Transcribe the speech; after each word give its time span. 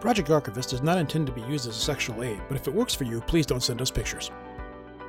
Project 0.00 0.30
Archivist 0.30 0.72
is 0.72 0.80
not 0.80 0.96
intended 0.96 1.34
to 1.34 1.40
be 1.40 1.46
used 1.48 1.66
as 1.66 1.76
a 1.76 1.80
sexual 1.80 2.22
aid, 2.22 2.40
but 2.46 2.56
if 2.56 2.68
it 2.68 2.74
works 2.74 2.94
for 2.94 3.02
you, 3.02 3.20
please 3.22 3.46
don't 3.46 3.62
send 3.62 3.82
us 3.82 3.90
pictures. 3.90 4.30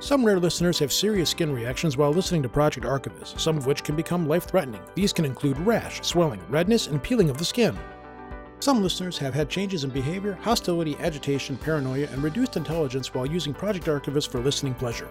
Some 0.00 0.24
rare 0.24 0.40
listeners 0.40 0.80
have 0.80 0.92
serious 0.92 1.30
skin 1.30 1.52
reactions 1.52 1.96
while 1.96 2.10
listening 2.10 2.42
to 2.42 2.48
Project 2.48 2.84
Archivist, 2.84 3.38
some 3.38 3.56
of 3.56 3.66
which 3.66 3.84
can 3.84 3.94
become 3.94 4.26
life 4.26 4.44
threatening. 4.44 4.80
These 4.96 5.12
can 5.12 5.24
include 5.24 5.60
rash, 5.60 6.02
swelling, 6.02 6.40
redness, 6.48 6.88
and 6.88 7.00
peeling 7.00 7.30
of 7.30 7.38
the 7.38 7.44
skin. 7.44 7.78
Some 8.58 8.82
listeners 8.82 9.16
have 9.18 9.32
had 9.32 9.48
changes 9.48 9.84
in 9.84 9.90
behavior, 9.90 10.38
hostility, 10.42 10.96
agitation, 10.98 11.56
paranoia, 11.56 12.08
and 12.08 12.22
reduced 12.22 12.56
intelligence 12.56 13.14
while 13.14 13.26
using 13.26 13.54
Project 13.54 13.88
Archivist 13.88 14.32
for 14.32 14.40
listening 14.40 14.74
pleasure. 14.74 15.08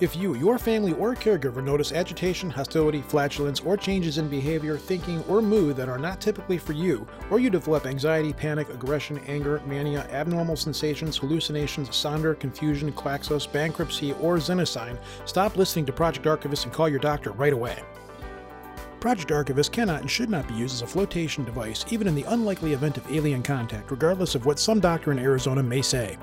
If 0.00 0.16
you, 0.16 0.34
your 0.34 0.58
family, 0.58 0.92
or 0.94 1.14
caregiver 1.14 1.62
notice 1.62 1.92
agitation, 1.92 2.50
hostility, 2.50 3.00
flatulence, 3.00 3.60
or 3.60 3.76
changes 3.76 4.18
in 4.18 4.28
behavior, 4.28 4.76
thinking, 4.76 5.22
or 5.28 5.40
mood 5.40 5.76
that 5.76 5.88
are 5.88 5.98
not 5.98 6.20
typically 6.20 6.58
for 6.58 6.72
you, 6.72 7.06
or 7.30 7.38
you 7.38 7.48
develop 7.48 7.86
anxiety, 7.86 8.32
panic, 8.32 8.68
aggression, 8.70 9.20
anger, 9.28 9.62
mania, 9.66 10.08
abnormal 10.10 10.56
sensations, 10.56 11.16
hallucinations, 11.16 11.90
sonder, 11.90 12.36
confusion, 12.36 12.90
klaxos, 12.90 13.50
bankruptcy, 13.50 14.12
or 14.14 14.38
xenocide, 14.38 14.98
stop 15.26 15.56
listening 15.56 15.86
to 15.86 15.92
Project 15.92 16.26
Archivist 16.26 16.64
and 16.64 16.72
call 16.72 16.88
your 16.88 16.98
doctor 16.98 17.30
right 17.30 17.52
away. 17.52 17.80
Project 18.98 19.30
Archivist 19.30 19.70
cannot 19.70 20.00
and 20.00 20.10
should 20.10 20.30
not 20.30 20.48
be 20.48 20.54
used 20.54 20.74
as 20.74 20.82
a 20.82 20.86
flotation 20.88 21.44
device, 21.44 21.84
even 21.90 22.08
in 22.08 22.16
the 22.16 22.24
unlikely 22.24 22.72
event 22.72 22.96
of 22.96 23.08
alien 23.12 23.44
contact, 23.44 23.92
regardless 23.92 24.34
of 24.34 24.44
what 24.44 24.58
some 24.58 24.80
doctor 24.80 25.12
in 25.12 25.20
Arizona 25.20 25.62
may 25.62 25.82
say. 25.82 26.18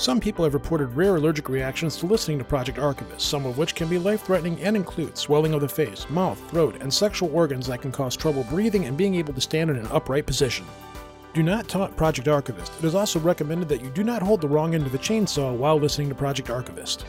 Some 0.00 0.18
people 0.18 0.44
have 0.44 0.54
reported 0.54 0.96
rare 0.96 1.16
allergic 1.16 1.50
reactions 1.50 1.98
to 1.98 2.06
listening 2.06 2.38
to 2.38 2.44
Project 2.44 2.78
Archivist, 2.78 3.28
some 3.28 3.44
of 3.44 3.58
which 3.58 3.74
can 3.74 3.86
be 3.86 3.98
life 3.98 4.22
threatening 4.22 4.58
and 4.62 4.74
include 4.74 5.18
swelling 5.18 5.52
of 5.52 5.60
the 5.60 5.68
face, 5.68 6.08
mouth, 6.08 6.40
throat, 6.48 6.76
and 6.80 6.90
sexual 6.90 7.30
organs 7.34 7.66
that 7.66 7.82
can 7.82 7.92
cause 7.92 8.16
trouble 8.16 8.44
breathing 8.44 8.86
and 8.86 8.96
being 8.96 9.14
able 9.16 9.34
to 9.34 9.42
stand 9.42 9.68
in 9.68 9.76
an 9.76 9.86
upright 9.88 10.24
position. 10.24 10.64
Do 11.34 11.42
not 11.42 11.68
taunt 11.68 11.98
Project 11.98 12.28
Archivist. 12.28 12.72
It 12.78 12.86
is 12.86 12.94
also 12.94 13.20
recommended 13.20 13.68
that 13.68 13.82
you 13.82 13.90
do 13.90 14.02
not 14.02 14.22
hold 14.22 14.40
the 14.40 14.48
wrong 14.48 14.74
end 14.74 14.86
of 14.86 14.92
the 14.92 14.96
chainsaw 14.96 15.54
while 15.54 15.78
listening 15.78 16.08
to 16.08 16.14
Project 16.14 16.48
Archivist. 16.48 17.04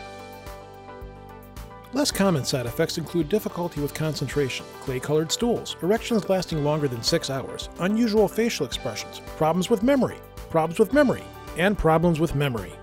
Less 1.93 2.11
common 2.11 2.43
side 2.43 2.65
effects 2.65 2.97
include 2.97 3.29
difficulty 3.29 3.79
with 3.79 3.93
concentration, 3.93 4.65
clay 4.81 4.99
colored 4.99 5.31
stools, 5.31 5.77
erections 5.81 6.27
lasting 6.27 6.65
longer 6.65 6.89
than 6.89 7.03
6 7.03 7.29
hours, 7.29 7.69
unusual 7.79 8.27
facial 8.27 8.65
expressions, 8.65 9.21
problems 9.37 9.69
with 9.69 9.81
memory, 9.81 10.17
problems 10.49 10.77
with 10.77 10.91
memory, 10.91 11.23
and 11.55 11.77
problems 11.77 12.19
with 12.19 12.35
memory. 12.35 12.73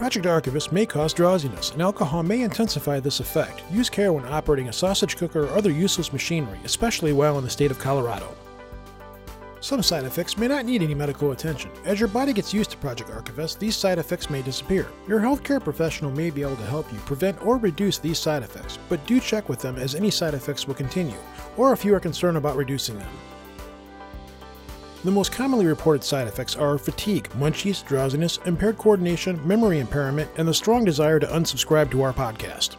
Project 0.00 0.24
Archivist 0.24 0.72
may 0.72 0.86
cause 0.86 1.12
drowsiness, 1.12 1.72
and 1.72 1.82
alcohol 1.82 2.22
may 2.22 2.40
intensify 2.40 2.98
this 2.98 3.20
effect. 3.20 3.62
Use 3.70 3.90
care 3.90 4.14
when 4.14 4.24
operating 4.24 4.70
a 4.70 4.72
sausage 4.72 5.14
cooker 5.18 5.44
or 5.44 5.50
other 5.50 5.70
useless 5.70 6.10
machinery, 6.10 6.58
especially 6.64 7.12
while 7.12 7.36
in 7.36 7.44
the 7.44 7.50
state 7.50 7.70
of 7.70 7.78
Colorado. 7.78 8.34
Some 9.60 9.82
side 9.82 10.04
effects 10.04 10.38
may 10.38 10.48
not 10.48 10.64
need 10.64 10.80
any 10.80 10.94
medical 10.94 11.32
attention. 11.32 11.70
As 11.84 12.00
your 12.00 12.08
body 12.08 12.32
gets 12.32 12.54
used 12.54 12.70
to 12.70 12.78
Project 12.78 13.10
Archivist, 13.10 13.60
these 13.60 13.76
side 13.76 13.98
effects 13.98 14.30
may 14.30 14.40
disappear. 14.40 14.88
Your 15.06 15.20
healthcare 15.20 15.62
professional 15.62 16.10
may 16.10 16.30
be 16.30 16.40
able 16.40 16.56
to 16.56 16.64
help 16.64 16.90
you 16.90 16.98
prevent 17.00 17.44
or 17.44 17.58
reduce 17.58 17.98
these 17.98 18.18
side 18.18 18.42
effects, 18.42 18.78
but 18.88 19.04
do 19.06 19.20
check 19.20 19.50
with 19.50 19.60
them 19.60 19.76
as 19.76 19.94
any 19.94 20.10
side 20.10 20.32
effects 20.32 20.66
will 20.66 20.74
continue, 20.74 21.18
or 21.58 21.74
if 21.74 21.84
you 21.84 21.94
are 21.94 22.00
concerned 22.00 22.38
about 22.38 22.56
reducing 22.56 22.98
them. 22.98 23.10
The 25.02 25.10
most 25.10 25.32
commonly 25.32 25.66
reported 25.66 26.04
side 26.04 26.28
effects 26.28 26.56
are 26.56 26.76
fatigue, 26.76 27.30
munchies, 27.30 27.82
drowsiness, 27.86 28.38
impaired 28.44 28.76
coordination, 28.76 29.46
memory 29.48 29.78
impairment, 29.78 30.28
and 30.36 30.46
the 30.46 30.52
strong 30.52 30.84
desire 30.84 31.18
to 31.18 31.26
unsubscribe 31.26 31.90
to 31.92 32.02
our 32.02 32.12
podcast. 32.12 32.76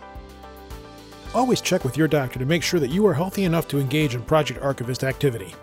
Always 1.34 1.62
check 1.62 1.84
with 1.84 1.98
your 1.98 2.08
doctor 2.08 2.38
to 2.38 2.46
make 2.46 2.62
sure 2.62 2.80
that 2.80 2.92
you 2.92 3.08
are 3.08 3.14
healthy 3.14 3.46
enough 3.46 3.68
to 3.70 3.80
engage 3.80 4.14
in 4.14 4.22
Project 4.22 4.62
Archivist 4.62 5.04
activity. 5.04 5.56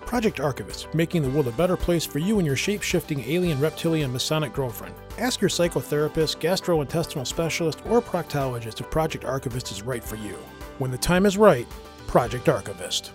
Project 0.00 0.40
Archivist, 0.40 0.92
making 0.94 1.22
the 1.22 1.30
world 1.30 1.46
a 1.46 1.52
better 1.52 1.76
place 1.76 2.06
for 2.06 2.20
you 2.20 2.38
and 2.38 2.46
your 2.46 2.56
shape 2.56 2.80
shifting 2.80 3.20
alien 3.28 3.60
reptilian 3.60 4.10
Masonic 4.10 4.54
girlfriend. 4.54 4.94
Ask 5.18 5.42
your 5.42 5.50
psychotherapist, 5.50 6.38
gastrointestinal 6.40 7.26
specialist, 7.26 7.80
or 7.86 8.00
proctologist 8.00 8.80
if 8.80 8.90
Project 8.90 9.26
Archivist 9.26 9.70
is 9.70 9.82
right 9.82 10.02
for 10.02 10.16
you. 10.16 10.36
When 10.78 10.90
the 10.90 10.98
time 10.98 11.26
is 11.26 11.36
right, 11.36 11.68
Project 12.06 12.48
Archivist. 12.48 13.12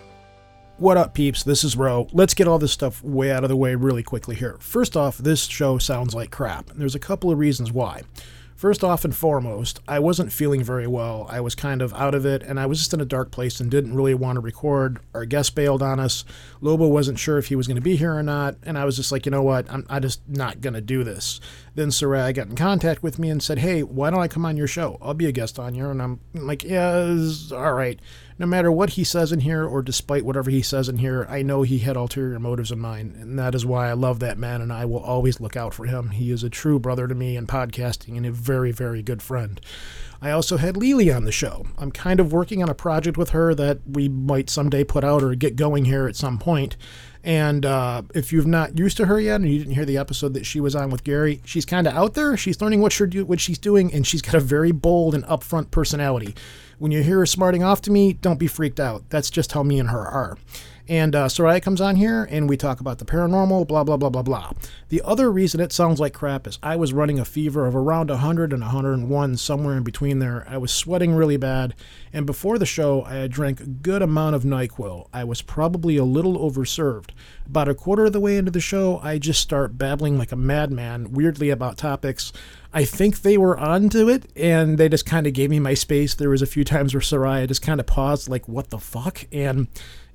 What 0.78 0.98
up, 0.98 1.14
peeps? 1.14 1.42
This 1.42 1.64
is 1.64 1.74
Ro. 1.74 2.06
Let's 2.12 2.34
get 2.34 2.46
all 2.46 2.58
this 2.58 2.70
stuff 2.70 3.02
way 3.02 3.32
out 3.32 3.44
of 3.44 3.48
the 3.48 3.56
way 3.56 3.74
really 3.74 4.02
quickly 4.02 4.36
here. 4.36 4.58
First 4.60 4.94
off, 4.94 5.16
this 5.16 5.46
show 5.46 5.78
sounds 5.78 6.14
like 6.14 6.30
crap. 6.30 6.66
There's 6.74 6.94
a 6.94 6.98
couple 6.98 7.30
of 7.30 7.38
reasons 7.38 7.72
why. 7.72 8.02
First 8.56 8.84
off 8.84 9.02
and 9.02 9.16
foremost, 9.16 9.80
I 9.88 10.00
wasn't 10.00 10.34
feeling 10.34 10.62
very 10.62 10.86
well. 10.86 11.26
I 11.30 11.40
was 11.40 11.54
kind 11.54 11.80
of 11.80 11.94
out 11.94 12.14
of 12.14 12.26
it, 12.26 12.42
and 12.42 12.60
I 12.60 12.66
was 12.66 12.78
just 12.78 12.92
in 12.92 13.00
a 13.00 13.06
dark 13.06 13.30
place 13.30 13.58
and 13.58 13.70
didn't 13.70 13.94
really 13.94 14.12
want 14.12 14.36
to 14.36 14.40
record. 14.40 14.98
Our 15.14 15.24
guest 15.24 15.54
bailed 15.54 15.82
on 15.82 15.98
us. 15.98 16.26
Lobo 16.60 16.86
wasn't 16.88 17.18
sure 17.18 17.38
if 17.38 17.46
he 17.46 17.56
was 17.56 17.66
going 17.66 17.76
to 17.76 17.82
be 17.82 17.96
here 17.96 18.14
or 18.14 18.22
not, 18.22 18.56
and 18.62 18.76
I 18.76 18.84
was 18.84 18.96
just 18.96 19.10
like, 19.10 19.24
you 19.24 19.32
know 19.32 19.42
what? 19.42 19.70
I'm, 19.70 19.86
I'm 19.88 20.02
just 20.02 20.28
not 20.28 20.60
going 20.60 20.74
to 20.74 20.82
do 20.82 21.04
this. 21.04 21.40
Then 21.74 21.90
Seriah 21.90 22.34
got 22.34 22.48
in 22.48 22.56
contact 22.56 23.02
with 23.02 23.18
me 23.18 23.30
and 23.30 23.42
said, 23.42 23.60
hey, 23.60 23.82
why 23.82 24.10
don't 24.10 24.20
I 24.20 24.28
come 24.28 24.44
on 24.44 24.58
your 24.58 24.68
show? 24.68 24.98
I'll 25.00 25.14
be 25.14 25.26
a 25.26 25.32
guest 25.32 25.58
on 25.58 25.72
here. 25.72 25.90
And 25.90 26.02
I'm 26.02 26.20
like, 26.34 26.64
yeah, 26.64 27.16
all 27.52 27.72
right 27.72 27.98
no 28.38 28.46
matter 28.46 28.70
what 28.70 28.90
he 28.90 29.04
says 29.04 29.32
in 29.32 29.40
here 29.40 29.64
or 29.64 29.82
despite 29.82 30.24
whatever 30.24 30.50
he 30.50 30.62
says 30.62 30.88
in 30.88 30.98
here, 30.98 31.26
I 31.28 31.42
know 31.42 31.62
he 31.62 31.78
had 31.78 31.96
ulterior 31.96 32.38
motives 32.38 32.70
in 32.70 32.78
mind. 32.78 33.16
And 33.16 33.38
that 33.38 33.54
is 33.54 33.64
why 33.64 33.88
I 33.88 33.94
love 33.94 34.20
that 34.20 34.38
man 34.38 34.60
and 34.60 34.72
I 34.72 34.84
will 34.84 35.00
always 35.02 35.40
look 35.40 35.56
out 35.56 35.72
for 35.72 35.86
him. 35.86 36.10
He 36.10 36.30
is 36.30 36.42
a 36.42 36.50
true 36.50 36.78
brother 36.78 37.08
to 37.08 37.14
me 37.14 37.36
in 37.36 37.46
podcasting 37.46 38.16
and 38.16 38.26
a 38.26 38.30
very, 38.30 38.72
very 38.72 39.02
good 39.02 39.22
friend. 39.22 39.60
I 40.20 40.30
also 40.30 40.56
had 40.56 40.76
Lily 40.76 41.10
on 41.12 41.24
the 41.24 41.32
show. 41.32 41.66
I'm 41.78 41.92
kind 41.92 42.20
of 42.20 42.32
working 42.32 42.62
on 42.62 42.68
a 42.68 42.74
project 42.74 43.16
with 43.16 43.30
her 43.30 43.54
that 43.54 43.80
we 43.86 44.08
might 44.08 44.50
someday 44.50 44.82
put 44.82 45.04
out 45.04 45.22
or 45.22 45.34
get 45.34 45.56
going 45.56 45.84
here 45.84 46.06
at 46.06 46.16
some 46.16 46.38
point. 46.38 46.76
And 47.22 47.66
uh, 47.66 48.02
if 48.14 48.32
you've 48.32 48.46
not 48.46 48.78
used 48.78 48.96
to 48.98 49.06
her 49.06 49.18
yet, 49.20 49.40
and 49.40 49.50
you 49.50 49.58
didn't 49.58 49.74
hear 49.74 49.84
the 49.84 49.98
episode 49.98 50.32
that 50.34 50.46
she 50.46 50.60
was 50.60 50.76
on 50.76 50.90
with 50.90 51.04
Gary, 51.04 51.42
she's 51.44 51.64
kind 51.64 51.86
of 51.86 51.94
out 51.94 52.14
there. 52.14 52.36
She's 52.36 52.60
learning 52.60 52.80
what, 52.80 52.98
do- 53.08 53.24
what 53.24 53.40
she's 53.40 53.58
doing, 53.58 53.92
and 53.92 54.06
she's 54.06 54.22
got 54.22 54.36
a 54.36 54.40
very 54.40 54.70
bold 54.70 55.14
and 55.14 55.24
upfront 55.24 55.70
personality. 55.70 56.34
When 56.78 56.92
you 56.92 57.02
hear 57.02 57.18
her 57.18 57.26
smarting 57.26 57.62
off 57.62 57.80
to 57.82 57.90
me, 57.90 58.12
don't 58.12 58.38
be 58.38 58.46
freaked 58.46 58.80
out. 58.80 59.08
That's 59.08 59.30
just 59.30 59.52
how 59.52 59.62
me 59.62 59.78
and 59.78 59.90
her 59.90 60.06
are. 60.06 60.36
And 60.88 61.16
uh, 61.16 61.26
Seriah 61.28 61.60
comes 61.60 61.80
on 61.80 61.96
here 61.96 62.28
and 62.30 62.48
we 62.48 62.56
talk 62.56 62.80
about 62.80 62.98
the 62.98 63.04
paranormal, 63.04 63.66
blah, 63.66 63.82
blah, 63.82 63.96
blah, 63.96 64.08
blah, 64.08 64.22
blah. 64.22 64.52
The 64.88 65.02
other 65.04 65.32
reason 65.32 65.60
it 65.60 65.72
sounds 65.72 65.98
like 65.98 66.14
crap 66.14 66.46
is 66.46 66.58
I 66.62 66.76
was 66.76 66.92
running 66.92 67.18
a 67.18 67.24
fever 67.24 67.66
of 67.66 67.74
around 67.74 68.08
100 68.08 68.52
and 68.52 68.62
101, 68.62 69.36
somewhere 69.36 69.76
in 69.76 69.82
between 69.82 70.20
there. 70.20 70.46
I 70.48 70.58
was 70.58 70.70
sweating 70.70 71.14
really 71.14 71.36
bad. 71.36 71.74
And 72.12 72.24
before 72.24 72.58
the 72.58 72.66
show, 72.66 73.02
I 73.02 73.14
had 73.14 73.32
drank 73.32 73.60
a 73.60 73.66
good 73.66 74.00
amount 74.00 74.36
of 74.36 74.44
NyQuil. 74.44 75.08
I 75.12 75.24
was 75.24 75.42
probably 75.42 75.96
a 75.96 76.04
little 76.04 76.38
overserved. 76.38 77.10
About 77.46 77.68
a 77.68 77.74
quarter 77.74 78.06
of 78.06 78.12
the 78.12 78.20
way 78.20 78.36
into 78.36 78.50
the 78.50 78.60
show, 78.60 79.00
I 79.02 79.18
just 79.18 79.40
start 79.40 79.76
babbling 79.76 80.18
like 80.18 80.32
a 80.32 80.36
madman, 80.36 81.12
weirdly 81.12 81.50
about 81.50 81.78
topics. 81.78 82.32
I 82.72 82.84
think 82.84 83.22
they 83.22 83.38
were 83.38 83.58
onto 83.58 84.08
it 84.08 84.30
and 84.36 84.76
they 84.78 84.88
just 84.88 85.06
kind 85.06 85.26
of 85.26 85.32
gave 85.32 85.50
me 85.50 85.58
my 85.58 85.74
space. 85.74 86.14
There 86.14 86.30
was 86.30 86.42
a 86.42 86.46
few 86.46 86.62
times 86.62 86.94
where 86.94 87.00
Seriah 87.00 87.48
just 87.48 87.62
kind 87.62 87.80
of 87.80 87.86
paused, 87.86 88.28
like, 88.28 88.46
what 88.48 88.70
the 88.70 88.78
fuck? 88.78 89.26
And 89.32 89.68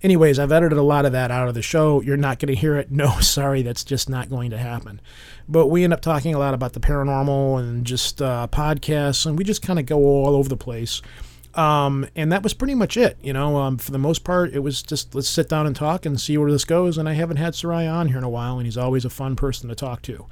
anyways, 0.04 0.40
I've 0.40 0.52
edited 0.52 0.78
a 0.78 0.84
lot 0.84 1.06
of 1.06 1.12
that 1.12 1.32
out 1.32 1.48
of 1.48 1.54
the 1.54 1.62
show. 1.62 2.02
You're 2.02 2.18
not 2.18 2.40
going 2.40 2.54
to 2.54 2.60
hear 2.60 2.78
it. 2.78 2.90
No, 3.02 3.20
sorry, 3.20 3.64
that's 3.64 3.84
just 3.84 4.10
not 4.10 4.30
going 4.30 4.52
to 4.52 4.58
happen. 4.58 5.02
But 5.50 5.68
we 5.68 5.84
end 5.84 5.94
up 5.94 6.02
talking 6.02 6.36
a 6.36 6.40
lot 6.40 6.54
about 6.54 6.74
the 6.74 6.80
paranormal 6.80 7.60
and 7.60 7.86
just 7.86 8.22
uh, 8.22 8.48
podcasts, 8.52 9.26
and 9.26 9.38
we 9.38 9.44
just 9.44 9.62
kind 9.64 9.80
of 9.80 9.86
go 9.86 9.98
all 10.00 10.36
over 10.36 10.48
the 10.48 10.58
place. 10.58 11.02
Um, 11.56 12.08
and 12.16 12.32
that 12.32 12.44
was 12.44 12.54
pretty 12.54 12.76
much 12.76 12.96
it. 12.98 13.18
You 13.22 13.34
know, 13.34 13.58
um, 13.58 13.78
for 13.78 13.92
the 13.92 13.98
most 13.98 14.24
part, 14.24 14.54
it 14.54 14.60
was 14.60 14.82
just 14.84 15.16
let's 15.16 15.28
sit 15.30 15.50
down 15.50 15.66
and 15.66 15.76
talk 15.76 16.06
and 16.06 16.20
see 16.20 16.38
where 16.38 16.52
this 16.52 16.66
goes. 16.66 16.98
And 16.98 17.10
I 17.10 17.14
haven't 17.14 17.38
had 17.38 17.56
Seriah 17.56 17.92
on 17.92 18.10
here 18.10 18.18
in 18.18 18.24
a 18.24 18.30
while, 18.30 18.58
and 18.58 18.66
he's 18.66 18.78
always 18.78 19.04
a 19.06 19.10
fun 19.10 19.36
person 19.36 19.68
to 19.70 19.76
talk 19.76 20.02
to. 20.04 20.28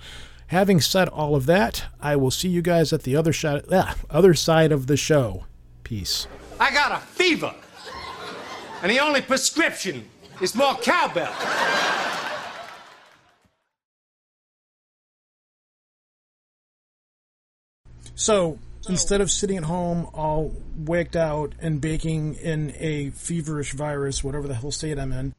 Having 0.47 0.81
said 0.81 1.09
all 1.09 1.35
of 1.35 1.45
that, 1.45 1.85
I 2.01 2.15
will 2.15 2.31
see 2.31 2.49
you 2.49 2.61
guys 2.61 2.91
at 2.91 3.03
the 3.03 3.15
other, 3.15 3.33
ah, 3.71 3.95
other 4.09 4.33
side 4.33 4.71
of 4.71 4.87
the 4.87 4.97
show. 4.97 5.45
Peace. 5.83 6.27
I 6.59 6.73
got 6.73 6.91
a 6.91 6.97
fever, 6.97 7.53
and 8.81 8.91
the 8.91 8.99
only 8.99 9.21
prescription 9.21 10.07
is 10.41 10.55
more 10.55 10.75
cowbell. 10.75 11.33
So 18.15 18.59
instead 18.87 19.21
of 19.21 19.31
sitting 19.31 19.57
at 19.57 19.63
home 19.63 20.07
all 20.13 20.53
waked 20.77 21.15
out 21.15 21.53
and 21.61 21.79
baking 21.79 22.35
in 22.35 22.73
a 22.77 23.11
feverish 23.11 23.73
virus, 23.73 24.23
whatever 24.23 24.47
the 24.47 24.55
hell 24.55 24.71
state 24.71 24.99
I'm 24.99 25.13
in, 25.13 25.33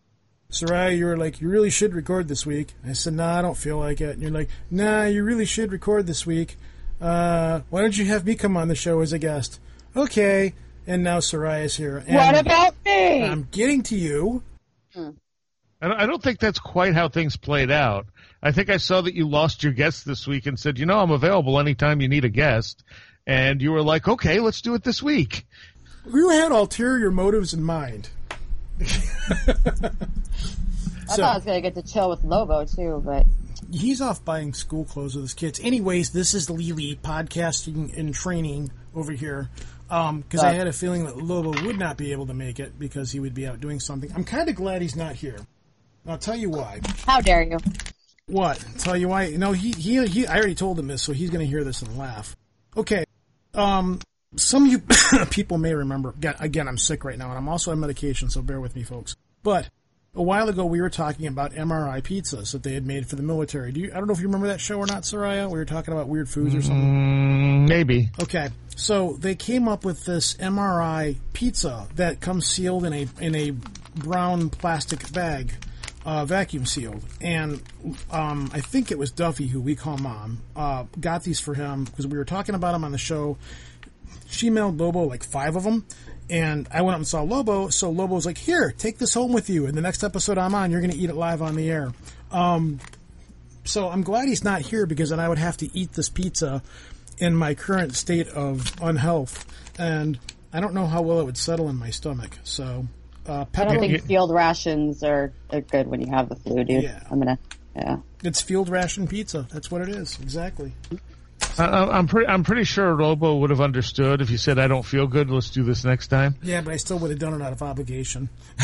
Seriah, 0.50 0.96
you 0.96 1.04
were 1.04 1.16
like, 1.16 1.40
you 1.40 1.48
really 1.48 1.70
should 1.70 1.94
record 1.94 2.26
this 2.28 2.44
week. 2.44 2.74
I 2.84 2.94
said, 2.94 3.12
nah, 3.12 3.38
I 3.38 3.42
don't 3.42 3.56
feel 3.56 3.78
like 3.78 4.00
it. 4.00 4.14
And 4.14 4.22
you're 4.22 4.32
like, 4.32 4.48
nah, 4.70 5.04
you 5.04 5.22
really 5.22 5.44
should 5.44 5.70
record 5.70 6.06
this 6.06 6.26
week. 6.26 6.56
Uh, 7.00 7.60
why 7.70 7.82
don't 7.82 7.96
you 7.96 8.06
have 8.06 8.26
me 8.26 8.34
come 8.34 8.56
on 8.56 8.68
the 8.68 8.74
show 8.74 9.00
as 9.00 9.12
a 9.12 9.18
guest? 9.18 9.60
Okay. 9.94 10.54
And 10.86 11.04
now 11.04 11.20
Seriah's 11.20 11.76
here. 11.76 11.98
And 12.06 12.14
what 12.16 12.38
about 12.38 12.74
me? 12.84 13.24
I'm 13.24 13.46
getting 13.50 13.82
to 13.84 13.96
you. 13.96 14.42
Hmm. 14.94 15.10
I 15.82 16.04
don't 16.06 16.22
think 16.22 16.40
that's 16.40 16.58
quite 16.58 16.94
how 16.94 17.08
things 17.08 17.36
played 17.36 17.70
out. 17.70 18.06
I 18.42 18.52
think 18.52 18.68
I 18.68 18.76
saw 18.76 19.00
that 19.00 19.14
you 19.14 19.26
lost 19.28 19.62
your 19.62 19.72
guest 19.72 20.04
this 20.04 20.26
week 20.26 20.46
and 20.46 20.58
said, 20.58 20.78
you 20.78 20.84
know, 20.84 20.98
I'm 20.98 21.10
available 21.10 21.58
anytime 21.58 22.00
you 22.02 22.08
need 22.08 22.24
a 22.24 22.28
guest. 22.28 22.84
And 23.26 23.62
you 23.62 23.70
were 23.72 23.82
like, 23.82 24.06
okay, 24.08 24.40
let's 24.40 24.60
do 24.60 24.74
it 24.74 24.82
this 24.84 25.02
week. 25.02 25.46
You 26.12 26.30
had 26.30 26.52
ulterior 26.52 27.10
motives 27.10 27.54
in 27.54 27.62
mind. 27.62 28.08
I 28.80 28.84
So- 31.14 31.16
thought 31.16 31.32
I 31.32 31.34
was 31.36 31.44
gonna 31.44 31.60
get 31.60 31.74
to 31.74 31.82
chill 31.82 32.10
with 32.10 32.24
Lobo 32.24 32.64
too, 32.64 33.02
but 33.04 33.26
He's 33.72 34.00
off 34.00 34.24
buying 34.24 34.52
school 34.52 34.84
clothes 34.84 35.14
with 35.14 35.22
his 35.22 35.34
kids. 35.34 35.60
Anyways, 35.62 36.10
this 36.10 36.34
is 36.34 36.50
Lily 36.50 36.98
podcasting 37.04 37.96
and 37.96 38.12
training 38.12 38.72
over 38.96 39.12
here. 39.12 39.48
Because 39.90 40.44
I 40.44 40.52
had 40.52 40.68
a 40.68 40.72
feeling 40.72 41.04
that 41.04 41.16
Lobo 41.16 41.50
would 41.64 41.78
not 41.78 41.96
be 41.96 42.12
able 42.12 42.26
to 42.28 42.34
make 42.34 42.60
it 42.60 42.78
because 42.78 43.10
he 43.10 43.18
would 43.18 43.34
be 43.34 43.46
out 43.46 43.60
doing 43.60 43.80
something. 43.80 44.10
I'm 44.14 44.24
kind 44.24 44.48
of 44.48 44.54
glad 44.54 44.82
he's 44.82 44.94
not 44.94 45.16
here. 45.16 45.38
I'll 46.06 46.16
tell 46.16 46.36
you 46.36 46.48
why. 46.48 46.80
how 47.04 47.20
dare 47.20 47.42
you? 47.42 47.58
What? 48.26 48.64
Tell 48.78 48.96
you 48.96 49.08
why? 49.08 49.30
No, 49.30 49.52
he 49.52 49.72
he, 49.72 50.06
he 50.06 50.26
I 50.26 50.36
already 50.36 50.54
told 50.54 50.78
him 50.78 50.86
this, 50.86 51.02
so 51.02 51.12
he's 51.12 51.30
going 51.30 51.44
to 51.44 51.50
hear 51.50 51.64
this 51.64 51.82
and 51.82 51.98
laugh. 51.98 52.36
Okay. 52.76 53.04
Um, 53.54 53.98
some 54.36 54.64
of 54.64 54.70
you 54.70 54.78
people 55.30 55.58
may 55.58 55.74
remember. 55.74 56.14
Again, 56.38 56.68
I'm 56.68 56.78
sick 56.78 57.04
right 57.04 57.18
now, 57.18 57.28
and 57.30 57.36
I'm 57.36 57.48
also 57.48 57.72
on 57.72 57.80
medication, 57.80 58.30
so 58.30 58.42
bear 58.42 58.60
with 58.60 58.76
me, 58.76 58.84
folks. 58.84 59.16
But 59.42 59.68
a 60.14 60.22
while 60.22 60.48
ago, 60.48 60.64
we 60.64 60.80
were 60.80 60.90
talking 60.90 61.26
about 61.26 61.52
MRE 61.52 62.02
pizzas 62.02 62.52
that 62.52 62.62
they 62.62 62.74
had 62.74 62.84
made 62.84 63.06
for 63.06 63.16
the 63.16 63.22
military. 63.22 63.70
Do 63.70 63.80
you? 63.80 63.90
I 63.92 63.98
don't 63.98 64.06
know 64.08 64.12
if 64.12 64.20
you 64.20 64.26
remember 64.26 64.48
that 64.48 64.60
show 64.60 64.78
or 64.78 64.86
not, 64.86 65.02
Seriah. 65.04 65.48
We 65.48 65.58
were 65.58 65.64
talking 65.64 65.94
about 65.94 66.08
weird 66.08 66.28
foods 66.28 66.54
or 66.54 66.62
something. 66.62 67.66
Mm, 67.66 67.68
maybe. 67.68 68.10
Okay, 68.20 68.48
so 68.74 69.16
they 69.20 69.36
came 69.36 69.68
up 69.68 69.84
with 69.84 70.04
this 70.04 70.34
MRE 70.34 71.16
pizza 71.32 71.86
that 71.94 72.20
comes 72.20 72.46
sealed 72.46 72.84
in 72.84 72.92
a 72.92 73.08
in 73.20 73.34
a 73.36 73.52
brown 73.94 74.50
plastic 74.50 75.12
bag, 75.12 75.52
uh, 76.04 76.24
vacuum 76.24 76.66
sealed, 76.66 77.04
and 77.20 77.62
um, 78.10 78.50
I 78.52 78.60
think 78.60 78.90
it 78.90 78.98
was 78.98 79.12
Duffy 79.12 79.46
who 79.46 79.60
we 79.60 79.76
call 79.76 79.96
mom 79.96 80.38
uh, 80.56 80.86
got 80.98 81.22
these 81.22 81.38
for 81.38 81.54
him 81.54 81.84
because 81.84 82.08
we 82.08 82.18
were 82.18 82.24
talking 82.24 82.56
about 82.56 82.72
them 82.72 82.82
on 82.82 82.90
the 82.90 82.98
show. 82.98 83.38
She 84.28 84.50
mailed 84.50 84.78
Lobo 84.78 85.04
like 85.04 85.22
five 85.24 85.54
of 85.54 85.62
them. 85.62 85.86
And 86.30 86.68
I 86.72 86.82
went 86.82 86.94
up 86.94 86.98
and 86.98 87.06
saw 87.06 87.22
Lobo, 87.22 87.68
so 87.68 87.90
Lobo's 87.90 88.24
like, 88.24 88.38
"Here, 88.38 88.72
take 88.76 88.98
this 88.98 89.14
home 89.14 89.32
with 89.32 89.50
you. 89.50 89.66
And 89.66 89.76
the 89.76 89.80
next 89.80 90.04
episode 90.04 90.38
I'm 90.38 90.54
on, 90.54 90.70
you're 90.70 90.80
going 90.80 90.92
to 90.92 90.96
eat 90.96 91.10
it 91.10 91.16
live 91.16 91.42
on 91.42 91.56
the 91.56 91.68
air." 91.68 91.92
Um, 92.30 92.78
so 93.64 93.88
I'm 93.88 94.02
glad 94.02 94.28
he's 94.28 94.44
not 94.44 94.62
here 94.62 94.86
because 94.86 95.10
then 95.10 95.20
I 95.20 95.28
would 95.28 95.38
have 95.38 95.56
to 95.58 95.76
eat 95.76 95.92
this 95.92 96.08
pizza 96.08 96.62
in 97.18 97.34
my 97.34 97.54
current 97.54 97.94
state 97.94 98.28
of 98.28 98.72
unhealth, 98.80 99.44
and 99.78 100.18
I 100.52 100.60
don't 100.60 100.74
know 100.74 100.86
how 100.86 101.02
well 101.02 101.20
it 101.20 101.24
would 101.24 101.36
settle 101.36 101.68
in 101.68 101.76
my 101.76 101.90
stomach. 101.90 102.38
So, 102.44 102.86
uh, 103.26 103.44
I 103.54 103.64
don't 103.64 103.78
think 103.78 104.02
field 104.04 104.32
rations 104.32 105.02
are, 105.02 105.32
are 105.50 105.60
good 105.60 105.86
when 105.86 106.00
you 106.00 106.10
have 106.12 106.28
the 106.28 106.36
flu, 106.36 106.64
dude. 106.64 106.84
Yeah. 106.84 107.02
I'm 107.10 107.18
gonna, 107.18 107.38
yeah. 107.76 107.98
it's 108.24 108.40
field 108.40 108.68
ration 108.68 109.06
pizza. 109.06 109.46
That's 109.52 109.70
what 109.70 109.82
it 109.82 109.88
is, 109.88 110.18
exactly. 110.20 110.72
I, 111.60 111.66
I- 111.66 111.98
I'm 111.98 112.06
pretty. 112.06 112.26
I'm 112.28 112.42
pretty 112.44 112.64
sure 112.64 112.94
Lobo 112.94 113.36
would 113.38 113.50
have 113.50 113.60
understood 113.60 114.20
if 114.20 114.30
you 114.30 114.38
said, 114.38 114.58
"I 114.58 114.66
don't 114.68 114.84
feel 114.84 115.06
good. 115.06 115.30
Let's 115.30 115.50
do 115.50 115.62
this 115.62 115.84
next 115.84 116.08
time." 116.08 116.36
Yeah, 116.42 116.60
but 116.62 116.72
I 116.74 116.76
still 116.76 116.98
would 116.98 117.10
have 117.10 117.18
done 117.20 117.34
it 117.34 117.42
out 117.44 117.52
of 117.52 117.62
obligation. 117.62 118.28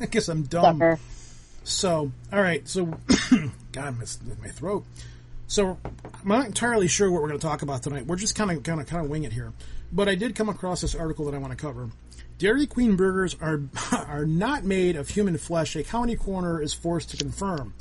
I 0.00 0.06
guess 0.06 0.28
I'm 0.28 0.42
dumb. 0.44 0.78
Sucker. 0.78 0.98
So, 1.64 2.10
all 2.32 2.42
right. 2.42 2.66
So, 2.68 2.86
God, 3.72 3.98
my, 3.98 4.04
my 4.42 4.48
throat. 4.48 4.84
So, 5.46 5.78
I'm 6.22 6.28
not 6.28 6.46
entirely 6.46 6.88
sure 6.88 7.10
what 7.10 7.22
we're 7.22 7.28
going 7.28 7.40
to 7.40 7.46
talk 7.46 7.62
about 7.62 7.82
tonight. 7.82 8.06
We're 8.06 8.16
just 8.16 8.34
kind 8.36 8.50
of, 8.50 8.62
kind 8.62 8.80
of, 8.80 8.86
kind 8.86 9.04
of 9.04 9.10
wing 9.10 9.24
it 9.24 9.32
here. 9.32 9.52
But 9.92 10.08
I 10.08 10.14
did 10.14 10.34
come 10.36 10.48
across 10.48 10.80
this 10.80 10.94
article 10.94 11.24
that 11.26 11.34
I 11.34 11.38
want 11.38 11.50
to 11.52 11.56
cover. 11.56 11.90
Dairy 12.38 12.66
Queen 12.66 12.96
burgers 12.96 13.36
are 13.40 13.60
are 13.92 14.24
not 14.24 14.64
made 14.64 14.96
of 14.96 15.08
human 15.08 15.36
flesh. 15.36 15.76
A 15.76 15.82
county 15.82 16.16
coroner 16.16 16.62
is 16.62 16.72
forced 16.72 17.10
to 17.10 17.16
confirm. 17.16 17.74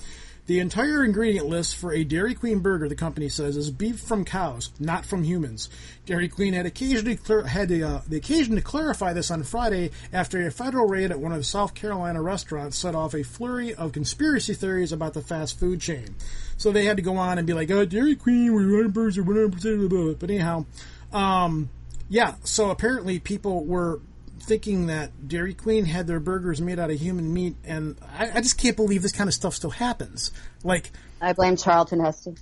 The 0.49 0.57
entire 0.57 1.03
ingredient 1.03 1.45
list 1.45 1.75
for 1.75 1.93
a 1.93 2.03
Dairy 2.03 2.33
Queen 2.33 2.57
burger, 2.57 2.89
the 2.89 2.95
company 2.95 3.29
says, 3.29 3.55
is 3.55 3.69
beef 3.69 3.99
from 3.99 4.25
cows, 4.25 4.71
not 4.79 5.05
from 5.05 5.23
humans. 5.23 5.69
Dairy 6.07 6.27
Queen 6.27 6.53
had 6.53 6.65
occasionally 6.65 7.19
had 7.47 7.69
the, 7.69 7.83
uh, 7.83 8.01
the 8.07 8.17
occasion 8.17 8.55
to 8.55 8.61
clarify 8.63 9.13
this 9.13 9.29
on 9.29 9.43
Friday 9.43 9.91
after 10.11 10.43
a 10.43 10.49
federal 10.49 10.87
raid 10.87 11.11
at 11.11 11.19
one 11.19 11.33
of 11.33 11.45
South 11.45 11.75
Carolina 11.75 12.19
restaurants 12.19 12.79
set 12.79 12.95
off 12.95 13.13
a 13.13 13.21
flurry 13.21 13.75
of 13.75 13.91
conspiracy 13.91 14.55
theories 14.55 14.91
about 14.91 15.13
the 15.13 15.21
fast 15.21 15.59
food 15.59 15.81
chain. 15.81 16.15
So 16.57 16.71
they 16.71 16.85
had 16.85 16.97
to 16.97 17.03
go 17.03 17.17
on 17.17 17.37
and 17.37 17.45
be 17.45 17.53
like, 17.53 17.69
"Oh, 17.69 17.85
Dairy 17.85 18.15
Queen, 18.15 18.51
we're 18.51 18.61
100 18.61 18.95
percent, 18.95 19.27
100 19.27 19.51
percent." 19.53 20.19
But 20.19 20.31
anyhow, 20.31 20.65
um, 21.13 21.69
yeah. 22.09 22.33
So 22.43 22.71
apparently, 22.71 23.19
people 23.19 23.65
were 23.65 23.99
thinking 24.39 24.87
that 24.87 25.27
Dairy 25.27 25.53
Queen 25.53 25.85
had 25.85 26.07
their 26.07 26.19
burgers 26.19 26.61
made 26.61 26.79
out 26.79 26.89
of 26.89 26.99
human 26.99 27.33
meat, 27.33 27.55
and 27.63 27.97
I, 28.17 28.31
I 28.35 28.41
just 28.41 28.57
can't 28.57 28.75
believe 28.75 29.01
this 29.01 29.11
kind 29.11 29.27
of 29.27 29.33
stuff 29.33 29.53
still 29.53 29.69
happens. 29.69 30.31
Like, 30.63 30.91
I 31.21 31.33
blame 31.33 31.55
Charlton 31.55 31.99
Heston. 31.99 32.37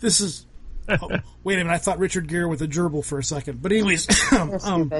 this 0.00 0.20
is. 0.20 0.46
oh, 0.88 1.08
wait 1.44 1.54
a 1.54 1.58
minute, 1.58 1.72
I 1.72 1.78
thought 1.78 1.98
Richard 1.98 2.28
Gere 2.28 2.46
with 2.46 2.62
a 2.62 2.68
gerbil 2.68 3.04
for 3.04 3.18
a 3.18 3.24
second. 3.24 3.62
But 3.62 3.72
anyways, 3.72 4.06
You're 4.32 4.58
um. 4.64 4.92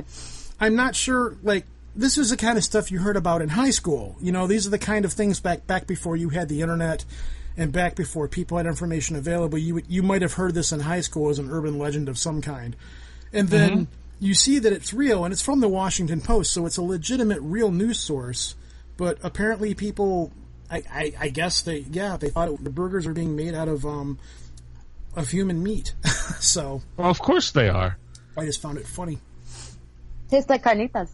I'm 0.61 0.75
not 0.75 0.97
sure. 0.97 1.37
Like, 1.43 1.65
this 1.95 2.19
is 2.19 2.31
the 2.31 2.37
kind 2.37 2.59
of 2.59 2.65
stuff 2.65 2.91
you 2.91 3.01
heard 3.01 3.17
about 3.17 3.43
in 3.43 3.49
high 3.49 3.71
school. 3.71 4.17
You 4.21 4.33
know, 4.33 4.47
these 4.47 4.67
are 4.67 4.71
the 4.71 4.79
kind 4.79 5.05
of 5.05 5.13
things 5.13 5.41
back 5.41 5.67
back 5.67 5.87
before 5.87 6.17
you 6.17 6.29
had 6.31 6.49
the 6.49 6.63
internet, 6.63 7.05
and 7.57 7.73
back 7.73 7.97
before 7.97 8.29
people 8.29 8.57
had 8.57 8.67
information 8.67 9.17
available. 9.17 9.59
You 9.59 9.83
you 9.89 10.03
might 10.03 10.23
have 10.23 10.35
heard 10.35 10.55
this 10.55 10.73
in 10.73 10.81
high 10.81 11.01
school 11.01 11.29
as 11.29 11.39
an 11.39 11.51
urban 11.51 11.79
legend 11.79 12.09
of 12.09 12.19
some 12.19 12.41
kind, 12.41 12.77
and 13.33 13.49
then 13.49 13.89
you 14.21 14.35
see 14.35 14.59
that 14.59 14.73
it's 14.73 14.93
real, 14.93 15.25
and 15.25 15.33
it's 15.33 15.43
from 15.43 15.61
the 15.61 15.69
Washington 15.69 16.21
Post, 16.21 16.53
so 16.53 16.67
it's 16.67 16.77
a 16.77 16.83
legitimate, 16.83 17.41
real 17.41 17.71
news 17.71 17.99
source. 17.99 18.55
But 18.97 19.19
apparently, 19.23 19.75
people, 19.75 20.33
I, 20.71 20.83
I, 20.91 21.13
I 21.21 21.29
guess 21.29 21.63
they, 21.63 21.79
yeah, 21.91 22.17
they 22.17 22.31
thought 22.31 22.49
it, 22.49 22.65
the 22.65 22.71
burgers 22.71 23.07
are 23.07 23.13
being 23.13 23.37
made 23.37 23.55
out 23.55 23.69
of 23.69 23.87
um, 23.87 24.19
of 25.17 25.31
human 25.31 25.63
meat. 25.63 25.95
so 26.41 26.83
Well, 26.97 27.11
of 27.11 27.21
course 27.21 27.51
they 27.53 27.69
are. 27.69 27.97
I 28.37 28.45
just 28.45 28.61
found 28.61 28.79
it 28.79 28.87
funny. 28.87 29.19
Tastes 30.31 30.51
like 30.51 30.63
carnitas. 30.63 31.11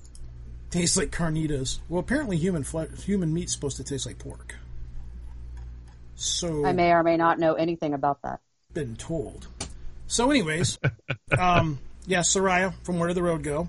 tastes 0.70 0.96
like 0.96 1.10
carnitas. 1.10 1.78
Well, 1.88 2.00
apparently 2.00 2.36
human 2.36 2.64
flesh, 2.64 2.88
human 3.04 3.32
meat's 3.32 3.52
supposed 3.52 3.76
to 3.78 3.84
taste 3.84 4.06
like 4.06 4.18
pork. 4.18 4.56
So 6.16 6.64
I 6.64 6.72
may 6.72 6.92
or 6.92 7.02
may 7.02 7.16
not 7.16 7.38
know 7.38 7.54
anything 7.54 7.92
about 7.94 8.22
that. 8.22 8.40
been 8.72 8.96
told. 8.96 9.46
So, 10.06 10.30
anyways, 10.30 10.78
um, 11.38 11.78
yeah, 12.06 12.20
Seriah 12.20 12.74
from 12.84 12.98
Where 12.98 13.08
Did 13.08 13.16
the 13.16 13.22
Road 13.22 13.42
Go? 13.42 13.68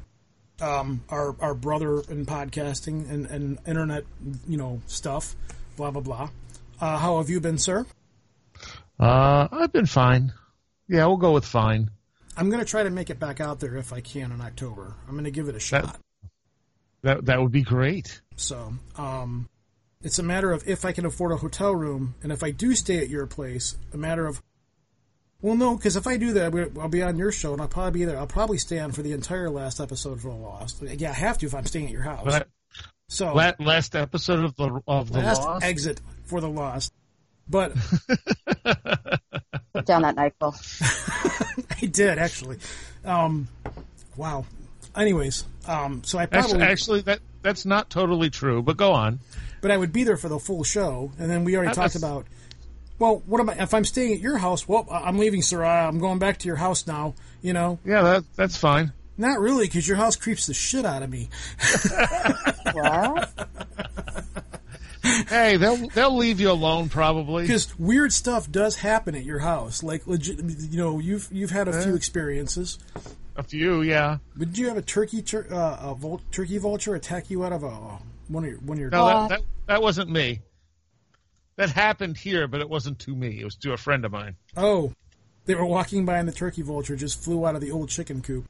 Um, 0.61 1.03
our 1.09 1.35
our 1.41 1.53
brother 1.53 2.01
in 2.09 2.25
podcasting 2.25 3.09
and, 3.09 3.25
and 3.25 3.59
internet, 3.67 4.05
you 4.47 4.57
know, 4.57 4.81
stuff. 4.87 5.35
Blah 5.75 5.91
blah 5.91 6.01
blah. 6.01 6.29
Uh, 6.79 6.97
how 6.97 7.17
have 7.17 7.29
you 7.29 7.39
been, 7.39 7.57
sir? 7.57 7.85
Uh, 8.99 9.47
I've 9.51 9.71
been 9.71 9.85
fine. 9.85 10.33
Yeah, 10.87 11.05
we'll 11.07 11.17
go 11.17 11.33
with 11.33 11.45
fine. 11.45 11.91
I'm 12.37 12.49
going 12.49 12.59
to 12.59 12.65
try 12.65 12.83
to 12.83 12.89
make 12.89 13.09
it 13.09 13.19
back 13.19 13.39
out 13.39 13.59
there 13.59 13.75
if 13.77 13.93
I 13.93 14.01
can 14.01 14.31
in 14.31 14.41
October. 14.41 14.93
I'm 15.07 15.13
going 15.13 15.25
to 15.25 15.31
give 15.31 15.47
it 15.47 15.55
a 15.55 15.59
shot. 15.59 15.99
That 17.01 17.25
that 17.25 17.41
would 17.41 17.51
be 17.51 17.61
great. 17.61 18.21
So, 18.35 18.73
um, 18.97 19.49
it's 20.01 20.19
a 20.19 20.23
matter 20.23 20.51
of 20.51 20.67
if 20.67 20.85
I 20.85 20.91
can 20.91 21.05
afford 21.05 21.31
a 21.31 21.37
hotel 21.37 21.73
room, 21.73 22.15
and 22.23 22.31
if 22.31 22.43
I 22.43 22.51
do 22.51 22.75
stay 22.75 22.99
at 22.99 23.09
your 23.09 23.27
place, 23.27 23.77
a 23.93 23.97
matter 23.97 24.25
of. 24.25 24.41
Well, 25.41 25.55
no, 25.55 25.75
because 25.75 25.95
if 25.95 26.07
I 26.07 26.17
do 26.17 26.33
that, 26.33 26.53
I'll 26.79 26.87
be- 26.87 27.03
on 27.03 27.17
your 27.17 27.31
show, 27.31 27.53
and 27.53 27.61
I'll 27.61 27.67
probably 27.67 27.99
be 27.99 28.05
there. 28.05 28.17
I'll 28.17 28.25
probably 28.25 28.57
stay 28.57 28.79
on 28.79 28.91
for 28.91 29.03
the 29.03 29.11
entire 29.11 29.49
last 29.49 29.79
episode 29.79 30.19
for 30.21 30.29
the 30.29 30.35
Lost. 30.35 30.81
Yeah, 30.81 31.11
I 31.11 31.13
have 31.13 31.37
to 31.39 31.45
if 31.45 31.53
I'm 31.53 31.65
staying 31.65 31.85
at 31.85 31.91
your 31.91 32.01
house. 32.03 32.25
La- 32.25 32.39
so 33.07 33.33
la- 33.33 33.51
last 33.59 33.95
episode 33.95 34.43
of 34.43 34.55
the 34.55 34.81
of 34.87 35.11
the 35.11 35.19
last 35.19 35.41
Lost. 35.43 35.65
exit 35.65 36.01
for 36.23 36.41
the 36.41 36.49
Lost. 36.49 36.91
But 37.47 37.73
Put 39.73 39.85
down 39.85 40.01
that 40.03 40.15
nightfall. 40.15 40.55
I 41.81 41.85
did 41.85 42.17
actually. 42.17 42.57
Um, 43.03 43.47
wow. 44.15 44.45
Anyways, 44.95 45.45
um, 45.67 46.01
so 46.05 46.17
I 46.17 46.25
probably, 46.25 46.53
Actually, 46.53 46.63
actually, 46.63 47.01
that 47.01 47.19
that's 47.41 47.65
not 47.65 47.89
totally 47.89 48.29
true. 48.29 48.63
But 48.63 48.77
go 48.77 48.93
on. 48.93 49.19
but 49.61 49.69
I 49.69 49.77
would 49.77 49.91
be 49.91 50.03
there 50.03 50.17
for 50.17 50.29
the 50.29 50.39
full 50.39 50.63
show, 50.63 51.11
and 51.19 51.29
then 51.29 51.43
we 51.43 51.55
already 51.55 51.69
That 51.69 51.75
talked 51.75 51.95
about. 51.95 52.25
Well, 52.99 53.21
what 53.25 53.41
am 53.41 53.49
I? 53.49 53.55
If 53.61 53.73
I'm 53.73 53.83
staying 53.85 54.13
at 54.13 54.19
your 54.19 54.37
house, 54.37 54.67
well, 54.67 54.87
I- 54.89 55.01
I'm 55.03 55.17
leaving 55.17 55.41
Seriah. 55.41 55.87
I'm 55.87 55.99
going 55.99 56.19
back 56.19 56.37
to 56.39 56.47
your 56.47 56.55
house 56.55 56.87
now. 56.87 57.13
You 57.41 57.53
know, 57.53 57.79
Yeah, 57.85 58.01
that 58.01 58.23
that's 58.35 58.55
fine. 58.57 58.93
not 59.17 59.39
really, 59.39 59.65
because 59.65 59.87
your 59.87 59.97
house 59.97 60.15
creeps 60.15 60.47
the 60.47 60.53
shit 60.53 60.85
out 60.85 61.03
of 61.03 61.09
me. 61.09 61.29
What? 62.73 63.29
Hey, 65.29 65.55
they'll 65.57 65.87
they'll 65.89 66.15
leave 66.17 66.39
you 66.41 66.49
alone 66.49 66.89
probably. 66.89 67.43
Because 67.43 67.77
weird 67.79 68.11
stuff 68.11 68.51
does 68.51 68.75
happen 68.77 69.13
at 69.15 69.23
your 69.23 69.39
house. 69.39 69.83
Like 69.83 70.07
legit, 70.07 70.39
you 70.43 70.77
know, 70.77 70.99
you've 70.99 71.29
you've 71.31 71.51
had 71.51 71.67
a 71.67 71.83
few 71.83 71.95
experiences. 71.95 72.79
A 73.37 73.43
few, 73.43 73.81
yeah. 73.83 74.17
But 74.35 74.49
did 74.49 74.57
you 74.57 74.67
have 74.67 74.77
a 74.77 74.81
turkey 74.81 75.21
tur- 75.21 75.47
uh, 75.51 75.91
a 75.91 75.95
vul- 75.95 76.21
turkey 76.31 76.57
vulture 76.57 76.95
attack 76.95 77.29
you 77.29 77.43
out 77.45 77.53
of 77.53 77.63
a 77.63 77.69
one 78.29 78.43
of 78.45 78.49
your 78.49 78.59
one 78.59 78.77
of 78.77 78.81
your? 78.81 78.89
No, 78.89 79.05
that, 79.05 79.29
that 79.29 79.41
that 79.67 79.81
wasn't 79.81 80.09
me. 80.09 80.41
That 81.57 81.69
happened 81.69 82.17
here, 82.17 82.47
but 82.47 82.59
it 82.61 82.69
wasn't 82.69 82.99
to 82.99 83.15
me. 83.15 83.39
It 83.39 83.45
was 83.45 83.55
to 83.57 83.71
a 83.73 83.77
friend 83.77 84.03
of 84.05 84.11
mine. 84.11 84.35
Oh, 84.57 84.91
they 85.45 85.55
were 85.55 85.65
walking 85.65 86.05
by 86.05 86.17
and 86.17 86.27
the 86.27 86.33
turkey 86.33 86.61
vulture 86.61 86.95
just 86.95 87.23
flew 87.23 87.45
out 87.45 87.55
of 87.55 87.61
the 87.61 87.71
old 87.71 87.89
chicken 87.89 88.21
coop. 88.21 88.45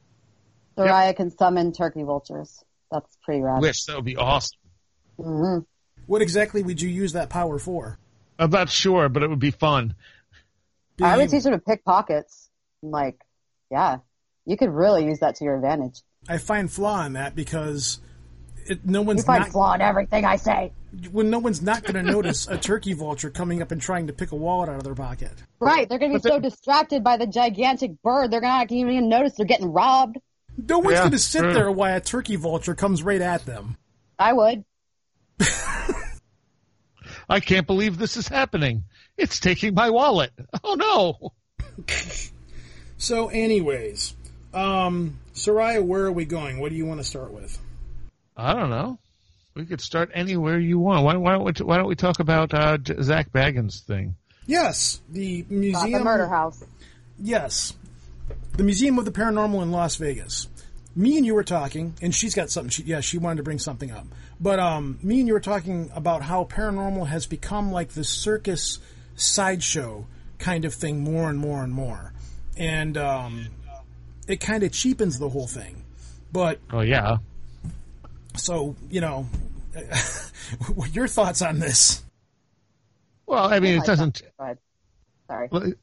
Seriah 0.77 1.13
can 1.15 1.35
summon 1.37 1.71
turkey 1.71 2.03
vultures. 2.03 2.63
That's 2.91 3.15
pretty 3.23 3.41
rad. 3.41 3.61
Wish 3.61 3.85
that 3.85 3.95
would 3.95 4.05
be 4.05 4.15
awesome. 4.17 4.57
hmm 5.17 5.59
What 6.07 6.21
exactly 6.21 6.63
would 6.63 6.81
you 6.81 6.89
use 6.89 7.13
that 7.13 7.29
power 7.29 7.59
for? 7.59 7.99
I'm 8.39 8.49
not 8.49 8.69
sure, 8.69 9.07
but 9.07 9.23
it 9.23 9.29
would 9.29 9.39
be 9.39 9.51
fun. 9.51 9.95
I 11.01 11.15
would 11.17 11.23
Being- 11.23 11.31
teach 11.31 11.43
them 11.43 11.53
to 11.53 11.59
pick 11.59 11.85
pockets. 11.85 12.49
Like, 12.81 13.19
yeah, 13.71 13.97
you 14.45 14.57
could 14.57 14.69
really 14.69 15.05
use 15.05 15.19
that 15.19 15.35
to 15.37 15.43
your 15.43 15.55
advantage. 15.55 16.01
I 16.27 16.37
find 16.39 16.71
flaw 16.71 17.05
in 17.05 17.13
that 17.13 17.35
because 17.35 17.99
it, 18.67 18.85
no 18.85 19.01
You 19.01 19.07
one's 19.07 19.23
find 19.23 19.41
not 19.43 19.51
flaw 19.51 19.73
in 19.73 19.81
everything 19.81 20.25
I 20.25 20.35
say. 20.37 20.71
When 21.11 21.29
no 21.29 21.39
one's 21.39 21.61
not 21.61 21.83
going 21.83 21.95
to 22.05 22.11
notice 22.11 22.47
a 22.47 22.57
turkey 22.57 22.93
vulture 22.93 23.29
coming 23.29 23.61
up 23.61 23.71
and 23.71 23.81
trying 23.81 24.07
to 24.07 24.13
pick 24.13 24.31
a 24.31 24.35
wallet 24.35 24.69
out 24.69 24.77
of 24.77 24.83
their 24.83 24.95
pocket. 24.95 25.31
Right. 25.59 25.87
They're 25.89 25.99
going 25.99 26.13
to 26.13 26.19
be 26.19 26.29
so 26.29 26.39
distracted 26.39 27.03
by 27.03 27.17
the 27.17 27.27
gigantic 27.27 28.01
bird, 28.01 28.31
they're 28.31 28.41
not 28.41 28.67
going 28.67 28.85
to 28.87 28.91
even 28.93 29.09
notice 29.09 29.33
they're 29.35 29.45
getting 29.45 29.71
robbed. 29.71 30.17
No 30.57 30.79
one's 30.79 30.93
Yeah, 30.93 30.99
going 31.01 31.11
to 31.11 31.19
sit 31.19 31.39
true. 31.41 31.53
there 31.53 31.71
while 31.71 31.97
a 31.97 32.01
turkey 32.01 32.35
vulture 32.37 32.75
comes 32.75 33.03
right 33.03 33.21
at 33.21 33.45
them. 33.45 33.77
I 34.17 34.33
would. 34.33 34.63
I 37.27 37.39
can't 37.39 37.65
believe 37.67 37.97
this 37.97 38.17
is 38.17 38.27
happening. 38.27 38.83
It's 39.17 39.39
taking 39.39 39.73
my 39.73 39.89
wallet. 39.89 40.31
Oh 40.63 40.75
no. 40.75 41.33
So, 42.97 43.27
anyways, 43.27 44.15
um, 44.53 45.19
Seriah, 45.33 45.83
where 45.83 46.05
are 46.05 46.11
we 46.13 46.23
going? 46.23 46.59
What 46.59 46.69
do 46.69 46.77
you 46.77 46.85
want 46.85 47.01
to 47.01 47.03
start 47.03 47.33
with? 47.33 47.59
I 48.37 48.53
don't 48.53 48.69
know. 48.69 48.99
We 49.55 49.65
could 49.65 49.79
start 49.79 50.11
anywhere 50.13 50.59
you 50.59 50.79
want. 50.79 51.05
Why, 51.05 51.15
why 51.15 51.31
don't 51.31 51.45
we? 51.45 51.53
Why 51.63 51.77
don't 51.77 51.87
we 51.87 51.95
talk 51.95 52.19
about 52.19 52.53
uh, 52.53 52.77
Zak 53.01 53.31
Bagans 53.31 53.81
thing? 53.83 54.15
Yes, 54.45 55.01
the 55.09 55.43
Not 55.43 55.51
museum. 55.51 55.91
the 55.91 55.99
murder 56.03 56.27
house. 56.27 56.61
Yes, 57.17 57.73
the 58.57 58.63
Museum 58.63 58.99
of 58.99 59.05
the 59.05 59.11
Paranormal 59.11 59.63
in 59.63 59.71
Las 59.71 59.95
Vegas. 59.95 60.49
Me 60.93 61.17
and 61.17 61.25
you 61.25 61.33
were 61.33 61.43
talking, 61.43 61.93
and 62.01 62.13
she's 62.13 62.35
got 62.35 62.49
something. 62.49 62.69
She, 62.69 62.83
yeah, 62.83 62.99
she 62.99 63.17
wanted 63.17 63.37
to 63.37 63.43
bring 63.43 63.59
something 63.59 63.91
up. 63.91 64.05
But 64.41 64.59
um, 64.59 64.99
me 65.01 65.19
and 65.19 65.27
you 65.27 65.33
were 65.33 65.39
talking 65.39 65.89
about 65.95 66.21
how 66.23 66.43
paranormal 66.43 67.07
has 67.07 67.25
become 67.25 67.71
like 67.71 67.89
the 67.89 68.03
circus 68.03 68.79
sideshow 69.15 70.05
kind 70.37 70.65
of 70.65 70.73
thing 70.73 70.99
more 71.01 71.29
and 71.29 71.39
more 71.39 71.63
and 71.63 71.71
more, 71.71 72.11
and 72.57 72.97
um, 72.97 73.47
it 74.27 74.41
kind 74.41 74.63
of 74.63 74.73
cheapens 74.73 75.17
the 75.17 75.29
whole 75.29 75.47
thing. 75.47 75.83
But 76.33 76.59
Oh 76.71 76.81
yeah. 76.81 77.17
So 78.37 78.75
you 78.89 79.01
know, 79.01 79.27
what 80.73 80.91
your 80.95 81.07
thoughts 81.07 81.41
on 81.41 81.59
this? 81.59 82.03
Well, 83.25 83.51
I 83.51 83.59
mean, 83.59 83.79
it 83.79 83.85
doesn't. 83.85 84.21
Sorry. 85.27 85.73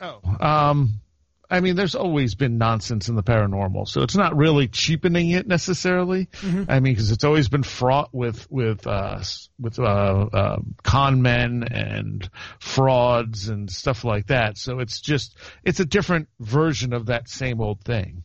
Oh, 0.00 0.20
um, 0.40 1.00
I 1.48 1.60
mean, 1.60 1.76
there's 1.76 1.94
always 1.94 2.34
been 2.34 2.58
nonsense 2.58 3.08
in 3.08 3.14
the 3.14 3.22
paranormal, 3.22 3.86
so 3.86 4.02
it's 4.02 4.16
not 4.16 4.36
really 4.36 4.66
cheapening 4.66 5.30
it 5.30 5.46
necessarily. 5.46 6.28
I 6.68 6.80
mean, 6.80 6.94
because 6.94 7.12
it's 7.12 7.24
always 7.24 7.48
been 7.48 7.62
fraught 7.62 8.10
with 8.12 8.50
with 8.50 8.86
uh, 8.86 9.22
with 9.58 9.78
uh, 9.78 9.82
uh, 9.82 10.58
con 10.82 11.22
men 11.22 11.64
and 11.70 12.28
frauds 12.58 13.48
and 13.48 13.70
stuff 13.70 14.04
like 14.04 14.26
that. 14.26 14.58
So 14.58 14.80
it's 14.80 15.00
just 15.00 15.36
it's 15.62 15.80
a 15.80 15.84
different 15.84 16.28
version 16.40 16.92
of 16.92 17.06
that 17.06 17.28
same 17.28 17.60
old 17.60 17.80
thing. 17.82 18.24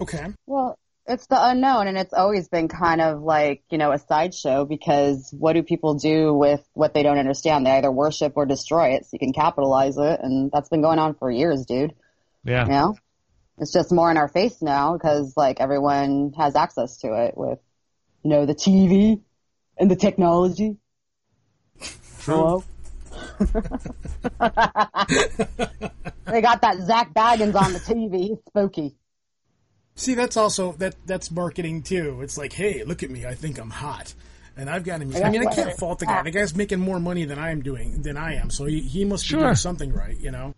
Okay. 0.00 0.26
Well, 0.46 0.78
it's 1.06 1.26
the 1.26 1.36
unknown, 1.38 1.88
and 1.88 1.98
it's 1.98 2.12
always 2.12 2.48
been 2.48 2.68
kind 2.68 3.00
of 3.00 3.22
like, 3.22 3.62
you 3.70 3.78
know, 3.78 3.92
a 3.92 3.98
sideshow 3.98 4.64
because 4.64 5.34
what 5.36 5.54
do 5.54 5.62
people 5.62 5.94
do 5.94 6.32
with 6.32 6.62
what 6.74 6.94
they 6.94 7.02
don't 7.02 7.18
understand? 7.18 7.66
They 7.66 7.72
either 7.72 7.90
worship 7.90 8.34
or 8.36 8.46
destroy 8.46 8.94
it 8.94 9.04
so 9.04 9.10
you 9.14 9.18
can 9.18 9.32
capitalize 9.32 9.96
it, 9.98 10.20
and 10.22 10.50
that's 10.52 10.68
been 10.68 10.82
going 10.82 10.98
on 10.98 11.14
for 11.14 11.30
years, 11.30 11.66
dude. 11.66 11.94
Yeah. 12.44 12.64
You 12.64 12.70
know? 12.70 12.96
It's 13.58 13.72
just 13.72 13.92
more 13.92 14.10
in 14.10 14.16
our 14.16 14.28
face 14.28 14.62
now 14.62 14.94
because, 14.94 15.34
like, 15.36 15.60
everyone 15.60 16.32
has 16.38 16.56
access 16.56 16.98
to 16.98 17.26
it 17.26 17.36
with, 17.36 17.58
you 18.22 18.30
know, 18.30 18.46
the 18.46 18.54
TV 18.54 19.20
and 19.78 19.90
the 19.90 19.96
technology. 19.96 20.76
Hello? 22.20 22.64
they 23.38 23.46
got 26.40 26.62
that 26.62 26.78
Zak 26.80 27.12
Bagans 27.12 27.54
on 27.54 27.72
the 27.72 27.80
TV. 27.80 28.32
It's 28.32 28.44
spooky. 28.46 28.96
See, 29.94 30.14
that's 30.14 30.36
also 30.36 30.72
that 30.72 30.94
that's 31.06 31.30
marketing 31.30 31.82
too. 31.82 32.20
It's 32.22 32.38
like, 32.38 32.52
hey, 32.52 32.82
look 32.84 33.02
at 33.02 33.10
me, 33.10 33.26
I 33.26 33.34
think 33.34 33.58
I'm 33.58 33.70
hot, 33.70 34.14
and 34.56 34.70
I've 34.70 34.84
got 34.84 35.00
him. 35.02 35.14
I 35.14 35.28
mean, 35.30 35.46
I 35.46 35.54
can't 35.54 35.78
fault 35.78 35.98
the 35.98 36.06
guy. 36.06 36.22
The 36.22 36.30
guy's 36.30 36.54
making 36.56 36.80
more 36.80 36.98
money 36.98 37.24
than 37.24 37.38
I'm 37.38 37.62
doing 37.62 38.02
than 38.02 38.16
I 38.16 38.36
am, 38.36 38.50
so 38.50 38.64
he, 38.64 38.80
he 38.80 39.04
must 39.04 39.24
be 39.24 39.28
Sure. 39.28 39.40
doing 39.40 39.54
something 39.54 39.92
right, 39.92 40.18
you 40.18 40.30
know. 40.30 40.54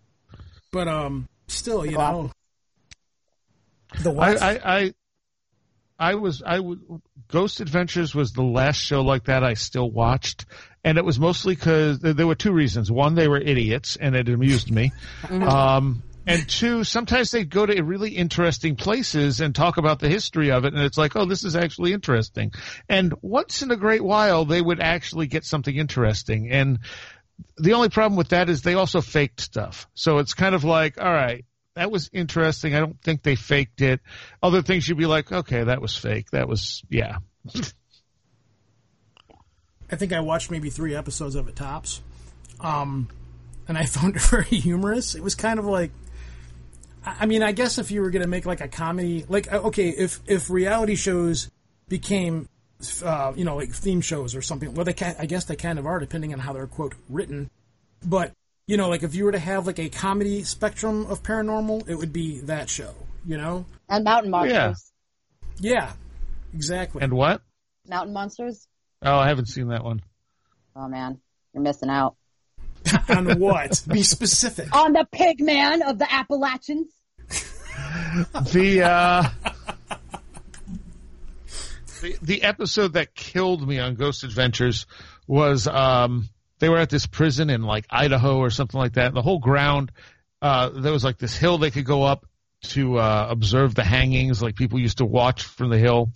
But 0.71 0.87
um, 0.87 1.27
still, 1.47 1.85
you 1.85 1.97
know, 1.97 2.31
the 4.01 4.09
I, 4.11 4.13
what? 4.13 4.41
I, 4.41 4.59
I, 4.63 4.93
I 5.97 6.15
was, 6.15 6.43
I 6.45 6.59
would, 6.59 6.81
Ghost 7.29 7.61
Adventures 7.61 8.13
was 8.13 8.33
the 8.33 8.43
last 8.43 8.77
show 8.77 9.01
like 9.01 9.25
that 9.25 9.43
I 9.43 9.53
still 9.53 9.89
watched. 9.89 10.45
And 10.83 10.97
it 10.97 11.05
was 11.05 11.19
mostly 11.19 11.55
because 11.55 11.99
there 11.99 12.27
were 12.27 12.35
two 12.35 12.51
reasons. 12.51 12.91
One, 12.91 13.15
they 13.15 13.27
were 13.27 13.39
idiots 13.39 13.95
and 13.95 14.15
it 14.15 14.29
amused 14.29 14.69
me. 14.71 14.91
Um, 15.29 16.03
and 16.27 16.47
two, 16.47 16.83
sometimes 16.83 17.31
they'd 17.31 17.49
go 17.49 17.65
to 17.65 17.81
really 17.83 18.11
interesting 18.11 18.75
places 18.75 19.41
and 19.41 19.53
talk 19.53 19.77
about 19.77 19.99
the 19.99 20.09
history 20.09 20.51
of 20.51 20.65
it. 20.65 20.73
And 20.73 20.83
it's 20.83 20.97
like, 20.97 21.15
oh, 21.15 21.25
this 21.25 21.43
is 21.43 21.55
actually 21.55 21.93
interesting. 21.93 22.51
And 22.89 23.13
once 23.21 23.61
in 23.61 23.71
a 23.71 23.75
great 23.75 24.03
while, 24.03 24.45
they 24.45 24.61
would 24.61 24.79
actually 24.79 25.27
get 25.27 25.45
something 25.45 25.75
interesting. 25.75 26.49
And 26.49 26.79
the 27.57 27.73
only 27.73 27.89
problem 27.89 28.17
with 28.17 28.29
that 28.29 28.49
is 28.49 28.61
they 28.61 28.73
also 28.73 29.01
faked 29.01 29.41
stuff. 29.41 29.87
So 29.93 30.17
it's 30.19 30.33
kind 30.33 30.55
of 30.55 30.63
like, 30.63 30.99
all 30.99 31.11
right, 31.11 31.45
that 31.75 31.91
was 31.91 32.09
interesting. 32.13 32.75
I 32.75 32.79
don't 32.79 33.01
think 33.01 33.21
they 33.21 33.35
faked 33.35 33.81
it. 33.81 33.99
Other 34.41 34.61
things 34.61 34.87
you'd 34.87 34.97
be 34.97 35.05
like, 35.05 35.31
okay, 35.31 35.63
that 35.63 35.81
was 35.81 35.95
fake. 35.95 36.31
That 36.31 36.47
was, 36.47 36.83
yeah. 36.89 37.17
I 39.91 39.97
think 39.97 40.13
I 40.13 40.21
watched 40.21 40.49
maybe 40.49 40.69
three 40.69 40.95
episodes 40.95 41.35
of 41.35 41.47
it 41.47 41.55
tops, 41.55 42.01
um, 42.59 43.07
and 43.67 43.77
I 43.77 43.85
found 43.85 44.15
it 44.15 44.21
very 44.23 44.45
humorous. 44.45 45.13
It 45.13 45.21
was 45.21 45.35
kind 45.35 45.59
of 45.59 45.65
like, 45.65 45.91
I 47.05 47.15
I 47.21 47.25
mean, 47.25 47.43
I 47.43 47.51
guess 47.51 47.77
if 47.77 47.91
you 47.91 48.01
were 48.01 48.09
going 48.09 48.23
to 48.23 48.27
make 48.27 48.45
like 48.45 48.61
a 48.61 48.67
comedy, 48.67 49.25
like 49.27 49.51
uh, 49.51 49.57
okay, 49.67 49.89
if 49.89 50.19
if 50.27 50.49
reality 50.49 50.95
shows 50.95 51.49
became, 51.87 52.49
uh, 53.03 53.33
you 53.35 53.45
know, 53.45 53.55
like 53.55 53.71
theme 53.71 54.01
shows 54.01 54.35
or 54.35 54.41
something, 54.41 54.73
well, 54.73 54.85
they 54.85 54.93
can, 54.93 55.15
I 55.19 55.25
guess 55.25 55.45
they 55.45 55.55
kind 55.55 55.79
of 55.79 55.85
are, 55.85 55.99
depending 55.99 56.33
on 56.33 56.39
how 56.39 56.53
they're 56.53 56.67
quote 56.67 56.95
written. 57.09 57.49
But 58.05 58.31
you 58.67 58.77
know, 58.77 58.89
like 58.89 59.03
if 59.03 59.15
you 59.15 59.25
were 59.25 59.31
to 59.31 59.39
have 59.39 59.67
like 59.67 59.79
a 59.79 59.89
comedy 59.89 60.43
spectrum 60.43 61.05
of 61.07 61.23
paranormal, 61.23 61.87
it 61.87 61.95
would 61.95 62.13
be 62.13 62.39
that 62.41 62.69
show. 62.69 62.93
You 63.25 63.37
know? 63.37 63.65
And 63.89 64.03
mountain 64.03 64.29
monsters. 64.29 64.91
Yeah, 65.59 65.93
exactly. 66.53 67.01
And 67.01 67.13
what? 67.13 67.41
Mountain 67.87 68.13
monsters? 68.13 68.67
Oh, 69.01 69.17
I 69.17 69.27
haven't 69.27 69.47
seen 69.47 69.69
that 69.69 69.83
one. 69.83 70.01
Oh 70.75 70.87
man, 70.87 71.19
you're 71.53 71.63
missing 71.63 71.89
out. 71.89 72.15
on 73.09 73.39
what? 73.39 73.81
Be 73.87 74.03
specific. 74.03 74.75
On 74.75 74.93
the 74.93 75.07
pig 75.11 75.41
man 75.41 75.81
of 75.81 75.97
the 75.97 76.11
Appalachians. 76.11 76.87
The, 78.51 78.81
uh, 78.83 79.29
the, 82.21 82.43
episode 82.43 82.93
that 82.93 83.13
killed 83.13 83.67
me 83.67 83.79
on 83.79 83.95
Ghost 83.95 84.23
Adventures 84.23 84.85
was, 85.27 85.67
um, 85.67 86.29
they 86.59 86.69
were 86.69 86.77
at 86.77 86.89
this 86.89 87.07
prison 87.07 87.49
in 87.49 87.63
like 87.63 87.85
Idaho 87.89 88.37
or 88.37 88.49
something 88.49 88.79
like 88.79 88.93
that. 88.93 89.13
The 89.13 89.21
whole 89.21 89.39
ground, 89.39 89.91
uh, 90.41 90.69
there 90.69 90.91
was 90.91 91.03
like 91.03 91.17
this 91.17 91.35
hill 91.35 91.57
they 91.57 91.71
could 91.71 91.85
go 91.85 92.03
up 92.03 92.25
to, 92.63 92.97
uh, 92.97 93.27
observe 93.29 93.75
the 93.75 93.83
hangings. 93.83 94.41
Like 94.41 94.55
people 94.55 94.79
used 94.79 94.99
to 94.99 95.05
watch 95.05 95.43
from 95.43 95.69
the 95.69 95.77
hill 95.77 96.11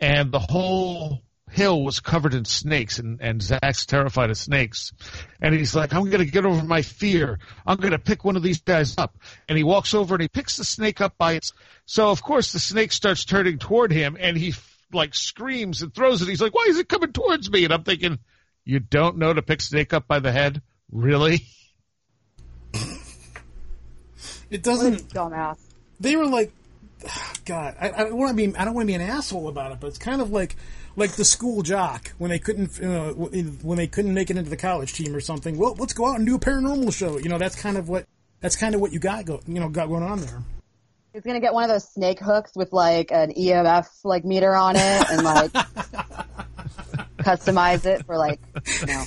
and 0.00 0.32
the 0.32 0.40
whole 0.40 1.22
hill 1.56 1.82
was 1.82 2.00
covered 2.00 2.34
in 2.34 2.44
snakes 2.44 2.98
and, 2.98 3.20
and 3.20 3.42
Zak's 3.42 3.86
terrified 3.86 4.30
of 4.30 4.36
snakes. 4.36 4.92
And 5.40 5.54
he's 5.54 5.74
like, 5.74 5.94
I'm 5.94 6.04
going 6.04 6.24
to 6.24 6.30
get 6.30 6.46
over 6.46 6.64
my 6.64 6.82
fear. 6.82 7.38
I'm 7.66 7.78
going 7.78 7.92
to 7.92 7.98
pick 7.98 8.24
one 8.24 8.36
of 8.36 8.42
these 8.42 8.60
guys 8.60 8.96
up. 8.98 9.16
And 9.48 9.56
he 9.58 9.64
walks 9.64 9.94
over 9.94 10.14
and 10.14 10.22
he 10.22 10.28
picks 10.28 10.56
the 10.56 10.64
snake 10.64 11.00
up 11.00 11.16
by 11.18 11.32
its, 11.32 11.52
so 11.86 12.10
of 12.10 12.22
course 12.22 12.52
the 12.52 12.60
snake 12.60 12.92
starts 12.92 13.24
turning 13.24 13.58
toward 13.58 13.90
him 13.90 14.16
and 14.20 14.36
he 14.36 14.54
like 14.92 15.14
screams 15.14 15.82
and 15.82 15.94
throws 15.94 16.22
it. 16.22 16.28
He's 16.28 16.42
like, 16.42 16.54
why 16.54 16.66
is 16.68 16.78
it 16.78 16.88
coming 16.88 17.12
towards 17.12 17.50
me? 17.50 17.64
And 17.64 17.72
I'm 17.72 17.84
thinking, 17.84 18.18
you 18.64 18.78
don't 18.78 19.16
know 19.16 19.32
to 19.32 19.42
pick 19.42 19.60
snake 19.60 19.92
up 19.92 20.06
by 20.06 20.18
the 20.20 20.32
head? 20.32 20.62
Really? 20.92 21.40
It 24.50 24.62
doesn't. 24.62 25.08
Dumbass. 25.08 25.58
they 26.00 26.16
were 26.16 26.26
like, 26.26 26.52
God, 27.44 27.76
I, 27.80 27.90
I 27.90 28.04
don't 28.04 28.16
want 28.16 28.30
to 28.30 28.46
be, 28.46 28.56
I 28.56 28.64
don't 28.64 28.74
want 28.74 28.84
to 28.84 28.86
be 28.86 28.94
an 28.94 29.00
asshole 29.00 29.48
about 29.48 29.72
it, 29.72 29.80
but 29.80 29.88
it's 29.88 29.98
kind 29.98 30.20
of 30.20 30.30
like, 30.30 30.56
like 30.96 31.12
the 31.12 31.24
school 31.24 31.62
jock 31.62 32.12
when 32.18 32.30
they 32.30 32.38
couldn't, 32.38 32.78
you 32.78 32.88
know, 32.88 33.12
when 33.12 33.76
they 33.76 33.86
couldn't 33.86 34.14
make 34.14 34.30
it 34.30 34.36
into 34.36 34.50
the 34.50 34.56
college 34.56 34.94
team 34.94 35.14
or 35.14 35.20
something. 35.20 35.56
Well, 35.56 35.74
let's 35.78 35.92
go 35.92 36.08
out 36.10 36.16
and 36.16 36.26
do 36.26 36.34
a 36.34 36.38
paranormal 36.38 36.92
show. 36.92 37.18
You 37.18 37.28
know, 37.28 37.38
that's 37.38 37.60
kind 37.60 37.76
of 37.76 37.88
what, 37.88 38.06
that's 38.40 38.56
kind 38.56 38.74
of 38.74 38.80
what 38.80 38.92
you 38.92 38.98
got 38.98 39.26
go, 39.26 39.40
you 39.46 39.60
know, 39.60 39.68
got 39.68 39.88
going 39.88 40.02
on 40.02 40.20
there. 40.20 40.42
He's 41.12 41.22
gonna 41.22 41.40
get 41.40 41.54
one 41.54 41.64
of 41.64 41.70
those 41.70 41.88
snake 41.88 42.18
hooks 42.20 42.52
with 42.54 42.74
like 42.74 43.10
an 43.10 43.32
EMF 43.32 43.86
like 44.04 44.26
meter 44.26 44.54
on 44.54 44.76
it 44.76 45.10
and 45.10 45.22
like 45.22 45.50
customize 47.20 47.86
it 47.86 48.04
for 48.04 48.18
like 48.18 48.38
you 48.82 48.86
know. 48.86 49.04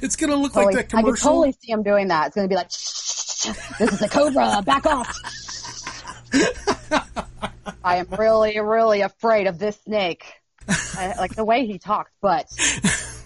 It's 0.00 0.16
gonna 0.16 0.36
look 0.36 0.54
Totally, 0.54 0.76
like 0.76 0.88
that 0.88 0.96
I 0.96 1.02
can 1.02 1.14
totally 1.14 1.52
see 1.52 1.70
him 1.70 1.82
doing 1.82 2.08
that. 2.08 2.28
It's 2.28 2.36
gonna 2.36 2.48
be 2.48 2.54
like, 2.54 2.70
this 2.70 3.92
is 3.92 4.00
a 4.00 4.08
cobra, 4.08 4.62
back 4.64 4.86
off. 4.86 5.14
I 7.84 7.96
am 7.96 8.06
really, 8.18 8.58
really 8.58 9.02
afraid 9.02 9.46
of 9.46 9.58
this 9.58 9.78
snake. 9.82 10.24
I, 10.68 11.14
like 11.18 11.34
the 11.34 11.44
way 11.44 11.66
he 11.66 11.78
talks, 11.78 12.12
but 12.20 12.46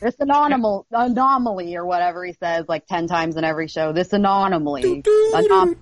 this 0.00 0.14
anomaly, 0.18 0.84
anomaly 0.90 1.76
or 1.76 1.84
whatever 1.84 2.24
he 2.24 2.32
says, 2.34 2.66
like 2.68 2.86
ten 2.86 3.06
times 3.06 3.36
in 3.36 3.44
every 3.44 3.68
show. 3.68 3.92
This 3.92 4.12
anomaly, 4.12 5.02
anom- 5.02 5.76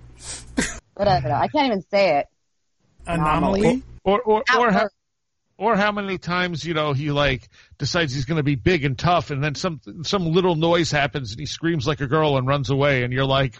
whatever. 0.95 1.31
I 1.31 1.47
can't 1.47 1.67
even 1.67 1.81
say 1.89 2.19
it. 2.19 2.27
anomaly. 3.07 3.83
Or, 4.03 4.21
or, 4.21 4.39
or, 4.39 4.43
Outburst. 4.49 4.77
have, 4.77 4.89
Or 5.57 5.75
how 5.75 5.91
many 5.91 6.17
times 6.17 6.63
you 6.63 6.73
know 6.73 6.93
he 6.93 7.11
like 7.11 7.49
decides 7.77 8.13
he's 8.13 8.25
going 8.25 8.37
to 8.37 8.43
be 8.43 8.55
big 8.55 8.85
and 8.85 8.97
tough, 8.97 9.31
and 9.31 9.43
then 9.43 9.55
some 9.55 9.81
some 10.03 10.31
little 10.31 10.55
noise 10.55 10.91
happens 10.91 11.31
and 11.31 11.39
he 11.39 11.45
screams 11.45 11.87
like 11.87 12.01
a 12.01 12.07
girl 12.07 12.37
and 12.37 12.47
runs 12.47 12.69
away, 12.69 13.03
and 13.03 13.13
you're 13.13 13.25
like, 13.25 13.55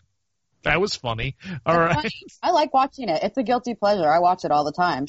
that 0.64 0.82
was 0.82 0.96
funny. 0.96 1.36
All 1.66 1.80
right. 1.80 2.12
I 2.44 2.52
like 2.52 2.74
watching 2.74 3.10
it. 3.10 3.24
It's 3.24 3.38
a 3.38 3.44
guilty 3.44 3.76
pleasure. 3.76 4.10
I 4.10 4.20
watch 4.20 4.46
it 4.46 4.52
all 4.52 4.66
the 4.66 4.72
time. 4.72 5.06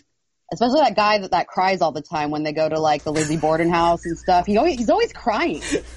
Especially 0.52 0.80
that 0.80 0.94
guy 0.94 1.18
that, 1.18 1.32
that 1.32 1.48
cries 1.48 1.80
all 1.82 1.90
the 1.92 2.02
time 2.02 2.30
when 2.30 2.42
they 2.44 2.52
go 2.52 2.68
to 2.68 2.78
like 2.78 3.02
the 3.02 3.12
Lizzie 3.12 3.36
Borden 3.36 3.68
house 3.70 4.04
and 4.04 4.16
stuff. 4.16 4.46
He 4.46 4.56
always, 4.56 4.76
he's 4.78 4.90
always 4.90 5.12
crying. 5.12 5.60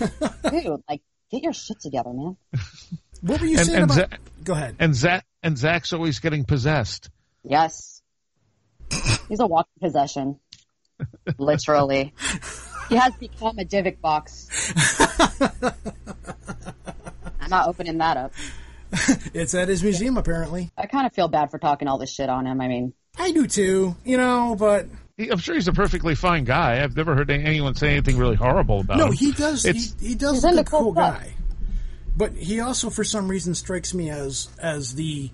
Dude, 0.49 0.81
like, 0.89 1.01
get 1.31 1.43
your 1.43 1.53
shit 1.53 1.79
together, 1.81 2.11
man. 2.11 2.35
What 3.21 3.41
were 3.41 3.47
you 3.47 3.57
And, 3.57 3.65
saying 3.67 3.81
and, 3.83 3.91
about? 3.91 3.95
Zak, 4.09 4.19
Go 4.43 4.53
ahead. 4.53 4.75
and 4.79 4.95
Zak 4.95 5.25
and 5.43 5.57
Zak's 5.57 5.93
always 5.93 6.19
getting 6.19 6.45
possessed. 6.45 7.09
Yes. 7.43 8.01
He's 9.29 9.39
a 9.39 9.45
walking 9.45 9.69
possession. 9.81 10.39
Literally. 11.37 12.13
He 12.89 12.95
has 12.95 13.13
become 13.17 13.59
a 13.59 13.63
Dybbuk 13.65 14.01
box. 14.01 14.47
I'm 17.39 17.49
not 17.49 17.67
opening 17.67 17.97
that 17.99 18.17
up. 18.17 18.33
It's 19.33 19.53
at 19.53 19.67
his 19.67 19.83
museum, 19.83 20.17
apparently. 20.17 20.71
I 20.75 20.87
kind 20.87 21.05
of 21.05 21.13
feel 21.13 21.27
bad 21.27 21.51
for 21.51 21.59
talking 21.59 21.87
all 21.87 21.99
this 21.99 22.11
shit 22.13 22.29
on 22.29 22.47
him. 22.47 22.59
I 22.59 22.67
mean, 22.67 22.93
I 23.19 23.31
do 23.31 23.45
too, 23.47 23.95
you 24.05 24.17
know, 24.17 24.55
but 24.57 24.87
I'm 25.19 25.37
sure 25.37 25.55
he's 25.55 25.67
a 25.67 25.73
perfectly 25.73 26.15
fine 26.15 26.45
guy. 26.45 26.81
I've 26.83 26.95
never 26.95 27.15
heard 27.15 27.29
anyone 27.29 27.75
say 27.75 27.91
anything 27.91 28.17
really 28.17 28.35
horrible 28.35 28.79
about 28.79 28.97
no, 28.97 29.05
him. 29.05 29.09
No, 29.09 29.15
he 29.15 29.31
does. 29.33 29.63
He, 29.63 29.69
It's- 29.69 29.95
he 29.99 30.15
does 30.15 30.35
He's 30.35 30.43
look 30.43 30.67
a 30.67 30.69
cool 30.69 30.79
cool 30.79 30.93
stuff. 30.93 31.19
guy, 31.19 31.33
but 32.15 32.33
he 32.33 32.59
also, 32.61 32.89
for 32.89 33.03
some 33.03 33.27
reason, 33.27 33.53
strikes 33.55 33.93
me 33.93 34.09
as 34.09 34.47
as 34.61 34.95
the 34.95 35.29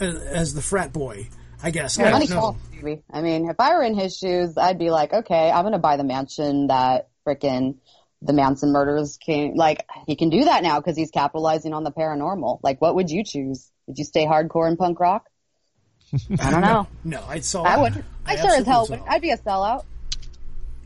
as, 0.00 0.14
as 0.14 0.54
the 0.54 0.62
frat 0.62 0.92
boy. 0.92 1.28
I 1.62 1.70
guess. 1.70 1.98
I 1.98 2.10
money 2.10 2.26
don't 2.26 2.36
know. 2.36 2.40
talks. 2.82 3.02
I 3.10 3.22
mean, 3.22 3.48
if 3.48 3.58
I 3.58 3.74
were 3.74 3.82
in 3.82 3.94
his 3.94 4.16
shoes, 4.16 4.56
I'd 4.58 4.78
be 4.78 4.90
like, 4.90 5.12
okay, 5.12 5.50
I'm 5.50 5.64
gonna 5.64 5.78
buy 5.78 5.96
the 5.96 6.04
mansion 6.04 6.66
that 6.68 7.08
frickin' 7.26 7.76
the 8.22 8.32
Manson 8.32 8.72
murders 8.72 9.16
came. 9.18 9.56
Like, 9.56 9.84
he 10.06 10.16
can 10.16 10.30
do 10.30 10.44
that 10.44 10.62
now 10.62 10.80
because 10.80 10.96
he's 10.96 11.10
capitalizing 11.10 11.72
on 11.72 11.84
the 11.84 11.92
paranormal. 11.92 12.60
Like, 12.62 12.80
what 12.80 12.94
would 12.94 13.10
you 13.10 13.24
choose? 13.24 13.70
Would 13.86 13.98
you 13.98 14.04
stay 14.04 14.26
hardcore 14.26 14.68
and 14.68 14.78
punk 14.78 15.00
rock? 15.00 15.26
I 16.40 16.50
don't 16.50 16.60
know. 16.60 16.86
No, 17.04 17.24
I'd 17.28 17.44
sell. 17.44 17.66
I 17.66 17.74
out. 17.74 17.80
would. 17.80 18.04
I, 18.24 18.36
sure 18.36 18.54
as 18.54 18.66
hell 18.66 18.86
would. 18.88 19.00
out. 19.00 19.06
I'd 19.08 19.22
be 19.22 19.30
a 19.30 19.38
sellout. 19.38 19.84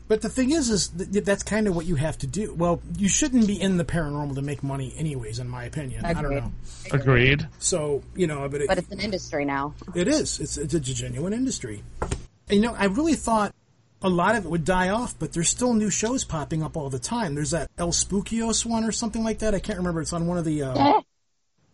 But 0.07 0.21
the 0.21 0.29
thing 0.29 0.51
is, 0.51 0.69
is 0.69 0.89
th- 0.89 1.23
that's 1.23 1.41
kind 1.43 1.67
of 1.67 1.75
what 1.75 1.85
you 1.85 1.95
have 1.95 2.17
to 2.17 2.27
do. 2.27 2.53
Well, 2.53 2.81
you 2.97 3.07
shouldn't 3.07 3.47
be 3.47 3.59
in 3.59 3.77
the 3.77 3.85
paranormal 3.85 4.35
to 4.35 4.41
make 4.41 4.61
money, 4.61 4.93
anyways, 4.97 5.39
in 5.39 5.47
my 5.47 5.63
opinion. 5.63 6.03
I 6.03 6.13
don't 6.13 6.31
know. 6.31 6.51
Agreed. 6.91 7.47
So 7.59 8.03
you 8.13 8.27
know, 8.27 8.49
but, 8.49 8.61
it, 8.61 8.67
But 8.67 8.77
it's 8.77 8.91
an 8.91 8.99
industry 8.99 9.45
now. 9.45 9.73
It 9.95 10.09
is. 10.09 10.41
It's, 10.41 10.57
it's 10.57 10.73
a 10.73 10.81
genuine 10.81 11.31
industry. 11.31 11.83
And, 12.01 12.11
you 12.49 12.61
know, 12.61 12.75
I 12.77 12.85
really 12.85 13.13
thought 13.13 13.55
a 14.01 14.09
lot 14.09 14.35
of 14.35 14.45
it 14.45 14.49
would 14.49 14.65
die 14.65 14.89
off, 14.89 15.17
but 15.17 15.31
there's 15.31 15.49
still 15.49 15.73
new 15.73 15.89
shows 15.89 16.25
popping 16.25 16.63
up 16.63 16.75
all 16.75 16.89
the 16.89 16.99
time. 16.99 17.35
There's 17.35 17.51
that 17.51 17.69
El 17.77 17.91
Spookios 17.91 18.65
one 18.65 18.83
or 18.83 18.91
something 18.91 19.23
like 19.23 19.39
that. 19.39 19.55
I 19.55 19.59
can't 19.59 19.77
remember. 19.77 20.01
It's 20.01 20.11
on 20.11 20.27
one 20.27 20.37
of 20.37 20.43
the. 20.43 20.63
Uh, 20.63 21.01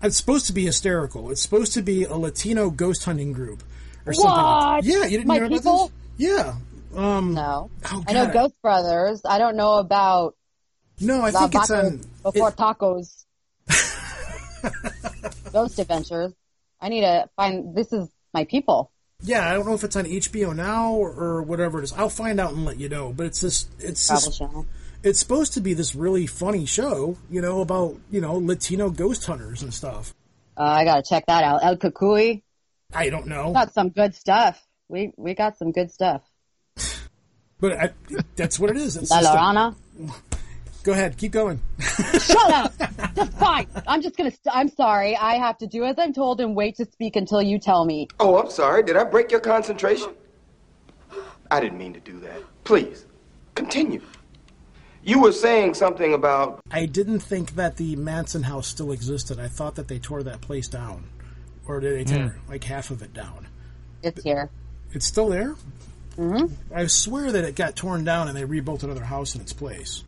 it's 0.03 0.17
supposed 0.17 0.47
to 0.47 0.53
be 0.53 0.65
hysterical. 0.65 1.31
It's 1.31 1.41
supposed 1.41 1.73
to 1.73 1.81
be 1.81 2.03
a 2.05 2.15
Latino 2.15 2.69
ghost 2.69 3.03
hunting 3.05 3.33
group 3.33 3.63
or 4.05 4.13
something. 4.13 4.31
Like 4.31 4.75
What? 4.77 4.83
Yeah, 4.85 5.03
you 5.05 5.17
didn't 5.17 5.27
My 5.27 5.35
hear 5.35 5.45
about 5.45 5.55
people? 5.57 5.91
this? 6.17 6.27
Yeah. 6.29 6.55
Um, 6.95 7.33
No. 7.33 7.69
Oh, 7.91 8.03
I 8.07 8.13
know 8.13 8.27
Ghost 8.27 8.55
Brothers. 8.61 9.21
I 9.25 9.37
don't 9.37 9.55
know 9.57 9.75
about 9.75 10.35
no, 10.99 11.21
I 11.21 11.29
La 11.29 11.41
think 11.47 11.55
it's 11.61 11.69
on. 11.71 12.01
before 12.23 12.49
it- 12.49 12.55
tacos. 12.55 13.25
Ghost 15.53 15.79
Adventures. 15.79 16.33
I 16.81 16.89
need 16.89 17.01
to 17.01 17.29
find. 17.35 17.75
This 17.75 17.91
is 17.93 18.09
my 18.33 18.43
people. 18.45 18.91
yeah, 19.21 19.49
I 19.49 19.53
don't 19.53 19.65
know 19.65 19.73
if 19.73 19.83
it's 19.83 19.95
on 19.95 20.05
HBO 20.05 20.55
now 20.55 20.93
or, 20.93 21.11
or 21.11 21.41
whatever 21.43 21.79
it 21.79 21.83
is. 21.83 21.93
I'll 21.93 22.09
find 22.09 22.39
out 22.39 22.53
and 22.53 22.65
let 22.65 22.77
you 22.79 22.89
know. 22.89 23.13
But 23.13 23.27
it's 23.27 23.41
this. 23.41 23.67
It's 23.79 24.05
Travel 24.07 24.29
this 24.29 24.37
channel. 24.37 24.65
It's 25.07 25.19
supposed 25.19 25.53
to 25.53 25.61
be 25.61 25.73
this 25.73 25.95
really 25.95 26.27
funny 26.27 26.65
show, 26.65 27.15
you 27.29 27.41
know, 27.41 27.61
about, 27.61 27.95
you 28.11 28.19
know, 28.19 28.33
Latino 28.35 28.89
ghost 28.89 29.25
hunters 29.25 29.63
and 29.63 29.73
stuff. 29.73 30.13
Uh, 30.57 30.63
I 30.63 30.83
gotta 30.83 31.01
check 31.01 31.25
that 31.27 31.45
out. 31.45 31.63
El 31.63 31.77
Cucuy. 31.77 32.41
I 32.93 33.09
don't 33.09 33.25
know. 33.27 33.53
Got 33.53 33.73
some 33.73 33.87
good 33.89 34.13
stuff. 34.15 34.61
We 34.89 35.13
we 35.15 35.33
got 35.33 35.57
some 35.57 35.71
good 35.71 35.91
stuff. 35.91 36.23
But 37.59 37.71
I, 37.73 37.89
that's 38.35 38.59
what 38.59 38.69
it 38.69 38.75
is. 38.75 38.97
It's 38.97 39.09
La 39.09 39.21
just 39.21 39.33
a- 39.33 39.37
Llorona. 39.37 39.75
go 40.83 40.91
ahead, 40.91 41.15
keep 41.17 41.31
going. 41.31 41.61
Shut 41.79 42.51
up. 42.51 42.73
Just 43.15 43.31
fine. 43.33 43.67
I'm 43.87 44.01
just 44.03 44.15
gonna. 44.15 44.29
St- 44.29 44.53
I'm 44.55 44.67
sorry. 44.69 45.15
I 45.15 45.37
have 45.37 45.57
to 45.59 45.67
do 45.67 45.83
as 45.85 45.97
I'm 45.97 46.13
told 46.13 46.39
and 46.41 46.55
wait 46.55 46.75
to 46.75 46.85
speak 46.85 47.15
until 47.15 47.41
you 47.41 47.57
tell 47.59 47.83
me. 47.85 48.09
Oh, 48.19 48.37
I'm 48.37 48.51
sorry. 48.51 48.83
Did 48.83 48.95
I 48.97 49.05
break 49.05 49.31
your 49.31 49.39
concentration? 49.39 50.09
I 51.49 51.59
didn't 51.61 51.79
mean 51.79 51.93
to 51.93 51.99
do 51.99 52.19
that. 52.19 52.41
Please, 52.63 53.05
continue. 53.55 54.01
You 55.07 55.21
were 55.21 55.31
saying 55.31 55.75
something 55.75 56.13
about. 56.13 56.59
I 56.69 56.85
didn't 56.85 57.21
think 57.21 57.55
that 57.55 57.77
the 57.77 57.95
Manson 57.95 58.43
house 58.43 58.67
still 58.67 58.91
existed. 58.91 59.39
I 59.39 59.47
thought 59.47 59.75
that 59.75 59.87
they 59.87 59.99
tore 59.99 60.21
that 60.23 60.41
place 60.41 60.67
down. 60.67 61.09
Or 61.65 61.79
did 61.79 61.95
they 61.95 62.03
tear 62.03 62.39
like 62.49 62.65
half 62.65 62.91
of 62.91 63.01
it 63.01 63.13
down? 63.13 63.47
It's 64.03 64.21
here. 64.21 64.49
It's 64.91 65.05
still 65.05 65.29
there? 65.29 65.55
Mm-hmm. 66.17 66.53
I 66.75 66.87
swear 66.87 67.31
that 67.31 67.45
it 67.45 67.55
got 67.55 67.77
torn 67.77 68.03
down 68.03 68.27
and 68.27 68.35
they 68.35 68.43
rebuilt 68.43 68.83
another 68.83 69.05
house 69.05 69.33
in 69.33 69.39
its 69.39 69.53
place. 69.53 70.03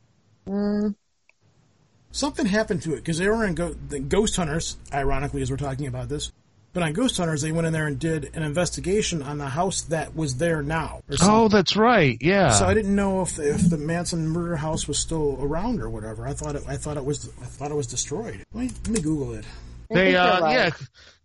Something 2.12 2.46
happened 2.46 2.82
to 2.82 2.94
it 2.94 2.98
because 2.98 3.20
they 3.20 3.30
were 3.30 3.46
in 3.46 3.56
go- 3.56 3.76
the 3.88 4.00
Ghost 4.00 4.36
Hunters, 4.36 4.76
ironically, 4.94 5.42
as 5.42 5.50
we're 5.50 5.58
talking 5.58 5.88
about 5.88 6.10
this. 6.10 6.34
But 6.72 6.84
on 6.84 6.94
Ghost 6.94 7.18
Hunters, 7.18 7.42
they 7.42 7.52
went 7.52 7.66
in 7.66 7.74
there 7.74 7.88
and 7.88 7.98
did 7.98 8.30
an 8.36 8.44
investigation 8.44 9.24
on 9.24 9.40
the 9.40 9.48
house 9.48 9.82
that 9.84 10.16
was 10.16 10.36
there 10.36 10.62
now. 10.62 11.02
Or. 11.10 11.16
Oh, 11.22 11.48
that's 11.48 11.76
right. 11.76 12.18
Yeah. 12.22 12.52
So 12.52 12.66
I 12.66 12.74
didn't 12.74 12.96
know 12.96 13.22
if 13.22 13.40
if 13.40 13.70
the 13.70 13.78
Manson 13.78 14.28
murder 14.28 14.56
house 14.56 14.88
was 14.88 15.00
still 15.00 15.38
around 15.42 15.82
or 15.82 15.90
whatever. 15.90 16.28
I 16.28 16.34
thought 16.34 16.56
it, 16.56 16.64
I 16.68 16.78
thought 16.78 16.98
it 16.98 17.06
was 17.06 17.30
I 17.42 17.46
thought 17.46 17.72
it 17.72 17.76
was 17.76 17.88
destroyed. 17.88 18.44
Let 18.54 18.62
me, 18.62 18.72
let 18.86 18.90
me 18.90 19.02
Google 19.02 19.34
it. 19.34 19.46
They, 19.92 20.16
uh, 20.16 20.42
right. 20.42 20.54
yeah, 20.54 20.70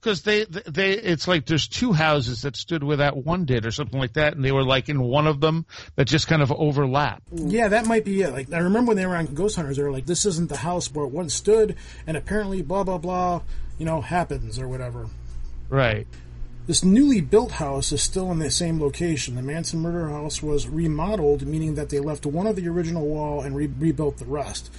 because 0.01 0.23
they, 0.23 0.45
they, 0.45 0.93
it's 0.93 1.29
like 1.29 1.45
there's 1.45 1.69
two 1.69 1.93
houses 1.93 2.43
that 2.43 2.57
stood 2.57 2.83
where 2.83 2.97
that 2.97 3.15
one 3.15 3.45
did, 3.45 3.67
or 3.67 3.71
something 3.71 4.01
like 4.01 4.15
that, 4.15 4.35
and 4.35 4.43
they 4.43 4.53
were 4.53 4.65
like 4.65 4.89
in 4.89 5.03
one 5.03 5.27
of 5.27 5.39
them 5.39 5.67
that 5.97 6.07
just 6.07 6.29
kind 6.29 6.41
of 6.41 6.51
overlap. 6.51 7.23
Yeah, 7.31 7.69
that 7.69 7.85
might 7.85 8.07
be 8.07 8.23
it. 8.23 8.33
Like 8.33 8.51
I 8.55 8.61
remember 8.61 8.89
when 8.89 8.97
they 8.97 9.05
were 9.05 9.17
on 9.17 9.27
Ghost 9.27 9.57
Hunters, 9.57 9.77
they 9.77 9.83
were 9.83 9.93
like, 9.93 10.07
"This 10.07 10.25
isn't 10.25 10.49
the 10.49 10.57
house 10.57 10.91
where 10.91 11.05
it 11.05 11.11
once 11.13 11.35
stood," 11.35 11.77
and 12.07 12.17
apparently, 12.17 12.63
blah 12.63 12.85
blah 12.85 12.97
blah, 12.97 13.43
you 13.77 13.85
know, 13.85 14.01
happens 14.01 14.59
or 14.59 14.67
whatever. 14.67 15.09
Right. 15.69 16.07
This 16.67 16.83
newly 16.83 17.21
built 17.21 17.53
house 17.53 17.93
is 17.93 18.03
still 18.03 18.33
in 18.33 18.39
the 18.39 18.51
same 18.51 18.81
location. 18.81 19.35
The 19.35 19.43
Manson 19.43 19.81
murder 19.81 20.09
house 20.09 20.43
was 20.43 20.67
remodeled, 20.67 21.47
meaning 21.47 21.75
that 21.75 21.91
they 21.91 22.01
left 22.01 22.25
one 22.25 22.47
of 22.47 22.57
the 22.57 22.69
original 22.69 23.07
wall 23.07 23.43
and 23.43 23.55
re- 23.55 23.67
rebuilt 23.67 24.17
the 24.17 24.25
rest. 24.25 24.71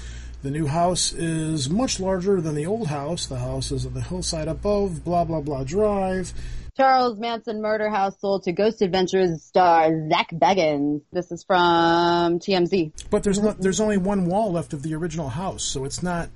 The 0.41 0.49
new 0.49 0.65
house 0.65 1.13
is 1.13 1.69
much 1.69 1.99
larger 1.99 2.41
than 2.41 2.55
the 2.55 2.65
old 2.65 2.87
house. 2.87 3.25
The 3.25 3.39
house 3.39 3.71
is 3.71 3.85
on 3.85 3.93
the 3.93 4.01
hillside 4.01 4.47
above, 4.47 5.03
blah 5.03 5.25
blah 5.25 5.41
blah 5.41 5.63
drive. 5.63 6.33
Charles 6.77 7.17
Manson 7.17 7.61
murder 7.61 7.89
house 7.89 8.19
sold 8.19 8.43
to 8.43 8.51
Ghost 8.51 8.81
Adventures 8.81 9.43
star 9.43 9.89
Zak 10.09 10.29
Bagans. 10.33 11.01
This 11.13 11.31
is 11.31 11.43
from 11.45 12.39
TMZ. 12.39 12.91
But 13.09 13.23
there's 13.23 13.39
not, 13.39 13.59
there's 13.61 13.79
only 13.79 13.97
one 13.97 14.25
wall 14.25 14.51
left 14.51 14.73
of 14.73 14.83
the 14.83 14.93
original 14.95 15.29
house, 15.29 15.63
so 15.63 15.85
it's 15.85 16.03
not. 16.03 16.29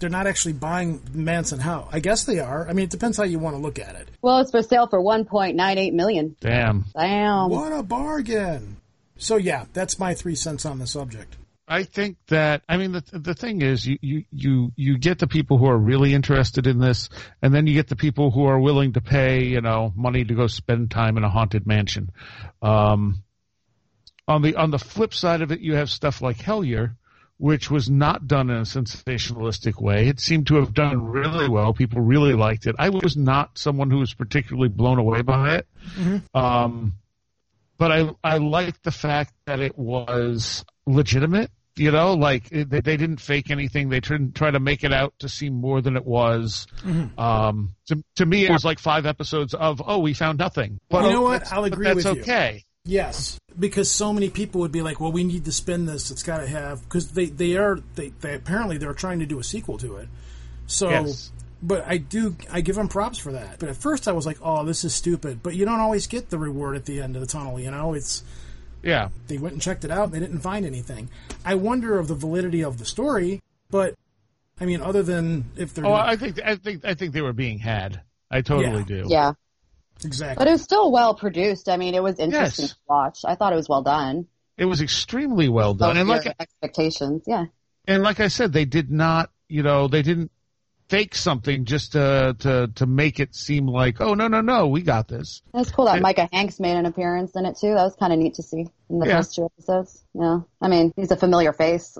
They're 0.00 0.10
not 0.10 0.26
actually 0.26 0.54
buying 0.54 1.00
Manson 1.12 1.60
house. 1.60 1.88
I 1.92 2.00
guess 2.00 2.24
they 2.24 2.40
are. 2.40 2.68
I 2.68 2.72
mean, 2.72 2.84
it 2.84 2.90
depends 2.90 3.16
how 3.16 3.24
you 3.24 3.38
want 3.38 3.54
to 3.54 3.62
look 3.62 3.78
at 3.78 3.94
it. 3.94 4.08
Well, 4.22 4.40
it's 4.40 4.50
for 4.50 4.62
sale 4.62 4.88
for 4.88 5.00
1.98 5.00 5.92
million. 5.92 6.34
Damn. 6.40 6.86
Damn. 6.92 7.50
What 7.50 7.72
a 7.72 7.84
bargain! 7.84 8.78
So 9.18 9.36
yeah, 9.36 9.66
that's 9.72 10.00
my 10.00 10.14
three 10.14 10.34
cents 10.34 10.66
on 10.66 10.80
the 10.80 10.86
subject. 10.86 11.36
I 11.68 11.82
think 11.82 12.18
that 12.28 12.62
I 12.68 12.76
mean 12.76 12.92
the 12.92 13.02
the 13.12 13.34
thing 13.34 13.60
is 13.60 13.86
you, 13.86 13.98
you 14.00 14.24
you 14.30 14.72
you 14.76 14.98
get 14.98 15.18
the 15.18 15.26
people 15.26 15.58
who 15.58 15.66
are 15.66 15.76
really 15.76 16.14
interested 16.14 16.66
in 16.66 16.78
this, 16.78 17.08
and 17.42 17.52
then 17.52 17.66
you 17.66 17.74
get 17.74 17.88
the 17.88 17.96
people 17.96 18.30
who 18.30 18.44
are 18.44 18.58
willing 18.58 18.92
to 18.92 19.00
pay 19.00 19.44
you 19.44 19.60
know 19.60 19.92
money 19.96 20.24
to 20.24 20.34
go 20.34 20.46
spend 20.46 20.90
time 20.90 21.16
in 21.16 21.24
a 21.24 21.28
haunted 21.28 21.66
mansion. 21.66 22.10
Um, 22.62 23.22
on 24.28 24.42
the 24.42 24.54
on 24.54 24.70
the 24.70 24.78
flip 24.78 25.12
side 25.12 25.42
of 25.42 25.50
it, 25.50 25.60
you 25.60 25.74
have 25.74 25.90
stuff 25.90 26.22
like 26.22 26.36
Hellier, 26.38 26.96
which 27.38 27.68
was 27.68 27.90
not 27.90 28.28
done 28.28 28.48
in 28.48 28.58
a 28.58 28.62
sensationalistic 28.62 29.80
way. 29.80 30.06
It 30.06 30.20
seemed 30.20 30.46
to 30.48 30.56
have 30.56 30.72
done 30.72 31.04
really 31.04 31.48
well. 31.48 31.74
People 31.74 32.00
really 32.00 32.34
liked 32.34 32.66
it. 32.66 32.76
I 32.78 32.90
was 32.90 33.16
not 33.16 33.58
someone 33.58 33.90
who 33.90 33.98
was 33.98 34.14
particularly 34.14 34.68
blown 34.68 34.98
away 34.98 35.22
by 35.22 35.56
it. 35.56 35.66
Um, 36.32 36.94
but 37.76 37.90
I 37.90 38.10
I 38.22 38.38
liked 38.38 38.84
the 38.84 38.92
fact 38.92 39.32
that 39.46 39.60
it 39.60 39.76
was 39.76 40.64
legitimate. 40.86 41.50
You 41.78 41.90
know, 41.90 42.14
like 42.14 42.48
they, 42.48 42.64
they 42.64 42.96
didn't 42.96 43.20
fake 43.20 43.50
anything. 43.50 43.90
They 43.90 44.00
didn't 44.00 44.34
try 44.34 44.50
to 44.50 44.58
make 44.58 44.82
it 44.82 44.94
out 44.94 45.12
to 45.18 45.28
seem 45.28 45.52
more 45.52 45.82
than 45.82 45.94
it 45.94 46.06
was. 46.06 46.66
Um, 47.18 47.74
to, 47.88 48.02
to 48.16 48.24
me, 48.24 48.46
it 48.46 48.50
was 48.50 48.64
like 48.64 48.78
five 48.78 49.04
episodes 49.04 49.52
of 49.52 49.82
oh, 49.84 49.98
we 49.98 50.14
found 50.14 50.38
nothing. 50.38 50.80
But 50.88 51.04
You 51.04 51.12
know 51.12 51.22
what? 51.22 51.52
I'll 51.52 51.64
agree 51.64 51.84
that's 51.84 51.96
with 51.96 52.06
you. 52.06 52.14
That's 52.14 52.28
okay. 52.28 52.64
Yes, 52.86 53.38
because 53.58 53.90
so 53.90 54.12
many 54.12 54.30
people 54.30 54.62
would 54.62 54.72
be 54.72 54.80
like, 54.80 55.00
"Well, 55.00 55.12
we 55.12 55.22
need 55.24 55.44
to 55.46 55.52
spin 55.52 55.84
this. 55.84 56.10
It's 56.10 56.22
got 56.22 56.38
to 56.38 56.46
have." 56.46 56.82
Because 56.82 57.10
they 57.12 57.26
they 57.26 57.56
are 57.56 57.78
they, 57.96 58.08
they 58.20 58.34
apparently 58.36 58.78
they're 58.78 58.94
trying 58.94 59.18
to 59.18 59.26
do 59.26 59.38
a 59.38 59.44
sequel 59.44 59.76
to 59.78 59.96
it. 59.96 60.08
So, 60.66 60.88
Yes. 60.88 61.30
but 61.60 61.84
I 61.86 61.98
do 61.98 62.36
I 62.50 62.62
give 62.62 62.76
them 62.76 62.88
props 62.88 63.18
for 63.18 63.32
that. 63.32 63.58
But 63.58 63.68
at 63.68 63.76
first 63.76 64.08
I 64.08 64.12
was 64.12 64.24
like, 64.24 64.38
"Oh, 64.40 64.64
this 64.64 64.82
is 64.84 64.94
stupid." 64.94 65.42
But 65.42 65.56
you 65.56 65.66
don't 65.66 65.80
always 65.80 66.06
get 66.06 66.30
the 66.30 66.38
reward 66.38 66.74
at 66.76 66.86
the 66.86 67.02
end 67.02 67.16
of 67.16 67.20
the 67.20 67.26
tunnel. 67.26 67.60
You 67.60 67.70
know, 67.72 67.92
it's 67.92 68.22
Yeah. 68.86 69.08
They 69.26 69.36
went 69.38 69.52
and 69.54 69.60
checked 69.62 69.84
it 69.84 69.90
out. 69.90 70.04
and 70.04 70.12
They 70.14 70.20
didn't 70.20 70.40
find 70.40 70.64
anything. 70.64 71.10
I 71.44 71.56
wonder 71.56 71.98
of 71.98 72.08
the 72.08 72.14
validity 72.14 72.62
of 72.62 72.78
the 72.78 72.84
story, 72.84 73.42
but 73.70 73.94
I 74.60 74.64
mean, 74.64 74.80
other 74.80 75.02
than 75.02 75.44
if 75.56 75.74
they're 75.74 75.84
Oh, 75.84 75.90
gonna- 75.90 76.10
I 76.12 76.16
think 76.16 76.40
I 76.42 76.56
think 76.56 76.84
I 76.84 76.94
think 76.94 77.12
they 77.12 77.20
were 77.20 77.32
being 77.34 77.58
had. 77.58 78.00
I 78.30 78.40
totally 78.40 78.78
Yeah. 78.78 78.84
do. 78.84 79.04
Yeah. 79.08 79.32
exactly. 80.04 80.36
But 80.42 80.48
it 80.48 80.52
was 80.52 80.62
still 80.62 80.92
well 80.92 81.14
produced. 81.14 81.68
I 81.70 81.76
mean, 81.78 81.94
it 81.94 82.02
was 82.02 82.18
interesting 82.18 82.64
Yes. 82.64 82.72
to 82.72 82.78
watch. 82.88 83.18
I 83.24 83.34
thought 83.34 83.52
it 83.52 83.56
was 83.56 83.68
well 83.68 83.82
done. 83.82 84.26
It 84.58 84.66
was 84.66 84.80
extremely 84.82 85.48
well 85.48 85.72
done, 85.74 85.96
and 85.96 86.08
like 86.08 86.26
expectations. 86.38 87.22
Yeah. 87.26 87.46
and 87.88 88.02
like 88.02 88.20
I 88.20 88.28
said, 88.28 88.52
they 88.52 88.64
did 88.66 88.90
not, 88.90 89.30
you 89.48 89.62
know, 89.62 89.86
they 89.88 90.02
didn't 90.02 90.30
fake 90.88 91.14
something 91.14 91.64
just 91.64 91.92
to 91.92 92.36
to 92.40 92.70
to 92.76 92.86
make 92.86 93.18
it 93.20 93.34
seem 93.34 93.66
like, 93.66 94.00
oh 94.00 94.14
no 94.14 94.28
no 94.28 94.40
no, 94.40 94.68
we 94.68 94.82
got 94.82 95.08
this. 95.08 95.42
Was 95.52 95.70
cool 95.70 95.86
that 95.86 95.98
It- 95.98 96.02
Micah 96.02 96.28
Hanks 96.32 96.60
made 96.60 96.76
an 96.76 96.86
appearance 96.86 97.34
in 97.36 97.44
it 97.46 97.56
too. 97.56 97.74
That 97.74 97.84
was 97.84 97.96
kind 97.96 98.12
of 98.12 98.18
neat 98.18 98.34
to 98.34 98.42
see 98.42 98.66
in 98.90 98.98
the 98.98 99.06
Yeah. 99.06 99.16
first 99.18 99.34
two 99.34 99.44
episodes. 99.46 100.04
Yeah. 100.14 100.40
I 100.60 100.68
mean, 100.68 100.92
he's 100.96 101.10
a 101.10 101.16
familiar 101.16 101.52
face. 101.52 101.96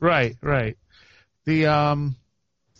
Right, 0.00 0.36
right. 0.42 0.76
The 1.46 1.66
um, 1.66 2.16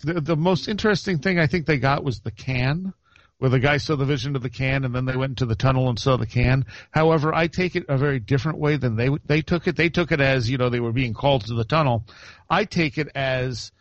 the 0.04 0.20
the 0.20 0.36
most 0.36 0.68
interesting 0.68 1.18
thing 1.18 1.38
I 1.38 1.46
think 1.46 1.66
they 1.66 1.78
got 1.78 2.04
was 2.04 2.20
the 2.20 2.30
can, 2.30 2.92
where 3.38 3.48
the 3.50 3.60
guy 3.60 3.76
saw 3.78 3.96
the 3.96 4.04
vision 4.04 4.36
of 4.36 4.42
the 4.42 4.50
can, 4.50 4.84
and 4.84 4.94
then 4.94 5.04
they 5.06 5.16
went 5.16 5.30
into 5.30 5.46
the 5.46 5.54
tunnel 5.54 5.88
and 5.88 5.98
saw 5.98 6.16
the 6.18 6.26
can. 6.26 6.66
However, 6.90 7.32
I 7.32 7.46
take 7.46 7.76
it 7.76 7.86
a 7.88 7.96
very 7.96 8.18
different 8.18 8.58
way 8.58 8.76
than 8.76 8.96
they 8.96 9.08
they 9.24 9.40
took 9.42 9.66
it. 9.66 9.76
They 9.76 9.88
took 9.88 10.12
it 10.12 10.20
as 10.20 10.50
you 10.50 10.58
know 10.58 10.68
they 10.68 10.80
were 10.80 10.92
being 10.92 11.14
called 11.14 11.46
to 11.46 11.54
the 11.54 11.64
tunnel. 11.64 12.04
I 12.50 12.64
take 12.64 12.98
it 12.98 13.08
as 13.14 13.72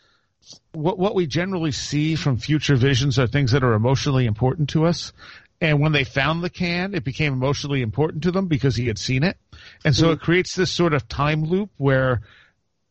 what 0.72 0.98
what 0.98 1.16
we 1.16 1.28
generally 1.28 1.72
see 1.72 2.16
from 2.16 2.38
future 2.38 2.76
visions 2.76 3.18
are 3.20 3.28
things 3.28 3.52
that 3.52 3.64
are 3.64 3.74
emotionally 3.74 4.26
important 4.26 4.70
to 4.70 4.86
us. 4.86 5.14
And 5.62 5.80
when 5.80 5.94
they 5.94 6.04
found 6.04 6.44
the 6.44 6.50
can, 6.50 6.94
it 6.94 7.04
became 7.04 7.34
emotionally 7.34 7.82
important 7.82 8.24
to 8.24 8.32
them 8.32 8.48
because 8.48 8.76
he 8.76 8.88
had 8.88 8.98
seen 8.98 9.24
it. 9.24 9.38
And 9.86 9.96
so 9.96 10.12
it 10.12 10.20
mm. 10.20 10.22
creates 10.22 10.54
this 10.54 10.70
sort 10.70 10.94
of 10.94 11.08
time 11.08 11.46
loop 11.46 11.72
where 11.78 12.22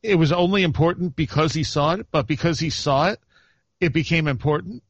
it 0.02 0.14
was 0.16 0.32
only 0.32 0.62
important 0.62 1.14
because 1.16 1.52
he 1.52 1.62
saw 1.62 1.94
it, 1.94 2.06
but 2.10 2.26
because 2.26 2.58
he 2.60 2.70
saw 2.70 3.08
it, 3.08 3.20
it 3.80 3.92
became 3.92 4.28
important, 4.28 4.82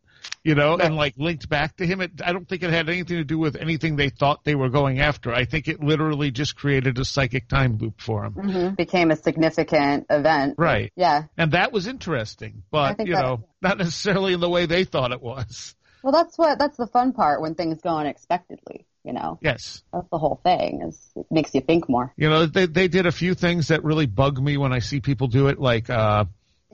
you 0.42 0.54
know, 0.54 0.76
and 0.76 0.94
like 0.96 1.14
linked 1.16 1.48
back 1.48 1.76
to 1.76 1.86
him. 1.86 2.00
It, 2.00 2.20
I 2.24 2.32
don't 2.32 2.46
think 2.48 2.62
it 2.62 2.70
had 2.70 2.88
anything 2.88 3.16
to 3.16 3.24
do 3.24 3.38
with 3.38 3.56
anything 3.56 3.96
they 3.96 4.10
thought 4.10 4.44
they 4.44 4.54
were 4.54 4.68
going 4.68 5.00
after. 5.00 5.32
I 5.32 5.44
think 5.46 5.68
it 5.68 5.82
literally 5.82 6.30
just 6.30 6.54
created 6.56 6.98
a 6.98 7.04
psychic 7.04 7.48
time 7.48 7.78
loop 7.78 8.00
for 8.00 8.24
him. 8.24 8.32
hmm 8.32 8.68
Became 8.74 9.10
a 9.10 9.16
significant 9.16 10.06
event. 10.10 10.54
Right. 10.58 10.92
Yeah. 10.96 11.24
And 11.38 11.52
that 11.52 11.72
was 11.72 11.86
interesting, 11.86 12.62
but 12.70 12.98
you 13.06 13.14
that- 13.14 13.22
know, 13.22 13.44
not 13.62 13.78
necessarily 13.78 14.32
in 14.34 14.40
the 14.40 14.50
way 14.50 14.66
they 14.66 14.84
thought 14.84 15.12
it 15.12 15.22
was. 15.22 15.74
Well, 16.02 16.12
that's 16.12 16.36
what 16.36 16.58
that's 16.58 16.76
the 16.76 16.86
fun 16.86 17.14
part 17.14 17.40
when 17.40 17.54
things 17.54 17.80
go 17.80 17.96
unexpectedly. 17.96 18.86
You 19.04 19.12
know, 19.14 19.38
Yes. 19.42 19.82
that's 19.92 20.08
the 20.10 20.18
whole 20.18 20.40
thing. 20.42 20.82
Is 20.82 20.98
it 21.16 21.26
makes 21.30 21.54
you 21.54 21.60
think 21.62 21.88
more. 21.88 22.12
You 22.16 22.28
know, 22.28 22.44
they 22.46 22.66
they 22.66 22.88
did 22.88 23.06
a 23.06 23.12
few 23.12 23.34
things 23.34 23.68
that 23.68 23.84
really 23.84 24.04
bug 24.06 24.38
me 24.38 24.56
when 24.58 24.72
I 24.72 24.78
see 24.80 25.00
people 25.00 25.28
do 25.28 25.48
it, 25.48 25.58
like 25.58 25.88
uh 25.88 26.24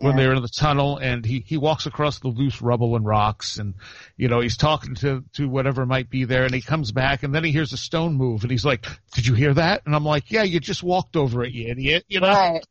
when 0.01 0.17
they're 0.17 0.33
in 0.33 0.43
the 0.43 0.49
tunnel 0.49 0.97
and 0.97 1.25
he 1.25 1.45
he 1.47 1.57
walks 1.57 1.87
across 1.87 2.19
the 2.21 2.29
loose 2.29 2.63
rubble 2.63 2.97
and 2.97 3.05
rocks 3.05 3.59
and 3.59 3.75
you 4.17 4.29
know 4.29 4.41
he's 4.41 4.57
talking 4.57 4.95
to 4.95 5.23
to 5.35 5.49
whatever 5.49 5.85
might 5.87 6.09
be 6.09 6.25
there 6.25 6.45
and 6.45 6.55
he 6.55 6.61
comes 6.61 6.91
back 6.93 7.23
and 7.23 7.35
then 7.35 7.45
he 7.45 7.53
hears 7.53 7.73
a 7.73 7.77
stone 7.77 8.15
move 8.15 8.43
and 8.43 8.51
he's 8.51 8.65
like 8.65 8.87
did 9.15 9.27
you 9.27 9.35
hear 9.35 9.53
that 9.55 9.83
and 9.87 9.95
i'm 9.95 10.05
like 10.05 10.31
yeah 10.31 10.43
you 10.43 10.59
just 10.59 10.83
walked 10.83 11.17
over 11.17 11.45
it 11.45 11.53
you 11.53 11.69
idiot 11.69 12.05
you 12.09 12.21
know 12.21 12.29
Right. 12.29 12.67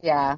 Yeah. 0.00 0.36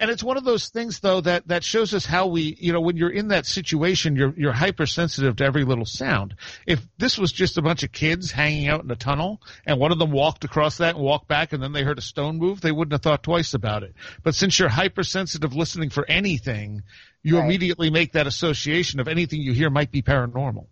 And 0.00 0.10
it's 0.10 0.22
one 0.22 0.36
of 0.36 0.44
those 0.44 0.68
things 0.68 1.00
though 1.00 1.20
that 1.20 1.48
that 1.48 1.64
shows 1.64 1.92
us 1.94 2.04
how 2.06 2.26
we 2.26 2.56
you 2.60 2.72
know 2.72 2.80
when 2.80 2.96
you're 2.96 3.10
in 3.10 3.28
that 3.28 3.46
situation 3.46 4.16
you're 4.16 4.32
you're 4.36 4.52
hypersensitive 4.52 5.36
to 5.36 5.44
every 5.44 5.64
little 5.64 5.84
sound 5.84 6.34
if 6.66 6.80
this 6.98 7.18
was 7.18 7.32
just 7.32 7.58
a 7.58 7.62
bunch 7.62 7.82
of 7.82 7.92
kids 7.92 8.30
hanging 8.30 8.68
out 8.68 8.82
in 8.84 8.90
a 8.90 8.96
tunnel 8.96 9.40
and 9.66 9.78
one 9.80 9.92
of 9.92 9.98
them 9.98 10.10
walked 10.10 10.44
across 10.44 10.78
that 10.78 10.94
and 10.94 11.04
walked 11.04 11.28
back 11.28 11.52
and 11.52 11.62
then 11.62 11.72
they 11.72 11.82
heard 11.82 11.98
a 11.98 12.02
stone 12.02 12.38
move 12.38 12.60
they 12.60 12.72
wouldn't 12.72 12.92
have 12.92 13.02
thought 13.02 13.22
twice 13.22 13.54
about 13.54 13.82
it 13.82 13.94
but 14.22 14.34
since 14.34 14.58
you're 14.58 14.68
hypersensitive 14.68 15.54
listening 15.54 15.90
for 15.90 16.04
anything 16.08 16.82
you 17.22 17.36
Right. 17.36 17.44
immediately 17.44 17.90
make 17.90 18.12
that 18.12 18.26
association 18.26 19.00
of 19.00 19.08
anything 19.08 19.40
you 19.42 19.52
hear 19.52 19.70
might 19.70 19.90
be 19.90 20.02
paranormal 20.02 20.66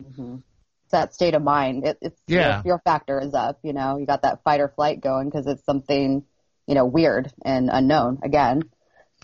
It's 0.00 0.90
that 0.90 1.14
state 1.14 1.34
of 1.34 1.42
mind. 1.42 1.86
It, 1.86 1.98
it's 2.02 2.20
Yeah. 2.26 2.56
your, 2.64 2.74
your 2.74 2.78
factor 2.80 3.20
is 3.20 3.32
up. 3.34 3.60
You 3.62 3.72
know, 3.72 3.96
you 3.98 4.04
got 4.06 4.22
that 4.22 4.42
fight 4.42 4.60
or 4.60 4.68
flight 4.68 5.00
going 5.00 5.28
because 5.30 5.46
it's 5.46 5.64
something 5.64 6.24
you 6.66 6.74
know 6.74 6.84
weird 6.84 7.30
and 7.44 7.70
unknown 7.72 8.18
again. 8.22 8.62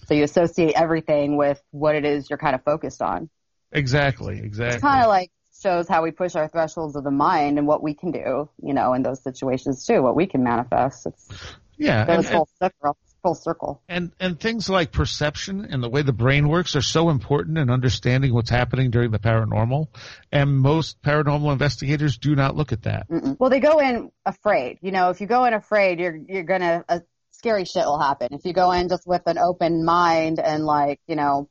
So 0.08 0.14
you 0.14 0.24
associate 0.24 0.72
everything 0.74 1.36
with 1.36 1.62
what 1.70 1.94
it 1.94 2.04
is 2.06 2.30
you're 2.30 2.38
kind 2.38 2.54
of 2.54 2.64
focused 2.64 3.02
on. 3.02 3.28
exactly 3.72 4.38
exactly 4.38 4.76
It's 4.76 4.82
kind 4.82 5.02
of 5.02 5.08
like 5.08 5.30
shows 5.62 5.86
how 5.88 6.02
we 6.02 6.12
push 6.12 6.34
our 6.34 6.48
thresholds 6.48 6.96
of 6.96 7.04
the 7.04 7.10
mind 7.10 7.58
and 7.58 7.66
what 7.66 7.82
we 7.82 7.92
can 7.94 8.10
do. 8.12 8.48
You 8.62 8.74
know, 8.74 8.94
in 8.94 9.02
those 9.02 9.22
situations 9.22 9.84
too, 9.86 10.00
what 10.02 10.16
we 10.16 10.26
can 10.26 10.42
manifest. 10.42 11.06
It's 11.06 11.28
yeah 11.76 12.04
and- 12.08 12.24
full 12.26 12.48
circle. 12.60 12.96
Full 13.20 13.34
circle. 13.34 13.82
and 13.88 14.12
and 14.20 14.38
things 14.38 14.70
like 14.70 14.92
perception 14.92 15.64
and 15.68 15.82
the 15.82 15.88
way 15.88 16.02
the 16.02 16.12
brain 16.12 16.48
works 16.48 16.76
are 16.76 16.80
so 16.80 17.10
important 17.10 17.58
in 17.58 17.68
understanding 17.68 18.32
what's 18.32 18.48
happening 18.48 18.92
during 18.92 19.10
the 19.10 19.18
paranormal 19.18 19.88
and 20.30 20.56
most 20.56 21.02
paranormal 21.02 21.52
investigators 21.52 22.16
do 22.16 22.36
not 22.36 22.54
look 22.54 22.70
at 22.70 22.82
that 22.84 23.08
Mm-mm. 23.10 23.36
Well, 23.40 23.50
they 23.50 23.58
go 23.58 23.80
in 23.80 24.12
afraid. 24.24 24.78
You 24.82 24.92
know, 24.92 25.10
if 25.10 25.20
you 25.20 25.26
go 25.26 25.44
in 25.46 25.52
afraid, 25.52 25.98
you're 25.98 26.16
you're 26.16 26.44
gonna 26.44 26.84
uh, 26.88 27.00
scary 27.38 27.64
shit 27.64 27.84
will 27.84 28.00
happen. 28.00 28.28
If 28.32 28.44
you 28.44 28.52
go 28.52 28.72
in 28.72 28.88
just 28.88 29.06
with 29.06 29.22
an 29.26 29.38
open 29.38 29.84
mind 29.84 30.40
and 30.40 30.64
like 30.64 31.00
you 31.06 31.16
know, 31.16 31.48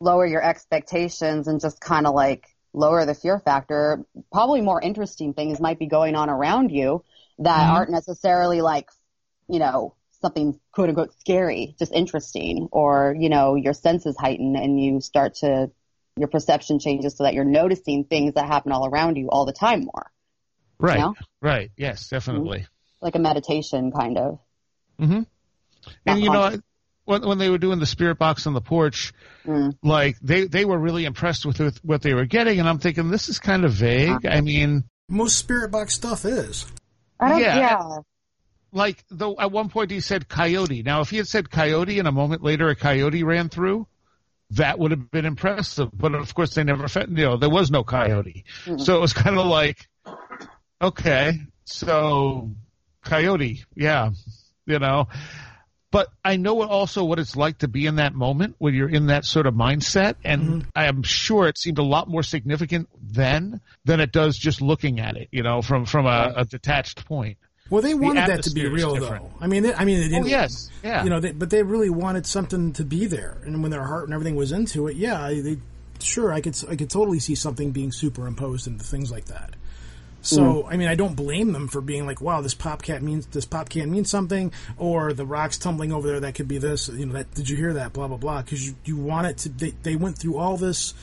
lower 0.00 0.26
your 0.26 0.42
expectations 0.42 1.48
and 1.48 1.60
just 1.60 1.80
kind 1.80 2.06
of 2.06 2.14
like 2.14 2.46
lower 2.72 3.04
the 3.04 3.14
fear 3.14 3.40
factor, 3.40 4.04
probably 4.32 4.60
more 4.60 4.80
interesting 4.80 5.34
things 5.34 5.60
might 5.60 5.78
be 5.78 5.86
going 5.86 6.14
on 6.14 6.30
around 6.30 6.70
you 6.70 7.04
that 7.40 7.66
Mhm. 7.66 7.72
aren't 7.72 7.90
necessarily 7.90 8.60
like, 8.60 8.88
you 9.48 9.58
know, 9.58 9.94
something 10.20 10.58
quote 10.72 10.88
unquote 10.88 11.12
scary, 11.18 11.74
just 11.78 11.92
interesting, 11.92 12.68
or 12.70 13.14
you 13.18 13.28
know, 13.28 13.56
your 13.56 13.72
senses 13.74 14.16
heighten 14.16 14.56
and 14.56 14.80
you 14.80 15.00
start 15.00 15.34
to 15.36 15.70
your 16.16 16.28
perception 16.28 16.78
changes 16.78 17.16
so 17.16 17.24
that 17.24 17.34
you're 17.34 17.44
noticing 17.44 18.04
things 18.04 18.34
that 18.34 18.46
happen 18.46 18.72
all 18.72 18.86
around 18.88 19.16
you 19.16 19.28
all 19.30 19.46
the 19.46 19.52
time 19.52 19.80
more 19.80 20.10
right 20.80 20.98
know? 20.98 21.14
right 21.40 21.70
yes 21.76 22.08
definitely 22.08 22.66
like 23.00 23.14
a 23.14 23.18
meditation 23.20 23.92
kind 23.92 24.18
of. 24.18 24.38
Hmm 24.98 25.20
and 26.06 26.20
you 26.20 26.30
know 26.30 26.56
when 27.04 27.26
when 27.26 27.38
they 27.38 27.48
were 27.48 27.58
doing 27.58 27.78
the 27.78 27.86
spirit 27.86 28.18
box 28.18 28.46
on 28.46 28.54
the 28.54 28.60
porch 28.60 29.12
Mm. 29.46 29.72
like 29.82 30.18
they 30.20 30.44
they 30.46 30.66
were 30.66 30.76
really 30.78 31.06
impressed 31.06 31.46
with, 31.46 31.58
with 31.58 31.78
what 31.82 32.02
they 32.02 32.12
were 32.12 32.26
getting 32.26 32.58
and 32.60 32.68
i'm 32.68 32.78
thinking 32.78 33.08
this 33.10 33.30
is 33.30 33.38
kind 33.38 33.64
of 33.64 33.72
vague. 33.72 34.26
I 34.26 34.42
mean 34.42 34.84
Most 35.08 35.38
spirit 35.38 35.70
box 35.70 35.94
stuff 35.94 36.26
is. 36.26 36.66
I 37.18 37.28
don't, 37.30 37.40
Yeah. 37.40 37.56
yeah. 37.56 37.96
like 38.72 39.02
though 39.10 39.36
at 39.38 39.50
one 39.50 39.70
point 39.70 39.90
he 39.90 40.00
said 40.00 40.28
coyote. 40.28 40.82
Now 40.82 41.00
if 41.00 41.08
he 41.08 41.16
had 41.16 41.28
said 41.28 41.50
coyote 41.50 41.98
and 41.98 42.06
a 42.06 42.12
moment 42.12 42.42
later 42.42 42.68
a 42.68 42.76
coyote 42.76 43.22
ran 43.22 43.48
through 43.48 43.86
that 44.50 44.78
would 44.78 44.90
have 44.90 45.10
been 45.10 45.24
impressive. 45.24 45.88
But 45.94 46.14
of 46.14 46.34
course 46.34 46.54
they 46.54 46.64
never 46.64 46.86
fed 46.88 47.08
you 47.10 47.24
know 47.24 47.36
there 47.38 47.48
was 47.48 47.70
no 47.70 47.84
coyote. 47.84 48.44
So 48.76 48.96
it 48.96 49.00
was 49.00 49.14
kind 49.14 49.38
of 49.38 49.46
like 49.46 49.88
okay 50.82 51.38
so 51.64 52.50
coyote 53.02 53.64
yeah 53.74 54.10
you 54.68 54.78
know 54.78 55.08
but 55.90 56.08
I 56.24 56.36
know 56.36 56.62
also 56.62 57.04
what 57.04 57.18
it's 57.18 57.34
like 57.34 57.58
to 57.58 57.68
be 57.68 57.86
in 57.86 57.96
that 57.96 58.14
moment 58.14 58.56
when 58.58 58.74
you're 58.74 58.90
in 58.90 59.06
that 59.06 59.24
sort 59.24 59.46
of 59.46 59.54
mindset, 59.54 60.16
and 60.22 60.42
mm-hmm. 60.42 60.68
I 60.76 60.84
am 60.84 61.02
sure 61.02 61.48
it 61.48 61.56
seemed 61.56 61.78
a 61.78 61.82
lot 61.82 62.08
more 62.08 62.22
significant 62.22 62.88
then 63.02 63.60
than 63.84 64.00
it 64.00 64.12
does 64.12 64.36
just 64.36 64.60
looking 64.60 65.00
at 65.00 65.16
it, 65.16 65.28
you 65.32 65.42
know, 65.42 65.62
from 65.62 65.86
from 65.86 66.06
a, 66.06 66.34
a 66.36 66.44
detached 66.44 67.06
point. 67.06 67.38
Well, 67.70 67.82
they 67.82 67.94
wanted 67.94 68.28
that 68.28 68.44
to 68.44 68.50
be 68.50 68.66
real, 68.66 68.96
though. 68.96 69.30
I 69.40 69.46
mean, 69.46 69.62
they, 69.62 69.74
I 69.74 69.84
mean, 69.84 70.00
they 70.00 70.06
oh, 70.06 70.08
didn't. 70.08 70.24
Oh 70.24 70.28
yes, 70.28 70.70
yeah, 70.82 71.04
You 71.04 71.10
know, 71.10 71.20
they, 71.20 71.32
but 71.32 71.50
they 71.50 71.62
really 71.62 71.90
wanted 71.90 72.26
something 72.26 72.74
to 72.74 72.84
be 72.84 73.06
there, 73.06 73.38
and 73.44 73.62
when 73.62 73.70
their 73.70 73.84
heart 73.84 74.04
and 74.04 74.12
everything 74.12 74.36
was 74.36 74.52
into 74.52 74.88
it, 74.88 74.96
yeah, 74.96 75.28
they 75.28 75.58
sure 76.00 76.32
I 76.32 76.42
could 76.42 76.56
I 76.68 76.76
could 76.76 76.90
totally 76.90 77.18
see 77.18 77.34
something 77.34 77.70
being 77.70 77.92
superimposed 77.92 78.66
into 78.66 78.84
things 78.84 79.10
like 79.10 79.26
that. 79.26 79.54
So 80.20 80.40
mm. 80.62 80.72
I 80.72 80.76
mean, 80.76 80.88
I 80.88 80.94
don't 80.94 81.14
blame 81.14 81.52
them 81.52 81.68
for 81.68 81.80
being 81.80 82.06
like, 82.06 82.20
"Wow, 82.20 82.40
this 82.40 82.54
pop 82.54 82.82
cat 82.82 83.02
means 83.02 83.26
this 83.26 83.44
pop 83.44 83.68
can 83.68 83.90
mean 83.90 84.04
something," 84.04 84.52
or 84.76 85.12
the 85.12 85.24
rocks 85.24 85.58
tumbling 85.58 85.92
over 85.92 86.08
there 86.08 86.20
that 86.20 86.34
could 86.34 86.48
be 86.48 86.58
this. 86.58 86.88
You 86.88 87.06
know, 87.06 87.14
that 87.14 87.32
did 87.34 87.48
you 87.48 87.56
hear 87.56 87.74
that? 87.74 87.92
Blah 87.92 88.08
blah 88.08 88.16
blah. 88.16 88.42
Because 88.42 88.66
you 88.66 88.74
you 88.84 88.96
want 88.96 89.26
it 89.26 89.38
to. 89.38 89.48
They, 89.48 89.70
they 89.82 89.96
went 89.96 90.18
through 90.18 90.38
all 90.38 90.56
this 90.56 90.94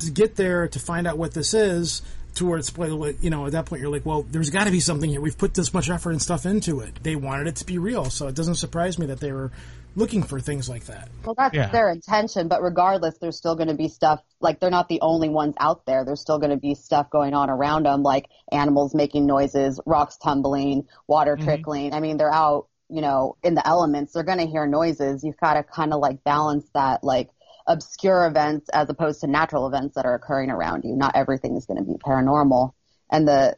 to 0.00 0.10
get 0.10 0.36
there 0.36 0.68
to 0.68 0.78
find 0.78 1.06
out 1.06 1.18
what 1.18 1.34
this 1.34 1.54
is. 1.54 2.02
Towards 2.36 2.70
the 2.70 3.16
you 3.20 3.30
know, 3.30 3.46
at 3.46 3.52
that 3.52 3.64
point 3.66 3.80
you're 3.80 3.90
like, 3.90 4.04
well, 4.04 4.22
there's 4.22 4.50
got 4.50 4.64
to 4.64 4.70
be 4.70 4.80
something 4.80 5.08
here. 5.08 5.20
We've 5.22 5.36
put 5.36 5.54
this 5.54 5.72
much 5.72 5.88
effort 5.88 6.10
and 6.10 6.20
stuff 6.20 6.44
into 6.44 6.80
it. 6.80 7.02
They 7.02 7.16
wanted 7.16 7.46
it 7.46 7.56
to 7.56 7.66
be 7.66 7.78
real, 7.78 8.10
so 8.10 8.28
it 8.28 8.34
doesn't 8.34 8.56
surprise 8.56 8.98
me 8.98 9.06
that 9.06 9.20
they 9.20 9.32
were 9.32 9.50
looking 9.96 10.22
for 10.22 10.38
things 10.38 10.68
like 10.68 10.84
that. 10.84 11.08
Well, 11.24 11.34
that's 11.36 11.54
Yeah. 11.54 11.70
their 11.70 11.90
intention, 11.90 12.48
but 12.48 12.62
regardless, 12.62 13.16
there's 13.18 13.36
still 13.38 13.56
going 13.56 13.68
to 13.68 13.74
be 13.74 13.88
stuff, 13.88 14.20
like 14.40 14.60
they're 14.60 14.70
not 14.70 14.88
the 14.88 15.00
only 15.00 15.30
ones 15.30 15.54
out 15.58 15.86
there. 15.86 16.04
There's 16.04 16.20
still 16.20 16.38
going 16.38 16.50
to 16.50 16.58
be 16.58 16.74
stuff 16.74 17.08
going 17.08 17.32
on 17.32 17.48
around 17.48 17.86
them, 17.86 18.02
like 18.02 18.28
animals 18.52 18.94
making 18.94 19.26
noises, 19.26 19.80
rocks 19.86 20.18
tumbling, 20.18 20.86
water 21.06 21.36
mm-hmm. 21.36 21.44
trickling. 21.44 21.94
I 21.94 22.00
mean, 22.00 22.18
they're 22.18 22.32
out, 22.32 22.68
you 22.90 23.00
know, 23.00 23.36
in 23.42 23.54
the 23.54 23.66
elements. 23.66 24.12
They're 24.12 24.22
going 24.22 24.38
to 24.38 24.46
hear 24.46 24.66
noises. 24.66 25.24
You've 25.24 25.40
got 25.40 25.54
to 25.54 25.62
kind 25.62 25.94
of 25.94 26.00
like 26.00 26.22
balance 26.22 26.68
that, 26.74 27.02
like, 27.02 27.30
obscure 27.66 28.26
events 28.26 28.68
as 28.72 28.88
opposed 28.88 29.20
to 29.22 29.26
natural 29.26 29.66
events 29.66 29.94
that 29.96 30.04
are 30.06 30.14
occurring 30.14 30.50
around 30.50 30.84
you. 30.84 30.94
Not 30.96 31.16
everything 31.16 31.56
is 31.56 31.66
going 31.66 31.78
to 31.78 31.84
be 31.84 31.98
paranormal. 31.98 32.72
And 33.10 33.26
the 33.26 33.56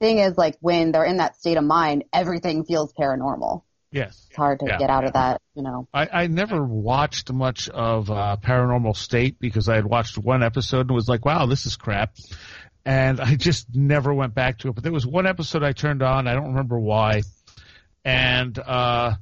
thing 0.00 0.18
is, 0.18 0.36
like 0.36 0.56
when 0.60 0.92
they're 0.92 1.04
in 1.04 1.18
that 1.18 1.36
state 1.36 1.56
of 1.56 1.64
mind, 1.64 2.04
everything 2.12 2.64
feels 2.64 2.92
paranormal. 2.92 3.62
Yes. 3.92 4.26
It's 4.28 4.36
hard 4.36 4.58
to 4.60 4.66
Yeah. 4.66 4.78
get 4.78 4.90
out 4.90 5.04
of 5.04 5.12
that, 5.12 5.40
you 5.54 5.62
know. 5.62 5.86
I, 5.94 6.08
I 6.12 6.26
never 6.26 6.64
watched 6.64 7.32
much 7.32 7.68
of 7.68 8.10
uh, 8.10 8.36
Paranormal 8.42 8.96
State 8.96 9.38
because 9.38 9.68
I 9.68 9.76
had 9.76 9.86
watched 9.86 10.18
one 10.18 10.42
episode 10.42 10.80
and 10.88 10.90
was 10.90 11.08
like, 11.08 11.24
wow, 11.24 11.46
this 11.46 11.64
is 11.64 11.76
crap. 11.76 12.14
And 12.84 13.20
I 13.20 13.36
just 13.36 13.68
never 13.72 14.12
went 14.12 14.34
back 14.34 14.58
to 14.58 14.68
it. 14.68 14.74
But 14.74 14.82
there 14.82 14.92
was 14.92 15.06
one 15.06 15.26
episode 15.28 15.62
I 15.62 15.72
turned 15.72 16.02
on, 16.02 16.26
I 16.26 16.34
don't 16.34 16.48
remember 16.48 16.78
why. 16.78 17.22
And 18.04 18.58
uh, 18.58 19.14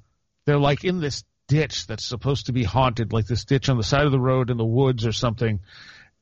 they're 0.47 0.59
like 0.59 0.85
in 0.85 1.01
this 1.01 1.23
ditch 1.53 1.87
that's 1.87 2.07
supposed 2.07 2.47
to 2.47 2.53
be 2.53 2.65
haunted, 2.65 3.13
like 3.13 3.27
this 3.27 3.45
ditch 3.45 3.69
on 3.69 3.77
the 3.77 3.83
side 3.85 4.07
of 4.07 4.13
the 4.13 4.21
road 4.21 4.51
in 4.51 4.57
the 4.57 4.65
woods 4.65 5.07
or 5.07 5.13
something. 5.13 5.61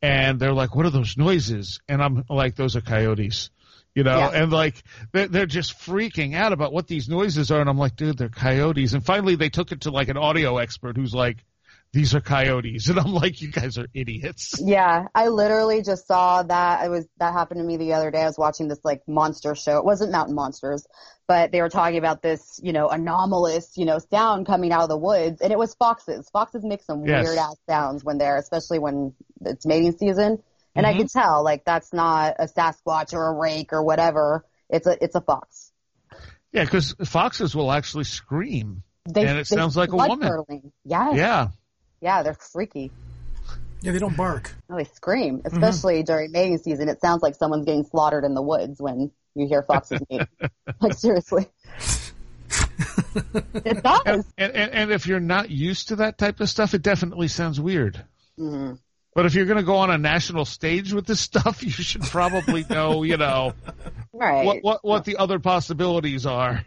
And 0.02 0.40
they're 0.40 0.52
like, 0.54 0.74
what 0.74 0.86
are 0.86 0.90
those 0.90 1.16
noises? 1.16 1.80
And 1.88 2.02
I'm 2.02 2.24
like, 2.28 2.56
those 2.56 2.74
are 2.76 2.80
coyotes. 2.80 3.50
You 3.94 4.04
know, 4.04 4.18
Yeah. 4.18 4.42
and 4.42 4.52
like 4.52 4.82
they're, 5.12 5.26
they're 5.28 5.46
just 5.46 5.78
freaking 5.80 6.34
out 6.34 6.52
about 6.52 6.72
what 6.72 6.86
these 6.86 7.08
noises 7.08 7.50
are, 7.50 7.60
and 7.60 7.68
I'm 7.68 7.76
like, 7.78 7.96
dude, 7.96 8.16
they're 8.18 8.28
coyotes. 8.28 8.92
And 8.94 9.04
finally, 9.04 9.34
they 9.34 9.48
took 9.50 9.72
it 9.72 9.80
to 9.82 9.90
like 9.90 10.08
an 10.08 10.16
audio 10.16 10.58
expert 10.58 10.96
who's 10.96 11.12
like, 11.12 11.38
these 11.92 12.14
are 12.14 12.20
coyotes, 12.20 12.88
and 12.90 13.00
I'm 13.00 13.12
like, 13.12 13.42
you 13.42 13.50
guys 13.50 13.78
are 13.78 13.88
idiots. 13.92 14.60
Yeah, 14.62 15.08
I 15.12 15.26
literally 15.26 15.82
just 15.82 16.06
saw 16.06 16.40
that. 16.44 16.80
I 16.80 16.88
was 16.88 17.04
that 17.18 17.32
happened 17.32 17.58
to 17.58 17.64
me 17.66 17.78
the 17.78 17.94
other 17.94 18.12
day. 18.12 18.22
I 18.22 18.26
was 18.26 18.38
watching 18.38 18.68
this 18.68 18.78
like 18.84 19.02
monster 19.08 19.56
show. 19.56 19.78
It 19.78 19.84
wasn't 19.84 20.12
Mountain 20.12 20.36
Monsters, 20.36 20.86
but 21.30 21.52
they 21.52 21.60
were 21.62 21.68
talking 21.68 21.96
about 21.96 22.22
this, 22.22 22.58
you 22.60 22.72
know, 22.72 22.88
anomalous, 22.88 23.74
you 23.76 23.84
know, 23.84 24.00
sound 24.10 24.46
coming 24.46 24.72
out 24.72 24.82
of 24.82 24.88
the 24.88 24.96
woods, 24.98 25.40
and 25.40 25.52
it 25.52 25.56
was 25.60 25.72
foxes. 25.76 26.28
Foxes 26.32 26.64
make 26.64 26.82
some 26.82 27.04
Yes. 27.04 27.24
weird 27.24 27.38
ass 27.38 27.54
sounds 27.68 28.02
when 28.02 28.18
they're, 28.18 28.36
especially 28.36 28.80
when 28.80 29.14
it's 29.42 29.64
mating 29.64 29.92
season. 29.96 30.42
And 30.74 30.84
I 30.84 30.92
Mhm. 30.92 30.96
could 30.96 31.10
tell, 31.10 31.44
like, 31.44 31.64
that's 31.64 31.92
not 31.92 32.34
a 32.40 32.48
Sasquatch 32.48 33.14
or 33.14 33.28
a 33.28 33.32
rake 33.38 33.72
or 33.72 33.84
whatever. 33.84 34.44
It's 34.68 34.88
a 34.88 34.96
it's 35.04 35.14
a 35.14 35.20
fox. 35.20 35.70
Yeah, 36.50 36.64
because 36.64 36.96
foxes 37.04 37.54
will 37.54 37.70
actually 37.70 38.04
scream. 38.04 38.82
They, 39.08 39.24
And 39.24 39.38
it 39.38 39.46
they 39.48 39.54
sounds 39.56 39.76
like 39.76 39.92
a 39.92 39.96
woman. 39.96 40.28
curdling. 40.28 40.72
Yes. 40.84 41.14
Yeah, 41.14 41.48
Yeah, 42.00 42.24
they're 42.24 42.34
freaky. 42.34 42.90
Yeah, 43.82 43.92
they 43.92 44.00
don't 44.00 44.16
bark. 44.16 44.52
No, 44.68 44.76
they 44.78 44.84
scream, 44.84 45.38
Mm-hmm. 45.38 45.46
especially 45.46 46.02
during 46.02 46.32
mating 46.32 46.58
season. 46.58 46.88
It 46.88 47.00
sounds 47.00 47.22
like 47.22 47.36
someone's 47.36 47.66
getting 47.66 47.84
slaughtered 47.84 48.24
in 48.24 48.34
the 48.34 48.42
woods 48.42 48.80
when 48.80 49.12
you 49.34 49.46
hear 49.46 49.62
foxes 49.62 50.00
mating. 50.10 50.26
like 50.80 50.94
seriously, 50.94 51.46
it 53.64 53.82
does. 53.82 54.00
and, 54.06 54.24
and 54.38 54.72
and 54.72 54.90
if 54.92 55.06
you're 55.06 55.20
not 55.20 55.50
used 55.50 55.88
to 55.88 55.96
that 55.96 56.18
type 56.18 56.40
of 56.40 56.48
stuff, 56.48 56.74
it 56.74 56.82
definitely 56.82 57.28
sounds 57.28 57.60
weird. 57.60 58.02
hmm 58.36 58.72
But 59.14 59.26
if 59.26 59.34
you're 59.34 59.46
going 59.46 59.58
to 59.58 59.62
go 59.64 59.76
on 59.76 59.90
a 59.90 59.98
national 59.98 60.44
stage 60.44 60.92
with 60.92 61.06
this 61.06 61.20
stuff, 61.30 61.62
you 61.62 61.70
should 61.70 62.02
probably 62.02 62.64
know, 62.68 63.02
you 63.02 63.16
know, 63.16 63.54
Right. 64.12 64.44
what 64.46 64.58
what 64.62 64.84
what 64.84 65.04
the 65.04 65.16
other 65.18 65.38
possibilities 65.38 66.26
are. 66.26 66.64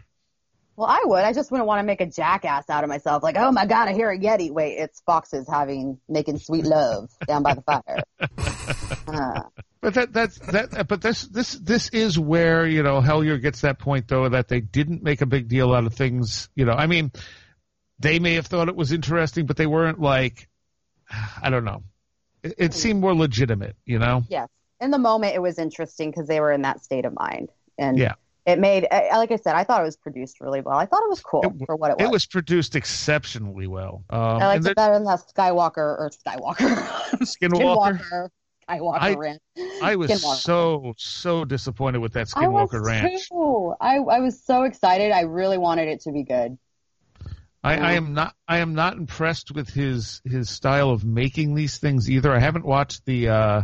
Well, 0.76 0.88
I 0.88 1.02
would. 1.04 1.22
I 1.22 1.32
just 1.32 1.52
wouldn't 1.52 1.68
want 1.68 1.78
to 1.78 1.84
make 1.84 2.00
a 2.00 2.06
jackass 2.06 2.68
out 2.68 2.82
of 2.82 2.88
myself. 2.90 3.22
Like, 3.22 3.36
oh 3.38 3.52
my 3.52 3.64
god, 3.64 3.86
I 3.86 3.92
hear 3.92 4.10
a 4.10 4.18
yeti. 4.18 4.50
Wait, 4.50 4.72
it's 4.76 5.00
foxes 5.06 5.46
having 5.48 6.00
making 6.08 6.38
sweet 6.38 6.64
love 6.64 7.10
down 7.28 7.42
by 7.44 7.54
the 7.54 7.62
fire. 7.62 8.02
Uh, 9.06 9.42
But 9.84 9.94
that 9.94 10.12
that's 10.14 10.38
that. 10.38 10.88
But 10.88 11.02
this 11.02 11.24
this 11.24 11.52
this 11.52 11.90
is 11.90 12.18
where 12.18 12.66
you 12.66 12.82
know 12.82 13.02
Hellier 13.02 13.38
gets 13.40 13.60
that 13.60 13.78
point 13.78 14.08
though 14.08 14.26
that 14.30 14.48
they 14.48 14.60
didn't 14.62 15.02
make 15.02 15.20
a 15.20 15.26
big 15.26 15.46
deal 15.46 15.74
out 15.74 15.84
of 15.84 15.92
things. 15.92 16.48
You 16.54 16.64
know, 16.64 16.72
I 16.72 16.86
mean, 16.86 17.12
they 17.98 18.18
may 18.18 18.32
have 18.36 18.46
thought 18.46 18.68
it 18.68 18.76
was 18.76 18.92
interesting, 18.92 19.44
but 19.44 19.58
they 19.58 19.66
weren't 19.66 20.00
like, 20.00 20.48
I 21.42 21.50
don't 21.50 21.66
know. 21.66 21.82
It, 22.42 22.54
it 22.56 22.72
seemed 22.74 23.02
more 23.02 23.14
legitimate. 23.14 23.76
You 23.84 23.98
know. 23.98 24.22
yes. 24.30 24.48
In 24.80 24.90
the 24.90 24.98
moment, 24.98 25.34
it 25.34 25.42
was 25.42 25.58
interesting 25.58 26.10
because 26.10 26.28
they 26.28 26.40
were 26.40 26.50
in 26.50 26.62
that 26.62 26.82
state 26.82 27.04
of 27.04 27.12
mind, 27.14 27.50
and 27.76 27.98
Yeah. 27.98 28.14
it 28.46 28.58
made. 28.58 28.86
Like 28.90 29.32
I 29.32 29.36
said, 29.36 29.54
I 29.54 29.64
thought 29.64 29.82
it 29.82 29.84
was 29.84 29.98
produced 29.98 30.40
really 30.40 30.62
well. 30.62 30.78
I 30.78 30.86
thought 30.86 31.02
it 31.04 31.10
was 31.10 31.20
cool 31.20 31.42
It- 31.44 31.66
for 31.66 31.76
what 31.76 31.90
it 31.90 31.98
was. 31.98 32.08
It 32.08 32.10
was 32.10 32.24
produced 32.24 32.74
exceptionally 32.74 33.66
well. 33.66 34.02
Um, 34.08 34.18
I 34.20 34.46
liked 34.46 34.66
it 34.66 34.76
better 34.76 34.94
than 34.94 35.04
that 35.04 35.20
Skywalker 35.36 35.76
or 35.76 36.10
Skywalker. 36.26 36.74
Skinwalker. 37.20 38.00
Skinwalker. 38.00 38.28
Skywalker 38.68 38.98
I- 39.00 39.14
Ranch. 39.14 39.40
I 39.82 39.96
was 39.96 40.10
Skinwalker. 40.10 40.36
so 40.36 40.94
so 40.96 41.44
disappointed 41.44 41.98
with 41.98 42.14
that 42.14 42.32
I 42.34 42.48
was 42.48 42.70
Skinwalker 42.70 42.84
Ranch. 42.84 43.28
too. 43.28 43.74
I, 43.80 43.96
I 43.96 44.20
was 44.20 44.42
so 44.42 44.62
excited. 44.62 45.12
I 45.12 45.22
really 45.22 45.58
wanted 45.58 45.88
it 45.88 46.00
to 46.02 46.12
be 46.12 46.22
good. 46.22 46.58
I, 47.62 47.78
I 47.78 47.92
am 47.92 48.12
not. 48.12 48.34
I 48.46 48.58
am 48.58 48.74
not 48.74 48.94
impressed 48.94 49.50
with 49.50 49.70
his 49.70 50.20
his 50.24 50.50
style 50.50 50.90
of 50.90 51.04
making 51.04 51.54
these 51.54 51.78
things 51.78 52.10
either. 52.10 52.30
I 52.32 52.38
haven't 52.38 52.66
watched 52.66 53.06
the 53.06 53.28
uh, 53.28 53.62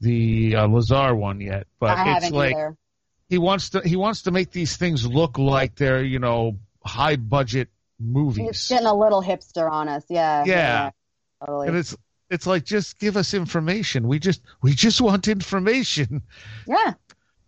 the 0.00 0.56
uh, 0.56 0.66
Lazar 0.66 1.14
one 1.14 1.40
yet, 1.40 1.66
but 1.80 1.96
I 1.96 2.18
it's 2.18 2.30
like 2.30 2.54
either. 2.54 2.76
he 3.30 3.38
wants 3.38 3.70
to 3.70 3.80
he 3.80 3.96
wants 3.96 4.22
to 4.22 4.30
make 4.30 4.50
these 4.50 4.76
things 4.76 5.06
look 5.06 5.38
like 5.38 5.74
they're 5.76 6.02
you 6.04 6.18
know 6.18 6.58
high 6.84 7.16
budget 7.16 7.68
movies. 7.98 8.38
It's 8.38 8.44
movies, 8.44 8.68
getting 8.68 8.86
a 8.86 8.94
little 8.94 9.22
hipster 9.22 9.70
on 9.70 9.88
us. 9.88 10.04
Yeah. 10.10 10.44
Yeah. 10.46 10.90
totally. 11.40 11.68
and 11.68 11.76
it's 11.78 11.96
it's 12.30 12.46
like 12.46 12.64
just 12.64 12.98
give 12.98 13.16
us 13.16 13.34
information. 13.34 14.08
We 14.08 14.18
just 14.18 14.42
we 14.62 14.72
just 14.74 15.00
want 15.00 15.28
information, 15.28 16.22
yeah. 16.66 16.94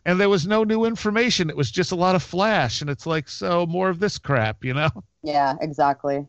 and 0.04 0.20
there 0.20 0.28
was 0.28 0.46
no 0.46 0.64
new 0.64 0.84
information. 0.84 1.50
It 1.50 1.56
was 1.56 1.70
just 1.70 1.92
a 1.92 1.96
lot 1.96 2.14
of 2.14 2.22
flash, 2.22 2.80
and 2.80 2.90
it's 2.90 3.06
like 3.06 3.28
so 3.28 3.66
more 3.66 3.88
of 3.88 4.00
this 4.00 4.18
crap, 4.18 4.64
you 4.64 4.74
know. 4.74 4.90
Yeah, 5.22 5.54
exactly. 5.60 6.26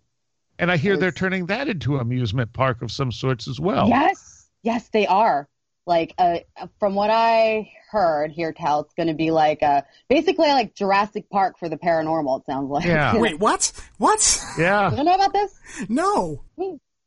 And 0.59 0.71
I 0.71 0.77
hear 0.77 0.95
they're 0.95 1.11
turning 1.11 1.47
that 1.47 1.67
into 1.67 1.95
an 1.95 2.01
amusement 2.01 2.53
park 2.53 2.83
of 2.83 2.91
some 2.91 3.11
sorts 3.11 3.47
as 3.47 3.59
well. 3.59 3.87
Yes. 3.87 4.49
Yes, 4.63 4.89
they 4.89 5.07
are. 5.07 5.47
Like, 5.87 6.13
uh, 6.19 6.39
from 6.79 6.93
what 6.93 7.09
I 7.09 7.71
heard 7.89 8.31
here, 8.31 8.53
tell 8.53 8.81
it's 8.81 8.93
going 8.93 9.07
to 9.07 9.15
be 9.15 9.31
like, 9.31 9.63
uh, 9.63 9.81
basically 10.07 10.49
like 10.49 10.75
Jurassic 10.75 11.27
Park 11.31 11.57
for 11.57 11.67
the 11.67 11.77
paranormal. 11.77 12.41
It 12.41 12.45
sounds 12.45 12.69
like. 12.69 12.85
Yeah. 12.85 13.17
Wait, 13.17 13.39
what? 13.39 13.71
What? 13.97 14.45
Yeah. 14.59 14.91
you 14.91 14.97
don't 14.97 15.05
know 15.05 15.15
about 15.15 15.33
this? 15.33 15.59
No. 15.89 16.43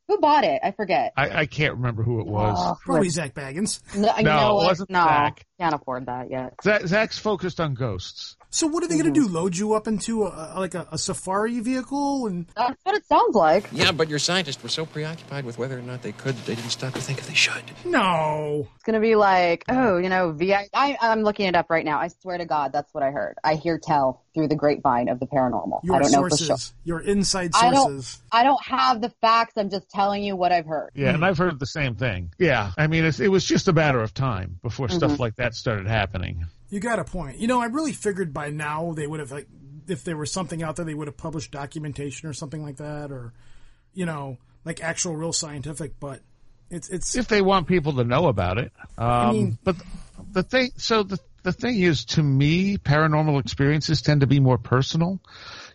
Who 0.08 0.18
bought 0.18 0.44
it? 0.44 0.60
I 0.62 0.70
forget. 0.72 1.12
I, 1.16 1.30
I 1.40 1.46
can't 1.46 1.74
remember 1.74 2.02
who 2.02 2.20
it 2.20 2.26
was. 2.26 2.56
Oh, 2.60 2.76
Probably 2.84 3.08
Zak 3.08 3.34
Bagans. 3.34 3.80
no, 3.96 4.14
you 4.18 4.22
No, 4.24 4.36
know 4.36 4.60
it 4.60 4.64
wasn't 4.64 4.90
no, 4.90 5.02
Zak. 5.04 5.46
can't 5.58 5.74
afford 5.74 6.06
that 6.06 6.30
yet. 6.30 6.54
Zak, 6.62 6.82
Zak's 6.86 7.18
focused 7.18 7.58
on 7.60 7.72
ghosts. 7.74 8.36
So 8.54 8.68
what 8.68 8.84
are 8.84 8.86
they 8.86 8.94
going 8.94 9.12
to 9.12 9.20
mm-hmm. 9.20 9.32
do? 9.32 9.34
Load 9.34 9.56
you 9.56 9.74
up 9.74 9.88
into 9.88 10.26
a, 10.26 10.52
a- 10.54 10.60
like 10.60 10.76
a, 10.76 10.86
a 10.92 10.96
safari 10.96 11.58
vehicle 11.58 12.28
and 12.28 12.46
That's 12.56 12.78
what 12.84 12.94
it 12.94 13.04
sounds 13.06 13.34
like. 13.34 13.66
Yeah, 13.72 13.90
but 13.90 14.08
your 14.08 14.20
scientists 14.20 14.62
were 14.62 14.68
so 14.68 14.86
preoccupied 14.86 15.44
with 15.44 15.58
whether 15.58 15.76
or 15.76 15.82
not 15.82 16.02
they 16.02 16.12
could, 16.12 16.36
they 16.46 16.54
didn't 16.54 16.70
stop 16.70 16.94
to 16.94 17.00
think 17.00 17.18
if 17.18 17.26
they 17.26 17.34
should. 17.34 17.64
no. 17.84 18.68
It's 18.76 18.84
gonna 18.84 19.00
be 19.00 19.16
like, 19.16 19.64
oh, 19.68 19.98
you 19.98 20.08
know, 20.08 20.30
VI. 20.30 20.68
I, 20.72 20.96
I'm 21.00 21.22
looking 21.22 21.46
it 21.46 21.56
up 21.56 21.68
right 21.68 21.84
now. 21.84 21.98
I 21.98 22.06
swear 22.06 22.38
to 22.38 22.44
God, 22.44 22.72
that's 22.72 22.94
what 22.94 23.02
I 23.02 23.10
heard. 23.10 23.34
I 23.42 23.56
hear 23.56 23.76
tell 23.76 24.22
through 24.34 24.46
the 24.46 24.56
grapevine 24.56 25.08
of 25.08 25.18
the 25.18 25.26
paranormal. 25.26 25.82
Your 25.82 25.96
I 25.96 25.98
don't 25.98 26.12
know 26.12 26.22
for 26.22 26.30
sources, 26.30 26.46
sure. 26.46 26.76
your 26.84 27.00
inside 27.00 27.54
sources. 27.56 28.22
I 28.30 28.44
don't- 28.44 28.44
I 28.44 28.44
don't 28.44 28.64
have 28.66 29.00
the 29.00 29.10
facts. 29.20 29.54
I'm 29.56 29.70
just 29.70 29.88
telling 29.90 30.22
you 30.22 30.36
what 30.36 30.52
I've 30.52 30.66
heard. 30.66 30.90
Yeah, 30.94 31.14
and 31.14 31.24
I've 31.24 31.38
heard 31.38 31.58
the 31.58 31.66
same 31.66 31.94
thing. 31.94 32.32
Yeah, 32.38 32.72
I 32.76 32.86
mean, 32.86 33.04
it's, 33.04 33.20
it 33.20 33.28
was 33.28 33.44
just 33.44 33.68
a 33.68 33.72
matter 33.72 34.00
of 34.00 34.12
time 34.12 34.58
before 34.62 34.88
stuff 34.88 35.12
mm-hmm. 35.12 35.22
like 35.22 35.36
that 35.36 35.54
started 35.54 35.86
happening. 35.86 36.46
You 36.70 36.81
got 36.81 36.98
a 36.98 37.05
point. 37.05 37.38
You 37.38 37.46
know, 37.46 37.61
I 37.61 37.66
really 37.66 37.92
figured 37.92 38.33
by 38.33 38.50
now 38.50 38.92
they 38.92 39.07
would 39.07 39.20
have 39.20 39.31
like 39.33 39.48
if 39.87 40.05
there 40.05 40.16
was 40.16 40.33
something 40.33 40.62
out 40.62 40.77
there 40.77 40.85
they 40.85 40.94
would 40.94 41.09
have 41.09 41.16
published 41.16 41.50
documentation 41.50 42.29
or 42.29 42.33
something 42.33 42.62
like 42.62 42.77
that 42.77 43.12
or 43.12 43.33
you 43.92 44.07
know, 44.07 44.38
like 44.64 44.83
actual 44.83 45.16
real 45.16 45.33
scientific, 45.33 45.98
but 46.00 46.20
it's 46.70 46.88
it's 46.88 47.14
If 47.16 47.29
they 47.29 47.42
want 47.42 47.68
people 47.68 47.94
to 47.94 48.05
know 48.05 48.27
about 48.27 48.59
it. 48.59 48.72
Um, 48.98 49.33
mean- 49.33 49.59
but 49.62 49.77
the 50.33 50.42
thing, 50.42 50.70
so 50.77 51.03
the, 51.03 51.18
the 51.42 51.53
thing 51.53 51.79
is, 51.81 52.05
to 52.07 52.22
me, 52.22 52.77
paranormal 52.79 53.40
experiences 53.40 54.03
tend 54.03 54.22
to 54.22 54.27
be 54.27 54.40
more 54.40 54.59
personal. 54.59 55.20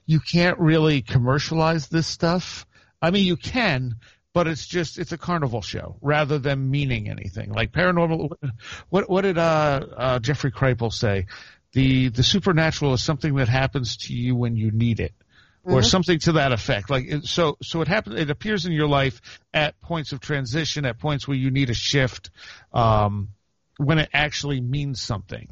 You 0.06 0.20
can't 0.20 0.60
really 0.60 1.02
commercialize 1.02 1.88
this 1.88 2.08
stuff. 2.08 2.66
I 3.02 3.12
mean, 3.12 3.26
you 3.26 3.38
can, 3.38 3.96
but 4.34 4.48
it's 4.48 4.66
just 4.68 4.98
it's 5.00 5.12
a 5.12 5.18
carnival 5.18 5.62
show 5.62 5.98
rather 6.02 6.38
than 6.40 6.70
meaning 6.70 7.10
anything. 7.10 7.52
Like 7.52 7.72
paranormal, 7.72 8.32
what 8.90 9.10
what 9.10 9.22
did 9.22 9.38
uh, 9.38 9.86
uh, 9.98 10.20
Jeffrey 10.20 10.52
Kripal 10.52 10.92
say? 10.94 11.26
The 11.74 12.10
the 12.10 12.24
supernatural 12.24 12.94
is 12.94 13.04
something 13.04 13.36
that 13.36 13.48
happens 13.48 13.98
to 14.08 14.14
you 14.14 14.36
when 14.36 14.56
you 14.56 14.72
need 14.72 15.00
it, 15.00 15.14
or 15.64 15.84
something 15.84 16.18
to 16.20 16.32
that 16.34 16.52
effect. 16.52 16.90
Like 16.90 17.06
it- 17.08 17.26
so, 17.26 17.58
so 17.62 17.82
it 17.82 17.88
happens. 17.88 18.20
It 18.20 18.30
appears 18.32 18.66
in 18.66 18.72
your 18.72 18.88
life 18.88 19.22
at 19.54 19.80
points 19.82 20.12
of 20.12 20.20
transition, 20.20 20.86
at 20.86 20.98
points 21.00 21.28
where 21.28 21.38
you 21.38 21.52
need 21.52 21.70
a 21.70 21.76
shift, 21.76 22.32
um, 22.74 23.30
when 23.78 24.00
it 24.00 24.10
actually 24.14 24.62
means 24.62 25.00
something. 25.02 25.48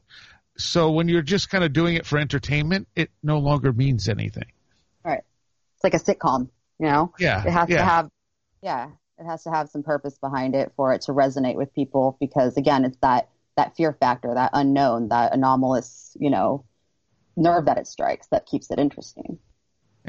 So 0.58 0.90
when 0.92 1.08
you're 1.08 1.22
just 1.22 1.52
kind 1.52 1.64
of 1.64 1.72
doing 1.72 1.96
it 1.96 2.06
for 2.08 2.18
entertainment, 2.18 2.88
it 2.96 3.12
no 3.22 3.38
longer 3.38 3.72
means 3.72 4.10
anything. 4.10 4.52
Right. 5.04 5.22
It's 5.76 5.84
like 5.84 5.94
a 5.94 6.00
sitcom. 6.00 6.50
You 6.80 6.88
know. 6.88 7.14
Yeah, 7.20 7.44
It 7.46 7.52
has 7.52 7.70
yeah. 7.70 7.78
to 7.78 7.84
have. 7.86 8.10
Yeah. 8.68 8.90
It 9.18 9.26
has 9.26 9.44
to 9.46 9.50
have 9.50 9.70
some 9.70 9.82
purpose 9.82 10.18
behind 10.20 10.54
it 10.56 10.74
for 10.76 10.94
it 10.94 11.02
to 11.04 11.12
resonate 11.14 11.56
with 11.56 11.74
people 11.74 12.18
because 12.20 12.58
again, 12.58 12.84
it's 12.86 12.98
that 13.02 13.30
that 13.56 13.76
fear 13.78 13.94
factor, 13.94 14.34
that 14.34 14.52
unknown, 14.54 15.08
that 15.10 15.34
anomalous, 15.34 16.16
you 16.20 16.30
know, 16.30 16.66
nerve 17.36 17.66
that 17.66 17.78
it 17.78 17.88
strikes 17.88 18.28
that 18.28 18.46
keeps 18.46 18.70
it 18.70 18.78
interesting. 18.80 19.40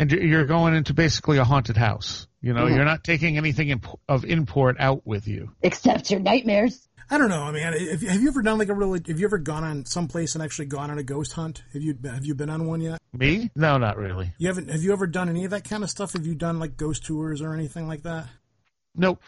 and 0.01 0.13
you're- 0.13 0.29
you're 0.29 0.45
going 0.45 0.77
into 0.77 0.95
basically 0.95 1.39
a 1.39 1.45
haunted 1.45 1.77
house. 1.77 2.29
You 2.41 2.53
know, 2.53 2.67
Mhm. 2.67 2.77
you're 2.77 2.85
not 2.85 3.03
taking 3.03 3.37
anything 3.37 3.71
imp- 3.71 3.99
of 4.09 4.25
import 4.25 4.77
out 4.79 5.05
with 5.05 5.27
you. 5.27 5.51
Except 5.61 6.09
your 6.13 6.21
nightmares. 6.21 6.89
I 7.11 7.19
don't 7.19 7.31
know. 7.31 7.43
I 7.43 7.51
mean, 7.51 7.63
have, 7.65 8.03
have 8.03 8.21
you 8.23 8.29
ever 8.29 8.43
done 8.43 8.59
like 8.59 8.69
a 8.69 8.75
really? 8.75 9.01
Have 9.09 9.19
you 9.19 9.27
ever 9.27 9.39
gone 9.39 9.65
on 9.65 9.87
some 9.87 10.07
place 10.07 10.35
and 10.37 10.45
actually 10.45 10.67
gone 10.67 10.91
on 10.93 10.99
a 10.99 11.03
ghost 11.03 11.33
hunt? 11.33 11.63
Have 11.73 11.83
you 11.83 11.99
have 12.05 12.25
you 12.25 12.35
been 12.37 12.51
on 12.51 12.67
one 12.69 12.81
yet? 12.81 13.01
Me? 13.13 13.51
No, 13.57 13.77
not 13.79 13.97
really. 13.97 14.35
You 14.39 14.47
haven't. 14.49 14.71
Have 14.71 14.83
you 14.83 14.93
ever 14.93 15.07
done 15.09 15.29
any 15.29 15.45
of 15.47 15.51
that 15.53 15.65
kind 15.65 15.83
of 15.83 15.91
stuff? 15.91 16.13
Have 16.13 16.27
you 16.27 16.35
done 16.37 16.59
like 16.61 16.77
ghost 16.77 17.05
tours 17.05 17.41
or 17.43 17.53
anything 17.55 17.89
like 17.89 18.03
that? 18.03 18.27
Nope. 18.99 19.23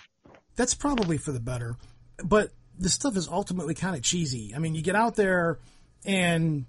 That's 0.56 0.74
probably 0.74 1.16
for 1.16 1.32
the 1.32 1.40
better. 1.40 1.76
But 2.22 2.50
this 2.78 2.92
stuff 2.92 3.16
is 3.16 3.28
ultimately 3.28 3.74
kind 3.74 3.96
of 3.96 4.02
cheesy. 4.02 4.52
I 4.54 4.58
mean, 4.58 4.74
you 4.74 4.82
get 4.82 4.96
out 4.96 5.16
there 5.16 5.58
and 6.04 6.66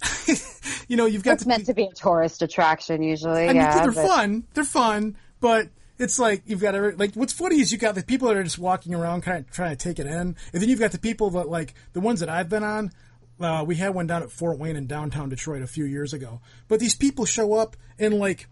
you 0.88 0.96
know 0.96 1.06
you've 1.06 1.22
got 1.22 1.34
It's 1.34 1.44
the, 1.44 1.48
meant 1.48 1.66
to 1.66 1.74
be 1.74 1.84
a 1.84 1.92
tourist 1.92 2.42
attraction 2.42 3.02
usually. 3.02 3.44
I 3.44 3.48
mean, 3.48 3.56
yeah, 3.56 3.80
they're 3.82 3.92
but- 3.92 4.06
fun. 4.08 4.44
They're 4.54 4.64
fun, 4.64 5.16
but 5.40 5.68
it's 5.98 6.18
like 6.18 6.42
you've 6.46 6.60
got 6.60 6.72
to 6.72 6.94
like. 6.96 7.14
What's 7.14 7.32
funny 7.32 7.60
is 7.60 7.70
you've 7.70 7.80
got 7.80 7.94
the 7.94 8.02
people 8.02 8.28
that 8.28 8.36
are 8.36 8.42
just 8.42 8.58
walking 8.58 8.94
around, 8.94 9.22
kind 9.22 9.38
of 9.38 9.50
trying 9.52 9.70
to 9.70 9.76
take 9.76 9.98
it 9.98 10.06
in, 10.06 10.12
and 10.16 10.36
then 10.52 10.68
you've 10.68 10.80
got 10.80 10.92
the 10.92 10.98
people 10.98 11.30
that 11.30 11.48
like 11.48 11.74
the 11.92 12.00
ones 12.00 12.20
that 12.20 12.28
I've 12.28 12.48
been 12.48 12.64
on. 12.64 12.90
Uh, 13.40 13.64
we 13.66 13.76
had 13.76 13.94
one 13.94 14.06
down 14.06 14.22
at 14.22 14.30
Fort 14.30 14.58
Wayne 14.58 14.76
in 14.76 14.86
downtown 14.86 15.28
Detroit 15.28 15.62
a 15.62 15.66
few 15.66 15.84
years 15.84 16.12
ago. 16.12 16.40
But 16.68 16.80
these 16.80 16.94
people 16.94 17.24
show 17.24 17.54
up 17.54 17.76
and 17.98 18.14
like. 18.18 18.48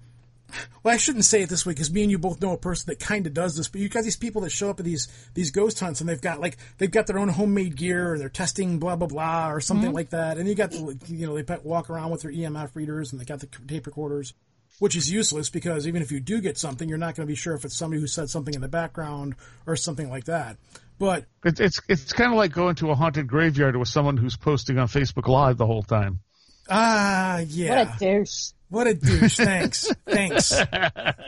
Well, 0.83 0.95
I 0.95 0.97
shouldn't 0.97 1.25
say 1.25 1.43
it 1.43 1.49
this 1.49 1.67
way 1.67 1.73
because 1.73 1.93
me 1.93 2.03
and 2.03 2.11
you 2.11 2.19
both 2.19 2.41
know 2.41 2.53
a 2.53 2.59
person 2.59 2.87
that 2.89 2.99
kind 2.99 3.27
of 3.27 3.35
does 3.35 3.57
this. 3.57 3.69
But 3.69 3.81
you 3.81 3.89
got 3.89 4.05
these 4.05 4.17
people 4.17 4.43
that 4.43 4.51
show 4.51 4.71
up 4.71 4.81
at 4.81 4.87
these 4.87 5.09
these 5.35 5.51
ghost 5.51 5.81
hunts 5.81 6.01
and 6.01 6.09
they've 6.09 6.21
got 6.21 6.41
like 6.41 6.57
they've 6.79 6.91
got 6.91 7.07
their 7.07 7.19
own 7.19 7.29
homemade 7.29 7.77
gear 7.77 8.13
or 8.15 8.19
they're 8.19 8.29
testing 8.29 8.79
blah 8.79 8.97
blah 8.97 9.09
blah 9.09 9.51
or 9.51 9.61
something 9.61 9.93
like 9.93 10.11
that. 10.11 10.39
And 10.39 10.49
you 10.49 10.55
got 10.55 10.71
the 10.71 10.99
you 11.09 11.27
know 11.27 11.41
they 11.41 11.57
walk 11.63 11.91
around 11.91 12.11
with 12.11 12.23
their 12.23 12.33
EMF 12.33 12.75
readers 12.75 13.13
and 13.13 13.21
they 13.21 13.25
got 13.25 13.41
the 13.41 13.47
tape 13.47 13.87
recorders, 13.87 14.35
which 14.79 14.97
is 14.97 15.11
useless 15.11 15.51
because 15.51 15.87
even 15.87 16.03
if 16.03 16.11
you 16.11 16.21
do 16.21 16.41
get 16.41 16.57
something, 16.59 16.89
you're 16.89 16.99
not 16.99 17.15
going 17.15 17.27
to 17.27 17.31
be 17.31 17.37
sure 17.37 17.55
if 17.55 17.65
it's 17.65 17.77
somebody 17.77 18.01
who 18.01 18.07
said 18.07 18.31
something 18.31 18.55
in 18.55 18.61
the 18.61 18.69
background 18.69 19.35
or 19.67 19.77
something 19.77 20.11
like 20.11 20.25
that. 20.25 20.57
But 20.99 21.25
It's 21.45 21.61
it's 21.61 21.81
it's 21.89 22.13
kind 22.13 22.31
of 22.31 22.37
like 22.37 22.53
going 22.53 22.75
to 22.77 22.91
a 22.91 22.95
haunted 22.95 23.27
graveyard 23.27 23.75
with 23.77 23.89
someone 23.89 24.19
who's 24.19 24.37
posting 24.37 24.79
on 24.79 24.87
Facebook 24.87 25.29
Live 25.29 25.57
the 25.57 25.67
whole 25.67 25.83
time. 25.83 26.21
ah, 26.69 27.39
yeah. 27.39 27.85
What 27.85 27.97
a 27.97 27.99
douche. 27.99 28.51
What 28.71 28.87
a 28.87 28.95
douche. 28.95 29.37
Thanks. 29.37 29.93
Thanks. 30.07 30.53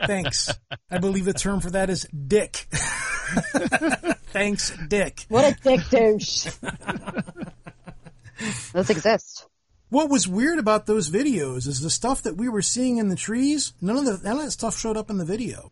Thanks. 0.07 0.49
I 0.89 0.97
believe 0.97 1.25
the 1.25 1.33
term 1.33 1.59
for 1.59 1.69
that 1.71 1.89
is 1.89 2.03
dick. 2.05 2.55
Thanks, 4.33 4.71
dick. 4.87 5.25
What 5.29 5.45
a 5.45 5.55
dick 5.61 5.81
douche. 5.89 6.47
Those 8.73 8.89
exist. 8.89 9.47
What 9.89 10.09
was 10.09 10.27
weird 10.27 10.57
about 10.57 10.85
those 10.87 11.09
videos 11.11 11.67
is 11.67 11.79
the 11.81 11.89
stuff 11.89 12.23
that 12.23 12.35
we 12.35 12.49
were 12.49 12.61
seeing 12.63 12.97
in 12.97 13.09
the 13.09 13.15
trees, 13.15 13.73
none 13.79 13.95
of 13.97 14.05
the 14.05 14.19
none 14.27 14.37
of 14.39 14.45
that 14.45 14.51
stuff 14.51 14.77
showed 14.79 14.97
up 14.97 15.09
in 15.11 15.17
the 15.17 15.25
video. 15.25 15.71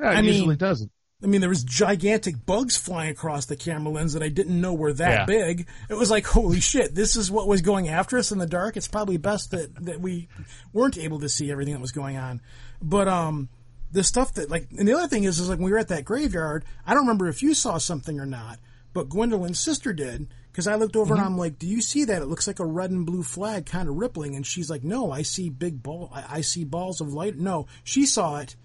Yeah, 0.00 0.12
it 0.12 0.16
I 0.16 0.22
mean- 0.22 0.34
usually 0.34 0.56
doesn't. 0.56 0.90
I 1.22 1.26
mean, 1.26 1.40
there 1.42 1.50
was 1.50 1.62
gigantic 1.64 2.46
bugs 2.46 2.76
flying 2.78 3.10
across 3.10 3.44
the 3.46 3.56
camera 3.56 3.92
lens 3.92 4.14
that 4.14 4.22
I 4.22 4.28
didn't 4.28 4.58
know 4.58 4.72
were 4.72 4.92
that 4.94 5.10
Yeah. 5.10 5.24
big. 5.26 5.66
It 5.90 5.94
was 5.94 6.10
like, 6.10 6.26
holy 6.26 6.60
shit, 6.60 6.94
this 6.94 7.14
is 7.14 7.30
what 7.30 7.46
was 7.46 7.60
going 7.60 7.88
after 7.88 8.16
us 8.16 8.32
in 8.32 8.38
the 8.38 8.46
dark. 8.46 8.76
It's 8.76 8.88
probably 8.88 9.18
best 9.18 9.50
that, 9.50 9.74
that 9.84 10.00
we 10.00 10.28
weren't 10.72 10.96
able 10.96 11.20
to 11.20 11.28
see 11.28 11.50
everything 11.50 11.74
that 11.74 11.80
was 11.80 11.92
going 11.92 12.16
on. 12.16 12.40
But, 12.80 13.06
um, 13.08 13.50
the 13.92 14.02
stuff 14.04 14.34
that, 14.34 14.50
like, 14.50 14.68
and 14.78 14.86
the 14.88 14.94
other 14.96 15.08
thing 15.08 15.24
is, 15.24 15.38
is 15.40 15.48
like, 15.48 15.58
when 15.58 15.66
we 15.66 15.72
were 15.72 15.78
at 15.78 15.88
that 15.88 16.04
graveyard, 16.04 16.64
I 16.86 16.94
don't 16.94 17.02
remember 17.02 17.28
if 17.28 17.42
you 17.42 17.52
saw 17.54 17.76
something 17.78 18.18
or 18.20 18.24
not, 18.26 18.58
but 18.94 19.08
Gwendolyn's 19.08 19.58
sister 19.60 19.92
did, 19.92 20.28
because 20.50 20.66
I 20.66 20.76
looked 20.76 20.96
over 20.96 21.12
and 21.14 21.22
I'm 21.22 21.36
like, 21.36 21.58
do 21.58 21.66
you 21.66 21.80
see 21.82 22.04
that? 22.04 22.22
It 22.22 22.26
looks 22.26 22.46
like 22.46 22.60
a 22.60 22.64
red 22.64 22.90
and 22.92 23.04
blue 23.04 23.22
flag 23.22 23.66
kind 23.66 23.88
of 23.88 23.96
rippling. 23.96 24.36
And 24.36 24.46
she's 24.46 24.70
like, 24.70 24.84
no, 24.84 25.10
I 25.12 25.22
see 25.22 25.50
big 25.50 25.82
ball, 25.82 26.10
I, 26.14 26.24
I 26.36 26.40
see 26.40 26.64
balls 26.64 27.00
of 27.00 27.12
light. 27.12 27.36
No, 27.36 27.66
she 27.84 28.06
saw 28.06 28.38
it 28.38 28.56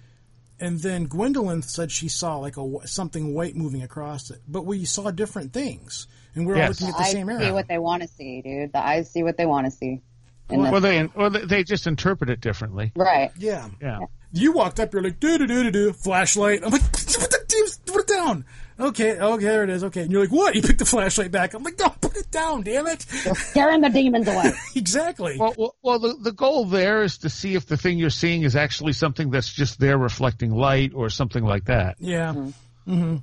and 0.59 0.79
then 0.79 1.05
Gwendolyn 1.05 1.61
said 1.61 1.91
she 1.91 2.07
saw 2.07 2.37
like 2.37 2.57
a 2.57 2.87
something 2.87 3.33
white 3.33 3.55
moving 3.55 3.83
across 3.83 4.29
it, 4.31 4.41
but 4.47 4.65
we 4.65 4.85
saw 4.85 5.11
different 5.11 5.53
things, 5.53 6.07
and 6.33 6.45
we 6.45 6.53
we're 6.53 6.57
Yes. 6.59 6.81
looking 6.81 6.87
at 6.87 6.93
The 6.93 6.97
the 6.97 7.03
eyes 7.03 7.11
same 7.11 7.27
see 7.27 7.33
area. 7.33 7.53
what 7.53 7.67
they 7.67 7.77
want 7.77 8.01
to 8.03 8.07
see, 8.09 8.41
dude. 8.41 8.71
The 8.73 8.79
eyes 8.85 9.09
see 9.09 9.23
what 9.23 9.37
they 9.37 9.45
want 9.45 9.65
to 9.65 9.71
see. 9.71 10.01
And 10.49 10.61
Well, 10.61 10.79
they 10.81 11.03
or 11.15 11.29
they 11.29 11.45
they 11.45 11.63
just 11.63 11.87
interpret 11.87 12.29
it 12.29 12.39
differently. 12.41 12.91
right. 12.95 13.31
yeah, 13.37 13.67
Yeah. 13.81 13.99
you 14.31 14.51
walked 14.51 14.79
up, 14.79 14.93
you're 14.93 15.01
like 15.01 15.19
do 15.19 15.37
do 15.37 15.47
do 15.47 15.63
do 15.63 15.71
do 15.71 15.93
flashlight. 15.93 16.63
I'm 16.63 16.71
like, 16.71 16.81
put 16.91 16.99
the 17.01 17.43
damn- 17.47 17.93
put 17.93 18.01
it 18.01 18.07
down. 18.07 18.45
Okay, 18.77 19.17
okay, 19.17 19.45
there 19.45 19.63
it 19.63 19.69
is. 19.69 19.85
Okay, 19.85 20.01
and 20.01 20.11
you're 20.11 20.21
like, 20.21 20.31
what? 20.31 20.53
You 20.53 20.61
picked 20.61 20.79
the 20.79 20.85
flashlight 20.85 21.31
back. 21.31 21.53
I'm 21.53 21.63
like, 21.63 21.77
don't 21.77 21.99
put 22.01 22.17
it 22.17 22.29
down, 22.29 22.63
damn 22.63 22.87
it. 22.87 23.05
You're 23.23 23.35
scaring 23.35 23.81
the 23.81 23.89
demons 23.89 24.27
away. 24.27 24.51
exactly. 24.75 25.37
Well, 25.39 25.53
well, 25.57 25.75
well 25.81 25.99
the, 25.99 26.15
the 26.21 26.33
goal 26.33 26.65
there 26.65 27.01
is 27.01 27.19
to 27.19 27.29
see 27.29 27.55
if 27.55 27.67
the 27.67 27.77
thing 27.77 27.97
you're 27.97 28.09
seeing 28.09 28.43
is 28.43 28.55
actually 28.55 28.93
something 28.93 29.31
that's 29.31 29.51
just 29.51 29.79
there 29.79 29.97
reflecting 29.97 30.51
light 30.51 30.91
or 30.93 31.09
something 31.09 31.43
like 31.43 31.65
that. 31.65 31.95
yeah, 31.99 32.33
mm-hmm. 32.33 32.93
Mm-hmm. 32.93 33.15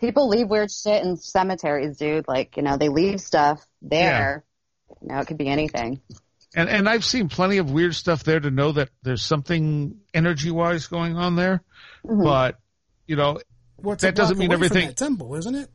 People 0.00 0.28
leave 0.28 0.48
weird 0.48 0.70
shit 0.70 1.02
in 1.02 1.16
cemeteries, 1.16 1.96
dude. 1.96 2.28
Like, 2.28 2.56
you 2.56 2.62
know, 2.62 2.76
they 2.76 2.88
leave 2.88 3.20
stuff 3.20 3.66
there. 3.82 4.44
You 5.00 5.08
know, 5.08 5.18
it 5.18 5.26
could 5.26 5.38
be 5.38 5.48
anything. 5.48 6.00
And 6.54 6.68
and 6.68 6.88
I've 6.88 7.04
seen 7.04 7.28
plenty 7.28 7.58
of 7.58 7.70
weird 7.70 7.94
stuff 7.94 8.24
there 8.24 8.40
to 8.40 8.50
know 8.50 8.72
that 8.72 8.90
there's 9.02 9.22
something 9.22 10.00
energy 10.14 10.50
wise 10.50 10.86
going 10.86 11.16
on 11.16 11.36
there. 11.36 11.62
Mm-hmm. 12.06 12.22
But 12.22 12.58
you 13.06 13.16
know, 13.16 13.40
What's 13.80 14.02
that 14.02 14.08
a 14.10 14.12
block 14.12 14.16
doesn't 14.24 14.38
mean 14.38 14.50
away 14.50 14.56
from 14.56 14.64
everything- 14.64 14.88
that 14.88 14.96
temple, 14.96 15.34
isn't 15.36 15.54
it? 15.54 15.70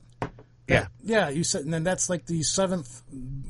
yeah. 0.68 0.88
Yeah, 1.04 1.30
you 1.30 1.44
said, 1.44 1.64
and 1.66 1.74
then 1.74 1.84
that's 1.84 2.10
like 2.10 2.26
the 2.26 2.42
seventh, 2.44 3.02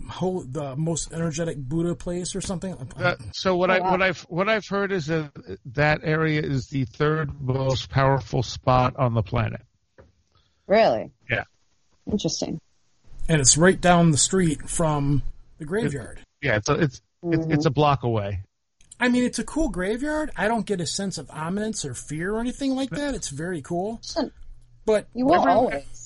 whole, 0.10 0.42
the 0.42 0.76
most 0.76 1.14
energetic 1.14 1.58
Buddha 1.58 1.96
place 1.96 2.36
or 2.36 2.42
something. 2.42 2.74
Uh, 2.98 3.16
so 3.34 3.56
what 3.56 3.70
Oh, 3.70 3.74
I 3.74 3.80
wow. 3.80 3.92
what 3.92 4.02
I've 4.02 4.22
what 4.24 4.50
I've 4.50 4.68
heard 4.68 4.92
is 4.92 5.06
that 5.08 5.32
that 5.74 6.00
area 6.04 6.42
is 6.42 6.68
the 6.68 6.86
third 6.86 7.40
most 7.42 7.90
powerful 7.90 8.42
spot 8.44 8.96
on 8.98 9.14
the 9.14 9.22
planet. 9.24 9.62
Really? 10.68 11.12
Yeah. 11.30 11.44
Interesting. 12.12 12.60
and 13.30 13.40
it's 13.40 13.58
right 13.58 13.80
down 13.80 14.12
the 14.12 14.18
street 14.18 14.70
from 14.70 15.24
the 15.58 15.66
graveyard. 15.66 16.20
Yeah, 16.42 16.58
it's 16.58 16.68
a, 16.70 16.74
it's 16.74 17.02
it's, 17.24 17.46
it's 17.48 17.66
a 17.66 17.70
block 17.72 18.04
away. 18.04 18.42
I 19.00 19.08
mean, 19.08 19.24
it's 19.24 19.40
a 19.40 19.46
cool 19.46 19.70
graveyard. 19.70 20.32
I 20.36 20.48
don't 20.50 20.66
get 20.66 20.82
a 20.82 20.86
sense 20.86 21.18
of 21.18 21.30
ominence 21.32 21.86
or 21.86 21.94
fear 21.94 22.36
or 22.36 22.40
anything 22.42 22.76
like 22.76 22.90
that. 22.90 23.16
It's 23.16 23.30
very 23.30 23.62
cool. 23.62 24.00
Shouldn't- 24.04 24.34
But 24.86 25.08
You 25.14 25.26
will 25.26 25.36
Every- 25.36 25.52
always. 25.52 26.00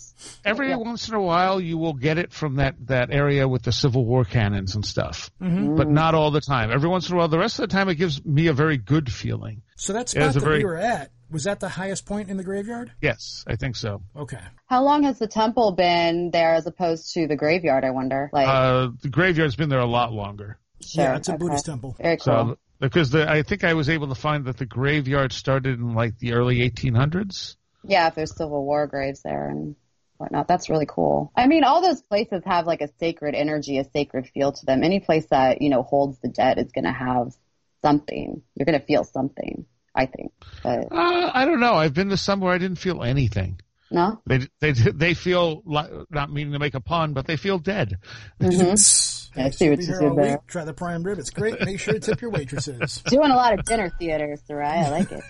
Every 0.44 0.76
once 0.76 1.08
in 1.10 1.14
a 1.14 1.22
while, 1.22 1.62
you 1.62 1.78
will 1.78 1.94
get 1.94 2.18
it 2.18 2.34
from 2.34 2.56
that, 2.56 2.76
that 2.88 3.12
area 3.12 3.48
with 3.48 3.62
the 3.64 3.72
Civil 3.72 4.04
War 4.04 4.26
cannons 4.26 4.74
and 4.76 4.84
stuff, 4.84 5.30
but 5.40 5.88
not 5.90 6.16
all 6.16 6.32
the 6.32 6.42
time. 6.42 6.72
Every 6.72 6.90
once 6.90 7.08
in 7.08 7.16
a 7.16 7.18
while, 7.20 7.28
the 7.28 7.38
rest 7.38 7.60
of 7.60 7.70
the 7.70 7.74
time, 7.74 7.88
it 7.88 7.96
gives 7.96 8.26
me 8.26 8.48
a 8.48 8.54
very 8.54 8.78
good 8.78 9.12
feeling. 9.12 9.62
so 9.76 9.94
that 9.94 10.12
Yeah, 10.14 10.22
spot 10.24 10.30
a 10.30 10.34
that 10.40 10.46
very- 10.46 10.58
we 10.60 10.66
were 10.66 10.76
at 10.78 11.12
was 11.30 11.44
that 11.44 11.60
the 11.60 11.70
highest 11.70 12.06
point 12.08 12.30
in 12.30 12.38
the 12.38 12.44
graveyard? 12.44 12.92
Yes, 13.02 13.44
I 13.48 13.58
think 13.58 13.76
so. 13.76 14.02
Okay. 14.16 14.40
How 14.66 14.84
long 14.84 15.04
has 15.04 15.20
the 15.20 15.28
temple 15.28 15.74
been 15.74 16.32
there 16.32 16.56
as 16.56 16.66
opposed 16.66 17.14
to 17.14 17.28
the 17.28 17.36
graveyard, 17.36 17.84
I 17.84 17.92
wonder? 17.92 18.30
Like, 18.34 18.48
Uh, 18.48 18.90
the 19.02 19.10
graveyard's 19.10 19.56
been 19.56 19.70
there 19.70 19.80
a 19.80 19.86
lot 19.86 20.14
longer. 20.14 20.58
sure. 20.82 21.04
yeah, 21.04 21.16
it's 21.18 21.28
a 21.30 21.34
okay. 21.34 21.38
Buddhist 21.40 21.66
temple. 21.68 21.96
Very 22.02 22.18
cool. 22.18 22.24
So 22.24 22.58
because 22.80 23.12
the, 23.12 23.30
I 23.30 23.44
think 23.44 23.64
I 23.64 23.74
was 23.76 23.88
able 23.90 24.08
to 24.08 24.16
find 24.16 24.46
that 24.46 24.58
the 24.58 24.66
graveyard 24.66 25.32
started 25.34 25.80
in 25.80 25.94
like 25.94 26.18
the 26.18 26.34
early 26.34 26.62
1800s. 26.68 27.56
Yeah, 27.88 28.08
if 28.08 28.16
there's 28.16 28.36
Civil 28.36 28.66
War 28.66 28.88
graves 28.88 29.22
there 29.24 29.48
and 29.50 29.76
whatnot, 30.18 30.48
that's 30.48 30.70
really 30.70 30.86
cool. 30.88 31.32
I 31.36 31.48
mean, 31.48 31.64
all 31.64 31.82
those 31.82 32.02
places 32.02 32.44
have 32.46 32.66
like 32.68 32.82
a 32.82 32.90
sacred 33.00 33.36
energy, 33.36 33.78
a 33.78 33.86
sacred 33.92 34.28
feel 34.28 34.52
to 34.52 34.66
them. 34.66 34.84
Any 34.84 35.00
place 35.00 35.26
that, 35.28 35.62
you 35.62 35.70
know, 35.70 35.84
holds 35.84 36.20
the 36.20 36.28
dead 36.30 36.58
is 36.58 36.72
going 36.72 36.86
to 36.86 36.92
have 36.92 37.34
something. 37.82 38.42
You're 38.56 38.66
going 38.66 38.80
to 38.80 38.86
feel 38.86 39.04
something, 39.04 39.66
I 39.96 40.06
think. 40.08 40.32
But 40.64 40.92
Uh, 40.92 41.32
I 41.34 41.46
don't 41.46 41.60
know. 41.60 41.74
I've 41.74 41.94
been 41.94 42.10
to 42.10 42.18
some 42.18 42.40
where 42.42 42.54
I 42.54 42.58
didn't 42.58 42.80
feel 42.80 43.04
anything. 43.04 43.62
no? 43.90 44.22
They 44.26 44.40
they 44.60 44.72
they 44.74 45.14
feel 45.14 45.62
like, 45.66 45.90
not 46.10 46.32
meaning 46.32 46.54
to 46.54 46.60
make 46.60 46.74
a 46.76 46.82
pun, 46.82 47.14
but 47.14 47.26
they 47.26 47.38
feel 47.38 47.58
dead. 47.60 47.98
Mm-hmm. 48.42 49.40
I 49.40 49.46
I 49.46 49.50
see 49.52 49.70
what 49.70 49.80
you 49.80 49.86
here 49.86 50.00
did 50.00 50.16
there. 50.18 50.42
Try 50.48 50.66
the 50.66 50.74
prime 50.74 51.04
rib. 51.04 51.20
It's 51.20 51.30
great. 51.30 51.62
Make 51.64 51.80
sure 51.80 51.94
to 51.94 52.00
tip 52.00 52.22
your 52.22 52.32
waitresses. 52.32 53.02
Doing 53.08 53.30
a 53.32 53.36
lot 53.36 53.54
of 53.58 53.64
dinner 53.66 53.90
theaters, 54.00 54.42
Seriah. 54.50 54.88
I 54.88 54.90
like 54.90 55.12
it. 55.12 55.24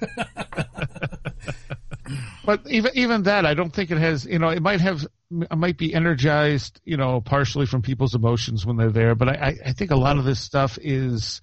But 2.45 2.62
even 2.68 2.91
even 2.95 3.24
that, 3.24 3.45
I 3.45 3.53
don't 3.53 3.74
think 3.74 3.91
it 3.91 3.97
has. 3.97 4.26
You 4.26 4.39
know, 4.39 4.49
it 4.49 4.62
might 4.62 4.82
have, 4.82 5.05
it 5.32 5.58
might 5.58 5.78
be 5.78 5.93
energized. 5.93 6.80
You 6.86 6.97
know, 6.97 7.22
partially 7.22 7.66
from 7.66 7.82
people's 7.82 8.16
emotions 8.16 8.66
when 8.66 8.78
they're 8.78 8.91
there. 8.91 9.16
But 9.16 9.30
I, 9.30 9.55
I, 9.66 9.72
think 9.74 9.91
a 9.91 9.95
lot 9.95 10.18
of 10.18 10.26
this 10.26 10.39
stuff 10.39 10.78
is, 10.82 11.41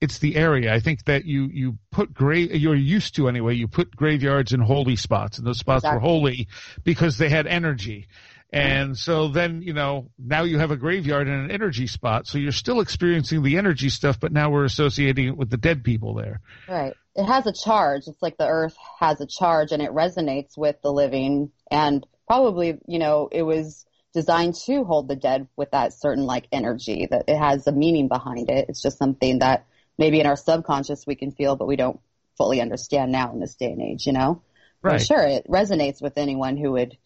it's 0.00 0.18
the 0.18 0.36
area. 0.36 0.74
I 0.74 0.80
think 0.80 1.04
that 1.04 1.24
you 1.24 1.48
you 1.52 1.78
put 1.90 2.12
grave, 2.12 2.54
you're 2.54 2.74
used 2.74 3.16
to 3.16 3.28
anyway. 3.28 3.54
You 3.54 3.68
put 3.68 3.94
graveyards 3.94 4.52
in 4.52 4.60
holy 4.60 4.96
spots, 4.96 5.38
and 5.38 5.46
those 5.46 5.58
spots 5.58 5.84
were 5.84 5.98
holy 5.98 6.48
because 6.84 7.18
they 7.18 7.28
had 7.28 7.46
energy. 7.46 8.08
And 8.52 8.98
so 8.98 9.28
then, 9.28 9.62
you 9.62 9.72
know, 9.72 10.10
now 10.18 10.42
you 10.42 10.58
have 10.58 10.70
a 10.70 10.76
graveyard 10.76 11.26
and 11.26 11.44
an 11.44 11.50
energy 11.50 11.86
spot. 11.86 12.26
So 12.26 12.36
you're 12.36 12.52
still 12.52 12.80
experiencing 12.80 13.42
the 13.42 13.56
energy 13.56 13.88
stuff, 13.88 14.20
but 14.20 14.30
now 14.30 14.50
we're 14.50 14.66
associating 14.66 15.28
it 15.28 15.36
with 15.38 15.48
the 15.48 15.56
dead 15.56 15.82
people 15.82 16.14
there. 16.14 16.40
Right. 16.68 16.94
It 17.14 17.24
has 17.24 17.46
a 17.46 17.52
charge. 17.52 18.06
It's 18.06 18.22
like 18.22 18.38
the 18.38 18.48
earth 18.48 18.76
has 18.98 19.20
a 19.20 19.26
charge 19.26 19.72
and 19.72 19.82
it 19.82 19.90
resonates 19.90 20.56
with 20.56 20.80
the 20.82 20.92
living. 20.92 21.52
And 21.70 22.06
probably, 22.26 22.78
you 22.86 22.98
know, 22.98 23.28
it 23.30 23.42
was 23.42 23.84
designed 24.14 24.54
to 24.66 24.84
hold 24.84 25.08
the 25.08 25.16
dead 25.16 25.48
with 25.56 25.70
that 25.72 25.92
certain 25.92 26.24
like 26.24 26.46
energy 26.52 27.06
that 27.10 27.24
it 27.28 27.36
has 27.36 27.66
a 27.66 27.72
meaning 27.72 28.08
behind 28.08 28.50
it. 28.50 28.66
It's 28.68 28.82
just 28.82 28.98
something 28.98 29.40
that 29.40 29.66
maybe 29.98 30.20
in 30.20 30.26
our 30.26 30.36
subconscious 30.36 31.06
we 31.06 31.14
can 31.14 31.32
feel, 31.32 31.56
but 31.56 31.68
we 31.68 31.76
don't 31.76 32.00
fully 32.36 32.60
understand 32.60 33.12
now 33.12 33.32
in 33.32 33.40
this 33.40 33.54
day 33.54 33.72
and 33.72 33.82
age, 33.82 34.06
you 34.06 34.12
know? 34.12 34.42
Right. 34.82 35.00
sure, 35.00 35.22
it 35.22 35.46
resonates 35.48 36.02
with 36.02 36.18
anyone 36.18 36.56
who 36.56 36.72
would, 36.72 36.96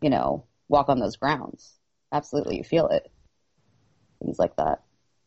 you 0.00 0.10
know, 0.10 0.44
walk 0.68 0.88
on 0.88 1.00
those 1.00 1.16
grounds. 1.16 1.74
Absolutely, 2.12 2.58
you 2.58 2.64
feel 2.64 2.88
it. 2.88 3.10
Things 4.22 4.38
like 4.38 4.54
that. 4.56 4.83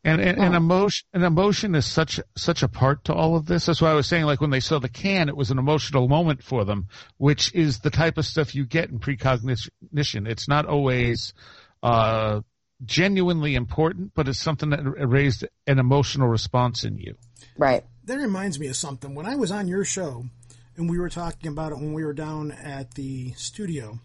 And 0.08 0.22
and, 0.22 0.40
and 0.40 0.56
emotion 0.56 1.06
and 1.14 1.24
emotion 1.26 1.76
is 1.76 1.86
such 1.86 2.22
such 2.38 2.64
a 2.64 2.70
part 2.70 3.04
to 3.06 3.14
all 3.14 3.36
of 3.36 3.46
this. 3.46 3.66
That's 3.66 3.82
why 3.82 3.92
I 3.92 3.94
was 3.94 4.08
saying 4.08 4.24
like 4.24 4.40
when 4.40 4.52
they 4.52 4.62
saw 4.62 4.80
the 4.80 4.88
can, 4.88 5.28
it 5.28 5.36
was 5.36 5.52
an 5.52 5.60
emotional 5.60 6.08
moment 6.08 6.42
for 6.42 6.64
them, 6.64 6.88
which 7.18 7.54
is 7.54 7.80
the 7.80 7.90
type 7.90 8.18
of 8.18 8.26
stuff 8.26 8.56
you 8.56 8.66
get 8.66 8.90
in 8.90 9.00
precognition. 9.00 10.26
It's 10.26 10.48
not 10.48 10.66
always 10.66 11.34
uh, 11.84 12.40
genuinely 12.86 13.56
important, 13.56 14.14
but 14.16 14.30
it's 14.30 14.40
something 14.40 14.70
that 14.70 14.82
raised 14.84 15.46
an 15.68 15.78
emotional 15.78 16.30
response 16.30 16.86
in 16.86 16.98
you. 16.98 17.16
Right. 17.58 17.84
That 18.06 18.18
reminds 18.18 18.62
me 18.62 18.68
of 18.68 18.78
something. 18.78 19.14
When 19.14 19.26
I 19.26 19.36
was 19.36 19.52
on 19.52 19.68
your 19.68 19.84
show, 19.84 20.24
and 20.78 20.90
we 20.90 21.00
were 21.00 21.10
talking 21.10 21.52
about 21.52 21.74
it 21.74 21.80
when 21.80 21.92
we 21.92 22.06
were 22.06 22.14
down 22.14 22.54
at 22.54 22.94
the 22.94 23.34
studio, 23.34 24.00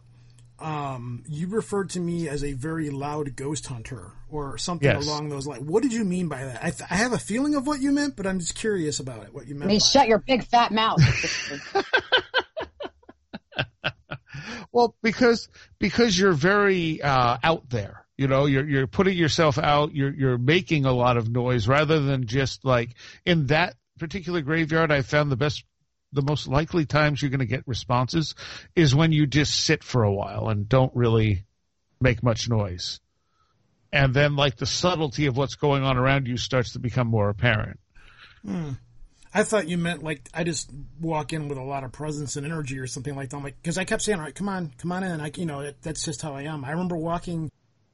um, 0.63 1.25
you 1.29 1.49
referred 1.49 1.91
to 1.91 2.01
me 2.01 2.29
as 2.29 2.43
a 2.45 2.53
very 2.53 2.89
loud 2.91 3.35
ghost 3.37 3.67
hunter 3.67 4.13
or 4.29 4.57
something 4.59 4.89
Yes. 4.89 5.07
along 5.07 5.29
those 5.29 5.47
lines. 5.47 5.63
What 5.65 5.83
did 5.83 5.93
you 5.93 6.05
mean 6.05 6.29
by 6.29 6.45
that? 6.45 6.65
I, 6.65 6.71
th- 6.71 6.89
I 6.91 6.95
have 6.97 7.13
a 7.13 7.19
feeling 7.19 7.55
of 7.55 7.67
what 7.67 7.81
you 7.81 7.91
meant, 7.93 8.17
but 8.17 8.27
I'm 8.27 8.39
just 8.39 8.55
curious 8.55 9.01
about 9.01 9.25
it. 9.25 9.35
What 9.35 9.47
you 9.47 9.55
meant? 9.55 9.65
I 9.65 9.73
mean, 9.73 9.81
shut 9.81 10.05
it. 10.05 10.09
your 10.09 10.19
big 10.19 10.45
fat 10.47 10.73
mouth. 10.73 11.01
Well, 14.73 14.97
because 15.03 15.49
because 15.79 16.19
you're 16.19 16.33
very 16.33 17.03
uh, 17.03 17.37
out 17.43 17.69
there. 17.69 18.07
You 18.17 18.27
know, 18.27 18.47
you're 18.47 18.67
you're 18.67 18.87
putting 18.87 19.17
yourself 19.19 19.59
out. 19.59 19.95
You're 19.95 20.15
you're 20.15 20.39
making 20.39 20.87
a 20.87 20.93
lot 20.93 21.19
of 21.19 21.29
noise 21.29 21.69
rather 21.69 22.01
than 22.01 22.27
just 22.27 22.65
like 22.65 22.95
in 23.27 23.49
that 23.49 23.75
particular 23.99 24.41
graveyard. 24.41 24.91
I 24.91 25.03
found 25.03 25.31
the 25.31 25.37
best, 25.37 25.65
the 26.13 26.23
most 26.23 26.47
likely 26.47 26.85
times 26.85 27.21
you're 27.21 27.31
going 27.31 27.41
to 27.41 27.47
get 27.47 27.67
responses 27.67 28.35
is 28.77 28.95
when 28.95 29.13
you 29.13 29.27
just 29.27 29.55
sit 29.65 29.83
for 29.83 30.03
a 30.05 30.13
while 30.13 30.49
and 30.49 30.69
don't 30.69 30.95
really 30.95 31.45
make 32.01 32.23
much 32.23 32.49
noise, 32.49 33.01
and 33.93 34.15
then 34.15 34.37
like 34.37 34.57
the 34.57 34.67
subtlety 34.67 35.27
of 35.27 35.37
what's 35.37 35.55
going 35.55 35.83
on 35.83 35.97
around 35.97 36.27
you 36.27 36.37
starts 36.37 36.73
to 36.73 36.79
become 36.79 37.07
more 37.07 37.29
apparent. 37.29 37.79
I 39.35 39.45
thought 39.45 39.69
you 39.69 39.79
meant 39.79 40.03
like 40.03 40.29
I 40.35 40.45
just 40.45 40.71
walk 41.01 41.33
in 41.33 41.49
with 41.49 41.59
a 41.59 41.63
lot 41.63 41.85
of 41.85 41.93
presence 41.93 42.37
and 42.37 42.45
energy 42.45 42.79
or 42.79 42.87
something 42.87 43.15
like 43.15 43.31
that. 43.31 43.37
I'm 43.37 43.43
like, 43.43 43.57
because 43.63 43.79
I 43.79 43.85
kept 43.85 44.03
saying, 44.03 44.19
"All 44.19 44.25
right, 44.25 44.35
come 44.35 44.49
on, 44.49 44.73
come 44.79 44.93
on 44.93 45.05
in." 45.05 45.21
I, 45.21 45.31
you 45.37 45.47
know, 45.47 45.61
it, 45.61 45.77
that's 45.83 46.05
just 46.05 46.21
how 46.21 46.35
I 46.35 46.43
am. 46.43 46.65
I 46.65 46.73
remember 46.73 46.97
walking 46.97 47.51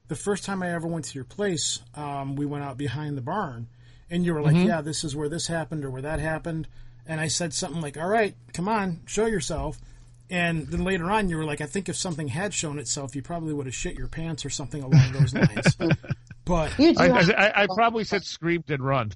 the 0.08 0.16
first 0.16 0.44
time 0.44 0.62
I 0.62 0.72
ever 0.72 0.88
went 0.88 1.04
to 1.06 1.14
your 1.14 1.24
place. 1.24 1.80
Um, 1.94 2.34
we 2.34 2.46
went 2.46 2.64
out 2.64 2.76
behind 2.76 3.16
the 3.16 3.22
barn, 3.22 3.68
and 4.10 4.24
you 4.24 4.34
were 4.34 4.42
like, 4.42 4.56
"Yeah, 4.56 4.80
this 4.80 5.04
is 5.04 5.14
where 5.14 5.28
this 5.28 5.46
happened 5.46 5.84
or 5.84 5.90
where 5.90 6.02
that 6.02 6.18
happened," 6.18 6.66
and 7.08 7.20
I 7.20 7.26
said 7.26 7.52
something 7.52 7.80
like, 7.80 7.96
"All 7.96 8.06
right, 8.06 8.36
come 8.52 8.68
on, 8.68 9.00
show 9.06 9.26
yourself." 9.26 9.78
And 10.30 10.66
then 10.68 10.84
later 10.84 11.10
on, 11.10 11.28
you 11.28 11.38
were 11.38 11.44
like, 11.44 11.60
"I 11.60 11.66
think 11.66 11.88
if 11.88 11.96
something 11.96 12.28
had 12.28 12.54
shown 12.54 12.78
itself, 12.78 13.16
you 13.16 13.22
probably 13.22 13.54
would 13.54 13.66
have 13.66 13.74
shit 13.74 13.96
your 13.96 14.08
pants 14.08 14.44
or 14.44 14.50
something 14.50 14.82
along 14.82 15.12
those 15.12 15.34
lines." 15.34 15.74
but 16.44 16.78
I, 16.78 17.08
have- 17.08 17.30
I, 17.30 17.52
I 17.62 17.66
probably 17.74 18.04
said 18.04 18.24
screamed 18.24 18.70
and 18.70 18.84
run. 18.84 19.12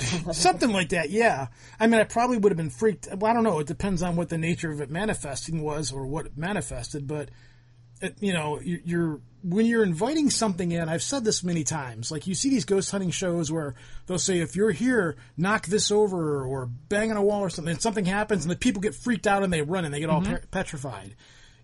Something 0.32 0.72
like 0.72 0.88
that, 0.88 1.10
yeah. 1.10 1.48
I 1.78 1.86
mean, 1.86 2.00
I 2.00 2.04
probably 2.04 2.38
would 2.38 2.50
have 2.50 2.56
been 2.56 2.70
freaked. 2.70 3.08
Well, 3.16 3.30
I 3.30 3.34
don't 3.34 3.44
know. 3.44 3.60
It 3.60 3.66
depends 3.68 4.02
on 4.02 4.16
what 4.16 4.28
the 4.28 4.38
nature 4.38 4.72
of 4.72 4.80
it 4.80 4.90
manifesting 4.90 5.62
was 5.62 5.92
or 5.92 6.06
what 6.06 6.26
it 6.26 6.36
manifested. 6.36 7.06
But, 7.06 7.22
it, 7.22 7.30
you 8.20 8.32
know, 8.32 8.60
you- 8.60 8.80
you're 8.84 9.20
when 9.44 9.66
you're 9.66 9.84
inviting 9.84 10.30
something 10.30 10.72
in. 10.72 10.88
I've 10.88 11.02
said 11.02 11.24
this 11.24 11.44
many 11.44 11.62
times. 11.62 12.10
Like 12.10 12.26
you 12.26 12.34
see 12.34 12.50
these 12.50 12.64
ghost 12.64 12.90
hunting 12.90 13.10
shows 13.12 13.52
where 13.52 13.74
they'll 14.06 14.18
say, 14.18 14.40
"If 14.40 14.56
you're 14.56 14.72
here, 14.72 15.14
knock 15.36 15.66
this 15.66 15.92
over 15.92 16.44
or 16.44 16.66
bang 16.66 17.10
on 17.12 17.16
a 17.16 17.22
wall 17.22 17.40
or 17.42 17.48
something." 17.50 17.70
And 17.72 17.80
something 17.80 18.04
happens, 18.04 18.44
and 18.44 18.50
the 18.50 18.56
people 18.56 18.82
get 18.82 18.96
freaked 18.96 19.26
out 19.28 19.44
and 19.44 19.52
they 19.52 19.62
run 19.62 19.84
and 19.84 19.94
they 19.94 20.00
get 20.00 20.10
all 20.10 20.22
mm-hmm. 20.22 20.34
pe- 20.34 20.46
petrified. 20.50 21.14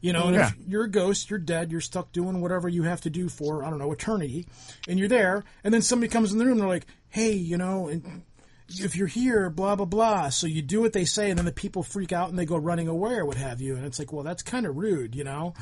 You 0.01 0.12
know, 0.12 0.26
and 0.26 0.37
Yeah. 0.37 0.49
if 0.49 0.55
you're 0.68 0.85
a 0.85 0.91
ghost, 0.91 1.30
you're 1.30 1.39
dead, 1.39 1.72
you're 1.72 1.80
stuck 1.80 2.12
doing 2.12 2.41
whatever 2.41 2.68
you 2.68 2.82
have 2.85 3.01
to 3.03 3.11
do 3.11 3.28
for, 3.28 3.64
I 3.64 3.70
don't 3.70 3.78
know, 3.78 3.91
eternity, 3.91 4.47
and 4.87 4.99
you're 4.99 5.09
there, 5.09 5.45
and 5.64 5.72
then 5.74 5.80
somebody 5.82 6.11
comes 6.11 6.30
in 6.30 6.39
the 6.39 6.45
room 6.45 6.53
and 6.53 6.61
they're 6.61 6.68
like, 6.68 6.87
hey, 7.09 7.32
you 7.32 7.57
know, 7.57 7.89
and 7.89 8.22
if 8.68 8.96
you're 8.96 9.06
here, 9.06 9.50
blah, 9.50 9.76
blah, 9.76 9.86
blah. 9.86 10.28
So 10.30 10.46
you 10.46 10.62
do 10.62 10.80
what 10.80 10.92
they 10.92 11.04
say, 11.04 11.30
and 11.30 11.38
then 11.38 11.44
the 11.44 11.52
people 11.52 11.82
freak 11.82 12.12
out 12.12 12.30
and 12.30 12.38
they 12.38 12.46
go 12.46 12.56
running 12.56 12.88
away 12.88 13.14
or 13.14 13.26
what 13.26 13.36
have 13.36 13.60
you. 13.60 13.76
And 13.76 13.84
it's 13.84 13.98
like, 13.98 14.12
well, 14.12 14.24
that's 14.24 14.42
kind 14.42 14.66
of 14.66 14.76
rude, 14.76 15.14
you 15.14 15.24
know? 15.24 15.54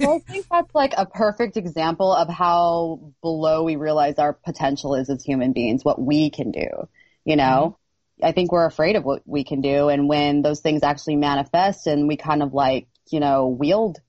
Well, 0.00 0.16
I 0.28 0.32
think 0.32 0.46
that's 0.50 0.74
like 0.74 0.92
a 0.96 1.06
perfect 1.06 1.56
example 1.56 2.12
of 2.12 2.28
how 2.28 3.12
below 3.22 3.64
we 3.64 3.76
realize 3.76 4.18
our 4.18 4.32
potential 4.32 4.94
is 4.94 5.08
as 5.08 5.24
human 5.24 5.52
beings, 5.52 5.84
what 5.84 6.00
we 6.00 6.30
can 6.30 6.50
do. 6.50 6.68
You 7.24 7.36
know, 7.36 7.76
mm-hmm. 8.20 8.26
I 8.26 8.32
think 8.32 8.52
we're 8.52 8.66
afraid 8.66 8.96
of 8.96 9.04
what 9.04 9.22
we 9.24 9.44
can 9.44 9.60
do. 9.60 9.88
And 9.88 10.08
when 10.08 10.42
those 10.42 10.60
things 10.60 10.82
actually 10.82 11.16
manifest 11.16 11.86
and 11.86 12.08
we 12.08 12.16
kind 12.16 12.42
of 12.42 12.52
like, 12.52 12.88
you 13.10 13.20
know, 13.20 13.48
wield 13.48 14.00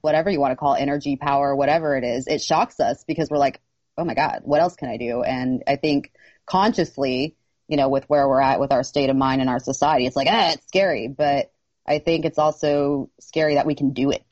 whatever 0.00 0.30
you 0.30 0.40
want 0.40 0.52
to 0.52 0.56
call 0.56 0.74
it, 0.74 0.80
energy, 0.80 1.16
power, 1.16 1.54
whatever 1.54 1.96
it 1.96 2.04
is, 2.04 2.26
it 2.26 2.40
shocks 2.40 2.80
us 2.80 3.04
because 3.06 3.28
we're 3.30 3.38
like, 3.38 3.60
oh 3.96 4.04
my 4.04 4.14
God, 4.14 4.42
what 4.44 4.60
else 4.60 4.76
can 4.76 4.88
I 4.88 4.96
do? 4.96 5.22
And 5.22 5.64
I 5.66 5.76
think 5.76 6.12
consciously, 6.48 7.36
you 7.68 7.76
know, 7.76 7.88
with 7.88 8.04
where 8.08 8.28
we're 8.28 8.40
at 8.40 8.60
with 8.60 8.72
our 8.72 8.82
state 8.82 9.10
of 9.10 9.16
mind 9.16 9.40
and 9.40 9.50
our 9.50 9.58
society, 9.58 10.06
it's 10.06 10.16
like, 10.16 10.28
ah, 10.30 10.52
it's 10.52 10.66
scary. 10.66 11.08
But 11.08 11.52
I 11.86 11.98
think 11.98 12.24
it's 12.24 12.38
also 12.38 13.10
scary 13.20 13.54
that 13.54 13.66
we 13.66 13.74
can 13.74 13.92
do 13.92 14.10
it. 14.10 14.24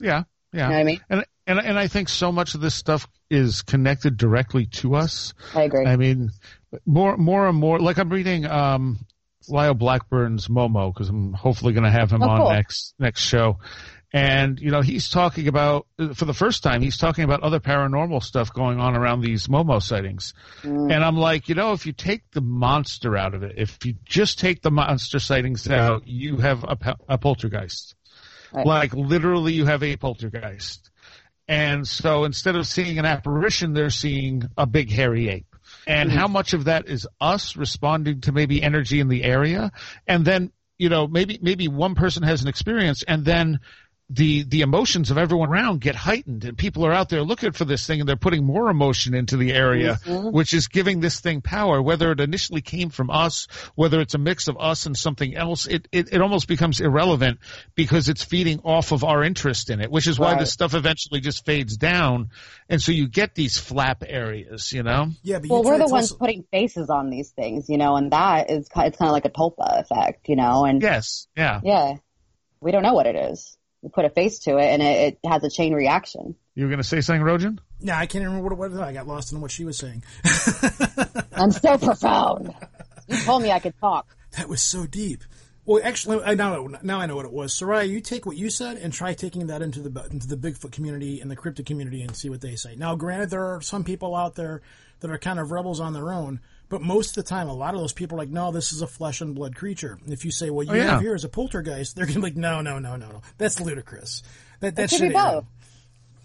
Yeah, 0.00 0.24
yeah. 0.52 0.64
You 0.64 0.68
know 0.68 0.68
what 0.68 0.80
I 0.80 0.84
mean? 0.84 1.00
And 1.10 1.24
and 1.46 1.58
and 1.60 1.78
I 1.78 1.88
think 1.88 2.08
so 2.08 2.32
much 2.32 2.54
of 2.54 2.60
this 2.60 2.74
stuff 2.74 3.06
is 3.30 3.62
connected 3.62 4.16
directly 4.16 4.66
to 4.66 4.94
us. 4.94 5.34
I 5.54 5.62
agree. 5.62 5.86
I 5.86 5.96
mean, 5.96 6.30
more 6.86 7.16
more 7.16 7.46
and 7.48 7.56
more. 7.58 7.78
Like 7.78 7.98
I'm 7.98 8.10
reading 8.10 8.46
um, 8.46 8.98
Lyle 9.48 9.74
Blackburn's 9.74 10.48
Momo 10.48 10.92
because 10.92 11.08
I'm 11.08 11.32
hopefully 11.32 11.72
going 11.72 11.84
to 11.84 11.90
have 11.90 12.10
him 12.12 12.22
Oh, 12.22 12.28
on 12.28 12.40
cool. 12.40 12.50
next 12.50 12.94
next 12.98 13.20
show. 13.20 13.58
And 14.14 14.60
you 14.60 14.70
know 14.70 14.80
he's 14.80 15.10
talking 15.10 15.48
about 15.48 15.88
for 16.14 16.24
the 16.24 16.32
first 16.32 16.62
time 16.62 16.82
he's 16.82 16.96
talking 16.96 17.24
about 17.24 17.42
other 17.42 17.58
paranormal 17.58 18.22
stuff 18.22 18.52
going 18.52 18.78
on 18.78 18.94
around 18.94 19.22
these 19.22 19.48
Momo 19.48 19.82
sightings, 19.82 20.34
Mm. 20.62 20.94
and 20.94 21.04
I'm 21.04 21.16
like, 21.16 21.48
you 21.48 21.56
know, 21.56 21.72
if 21.72 21.84
you 21.84 21.92
take 21.92 22.22
the 22.30 22.40
monster 22.40 23.16
out 23.16 23.34
of 23.34 23.42
it, 23.42 23.54
if 23.58 23.84
you 23.84 23.94
just 24.04 24.38
take 24.38 24.62
the 24.62 24.70
monster 24.70 25.18
sightings 25.18 25.68
out, 25.68 26.06
you 26.06 26.36
have 26.36 26.62
a, 26.62 26.96
a 27.08 27.18
poltergeist. 27.18 27.96
Right. 28.52 28.64
Like 28.64 28.94
literally, 28.94 29.52
you 29.52 29.66
have 29.66 29.82
a 29.82 29.96
poltergeist. 29.96 30.90
And 31.48 31.86
so 31.86 32.22
instead 32.24 32.54
of 32.54 32.68
seeing 32.68 33.00
an 33.00 33.04
apparition, 33.04 33.72
they're 33.74 33.90
seeing 33.90 34.44
a 34.56 34.64
big 34.64 34.92
hairy 34.92 35.28
ape. 35.28 35.56
And 35.88 36.10
how 36.12 36.28
much 36.28 36.54
of 36.54 36.64
that 36.66 36.88
is 36.88 37.06
us 37.20 37.56
responding 37.56 38.20
to 38.22 38.32
maybe 38.32 38.62
energy 38.62 39.00
in 39.00 39.08
the 39.08 39.24
area? 39.24 39.72
And 40.06 40.24
then, 40.24 40.52
you 40.78 40.88
know, 40.88 41.08
maybe, 41.08 41.38
maybe 41.42 41.66
one 41.68 41.96
person 41.96 42.22
has 42.22 42.42
an 42.42 42.48
experience 42.48 43.02
and 43.02 43.24
then 43.24 43.58
the, 44.14 44.44
the 44.44 44.60
emotions 44.60 45.10
of 45.10 45.18
everyone 45.18 45.48
around 45.48 45.80
get 45.80 45.94
heightened 45.96 46.44
and 46.44 46.56
people 46.56 46.86
are 46.86 46.92
out 46.92 47.08
there 47.08 47.22
looking 47.22 47.52
for 47.52 47.64
this 47.64 47.86
thing 47.86 48.00
and 48.00 48.08
they're 48.08 48.16
putting 48.16 48.44
more 48.44 48.68
emotion 48.70 49.14
into 49.14 49.36
the 49.36 49.52
area, 49.52 49.98
mm-hmm. 50.04 50.30
which 50.30 50.52
is 50.52 50.68
giving 50.68 51.00
this 51.00 51.20
thing 51.20 51.40
power, 51.40 51.82
whether 51.82 52.12
it 52.12 52.20
initially 52.20 52.60
came 52.60 52.90
from 52.90 53.10
us, 53.10 53.48
whether 53.74 54.00
it's 54.00 54.14
a 54.14 54.18
mix 54.18 54.46
of 54.46 54.56
us 54.60 54.86
and 54.86 54.96
something 54.96 55.34
else, 55.34 55.66
it, 55.66 55.88
it, 55.90 56.12
it 56.12 56.20
almost 56.20 56.46
becomes 56.46 56.80
irrelevant 56.80 57.40
because 57.74 58.08
it's 58.08 58.22
feeding 58.22 58.60
off 58.62 58.92
of 58.92 59.02
our 59.04 59.24
interest 59.24 59.70
in 59.70 59.80
it, 59.80 59.90
which 59.90 60.06
is 60.06 60.18
why 60.18 60.32
Right. 60.32 60.40
this 60.40 60.52
stuff 60.52 60.74
eventually 60.74 61.20
just 61.20 61.44
fades 61.44 61.76
down. 61.76 62.30
And 62.68 62.80
so 62.80 62.92
you 62.92 63.08
get 63.08 63.34
these 63.34 63.58
flap 63.58 64.02
areas, 64.06 64.72
you 64.72 64.82
know? 64.82 65.08
Yeah, 65.22 65.38
but 65.40 65.50
well, 65.50 65.62
you 65.62 65.68
we're 65.68 65.78
the 65.78 65.86
ones 65.86 66.10
tell- 66.10 66.18
putting 66.18 66.44
faces 66.50 66.88
on 66.88 67.10
these 67.10 67.30
things, 67.30 67.68
you 67.68 67.78
know, 67.78 67.96
and 67.96 68.10
that 68.12 68.50
is 68.50 68.60
it's 68.60 68.68
kind 68.68 69.08
of 69.08 69.12
like 69.12 69.24
a 69.24 69.30
tulpa 69.30 69.80
effect, 69.80 70.28
you 70.28 70.36
know, 70.36 70.64
and 70.64 70.80
Yes. 70.80 71.26
Yeah. 71.36 71.60
yeah, 71.62 71.94
we 72.60 72.72
don't 72.72 72.82
know 72.82 72.94
what 72.94 73.06
it 73.06 73.16
is. 73.16 73.56
We 73.84 73.90
put 73.90 74.06
a 74.06 74.10
face 74.10 74.38
to 74.40 74.56
it, 74.56 74.64
and 74.64 74.82
it, 74.82 75.18
it 75.22 75.28
has 75.28 75.44
a 75.44 75.50
chain 75.50 75.74
reaction. 75.74 76.34
You 76.54 76.64
were 76.64 76.70
going 76.70 76.80
to 76.80 76.88
say 76.88 77.02
something, 77.02 77.22
Rojan? 77.22 77.58
Yeah, 77.80 77.98
I 77.98 78.06
can't 78.06 78.24
remember 78.24 78.44
what 78.44 78.52
it 78.52 78.58
was. 78.58 78.80
I 78.80 78.94
got 78.94 79.06
lost 79.06 79.30
in 79.32 79.42
what 79.42 79.50
she 79.50 79.66
was 79.66 79.76
saying. 79.76 80.02
I'm 81.36 81.52
so 81.52 81.76
profound. 81.76 82.54
You 83.08 83.18
told 83.18 83.42
me 83.42 83.52
I 83.52 83.58
could 83.58 83.78
talk. 83.78 84.16
That 84.38 84.48
was 84.48 84.62
so 84.62 84.86
deep. 84.86 85.22
Well, 85.66 85.82
actually, 85.84 86.22
I 86.24 86.34
now 86.34 86.66
now 86.82 87.00
I 87.00 87.06
know 87.06 87.16
what 87.16 87.26
it 87.26 87.32
was. 87.32 87.52
Seriah, 87.52 87.84
you 87.84 88.00
take 88.00 88.24
what 88.24 88.38
you 88.38 88.48
said 88.48 88.78
and 88.78 88.90
try 88.90 89.12
taking 89.12 89.48
that 89.48 89.60
into 89.60 89.80
the 89.80 90.04
into 90.10 90.26
the 90.26 90.36
Bigfoot 90.36 90.72
community 90.72 91.20
and 91.20 91.30
the 91.30 91.36
cryptid 91.36 91.66
community 91.66 92.00
and 92.00 92.16
see 92.16 92.30
what 92.30 92.40
they 92.40 92.56
say. 92.56 92.76
Now, 92.76 92.94
granted, 92.94 93.28
there 93.28 93.44
are 93.44 93.60
some 93.60 93.84
people 93.84 94.14
out 94.16 94.34
there 94.34 94.62
that 95.00 95.10
are 95.10 95.18
kind 95.18 95.38
of 95.38 95.50
rebels 95.50 95.80
on 95.80 95.92
their 95.92 96.10
own, 96.10 96.40
but 96.74 96.82
most 96.82 97.16
of 97.16 97.24
the 97.24 97.28
time, 97.28 97.48
a 97.48 97.54
lot 97.54 97.74
of 97.74 97.80
those 97.80 97.92
people 97.92 98.16
are 98.16 98.18
like, 98.18 98.30
"No, 98.30 98.50
this 98.50 98.72
is 98.72 98.82
a 98.82 98.86
flesh 98.88 99.20
and 99.20 99.32
blood 99.32 99.54
creature." 99.54 99.96
If 100.08 100.24
you 100.24 100.32
say, 100.32 100.50
well, 100.50 100.66
you 100.66 100.72
Oh, 100.72 100.74
yeah. 100.74 100.90
have 100.92 101.00
here 101.00 101.14
is 101.14 101.22
a 101.22 101.28
poltergeist," 101.28 101.94
they're 101.94 102.04
gonna 102.04 102.18
be 102.18 102.22
like, 102.22 102.36
"No, 102.36 102.60
no, 102.62 102.80
no, 102.80 102.96
no, 102.96 103.06
no. 103.06 103.22
That's 103.38 103.60
ludicrous. 103.60 104.24
That 104.58 104.74
that 104.74 104.92
It 104.92 104.96
could 104.98 105.08
be 105.08 105.14
both. 105.14 105.44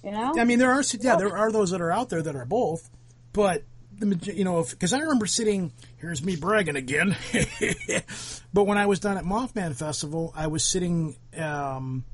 You 0.04 0.12
know? 0.12 0.34
I 0.38 0.46
mean, 0.46 0.58
there 0.58 0.72
are 0.72 0.82
yeah, 1.00 1.18
there 1.18 1.38
are 1.38 1.52
those 1.52 1.70
that 1.70 1.82
are 1.82 1.92
out 1.92 2.10
there 2.10 2.22
that 2.24 2.36
are 2.36 2.46
both, 2.46 2.90
but 3.32 3.64
the 4.00 4.34
you 4.34 4.44
know, 4.44 4.64
because 4.68 4.92
I 4.94 5.00
remember 5.00 5.28
sitting. 5.28 5.72
Here's 5.98 6.24
me 6.24 6.36
bragging 6.36 6.76
again. 6.78 7.16
but 8.54 8.64
when 8.64 8.78
I 8.80 8.88
was 8.88 9.00
down 9.00 9.18
at 9.18 9.26
Mothman 9.26 9.76
Festival, 9.76 10.34
I 10.36 10.48
was 10.48 10.64
sitting 10.64 11.16
um, 11.38 12.06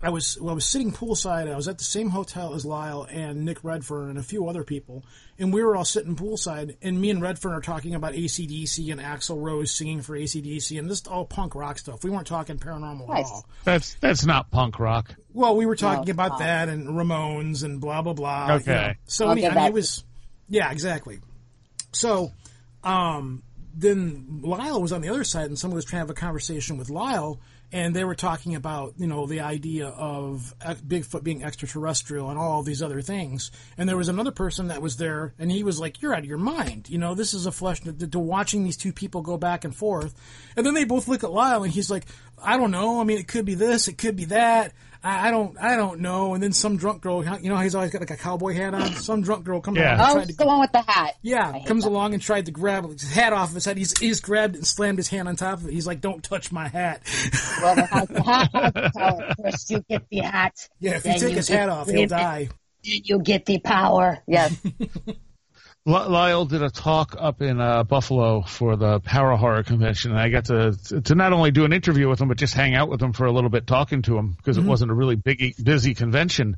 I 0.00 0.10
was 0.10 0.38
well, 0.40 0.50
I 0.50 0.54
was 0.54 0.64
sitting 0.64 0.92
poolside. 0.92 1.50
I 1.52 1.56
was 1.56 1.66
at 1.66 1.78
the 1.78 1.84
same 1.84 2.10
hotel 2.10 2.54
as 2.54 2.64
Lyle 2.64 3.04
and 3.10 3.44
Nick 3.44 3.64
Redfern 3.64 4.10
and 4.10 4.18
a 4.18 4.22
few 4.22 4.48
other 4.48 4.62
people, 4.62 5.04
and 5.40 5.52
we 5.52 5.60
were 5.62 5.74
all 5.74 5.84
sitting 5.84 6.14
poolside. 6.14 6.76
And 6.82 7.00
me 7.00 7.10
and 7.10 7.20
Redfern 7.20 7.52
are 7.52 7.60
talking 7.60 7.96
about 7.96 8.12
ACDC 8.12 8.92
and 8.92 9.00
Axl 9.00 9.42
Rose 9.42 9.72
singing 9.72 10.00
for 10.02 10.16
ACDC 10.16 10.78
and 10.78 10.88
this 10.88 11.04
all 11.08 11.24
punk 11.24 11.56
rock 11.56 11.78
stuff. 11.78 12.04
We 12.04 12.10
weren't 12.10 12.28
talking 12.28 12.58
paranormal 12.58 13.08
Nice. 13.08 13.26
at 13.26 13.32
all. 13.32 13.46
That's 13.64 13.94
that's 13.94 14.24
not 14.24 14.52
punk 14.52 14.78
rock. 14.78 15.14
Well, 15.32 15.56
we 15.56 15.66
were 15.66 15.74
talking 15.76 16.02
it's 16.02 16.10
about 16.12 16.30
not. 16.30 16.38
that 16.40 16.68
and 16.68 16.86
Ramones 16.90 17.64
and 17.64 17.80
blah 17.80 18.00
blah 18.02 18.12
blah. 18.12 18.52
Okay. 18.56 18.70
you 18.70 18.76
know. 18.88 18.92
So 19.06 19.24
I'll 19.26 19.32
any- 19.32 19.46
I 19.48 19.54
mean, 19.54 19.64
it 19.64 19.72
was, 19.72 20.04
yeah, 20.48 20.70
exactly. 20.70 21.18
So, 21.92 22.30
um, 22.84 23.42
then 23.74 24.40
Lyle 24.42 24.80
was 24.80 24.92
on 24.92 25.00
the 25.00 25.08
other 25.08 25.24
side, 25.24 25.46
and 25.46 25.58
someone 25.58 25.76
was 25.76 25.84
trying 25.84 25.98
to 25.98 26.02
have 26.02 26.10
a 26.10 26.14
conversation 26.14 26.76
with 26.78 26.90
Lyle, 26.90 27.40
and 27.72 27.94
they 27.94 28.04
were 28.04 28.14
talking 28.14 28.54
about 28.54 28.94
you 28.96 29.06
know 29.06 29.26
the 29.26 29.40
idea 29.40 29.88
of 29.88 30.54
Bigfoot 30.58 31.22
being 31.22 31.44
extraterrestrial 31.44 32.30
and 32.30 32.38
all 32.38 32.62
these 32.62 32.82
other 32.82 33.02
things. 33.02 33.50
And 33.76 33.88
there 33.88 33.96
was 33.96 34.08
another 34.08 34.30
person 34.30 34.68
that 34.68 34.82
was 34.82 34.96
there, 34.96 35.34
and 35.38 35.50
he 35.50 35.62
was 35.62 35.78
like, 35.78 36.00
"You're 36.00 36.14
out 36.14 36.20
of 36.20 36.24
your 36.24 36.38
mind. 36.38 36.88
You 36.88 36.98
know, 36.98 37.14
this 37.14 37.34
is 37.34 37.46
a 37.46 37.52
flesh 37.52 37.80
to, 37.80 37.92
to 37.92 38.18
watching 38.18 38.64
these 38.64 38.76
two 38.76 38.92
people 38.92 39.20
go 39.22 39.36
back 39.36 39.64
and 39.64 39.74
forth." 39.74 40.14
And 40.56 40.64
then 40.64 40.74
they 40.74 40.84
both 40.84 41.08
look 41.08 41.24
at 41.24 41.32
Lyle, 41.32 41.62
and 41.62 41.72
he's 41.72 41.90
like, 41.90 42.06
"I 42.42 42.56
don't 42.56 42.70
know. 42.70 43.00
I 43.00 43.04
mean, 43.04 43.18
it 43.18 43.28
could 43.28 43.44
be 43.44 43.54
this, 43.54 43.88
it 43.88 43.98
could 43.98 44.16
be 44.16 44.26
that." 44.26 44.72
I 45.08 45.28
I 45.28 45.30
don't, 45.30 45.56
I 45.58 45.76
don't 45.76 46.00
know. 46.00 46.34
And 46.34 46.42
then 46.42 46.52
some 46.52 46.76
drunk 46.76 47.00
girl, 47.02 47.24
you 47.40 47.48
know, 47.48 47.56
he's 47.56 47.74
always 47.74 47.90
got 47.90 48.00
like 48.00 48.10
a 48.10 48.16
cowboy 48.16 48.52
hat 48.54 48.74
on. 48.74 48.92
Some 48.94 49.22
drunk 49.22 49.44
girl 49.44 49.60
comes 49.60 49.78
Yeah. 49.78 49.96
along 49.96 50.10
Oh, 50.10 50.14
tried 50.14 50.28
to 50.28 50.36
the 50.36 50.46
one 50.46 50.60
with 50.60 50.72
the 50.72 50.82
hat. 50.82 51.14
yeah, 51.22 51.52
hate 51.52 51.66
comes 51.66 51.84
that. 51.84 51.90
along 51.90 52.14
and 52.14 52.22
tried 52.22 52.46
to 52.46 52.52
grab 52.52 52.88
his 52.90 53.10
hat 53.10 53.32
off 53.32 53.54
his 53.54 53.64
head. 53.64 53.76
He's, 53.78 53.98
he's 53.98 54.20
grabbed 54.20 54.54
it 54.54 54.58
and 54.58 54.66
slammed 54.66 54.98
his 54.98 55.08
hand 55.08 55.28
on 55.28 55.36
top 55.36 55.60
of 55.60 55.68
it. 55.68 55.72
He's 55.72 55.86
like, 55.86 56.00
"Don't 56.00 56.22
touch 56.22 56.52
my 56.52 56.68
hat." 56.68 57.02
Well, 57.62 57.74
the 57.76 57.86
hat, 57.86 58.08
the 58.08 58.22
hat 58.22 58.50
has 58.54 58.72
the 58.74 58.90
power. 58.94 59.34
First, 59.42 59.70
you 59.70 59.84
get 59.88 60.02
the 60.10 60.18
hat. 60.18 60.68
Yeah, 60.80 60.96
if 60.96 61.04
you 61.06 61.12
then 61.12 61.20
take 61.20 61.34
his 61.36 61.48
get 61.48 61.58
hat 61.60 61.68
off, 61.68 61.88
he'll 61.88 62.06
die. 62.06 62.48
You 62.82 63.18
get 63.20 63.46
the 63.46 63.58
power. 63.58 64.18
Yes. 64.26 64.56
Lyle 65.84 66.44
did 66.44 66.62
a 66.62 66.70
talk 66.70 67.16
up 67.18 67.40
in 67.40 67.60
uh, 67.60 67.82
Buffalo 67.82 68.42
for 68.42 68.76
the 68.76 69.00
Power 69.00 69.36
Horror 69.36 69.62
Convention, 69.62 70.10
and 70.10 70.20
I 70.20 70.28
got 70.28 70.46
to 70.46 70.76
to 71.02 71.14
not 71.14 71.32
only 71.32 71.50
do 71.50 71.64
an 71.64 71.72
interview 71.72 72.08
with 72.08 72.20
him, 72.20 72.28
but 72.28 72.36
just 72.36 72.52
hang 72.52 72.74
out 72.74 72.90
with 72.90 73.02
him 73.02 73.14
for 73.14 73.24
a 73.24 73.32
little 73.32 73.48
bit, 73.48 73.66
talking 73.66 74.02
to 74.02 74.18
him 74.18 74.34
because 74.36 74.58
it 74.58 74.64
wasn't 74.64 74.90
a 74.90 74.94
really 74.94 75.16
big, 75.16 75.54
busy 75.62 75.94
convention. 75.94 76.56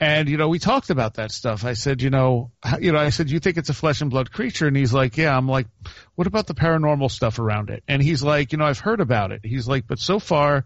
And 0.00 0.28
you 0.28 0.36
know, 0.36 0.48
we 0.48 0.60
talked 0.60 0.90
about 0.90 1.14
that 1.14 1.32
stuff. 1.32 1.64
I 1.64 1.72
said, 1.72 2.02
you 2.02 2.10
know, 2.10 2.52
you 2.80 2.92
know, 2.92 2.98
I 2.98 3.10
said, 3.10 3.30
you 3.30 3.40
think 3.40 3.56
it's 3.56 3.68
a 3.68 3.74
flesh 3.74 4.00
and 4.00 4.10
blood 4.10 4.30
creature? 4.30 4.68
And 4.68 4.76
he's 4.76 4.92
like, 4.92 5.16
yeah. 5.16 5.36
I'm 5.36 5.48
like, 5.48 5.66
what 6.14 6.28
about 6.28 6.46
the 6.46 6.54
paranormal 6.54 7.10
stuff 7.10 7.40
around 7.40 7.70
it? 7.70 7.82
And 7.88 8.00
he's 8.00 8.22
like, 8.22 8.52
you 8.52 8.58
know, 8.58 8.64
I've 8.64 8.78
heard 8.78 9.00
about 9.00 9.32
it. 9.32 9.40
He's 9.42 9.66
like, 9.66 9.86
but 9.88 9.98
so 9.98 10.18
far. 10.18 10.64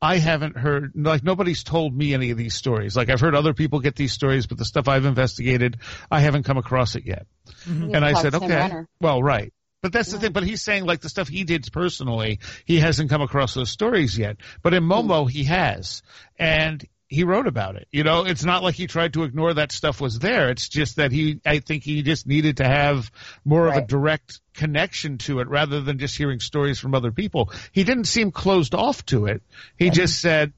I 0.00 0.18
haven't 0.18 0.56
heard 0.56 0.92
like 0.94 1.24
nobody's 1.24 1.64
told 1.64 1.96
me 1.96 2.14
any 2.14 2.30
of 2.30 2.38
these 2.38 2.54
stories. 2.54 2.96
Like 2.96 3.10
I've 3.10 3.20
heard 3.20 3.34
other 3.34 3.52
people 3.52 3.80
get 3.80 3.96
these 3.96 4.12
stories, 4.12 4.46
but 4.46 4.58
the 4.58 4.64
stuff 4.64 4.88
I've 4.88 5.04
investigated, 5.04 5.78
I 6.10 6.20
haven't 6.20 6.44
come 6.44 6.56
across 6.56 6.94
it 6.94 7.04
yet. 7.04 7.26
Mm-hmm. 7.64 7.94
And 7.94 8.04
I 8.04 8.12
said, 8.14 8.34
okay, 8.34 8.46
Renner. 8.46 8.88
well, 9.00 9.22
right. 9.22 9.52
But 9.82 9.92
that's 9.92 10.10
the 10.10 10.18
thing. 10.18 10.32
But 10.32 10.44
he's 10.44 10.62
saying 10.62 10.84
like 10.84 11.00
the 11.00 11.08
stuff 11.08 11.28
he 11.28 11.44
did 11.44 11.68
personally, 11.72 12.40
he 12.64 12.78
hasn't 12.78 13.10
come 13.10 13.22
across 13.22 13.54
those 13.54 13.70
stories 13.70 14.16
yet. 14.16 14.36
But 14.62 14.74
in 14.74 14.84
hmm. 14.84 14.92
Momo, 14.92 15.28
he 15.28 15.44
has, 15.44 16.02
and 16.38 16.84
he 17.08 17.24
wrote 17.24 17.46
about 17.46 17.76
it. 17.76 17.88
You 17.90 18.04
know, 18.04 18.26
it's 18.26 18.44
not 18.44 18.62
like 18.62 18.74
he 18.74 18.86
tried 18.86 19.14
to 19.14 19.24
ignore 19.24 19.54
that 19.54 19.72
stuff 19.72 20.00
was 20.00 20.18
there. 20.18 20.50
It's 20.50 20.68
just 20.68 20.96
that 20.96 21.10
he, 21.10 21.40
I 21.44 21.60
think 21.60 21.82
he 21.82 22.02
just 22.02 22.26
needed 22.26 22.58
to 22.58 22.64
have 22.64 23.10
more 23.46 23.66
of 23.66 23.76
a 23.76 23.80
direct 23.86 24.40
connection 24.52 25.16
to 25.18 25.40
it 25.40 25.48
rather 25.48 25.80
than 25.80 25.98
just 25.98 26.16
hearing 26.16 26.38
stories 26.38 26.78
from 26.78 26.94
other 26.94 27.10
people. 27.10 27.50
He 27.72 27.84
didn't 27.84 28.04
seem 28.04 28.30
closed 28.30 28.74
off 28.74 29.06
to 29.06 29.24
it. 29.26 29.42
He 29.78 29.88
just 29.88 30.20
said, 30.20 30.52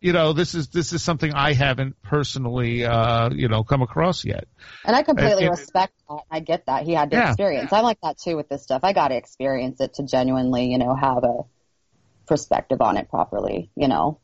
you 0.00 0.12
know, 0.12 0.32
this 0.32 0.56
is 0.56 0.68
this 0.68 0.92
is 0.92 1.00
something 1.00 1.32
I 1.32 1.52
haven't 1.52 2.02
personally, 2.02 2.84
uh, 2.84 3.30
you 3.30 3.46
know, 3.46 3.62
come 3.62 3.82
across 3.82 4.24
yet. 4.24 4.48
And 4.84 4.96
I 4.96 5.04
completely 5.04 5.44
it- 5.44 5.50
respect 5.50 5.92
that. 6.08 6.22
I 6.28 6.40
get 6.40 6.66
that. 6.66 6.82
He 6.82 6.92
had 6.94 7.10
to 7.12 7.16
Yeah. 7.16 7.28
experience. 7.28 7.72
I'm 7.72 7.84
like 7.84 8.00
that 8.02 8.18
too 8.18 8.36
with 8.36 8.48
this 8.48 8.64
stuff. 8.64 8.80
I 8.82 8.92
got 8.92 9.08
to 9.08 9.16
experience 9.16 9.80
it 9.80 9.94
to 9.94 10.02
genuinely, 10.02 10.66
you 10.66 10.78
know, 10.78 10.96
have 10.96 11.22
a 11.22 11.44
perspective 12.26 12.80
on 12.80 12.96
it 12.96 13.08
properly, 13.08 13.70
you 13.76 13.86
know. 13.86 14.18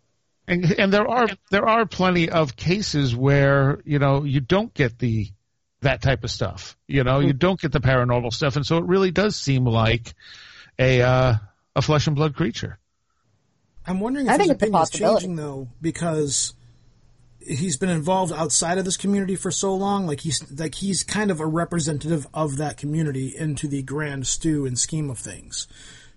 And, 0.49 0.65
and 0.79 0.93
there 0.93 1.07
are 1.07 1.29
there 1.51 1.69
are 1.69 1.85
plenty 1.85 2.31
of 2.31 2.57
cases 2.57 3.15
where 3.15 3.81
you 3.85 3.99
know 3.99 4.25
you 4.25 4.41
don't 4.41 4.73
get 4.73 4.99
the 4.99 5.31
that 5.83 6.03
type 6.03 6.25
of 6.25 6.31
stuff. 6.31 6.77
You 6.89 7.05
know, 7.05 7.21
you 7.21 7.33
don't 7.35 7.61
get 7.61 7.71
the 7.71 7.81
paranormal 7.81 8.33
stuff, 8.33 8.57
and 8.57 8.67
so 8.67 8.79
it 8.79 8.85
really 8.85 9.11
does 9.11 9.37
seem 9.37 9.65
like 9.65 10.15
a 10.79 11.03
uh, 11.03 11.35
a 11.77 11.83
flesh 11.83 12.07
and 12.07 12.17
blood 12.17 12.35
creature. 12.35 12.79
I'm 13.87 14.01
wondering 14.01 14.27
if 14.27 14.33
I 14.33 14.39
his 14.39 14.47
think 14.47 14.53
it's 14.53 14.63
a 14.63 14.67
opinion 14.67 14.83
is 14.83 14.91
changing 14.91 15.37
though, 15.37 15.69
because 15.81 16.55
he's 17.41 17.77
been 17.77 17.91
involved 17.91 18.33
outside 18.33 18.79
of 18.79 18.85
this 18.85 18.97
community 18.97 19.37
for 19.37 19.51
so 19.51 19.75
long. 19.75 20.07
Like 20.07 20.21
he's 20.21 20.51
like 20.59 20.75
he's 20.77 21.03
kind 21.03 21.31
of 21.31 21.41
a 21.41 21.47
representative 21.47 22.27
of 22.35 22.57
that 22.57 22.77
community 22.77 23.35
into 23.37 23.69
the 23.69 23.83
grand 23.83 24.27
stew 24.27 24.67
and 24.67 24.79
scheme 24.79 25.11
of 25.11 25.19
things. 25.19 25.67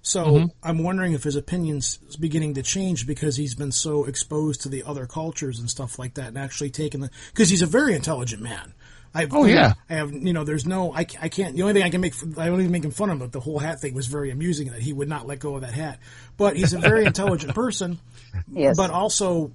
So 0.02 0.26
Mm-hmm. 0.26 0.46
I'm 0.64 0.84
wondering 0.84 1.14
if 1.14 1.24
his 1.24 1.36
opinions 1.36 1.98
beginning 2.20 2.56
to 2.56 2.64
change 2.64 3.06
because 3.06 3.38
he's 3.38 3.54
been 3.56 3.72
so 3.72 4.06
exposed 4.06 4.62
to 4.62 4.70
the 4.70 4.84
other 4.84 5.06
cultures 5.06 5.60
and 5.60 5.70
stuff 5.70 6.00
like 6.00 6.16
that, 6.16 6.30
and 6.30 6.38
actually 6.38 6.70
taken 6.72 7.02
the 7.02 7.10
because 7.32 7.50
he's 7.50 7.62
a 7.62 7.68
very 7.68 7.94
intelligent 7.96 8.42
man. 8.42 8.74
I, 9.14 9.28
Oh, 9.30 9.44
yeah. 9.46 9.74
I 9.90 9.96
have 9.96 10.12
you 10.14 10.32
know. 10.34 10.44
There's 10.46 10.66
no 10.66 10.94
I, 10.94 11.02
I 11.22 11.28
can't. 11.30 11.56
The 11.56 11.62
only 11.64 11.74
thing 11.74 11.84
I 11.84 11.90
can 11.90 12.00
make 12.02 12.14
I 12.38 12.46
don't 12.48 12.60
even 12.62 12.72
making 12.72 12.92
fun 12.92 13.10
of 13.10 13.16
him, 13.16 13.20
but 13.20 13.32
the 13.34 13.42
whole 13.42 13.60
hat 13.60 13.80
thing 13.82 13.94
was 13.94 14.08
very 14.08 14.32
amusing 14.32 14.70
that 14.72 14.82
he 14.82 14.94
would 14.94 15.10
not 15.10 15.28
let 15.28 15.40
go 15.40 15.56
of 15.56 15.62
that 15.62 15.74
hat. 15.74 16.00
But 16.38 16.56
he's 16.56 16.74
a 16.74 16.80
very 16.80 17.06
intelligent 17.06 17.54
person 17.54 18.00
Yes. 18.52 18.78
but 18.78 18.90
also 18.90 19.52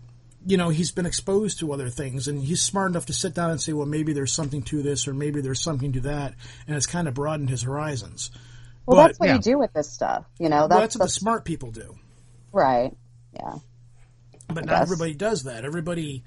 you 0.47 0.59
know 0.59 0.69
he's 0.69 0.93
been 0.93 1.07
exposed 1.07 1.59
to 1.61 1.73
other 1.73 1.89
things 1.89 2.29
and 2.29 2.41
he's 2.43 2.61
smart 2.61 2.91
enough 2.93 3.07
to 3.07 3.13
sit 3.15 3.35
down 3.35 3.51
and 3.51 3.61
say 3.61 3.73
well 3.73 3.87
maybe 3.87 4.13
there's 4.13 4.33
something 4.33 4.63
to 4.63 4.83
this 4.83 5.09
or 5.09 5.15
maybe 5.15 5.41
there's 5.41 5.61
something 5.61 5.93
to 5.93 6.01
that 6.01 6.35
and 6.69 6.77
it's 6.77 6.87
kind 6.87 7.09
of 7.09 7.15
broadened 7.15 7.49
his 7.51 7.63
horizons 7.63 8.31
well, 8.87 8.97
but 8.99 9.07
that's 9.09 9.18
what 9.20 9.28
yeah. 9.28 9.34
you 9.37 9.41
do 9.41 9.59
with 9.59 9.72
this 9.72 9.91
stuff, 9.91 10.24
you 10.39 10.49
know. 10.49 10.61
well, 10.61 10.68
That's, 10.68 10.95
that's 10.95 10.97
what 10.97 11.01
the 11.01 11.07
the 11.07 11.11
smart 11.20 11.45
people 11.45 11.70
do 11.70 11.95
right. 12.53 12.97
Yeah. 13.34 13.55
but 14.49 14.64
not 14.64 14.68
guess. 14.68 14.82
everybody 14.82 15.14
does 15.14 15.43
that 15.45 15.64
everybody 15.64 16.22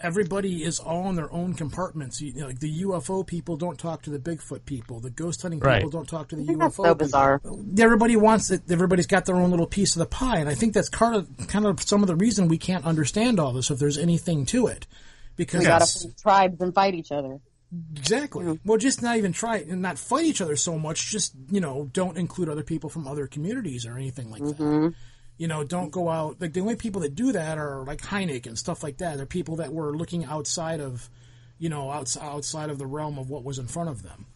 everybody 0.00 0.62
is 0.62 0.78
all 0.78 1.08
in 1.10 1.16
their 1.16 1.30
own 1.32 1.54
compartments 1.54 2.20
you 2.20 2.32
know, 2.34 2.46
like 2.46 2.60
the 2.60 2.82
ufo 2.82 3.26
people 3.26 3.56
don't 3.56 3.78
talk 3.78 4.00
to 4.02 4.10
the 4.10 4.18
bigfoot 4.18 4.64
people 4.64 5.00
the 5.00 5.10
ghost 5.10 5.42
hunting 5.42 5.58
people 5.58 5.72
Right. 5.72 5.90
don't 5.90 6.08
talk 6.08 6.28
to 6.28 6.36
the 6.36 6.44
think 6.44 6.58
ufo 6.58 6.60
that's 6.60 6.76
so 6.76 6.82
people. 6.84 6.94
bizarre. 6.94 7.40
everybody 7.80 8.14
wants 8.16 8.50
it 8.52 8.62
everybody's 8.70 9.08
got 9.08 9.24
their 9.24 9.34
own 9.36 9.50
little 9.50 9.66
piece 9.66 9.96
of 9.96 10.00
the 10.00 10.06
pie 10.06 10.38
and 10.38 10.48
i 10.48 10.54
think 10.54 10.72
that's 10.72 10.88
kind 10.88 11.16
of 11.16 11.48
kind 11.48 11.66
of 11.66 11.82
some 11.82 12.02
of 12.02 12.06
the 12.06 12.14
reason 12.16 12.46
we 12.48 12.58
can't 12.58 12.84
understand 12.84 13.40
all 13.40 13.52
this 13.52 13.70
if 13.72 13.78
there's 13.80 13.98
anything 13.98 14.46
to 14.46 14.68
it 14.68 14.86
because 15.36 15.60
We 15.60 15.66
got 15.66 15.82
to 15.82 15.98
form 16.00 16.14
tribes 16.20 16.60
and 16.60 16.74
fight 16.74 16.94
each 16.94 17.12
other. 17.12 17.38
Exactly. 17.96 18.58
Well, 18.64 18.78
just 18.78 19.02
not 19.02 19.18
even 19.18 19.32
try 19.32 19.58
and 19.58 19.82
not 19.82 19.98
fight 19.98 20.24
each 20.24 20.40
other 20.40 20.56
so 20.56 20.78
much. 20.78 21.10
Just 21.10 21.34
you 21.50 21.60
know, 21.60 21.90
don't 21.92 22.16
include 22.16 22.48
other 22.48 22.62
people 22.62 22.88
from 22.88 23.06
other 23.06 23.26
communities 23.26 23.84
or 23.84 23.96
anything 23.96 24.30
like 24.30 24.42
that. 24.42 24.58
Mm-hmm. 24.58 24.88
You 25.36 25.48
know, 25.48 25.64
don't 25.64 25.90
go 25.90 26.08
out. 26.08 26.40
Like 26.40 26.54
the 26.54 26.60
only 26.60 26.76
people 26.76 27.02
that 27.02 27.14
do 27.14 27.32
that 27.32 27.58
are 27.58 27.84
like 27.84 28.00
Hynek 28.00 28.46
and 28.46 28.58
stuff 28.58 28.82
like 28.82 28.98
that. 28.98 29.18
They're 29.18 29.26
people 29.26 29.56
that 29.56 29.72
were 29.72 29.96
looking 29.96 30.24
outside 30.24 30.80
of, 30.80 31.08
you 31.58 31.68
know, 31.68 31.90
outside 31.90 32.24
outside 32.24 32.70
of 32.70 32.78
the 32.78 32.86
realm 32.86 33.18
of 33.18 33.28
what 33.28 33.44
was 33.44 33.58
in 33.58 33.66
front 33.66 33.90
of 33.90 34.02
them. 34.02 34.26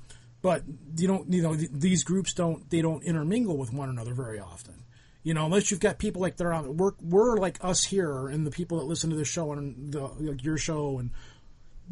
But 0.43 0.64
you 0.97 1.09
don't, 1.09 1.33
you 1.33 1.43
know, 1.43 1.57
th- 1.57 1.70
these 1.72 2.05
groups 2.05 2.35
don't 2.35 2.68
they 2.68 2.83
don't 2.83 3.03
intermingle 3.03 3.57
with 3.57 3.72
one 3.72 3.89
another 3.89 4.12
very 4.12 4.41
often. 4.41 4.74
You 5.22 5.35
know, 5.35 5.47
unless 5.47 5.70
you've 5.70 5.80
got 5.80 5.99
people 5.99 6.20
like 6.20 6.37
they're 6.37 6.53
on. 6.53 6.76
We're 6.76 6.93
we're 7.01 7.37
like 7.39 7.64
us 7.64 7.85
here, 7.85 8.28
and 8.28 8.47
the 8.47 8.51
people 8.51 8.78
that 8.78 8.85
listen 8.85 9.09
to 9.11 9.16
this 9.16 9.28
show 9.28 9.53
and 9.53 9.93
the 9.93 10.03
like 10.03 10.45
your 10.45 10.59
show 10.59 10.99
and 10.99 11.11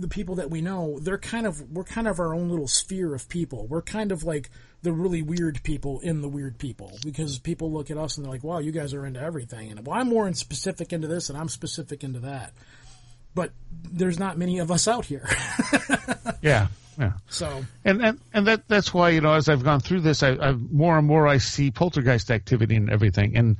the 0.00 0.08
people 0.08 0.36
that 0.36 0.50
we 0.50 0.60
know, 0.60 0.98
they're 1.00 1.18
kind 1.18 1.46
of 1.46 1.70
we're 1.70 1.84
kind 1.84 2.08
of 2.08 2.18
our 2.18 2.34
own 2.34 2.48
little 2.48 2.68
sphere 2.68 3.14
of 3.14 3.28
people. 3.28 3.66
We're 3.66 3.82
kind 3.82 4.12
of 4.12 4.24
like 4.24 4.50
the 4.82 4.92
really 4.92 5.22
weird 5.22 5.62
people 5.62 6.00
in 6.00 6.22
the 6.22 6.28
weird 6.28 6.58
people 6.58 6.98
because 7.04 7.38
people 7.38 7.72
look 7.72 7.90
at 7.90 7.98
us 7.98 8.16
and 8.16 8.24
they're 8.24 8.32
like, 8.32 8.44
"Wow, 8.44 8.58
you 8.58 8.72
guys 8.72 8.94
are 8.94 9.04
into 9.04 9.20
everything." 9.20 9.70
And 9.70 9.86
well, 9.86 9.98
I'm 9.98 10.08
more 10.08 10.26
in 10.26 10.34
specific 10.34 10.92
into 10.92 11.08
this, 11.08 11.28
and 11.28 11.38
I'm 11.38 11.48
specific 11.48 12.02
into 12.02 12.20
that. 12.20 12.52
But 13.34 13.52
there's 13.70 14.18
not 14.18 14.38
many 14.38 14.58
of 14.58 14.70
us 14.72 14.88
out 14.88 15.04
here, 15.04 15.28
Yeah, 16.42 16.66
yeah. 16.98 17.12
so 17.28 17.64
And 17.84 18.02
and 18.02 18.20
and 18.32 18.46
that 18.46 18.66
that's 18.66 18.92
why 18.92 19.10
you 19.10 19.20
know 19.20 19.34
as 19.34 19.48
I've 19.48 19.62
gone 19.62 19.80
through 19.80 20.00
this, 20.00 20.22
I, 20.22 20.30
I 20.30 20.52
more 20.52 20.98
and 20.98 21.06
more 21.06 21.28
I 21.28 21.38
see 21.38 21.70
poltergeist 21.70 22.30
activity 22.30 22.74
and 22.76 22.90
everything. 22.90 23.36
And 23.36 23.56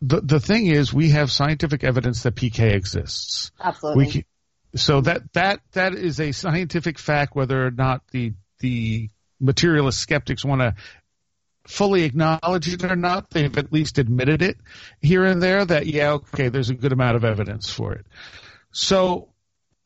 the 0.00 0.20
the 0.20 0.40
thing 0.40 0.66
is, 0.66 0.92
we 0.92 1.10
have 1.10 1.32
scientific 1.32 1.82
evidence 1.82 2.22
that 2.22 2.34
PK 2.36 2.72
exists. 2.72 3.50
Absolutely. 3.60 4.04
We 4.04 4.12
can, 4.12 4.24
so 4.74 5.00
that 5.00 5.32
that 5.32 5.60
that 5.72 5.94
is 5.94 6.20
a 6.20 6.32
scientific 6.32 6.98
fact, 6.98 7.34
whether 7.34 7.66
or 7.66 7.70
not 7.70 8.02
the 8.10 8.34
the 8.60 9.08
materialist 9.40 10.00
skeptics 10.00 10.44
want 10.44 10.60
to 10.60 10.74
fully 11.66 12.02
acknowledge 12.04 12.72
it 12.72 12.84
or 12.84 12.96
not. 12.96 13.30
They've 13.30 13.56
at 13.56 13.72
least 13.72 13.98
admitted 13.98 14.42
it 14.42 14.56
here 15.00 15.24
and 15.24 15.42
there 15.42 15.64
that 15.64 15.86
yeah, 15.86 16.12
okay, 16.12 16.48
there's 16.48 16.70
a 16.70 16.74
good 16.74 16.92
amount 16.92 17.16
of 17.16 17.24
evidence 17.24 17.70
for 17.70 17.92
it. 17.92 18.06
So 18.72 19.28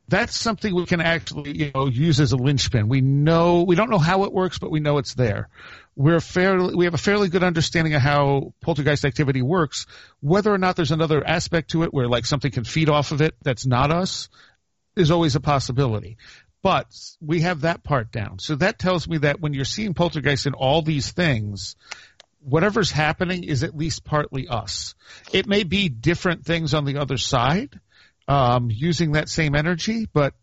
that's 0.09 0.35
something 0.35 0.75
we 0.75 0.85
can 0.85 0.99
actually 0.99 1.57
you 1.57 1.71
know 1.73 1.87
use 1.87 2.19
as 2.19 2.33
a 2.33 2.37
linchpin. 2.37 2.89
We 2.89 3.01
know 3.01 3.63
we 3.63 3.75
don't 3.75 3.89
know 3.89 3.99
how 3.99 4.23
it 4.23 4.33
works, 4.33 4.59
but 4.59 4.71
we 4.71 4.79
know 4.79 4.97
it's 4.97 5.13
there. 5.13 5.49
We're 5.95 6.19
fairly 6.19 6.75
we 6.75 6.85
have 6.85 6.93
a 6.93 6.99
fairly 6.99 7.29
good 7.29 7.43
understanding 7.43 7.93
of 7.93 8.01
how 8.01 8.53
poltergeist 8.61 9.05
activity 9.05 9.41
works. 9.41 9.85
Whether 10.19 10.53
or 10.53 10.57
not 10.57 10.75
there's 10.75 10.91
another 10.91 11.25
aspect 11.25 11.71
to 11.71 11.83
it 11.83 11.93
where 11.93 12.07
like 12.07 12.25
something 12.25 12.51
can 12.51 12.63
feed 12.63 12.89
off 12.89 13.11
of 13.11 13.21
it 13.21 13.35
that's 13.43 13.65
not 13.65 13.91
us 13.91 14.29
is 14.95 15.11
always 15.11 15.35
a 15.35 15.39
possibility. 15.39 16.17
But 16.61 16.87
we 17.19 17.41
have 17.41 17.61
that 17.61 17.83
part 17.83 18.11
down. 18.11 18.39
So 18.39 18.55
that 18.55 18.79
tells 18.79 19.07
me 19.07 19.17
that 19.19 19.41
when 19.41 19.53
you're 19.53 19.65
seeing 19.65 19.93
poltergeist 19.93 20.45
in 20.45 20.53
all 20.53 20.81
these 20.81 21.11
things, 21.11 21.75
whatever's 22.41 22.89
happening 22.89 23.43
is 23.43 23.63
at 23.63 23.75
least 23.75 24.05
partly 24.05 24.47
us. 24.47 24.95
It 25.33 25.45
may 25.45 25.63
be 25.63 25.89
different 25.89 26.45
things 26.45 26.73
on 26.73 26.85
the 26.85 26.97
other 26.97 27.17
side, 27.17 27.79
um, 28.29 28.69
using 28.71 29.13
that 29.13 29.27
same 29.27 29.55
energy, 29.55 30.07
but 30.11 30.33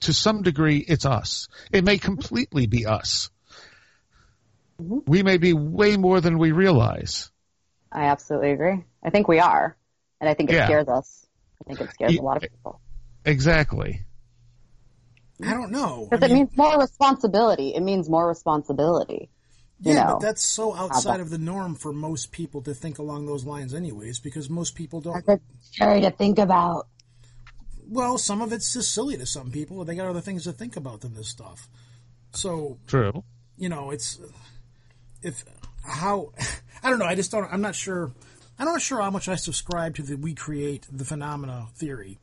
to 0.00 0.12
some 0.12 0.42
degree, 0.42 0.78
it's 0.78 1.06
us. 1.06 1.48
It 1.70 1.84
may 1.84 1.98
completely 1.98 2.66
be 2.66 2.86
us. 2.86 3.30
We 4.78 5.22
may 5.22 5.36
be 5.36 5.52
way 5.52 5.96
more 5.96 6.20
than 6.20 6.38
we 6.38 6.50
realize. 6.52 7.30
I 7.92 8.06
absolutely 8.06 8.52
agree. 8.52 8.84
I 9.04 9.10
think 9.10 9.28
we 9.28 9.38
are, 9.38 9.76
and 10.20 10.28
I 10.28 10.34
think 10.34 10.50
it 10.50 10.54
Yeah. 10.54 10.66
scares 10.66 10.88
us. 10.88 11.26
I 11.60 11.64
think 11.64 11.80
it 11.80 11.92
scares 11.92 12.16
a 12.16 12.22
lot 12.22 12.38
of 12.38 12.50
people 12.50 12.79
Exactly. 13.24 14.02
I 15.44 15.52
don't 15.52 15.70
know. 15.70 16.08
I 16.12 16.16
because 16.16 16.30
it 16.30 16.34
means 16.34 16.56
more 16.56 16.78
responsibility. 16.78 17.74
It 17.74 17.80
means 17.82 18.08
more 18.08 18.28
responsibility. 18.28 19.30
you 19.80 19.94
yeah, 19.94 20.04
know. 20.04 20.12
but 20.14 20.20
that's 20.20 20.42
so 20.42 20.74
outside 20.74 21.14
about- 21.16 21.20
of 21.20 21.30
the 21.30 21.38
norm 21.38 21.74
for 21.74 21.92
most 21.92 22.30
people 22.32 22.60
to 22.62 22.74
think 22.74 22.98
along 22.98 23.26
those 23.26 23.44
lines, 23.44 23.74
anyways. 23.74 24.18
Because 24.18 24.50
most 24.50 24.74
people 24.74 25.00
don't. 25.00 25.24
That's 25.26 25.42
scary 25.62 26.02
to 26.02 26.10
think 26.10 26.38
about. 26.38 26.88
Well, 27.88 28.18
some 28.18 28.40
of 28.42 28.52
it's 28.52 28.72
just 28.72 28.92
silly 28.94 29.16
to 29.16 29.26
some 29.26 29.50
people, 29.50 29.84
they 29.84 29.96
got 29.96 30.06
other 30.06 30.20
things 30.20 30.44
to 30.44 30.52
think 30.52 30.76
about 30.76 31.00
than 31.00 31.14
this 31.14 31.28
stuff. 31.28 31.68
So 32.32 32.78
True. 32.86 33.24
you 33.56 33.68
know, 33.68 33.90
it's 33.90 34.20
if 35.22 35.44
how 35.82 36.32
I 36.82 36.90
don't 36.90 36.98
know. 36.98 37.06
I 37.06 37.14
just 37.14 37.30
don't. 37.30 37.50
I'm 37.52 37.62
not 37.62 37.74
sure. 37.74 38.12
I'm 38.58 38.66
not 38.66 38.82
sure 38.82 39.00
how 39.00 39.10
much 39.10 39.26
I 39.26 39.36
subscribe 39.36 39.94
to 39.96 40.02
the 40.02 40.16
we 40.16 40.34
create 40.34 40.86
the 40.92 41.04
phenomena 41.04 41.68
theory. 41.76 42.18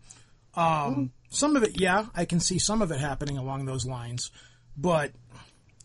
Um, 0.57 1.11
some 1.29 1.55
of 1.55 1.63
it, 1.63 1.79
yeah, 1.79 2.05
I 2.15 2.25
can 2.25 2.39
see 2.39 2.57
some 2.59 2.81
of 2.81 2.91
it 2.91 2.99
happening 2.99 3.37
along 3.37 3.65
those 3.65 3.85
lines, 3.85 4.31
but 4.75 5.11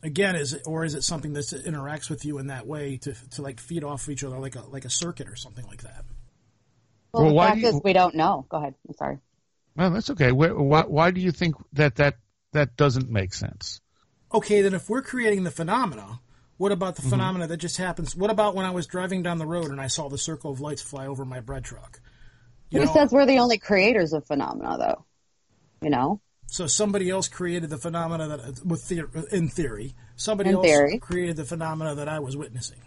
again, 0.02 0.34
is 0.36 0.52
it 0.54 0.62
or 0.66 0.84
is 0.84 0.94
it 0.94 1.02
something 1.02 1.32
that 1.34 1.40
interacts 1.42 2.08
with 2.10 2.24
you 2.24 2.38
in 2.38 2.46
that 2.48 2.66
way 2.66 2.96
to 2.98 3.14
to 3.32 3.42
like 3.42 3.60
feed 3.60 3.84
off 3.84 4.04
of 4.04 4.10
each 4.10 4.24
other 4.24 4.38
like 4.38 4.56
a 4.56 4.62
like 4.68 4.84
a 4.84 4.90
circuit 4.90 5.28
or 5.28 5.36
something 5.36 5.66
like 5.66 5.82
that? 5.82 6.04
Well, 7.12 7.22
Well, 7.24 7.28
the 7.30 7.34
why 7.34 7.46
fact 7.48 7.56
do 7.56 7.60
you- 7.62 7.68
is, 7.68 7.80
we 7.84 7.92
don't 7.92 8.14
know. 8.14 8.46
Go 8.48 8.56
ahead. 8.58 8.74
I'm 8.88 8.94
sorry. 8.94 9.18
Well, 9.76 9.90
that's 9.90 10.10
okay. 10.10 10.32
Why, 10.32 10.48
why, 10.48 10.82
why 10.82 11.10
do 11.10 11.20
you 11.20 11.32
think 11.32 11.56
that, 11.74 11.96
that 11.96 12.16
that 12.52 12.76
doesn't 12.76 13.10
make 13.10 13.32
sense? 13.34 13.80
Okay, 14.32 14.60
then 14.62 14.74
if 14.74 14.88
we're 14.88 15.02
creating 15.02 15.44
the 15.44 15.50
phenomena, 15.50 16.20
what 16.58 16.72
about 16.72 16.96
the 16.96 17.02
phenomena 17.02 17.46
that 17.46 17.56
just 17.58 17.76
happens? 17.78 18.14
What 18.16 18.30
about 18.30 18.54
when 18.54 18.64
I 18.66 18.70
was 18.70 18.86
driving 18.86 19.22
down 19.22 19.38
the 19.38 19.46
road 19.46 19.70
and 19.70 19.80
I 19.80 19.86
saw 19.88 20.08
the 20.08 20.18
circle 20.18 20.50
of 20.50 20.60
lights 20.60 20.80
fly 20.82 21.06
over 21.06 21.24
my 21.24 21.40
bread 21.40 21.64
truck? 21.64 22.00
You 22.72 22.80
Who 22.80 22.86
know, 22.86 22.92
says 22.94 23.12
we're 23.12 23.26
the 23.26 23.38
only 23.38 23.58
creators 23.58 24.14
of 24.14 24.26
phenomena, 24.26 24.78
though? 24.78 25.04
You 25.82 25.90
know, 25.90 26.20
so 26.46 26.66
somebody 26.66 27.10
else 27.10 27.28
created 27.28 27.68
the 27.68 27.76
phenomena 27.76 28.28
that, 28.28 28.64
with 28.64 28.88
the, 28.88 29.04
in 29.30 29.48
theory, 29.48 29.94
somebody 30.16 30.50
In 30.50 30.56
else 30.56 30.66
theory. 30.66 30.98
created 30.98 31.36
the 31.36 31.44
phenomena 31.44 31.96
that 31.96 32.08
I 32.08 32.20
was 32.20 32.34
witnessing. 32.34 32.78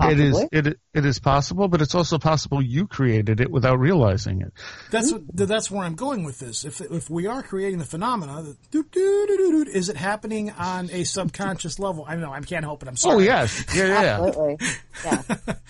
It 0.00 0.18
is 0.18 0.44
it 0.50 0.66
it 0.94 1.04
is 1.04 1.20
possible, 1.20 1.68
but 1.68 1.82
it's 1.82 1.94
also 1.94 2.18
possible 2.18 2.62
you 2.62 2.86
created 2.86 3.40
it 3.40 3.50
without 3.50 3.78
realizing 3.78 4.40
it. 4.40 4.52
That's 4.90 5.12
what, 5.12 5.22
that's 5.36 5.70
where 5.70 5.84
I'm 5.84 5.94
going 5.94 6.24
with 6.24 6.38
this. 6.40 6.64
If 6.64 6.80
if 6.80 7.10
we 7.10 7.26
are 7.26 7.42
creating 7.42 7.78
the 7.78 7.84
phenomena, 7.84 8.56
doo, 8.70 8.84
doo, 8.90 9.26
doo, 9.28 9.66
is 9.70 9.90
it 9.90 9.96
happening 9.96 10.50
on 10.50 10.90
a 10.90 11.04
subconscious 11.04 11.78
level? 11.78 12.06
I 12.08 12.16
know 12.16 12.32
I 12.32 12.40
can't 12.40 12.64
help 12.64 12.82
it. 12.82 12.88
I'm 12.88 12.94
oh, 12.94 12.96
sorry. 12.96 13.16
Oh 13.16 13.18
yes, 13.18 13.64
yeah, 13.76 13.86
yeah. 13.86 14.02
yeah. 14.02 14.26
absolutely. 14.26 14.68
Yeah. 15.04 15.54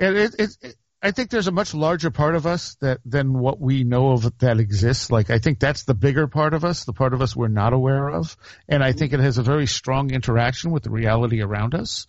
It, 0.00 0.16
it, 0.16 0.34
it, 0.38 0.56
it, 0.62 0.76
I 1.02 1.12
think 1.12 1.30
there's 1.30 1.46
a 1.46 1.52
much 1.52 1.72
larger 1.72 2.10
part 2.10 2.34
of 2.34 2.46
us 2.46 2.74
that 2.80 2.98
than 3.06 3.32
what 3.38 3.58
we 3.60 3.84
know 3.84 4.10
of 4.12 4.38
that 4.38 4.58
exists. 4.60 5.10
Like 5.10 5.30
I 5.30 5.38
think 5.38 5.58
that's 5.58 5.84
the 5.84 5.94
bigger 5.94 6.26
part 6.26 6.52
of 6.52 6.64
us, 6.64 6.84
the 6.84 6.92
part 6.92 7.14
of 7.14 7.22
us 7.22 7.34
we're 7.34 7.48
not 7.48 7.72
aware 7.72 8.08
of, 8.10 8.36
and 8.68 8.84
I 8.84 8.92
think 8.92 9.12
it 9.12 9.20
has 9.20 9.38
a 9.38 9.42
very 9.42 9.66
strong 9.66 10.10
interaction 10.12 10.70
with 10.72 10.82
the 10.82 10.90
reality 10.90 11.40
around 11.40 11.74
us. 11.74 12.06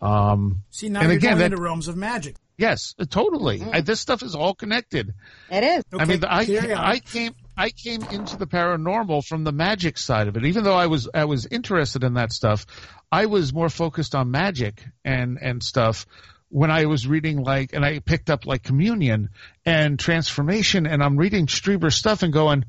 Um, 0.00 0.62
See 0.70 0.88
now 0.90 1.00
And 1.00 1.08
you're 1.08 1.16
again, 1.16 1.30
going 1.30 1.38
that- 1.38 1.52
into 1.52 1.62
realms 1.62 1.88
of 1.88 1.96
magic. 1.96 2.36
yes, 2.58 2.94
totally. 3.08 3.62
I, 3.72 3.80
this 3.80 4.00
stuff 4.00 4.22
is 4.22 4.34
all 4.34 4.54
connected. 4.54 5.14
It 5.50 5.64
is. 5.64 5.84
Okay, 5.92 6.02
I 6.02 6.06
mean, 6.06 6.24
I. 6.24 6.92
I 6.94 6.98
came 6.98 7.34
I 7.56 7.70
came 7.70 8.02
into 8.10 8.36
the 8.36 8.46
paranormal 8.48 9.24
from 9.24 9.44
the 9.44 9.52
magic 9.52 9.96
side 9.96 10.26
of 10.28 10.36
it. 10.36 10.44
Even 10.44 10.64
though 10.64 10.74
I 10.74 10.88
was 10.88 11.08
I 11.14 11.24
was 11.24 11.46
interested 11.46 12.02
in 12.04 12.14
that 12.14 12.32
stuff, 12.32 12.66
I 13.10 13.26
was 13.26 13.54
more 13.54 13.68
focused 13.70 14.14
on 14.14 14.30
magic 14.32 14.84
and 15.04 15.38
and 15.40 15.62
stuff 15.62 16.04
when 16.54 16.70
I 16.70 16.84
was 16.84 17.04
reading 17.04 17.42
like 17.42 17.72
and 17.72 17.84
I 17.84 17.98
picked 17.98 18.30
up 18.30 18.46
like 18.46 18.62
communion 18.62 19.30
and 19.66 19.98
transformation 19.98 20.86
and 20.86 21.02
I'm 21.02 21.16
reading 21.16 21.48
Strieber's 21.48 21.96
stuff 21.96 22.22
and 22.22 22.32
going 22.32 22.64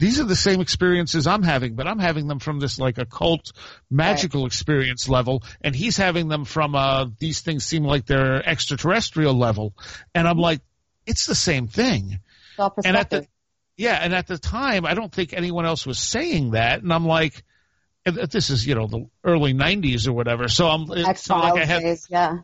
these 0.00 0.18
are 0.18 0.24
the 0.24 0.34
same 0.34 0.60
experiences 0.60 1.28
I'm 1.28 1.44
having, 1.44 1.74
but 1.74 1.86
I'm 1.86 2.00
having 2.00 2.26
them 2.26 2.40
from 2.40 2.58
this 2.58 2.80
like 2.80 2.98
occult 2.98 3.52
magical 3.90 4.46
experience 4.46 5.08
level, 5.08 5.44
and 5.60 5.74
he's 5.74 5.96
having 5.96 6.28
them 6.28 6.44
from 6.44 6.74
uh 6.74 7.06
these 7.20 7.40
things 7.40 7.64
seem 7.64 7.84
like 7.84 8.06
they're 8.06 8.44
extraterrestrial 8.44 9.34
level, 9.34 9.72
and 10.16 10.26
I'm 10.26 10.38
like, 10.38 10.60
it's 11.06 11.26
the 11.26 11.34
same 11.36 11.68
thing. 11.68 12.18
It's 12.58 12.86
And 12.86 12.96
at 12.96 13.10
the 13.10 13.26
yeah, 13.76 13.98
and 14.02 14.14
at 14.14 14.26
the 14.26 14.38
time, 14.38 14.84
I 14.84 14.94
don't 14.94 15.12
think 15.12 15.32
anyone 15.32 15.64
else 15.64 15.86
was 15.86 16.00
saying 16.00 16.52
that, 16.52 16.82
and 16.82 16.92
I'm 16.92 17.06
like, 17.06 17.44
this 18.04 18.50
is 18.50 18.66
you 18.66 18.74
know 18.74 18.88
the 18.88 19.06
early 19.22 19.54
'90s 19.54 20.08
or 20.08 20.12
whatever. 20.12 20.48
So 20.48 20.68
I'm 20.68 20.86
it's 20.90 21.28
not 21.28 21.54
like 21.54 21.62
I 21.62 21.64
had 21.64 21.82
days. 21.82 22.06
Yeah. 22.10 22.38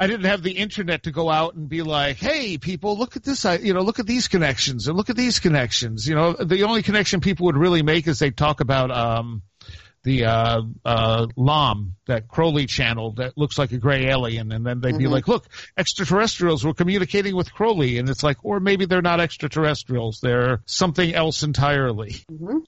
I 0.00 0.06
didn't 0.06 0.24
have 0.24 0.42
the 0.42 0.52
internet 0.52 1.02
to 1.02 1.10
go 1.10 1.28
out 1.28 1.54
and 1.54 1.68
be 1.68 1.82
like, 1.82 2.16
"Hey, 2.16 2.56
people, 2.56 2.96
look 2.96 3.16
at 3.16 3.22
this! 3.22 3.44
You 3.44 3.74
know, 3.74 3.82
look 3.82 3.98
at 3.98 4.06
these 4.06 4.28
connections 4.28 4.88
and 4.88 4.96
look 4.96 5.10
at 5.10 5.16
these 5.16 5.38
connections." 5.38 6.08
You 6.08 6.14
know, 6.14 6.32
the 6.32 6.62
only 6.62 6.82
connection 6.82 7.20
people 7.20 7.44
would 7.44 7.58
really 7.58 7.82
make 7.82 8.08
is 8.08 8.18
they 8.18 8.30
talk 8.30 8.60
about 8.60 8.90
um, 8.90 9.42
the 10.02 10.24
uh, 10.24 10.62
uh, 10.84 11.26
Lam, 11.36 11.94
that 12.06 12.26
Crowley 12.28 12.66
channel 12.66 13.12
that 13.12 13.36
looks 13.36 13.58
like 13.58 13.72
a 13.72 13.78
gray 13.78 14.06
alien, 14.06 14.50
and 14.52 14.64
then 14.64 14.80
they'd 14.80 14.96
be 14.96 15.06
like, 15.06 15.28
"Look, 15.28 15.46
extraterrestrials 15.76 16.64
were 16.64 16.74
communicating 16.74 17.36
with 17.36 17.52
Crowley," 17.52 17.98
and 17.98 18.08
it's 18.08 18.22
like, 18.22 18.38
or 18.42 18.60
maybe 18.60 18.86
they're 18.86 19.02
not 19.02 19.20
extraterrestrials; 19.20 20.20
they're 20.22 20.62
something 20.66 21.12
else 21.14 21.42
entirely. 21.42 22.14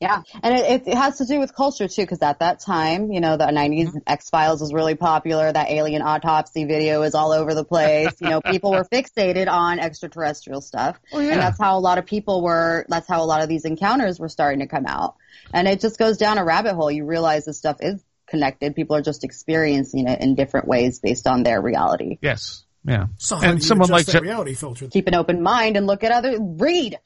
Yeah, 0.01 0.23
and 0.43 0.55
it, 0.59 0.83
it 0.89 0.95
has 0.95 1.19
to 1.19 1.25
do 1.27 1.39
with 1.41 1.55
culture 1.55 1.89
too, 1.89 2.03
because 2.03 2.21
at 2.23 2.41
that 2.41 2.61
time, 2.61 3.13
you 3.13 3.21
know, 3.21 3.37
the 3.37 3.45
'90s 3.47 3.83
Mm-hmm. 3.83 3.99
X 4.07 4.29
Files 4.31 4.61
was 4.61 4.73
really 4.73 4.95
popular. 4.95 5.51
That 5.53 5.71
alien 5.71 6.03
autopsy 6.03 6.65
video 6.65 7.01
was 7.01 7.15
all 7.15 7.33
over 7.33 7.55
the 7.55 7.65
place. 7.65 8.13
you 8.21 8.29
know, 8.29 8.41
people 8.51 8.73
were 8.73 8.85
fixated 8.85 9.49
on 9.49 9.79
extraterrestrial 9.81 10.61
stuff, 10.61 11.01
Oh, 11.13 11.19
yeah. 11.21 11.33
and 11.33 11.41
that's 11.41 11.59
how 11.61 11.79
a 11.79 11.81
lot 11.81 11.99
of 11.99 12.07
people 12.07 12.43
were. 12.43 12.85
That's 12.89 13.09
how 13.09 13.23
a 13.23 13.27
lot 13.27 13.43
of 13.43 13.49
these 13.49 13.65
encounters 13.65 14.21
were 14.21 14.29
starting 14.29 14.61
to 14.61 14.67
come 14.67 14.87
out, 14.87 15.17
and 15.53 15.69
it 15.69 15.81
just 15.81 15.99
goes 15.99 16.17
down 16.19 16.39
a 16.39 16.45
rabbit 16.45 16.75
hole. 16.75 16.91
You 16.91 17.05
realize 17.05 17.45
this 17.45 17.59
stuff 17.59 17.79
is 17.81 18.03
connected. 18.27 18.75
People 18.75 18.97
are 18.97 19.03
just 19.03 19.25
experiencing 19.25 20.09
it 20.09 20.21
in 20.21 20.35
different 20.35 20.67
ways 20.67 21.01
based 21.01 21.27
on 21.27 21.43
their 21.43 21.61
reality. 21.61 22.19
Yes, 22.23 22.65
yeah. 22.85 23.07
So 23.19 23.39
and 23.43 23.61
do 23.61 23.65
someone 23.65 23.89
like 23.89 24.07
that 24.07 24.13
Je- 24.13 24.21
reality 24.21 24.55
filter? 24.55 24.89
Keep 24.89 25.09
an 25.09 25.15
open 25.15 25.43
mind 25.43 25.77
and 25.77 25.87
look 25.87 26.05
at 26.05 26.13
other. 26.13 26.37
Read. 26.41 26.99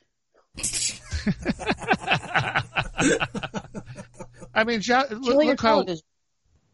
I 4.54 4.64
mean, 4.64 4.80
ja- 4.82 5.04
look, 5.10 5.44
look 5.44 5.60
how 5.60 5.74
television. 5.74 6.04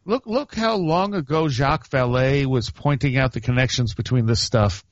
Look, 0.05 0.25
look 0.25 0.53
how 0.53 0.75
long 0.75 1.13
ago 1.13 1.47
Jacques 1.47 1.89
Vallée 1.89 2.45
was 2.45 2.69
pointing 2.69 3.17
out 3.17 3.31
the 3.31 3.39
connections 3.39 3.93
between 3.93 4.25
this 4.25 4.41
stuff 4.41 4.83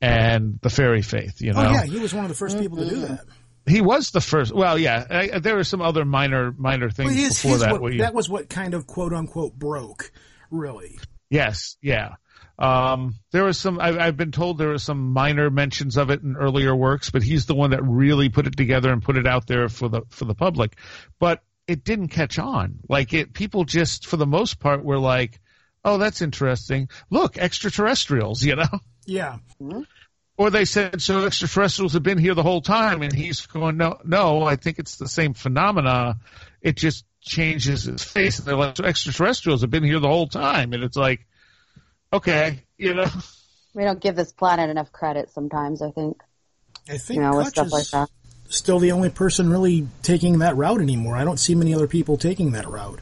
and 0.00 0.58
the 0.62 0.70
fairy 0.70 1.02
faith. 1.02 1.40
You 1.40 1.52
oh, 1.52 1.62
know, 1.62 1.68
Oh 1.68 1.72
yeah, 1.72 1.84
he 1.84 1.98
was 1.98 2.14
one 2.14 2.24
of 2.24 2.30
the 2.30 2.36
first 2.36 2.58
people 2.58 2.78
to 2.78 2.88
do 2.88 2.96
mm-hmm. 2.96 3.14
that. 3.14 3.24
He 3.66 3.80
was 3.80 4.10
the 4.10 4.20
first. 4.20 4.52
Well, 4.54 4.78
yeah, 4.78 5.06
I, 5.08 5.38
there 5.38 5.56
were 5.56 5.64
some 5.64 5.80
other 5.80 6.04
minor, 6.04 6.52
minor 6.56 6.90
things 6.90 7.06
Well, 7.10 7.14
his, 7.16 7.34
before 7.42 7.50
his 7.52 7.60
that. 7.62 7.80
what, 7.80 7.92
you- 7.92 7.98
that 8.00 8.14
was 8.14 8.28
what 8.28 8.48
kind 8.48 8.74
of 8.74 8.86
quote 8.86 9.12
unquote 9.12 9.54
broke, 9.58 10.12
really. 10.50 10.98
yes, 11.30 11.76
yeah. 11.82 12.14
Um, 12.56 13.16
there 13.32 13.42
was 13.44 13.58
some. 13.58 13.80
I, 13.80 13.98
I've 13.98 14.16
been 14.16 14.30
told 14.30 14.58
there 14.58 14.68
were 14.68 14.78
some 14.78 15.12
minor 15.12 15.50
mentions 15.50 15.96
of 15.96 16.10
it 16.10 16.22
in 16.22 16.36
earlier 16.36 16.74
works, 16.74 17.10
but 17.10 17.24
he's 17.24 17.46
the 17.46 17.54
one 17.56 17.70
that 17.70 17.82
really 17.82 18.28
put 18.28 18.46
it 18.46 18.56
together 18.56 18.92
and 18.92 19.02
put 19.02 19.16
it 19.16 19.26
out 19.26 19.48
there 19.48 19.68
for 19.68 19.88
the 19.88 20.02
for 20.10 20.24
the 20.24 20.36
public. 20.36 20.76
But 21.18 21.42
it 21.66 21.82
didn't 21.82 22.08
catch 22.08 22.38
on. 22.38 22.78
Like 22.88 23.12
it, 23.12 23.32
people 23.32 23.64
just, 23.64 24.06
for 24.06 24.16
the 24.18 24.26
most 24.26 24.60
part, 24.60 24.84
were 24.84 25.00
like, 25.00 25.40
"Oh, 25.84 25.98
that's 25.98 26.22
interesting. 26.22 26.90
Look, 27.10 27.38
extraterrestrials," 27.38 28.44
you 28.44 28.54
know. 28.54 28.68
Yeah. 29.04 29.38
Or 30.36 30.50
they 30.50 30.64
said, 30.64 31.00
so 31.00 31.26
extraterrestrials 31.26 31.92
have 31.92 32.02
been 32.02 32.18
here 32.18 32.34
the 32.34 32.42
whole 32.42 32.60
time, 32.60 33.02
and 33.02 33.12
he's 33.12 33.46
going, 33.46 33.76
no, 33.76 33.98
no, 34.04 34.42
I 34.42 34.56
think 34.56 34.80
it's 34.80 34.96
the 34.96 35.06
same 35.06 35.32
phenomena. 35.32 36.16
It 36.60 36.76
just 36.76 37.04
changes 37.20 37.86
its 37.86 38.02
face. 38.02 38.38
And 38.38 38.48
they're 38.48 38.56
like, 38.56 38.76
so 38.76 38.84
extraterrestrials 38.84 39.60
have 39.60 39.70
been 39.70 39.84
here 39.84 40.00
the 40.00 40.08
whole 40.08 40.26
time, 40.26 40.72
and 40.72 40.82
it's 40.82 40.96
like, 40.96 41.26
okay, 42.12 42.64
you 42.76 42.94
know, 42.94 43.06
We 43.74 43.84
don't 43.84 44.00
give 44.00 44.14
this 44.16 44.32
planet 44.32 44.70
enough 44.70 44.92
credit 44.92 45.30
sometimes. 45.30 45.82
I 45.82 45.90
think 45.90 46.22
I 46.88 46.96
think 46.96 47.16
you 47.16 47.22
know 47.22 47.36
with 47.36 47.46
Kutch 47.46 47.50
stuff 47.50 47.66
is, 47.66 47.72
like 47.72 47.86
that. 47.88 48.08
still 48.48 48.78
the 48.78 48.92
only 48.92 49.10
person 49.10 49.50
really 49.50 49.88
taking 50.02 50.38
that 50.38 50.56
route 50.56 50.80
anymore. 50.80 51.16
I 51.16 51.24
don't 51.24 51.38
see 51.38 51.54
many 51.54 51.74
other 51.74 51.88
people 51.88 52.16
taking 52.16 52.52
that 52.52 52.68
route. 52.68 53.00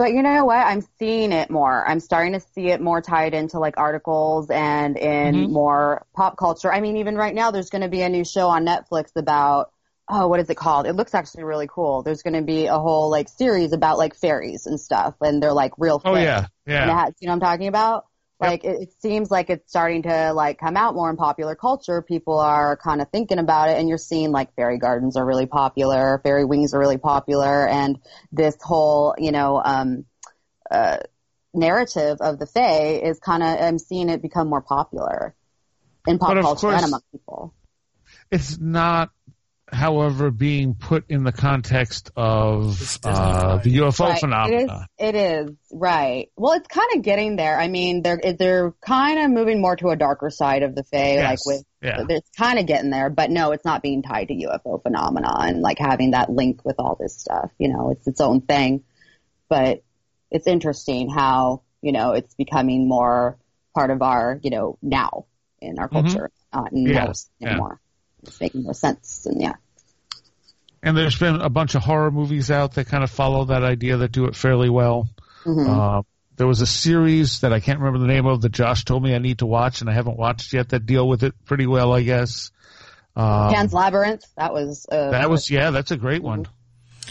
But 0.00 0.14
you 0.14 0.22
know 0.22 0.46
what? 0.46 0.56
I'm 0.66 0.80
seeing 0.98 1.30
it 1.30 1.50
more. 1.50 1.86
I'm 1.86 2.00
starting 2.00 2.32
to 2.32 2.40
see 2.40 2.68
it 2.70 2.80
more 2.80 3.02
tied 3.02 3.34
into 3.34 3.58
like 3.58 3.76
articles 3.76 4.48
and 4.48 4.96
in 4.96 5.34
Mhm. 5.36 5.52
more 5.52 6.06
pop 6.16 6.38
culture. 6.38 6.72
I 6.72 6.80
mean, 6.80 6.96
even 6.96 7.16
right 7.16 7.34
now, 7.34 7.50
there's 7.50 7.68
going 7.68 7.82
to 7.82 7.88
be 7.90 8.00
a 8.00 8.08
new 8.08 8.24
show 8.24 8.48
on 8.48 8.64
Netflix 8.64 9.10
about, 9.16 9.70
oh, 10.08 10.26
what 10.28 10.40
is 10.40 10.48
it 10.48 10.54
called? 10.56 10.86
It 10.86 10.94
looks 10.94 11.14
actually 11.14 11.44
really 11.44 11.68
cool. 11.68 12.02
There's 12.02 12.22
going 12.22 12.32
to 12.32 12.40
be 12.42 12.64
a 12.66 12.78
whole 12.78 13.10
like 13.10 13.28
series 13.28 13.74
about 13.74 13.98
like 13.98 14.14
fairies 14.16 14.66
and 14.66 14.80
stuff, 14.80 15.16
and 15.20 15.42
they're 15.42 15.52
like 15.52 15.72
real. 15.76 15.98
Oh 16.04 16.14
fairies. 16.14 16.16
yeah, 16.16 16.46
And 16.80 16.88
it 16.90 16.94
yeah. 16.94 16.94
has, 16.94 17.14
you 17.20 17.26
know 17.28 17.34
what 17.34 17.44
I'm 17.44 17.50
talking 17.52 17.68
about? 17.68 18.06
Yep. 18.40 18.50
Like 18.50 18.64
it, 18.64 18.82
it 18.82 18.92
seems 19.00 19.30
like 19.30 19.50
it's 19.50 19.68
starting 19.68 20.02
to 20.02 20.32
like 20.32 20.58
come 20.58 20.76
out 20.76 20.94
more 20.94 21.10
in 21.10 21.16
popular 21.16 21.54
culture. 21.54 22.00
People 22.02 22.38
are 22.38 22.76
kind 22.76 23.02
of 23.02 23.10
thinking 23.10 23.38
about 23.38 23.68
it, 23.68 23.78
and 23.78 23.88
you're 23.88 23.98
seeing 23.98 24.32
like 24.32 24.54
fairy 24.54 24.78
gardens 24.78 25.16
are 25.16 25.24
really 25.24 25.46
popular, 25.46 26.20
fairy 26.22 26.44
wings 26.44 26.72
are 26.72 26.78
really 26.78 26.98
popular, 26.98 27.68
and 27.68 27.98
this 28.32 28.56
whole 28.62 29.14
you 29.18 29.32
know 29.32 29.60
um, 29.62 30.06
uh, 30.70 30.98
narrative 31.52 32.18
of 32.20 32.38
the 32.38 32.46
fae 32.46 33.00
is 33.02 33.18
kind 33.18 33.42
of 33.42 33.48
I'm 33.60 33.78
seeing 33.78 34.08
it 34.08 34.22
become 34.22 34.48
more 34.48 34.62
popular 34.62 35.34
in 36.06 36.18
pop 36.18 36.40
culture 36.40 36.70
and 36.70 36.84
among 36.84 37.02
people. 37.12 37.54
It's 38.30 38.58
not, 38.58 39.10
however, 39.72 40.30
being 40.30 40.74
put 40.74 41.04
in 41.10 41.24
the 41.24 41.32
context 41.32 42.10
of 42.16 42.98
uh, 43.04 43.58
the 43.58 43.76
UFO 43.78 44.00
Right. 44.00 44.10
It 44.10 44.14
is. 44.14 44.20
phenomena. 44.20 44.86
It 44.98 45.14
is 45.14 45.50
right. 45.72 46.28
Well, 46.36 46.52
it's 46.54 46.68
kind 46.68 46.88
of 46.96 47.02
getting 47.02 47.36
there. 47.36 47.58
I 47.58 47.68
mean, 47.68 48.02
they're 48.02 48.20
they're 48.38 48.72
kind 48.84 49.18
of 49.18 49.30
moving 49.30 49.60
more 49.60 49.76
to 49.76 49.88
a 49.88 49.96
darker 49.96 50.30
side 50.30 50.62
of 50.62 50.74
the 50.74 50.84
fae, 50.84 51.22
like 51.22 51.38
with 51.46 51.64
Yeah. 51.82 52.04
it's 52.08 52.30
kind 52.36 52.58
of 52.58 52.66
getting 52.66 52.90
there, 52.90 53.10
but 53.10 53.30
no, 53.30 53.52
it's 53.52 53.64
not 53.64 53.82
being 53.82 54.02
tied 54.02 54.28
to 54.28 54.34
UFO 54.34 54.82
phenomena 54.82 55.32
and 55.40 55.60
like 55.60 55.78
having 55.78 56.12
that 56.12 56.30
link 56.30 56.64
with 56.64 56.76
all 56.78 56.96
this 56.98 57.16
stuff. 57.18 57.50
You 57.58 57.68
know, 57.72 57.90
it's 57.90 58.06
its 58.06 58.20
own 58.20 58.40
thing. 58.42 58.84
But 59.48 59.82
it's 60.30 60.46
interesting 60.46 61.10
how 61.10 61.62
you 61.82 61.92
know 61.92 62.12
it's 62.12 62.34
becoming 62.34 62.88
more 62.88 63.38
part 63.74 63.90
of 63.90 64.02
our 64.02 64.38
you 64.42 64.50
know 64.50 64.78
now 64.82 65.26
in 65.60 65.78
our 65.78 65.88
Mhm. 65.88 65.92
culture, 65.92 66.30
not 66.54 66.72
in 66.72 66.86
Yeah, 66.86 67.06
most 67.06 67.30
yeah. 67.38 67.56
Anymore. 68.20 68.28
It's 68.28 68.40
making 68.40 68.62
more 68.62 68.74
sense, 68.74 69.26
and 69.26 69.40
yeah, 69.40 69.54
And 70.82 70.96
there's 70.96 71.18
been 71.18 71.36
a 71.36 71.50
bunch 71.50 71.74
of 71.74 71.82
horror 71.82 72.10
movies 72.10 72.50
out 72.50 72.74
that 72.74 72.86
kind 72.86 73.04
of 73.04 73.10
follow 73.10 73.46
that 73.46 73.62
idea 73.62 73.98
that 73.98 74.12
do 74.12 74.24
it 74.26 74.34
fairly 74.34 74.70
well. 74.70 75.08
Mhm. 75.44 75.68
Uh, 75.68 76.02
there 76.36 76.46
was 76.46 76.62
a 76.62 76.66
series 76.66 77.40
that 77.40 77.52
I 77.52 77.60
can't 77.60 77.78
remember 77.78 77.98
the 77.98 78.12
name 78.12 78.26
of 78.26 78.40
that 78.40 78.52
Josh 78.52 78.84
told 78.84 79.02
me 79.02 79.14
I 79.14 79.18
need 79.18 79.38
to 79.40 79.46
watch, 79.46 79.80
and 79.82 79.90
I 79.90 79.92
haven't 79.92 80.16
watched 80.16 80.52
yet 80.52 80.70
that 80.70 80.86
deal 80.86 81.06
with 81.06 81.22
it 81.22 81.34
pretty 81.44 81.66
well, 81.66 81.92
I 81.92 82.02
guess. 82.02 82.50
Um, 83.14 83.52
Pan's 83.52 83.74
Labyrinth. 83.74 84.24
That 84.36 84.52
was 84.52 84.86
uh, 84.90 85.10
that 85.10 85.28
was 85.28 85.50
yeah, 85.50 85.70
that's 85.70 85.90
a 85.90 85.96
great 85.96 86.22
one. 86.22 86.46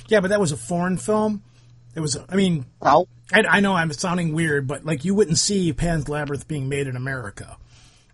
Yeah, 0.07 0.21
but 0.21 0.29
that 0.29 0.39
was 0.39 0.51
a 0.51 0.57
foreign 0.57 0.97
film. 0.97 1.43
It 1.95 1.99
was. 1.99 2.17
I 2.27 2.35
mean, 2.35 2.65
oh 2.81 3.07
I, 3.31 3.43
I 3.47 3.59
know 3.59 3.73
I'm 3.73 3.91
sounding 3.93 4.33
weird, 4.33 4.67
but 4.67 4.85
like 4.85 5.05
you 5.05 5.13
wouldn't 5.13 5.37
see 5.37 5.73
Pan's 5.73 6.09
Labyrinth 6.09 6.47
being 6.47 6.69
made 6.69 6.87
in 6.87 6.95
America, 6.95 7.57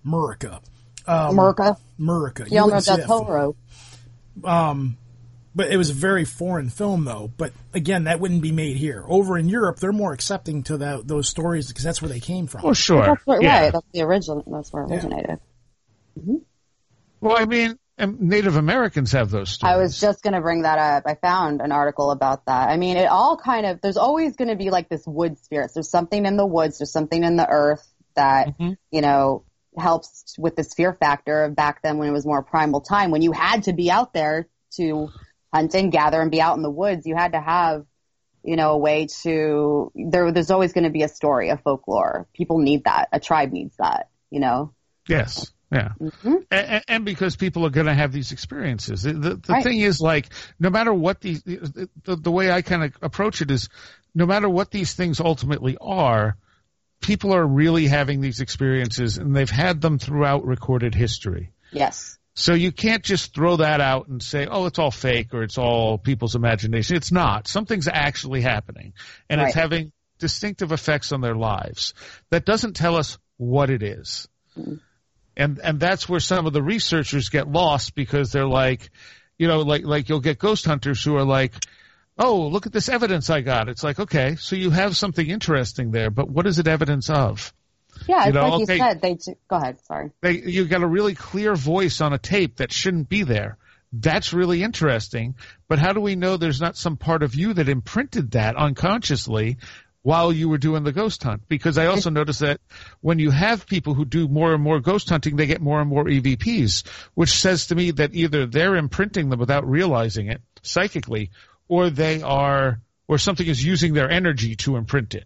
America, 0.04 0.62
America. 1.08 1.32
America. 1.32 1.78
You 1.98 2.52
Guillermo 2.52 2.66
wouldn't 2.66 2.84
see 2.84 2.90
del 2.92 2.98
that 2.98 3.08
film. 3.08 3.26
Toro. 3.26 3.56
But 5.58 5.72
it 5.72 5.78
was 5.78 5.90
a 5.90 5.94
very 5.94 6.26
foreign 6.26 6.70
film, 6.70 7.06
though. 7.06 7.32
But 7.38 7.54
again, 7.74 8.04
that 8.04 8.20
wouldn't 8.20 8.42
be 8.42 8.52
made 8.52 8.76
here. 8.76 9.06
Over 9.08 9.38
in 9.38 9.48
Europe, 9.48 9.78
they're 9.80 9.94
more 9.94 10.12
accepting 10.12 10.64
to 10.64 10.78
that, 10.80 11.08
those 11.08 11.30
stories 11.30 11.70
because 11.70 11.86
that's 11.86 12.02
where 12.02 12.10
they 12.10 12.20
came 12.20 12.48
from. 12.48 12.66
Oh 12.66 12.74
sure, 12.74 13.06
That's 13.06 13.26
what, 13.26 13.42
yeah. 13.42 13.62
right. 13.62 13.72
That's 13.72 13.88
the 13.94 14.02
original. 14.02 14.44
That's 14.48 14.74
where 14.74 14.84
it 14.84 14.92
originated. 14.92 15.40
Well, 17.22 17.38
I 17.38 17.46
mean, 17.46 17.80
um, 17.98 18.18
Native 18.20 18.58
Americans 18.58 19.14
have 19.14 19.32
those 19.32 19.50
stories. 19.52 19.74
I 19.74 19.78
was 19.78 19.98
just 19.98 20.22
going 20.24 20.34
to 20.34 20.42
bring 20.42 20.64
that 20.64 20.78
up. 20.78 21.04
I 21.08 21.16
found 21.16 21.62
an 21.62 21.72
article 21.72 22.12
about 22.12 22.46
that. 22.48 22.68
I 22.70 22.76
mean, 22.76 22.98
it 22.98 23.06
all 23.08 23.38
kind 23.38 23.66
of, 23.66 23.80
there's 23.80 23.96
always 23.96 24.36
going 24.36 24.50
to 24.50 24.58
be 24.58 24.70
like 24.72 24.90
this 24.90 25.04
wood 25.08 25.38
spirits. 25.40 25.74
There's 25.76 25.90
something 25.90 26.26
in 26.26 26.36
the 26.36 26.46
woods, 26.46 26.80
there's 26.80 26.92
something 26.92 27.24
in 27.24 27.38
the 27.38 27.48
earth 27.48 27.88
that, 28.16 28.58
Mhm. 28.60 28.76
you 28.92 29.00
know, 29.00 29.45
helps 29.78 30.36
with 30.38 30.56
this 30.56 30.74
fear 30.74 30.94
factor 30.94 31.44
of 31.44 31.56
back 31.56 31.82
then 31.82 31.98
when 31.98 32.08
it 32.10 32.12
was 32.12 32.26
more 32.26 32.44
primal 32.44 32.82
time, 32.82 33.12
when 33.12 33.22
you 33.22 33.32
had 33.32 33.64
to 33.64 33.74
be 33.74 33.92
out 33.92 34.14
there 34.14 34.48
to 34.78 35.10
hunt 35.54 35.74
and 35.76 35.92
gather 35.92 36.22
and 36.22 36.32
be 36.32 36.42
out 36.42 36.58
in 36.58 36.64
the 36.64 36.70
woods, 36.70 37.06
you 37.06 37.16
had 37.16 37.34
to 37.34 37.40
have, 37.40 37.86
you 38.44 38.56
know, 38.56 38.72
a 38.72 38.78
way 38.78 39.08
to, 39.24 39.92
there, 39.96 40.32
there's 40.32 40.52
always 40.52 40.74
going 40.74 40.84
to 40.84 40.90
be 40.90 41.04
a 41.04 41.08
story, 41.08 41.50
a 41.50 41.58
folklore. 41.58 42.28
People 42.34 42.60
need 42.60 42.84
that. 42.84 43.10
A 43.12 43.20
tribe 43.20 43.52
needs 43.52 43.76
that, 43.78 44.10
you 44.30 44.40
know? 44.40 44.74
Yes. 45.08 45.52
Yeah. 45.72 45.90
Mm-hmm. 46.00 46.36
And, 46.52 46.84
and 46.88 47.06
because 47.06 47.36
people 47.36 47.66
are 47.66 47.72
going 47.72 47.88
to 47.88 47.94
have 47.94 48.12
these 48.12 48.32
experiences. 48.32 49.02
The, 49.02 49.14
the, 49.14 49.36
the 49.36 49.54
Right. 49.54 49.64
thing 49.64 49.80
is, 49.80 50.00
like, 50.00 50.30
no 50.60 50.70
matter 50.70 50.94
what 50.94 51.22
these, 51.22 51.42
the, 51.44 51.90
the, 52.04 52.16
the 52.16 52.32
way 52.32 52.52
I 52.52 52.62
kind 52.62 52.84
of 52.84 52.94
approach 53.02 53.42
it 53.42 53.50
is, 53.50 53.70
no 54.14 54.26
matter 54.26 54.48
what 54.48 54.72
these 54.72 54.94
things 54.94 55.20
ultimately 55.20 55.78
are, 55.82 56.38
people 57.02 57.34
are 57.34 57.46
really 57.46 57.88
having 57.88 58.22
these 58.22 58.40
experiences 58.40 59.18
and 59.18 59.36
they've 59.36 59.50
had 59.50 59.82
them 59.82 60.00
throughout 60.00 60.46
recorded 60.46 60.96
history. 60.96 61.52
Yes. 61.72 62.18
So 62.34 62.54
you 62.54 62.72
can't 62.72 63.04
just 63.04 63.34
throw 63.34 63.58
that 63.58 63.80
out 63.80 64.08
and 64.08 64.22
say, 64.22 64.46
oh, 64.46 64.66
it's 64.66 64.80
all 64.80 64.92
fake 64.92 65.34
or 65.34 65.44
it's 65.44 65.58
all 65.58 65.98
people's 65.98 66.36
imagination. 66.36 66.98
It's 66.98 67.12
not. 67.12 67.48
Something's 67.48 67.88
actually 67.88 68.42
happening 68.42 68.94
and 69.30 69.40
it's 69.40 69.54
having 69.54 69.94
distinctive 70.20 70.72
effects 70.72 71.12
on 71.12 71.22
their 71.22 71.36
lives. 71.36 71.94
That 72.32 72.46
doesn't 72.46 72.76
tell 72.76 72.98
us 72.98 73.18
what 73.38 73.70
it 73.70 73.84
is. 73.84 74.28
Mm. 74.58 74.82
And, 75.38 75.60
and 75.60 75.80
that's 75.80 76.08
where 76.08 76.20
some 76.20 76.46
of 76.46 76.54
the 76.54 76.64
researchers 76.64 77.30
get 77.30 77.50
lost 77.50 77.96
because 77.96 78.32
they're 78.32 78.48
like, 78.48 78.90
you 79.38 79.48
know, 79.48 79.62
like, 79.62 79.84
like 79.84 80.10
you'll 80.10 80.22
get 80.22 80.40
ghost 80.40 80.66
hunters 80.66 81.04
who 81.04 81.16
are 81.16 81.26
like, 81.26 81.54
oh, 82.18 82.48
look 82.48 82.66
at 82.66 82.74
this 82.74 82.90
evidence 82.90 83.30
I 83.30 83.42
got. 83.42 83.70
It's 83.70 83.84
like, 83.84 84.00
okay, 84.00 84.36
so 84.36 84.56
you 84.56 84.70
have 84.70 84.96
something 84.96 85.28
interesting 85.28 85.92
there, 85.92 86.10
but 86.10 86.30
what 86.30 86.48
is 86.48 86.60
it 86.60 86.68
evidence 86.68 87.10
of? 87.10 87.54
Yeah, 88.08 88.28
You 88.28 88.34
know, 88.34 88.50
like 88.50 88.62
okay. 88.64 88.74
you 88.74 88.80
said. 88.80 89.02
They 89.02 89.18
go 89.48 89.56
ahead. 89.56 89.80
Sorry. 89.86 90.12
they 90.22 90.34
you 90.34 90.66
got 90.66 90.84
a 90.84 90.88
really 90.88 91.16
clear 91.16 91.56
voice 91.56 92.02
on 92.02 92.14
a 92.14 92.18
tape 92.18 92.58
that 92.58 92.72
shouldn't 92.72 93.10
be 93.10 93.24
there. 93.24 93.58
That's 93.94 94.34
really 94.34 94.64
interesting. 94.64 95.36
But 95.68 95.80
how 95.80 95.94
do 95.94 96.02
we 96.02 96.16
know 96.16 96.36
there's 96.36 96.62
not 96.62 96.76
some 96.76 96.98
part 96.98 97.24
of 97.24 97.36
you 97.36 97.54
that 97.54 97.70
imprinted 97.70 98.32
that 98.32 98.58
unconsciously 98.58 99.58
while 100.02 100.32
you 100.32 100.50
were 100.50 100.58
doing 100.58 100.84
the 100.84 100.92
ghost 100.92 101.24
hunt? 101.24 101.48
Because 101.48 101.78
I 101.78 101.86
also 101.86 102.10
noticed 102.12 102.42
that 102.42 102.60
when 103.00 103.20
you 103.20 103.32
have 103.32 103.66
people 103.66 103.94
who 103.94 104.04
do 104.04 104.28
more 104.28 104.54
and 104.54 104.62
more 104.62 104.82
ghost 104.82 105.10
hunting, 105.10 105.38
they 105.38 105.46
get 105.46 105.62
more 105.62 105.80
and 105.80 105.90
more 105.90 106.04
EVPs, 106.04 106.86
which 107.14 107.32
says 107.32 107.68
to 107.68 107.76
me 107.76 107.92
that 107.92 108.14
either 108.14 108.46
they're 108.46 108.76
imprinting 108.76 109.30
them 109.30 109.40
without 109.40 109.68
realizing 109.68 110.28
it 110.28 110.42
psychically, 110.62 111.32
or 111.68 111.90
they 111.90 112.22
are, 112.22 112.80
or 113.08 113.18
something 113.18 113.46
is 113.48 113.64
using 113.64 113.94
their 113.94 114.10
energy 114.10 114.56
to 114.58 114.76
imprint 114.78 115.16
it. 115.16 115.26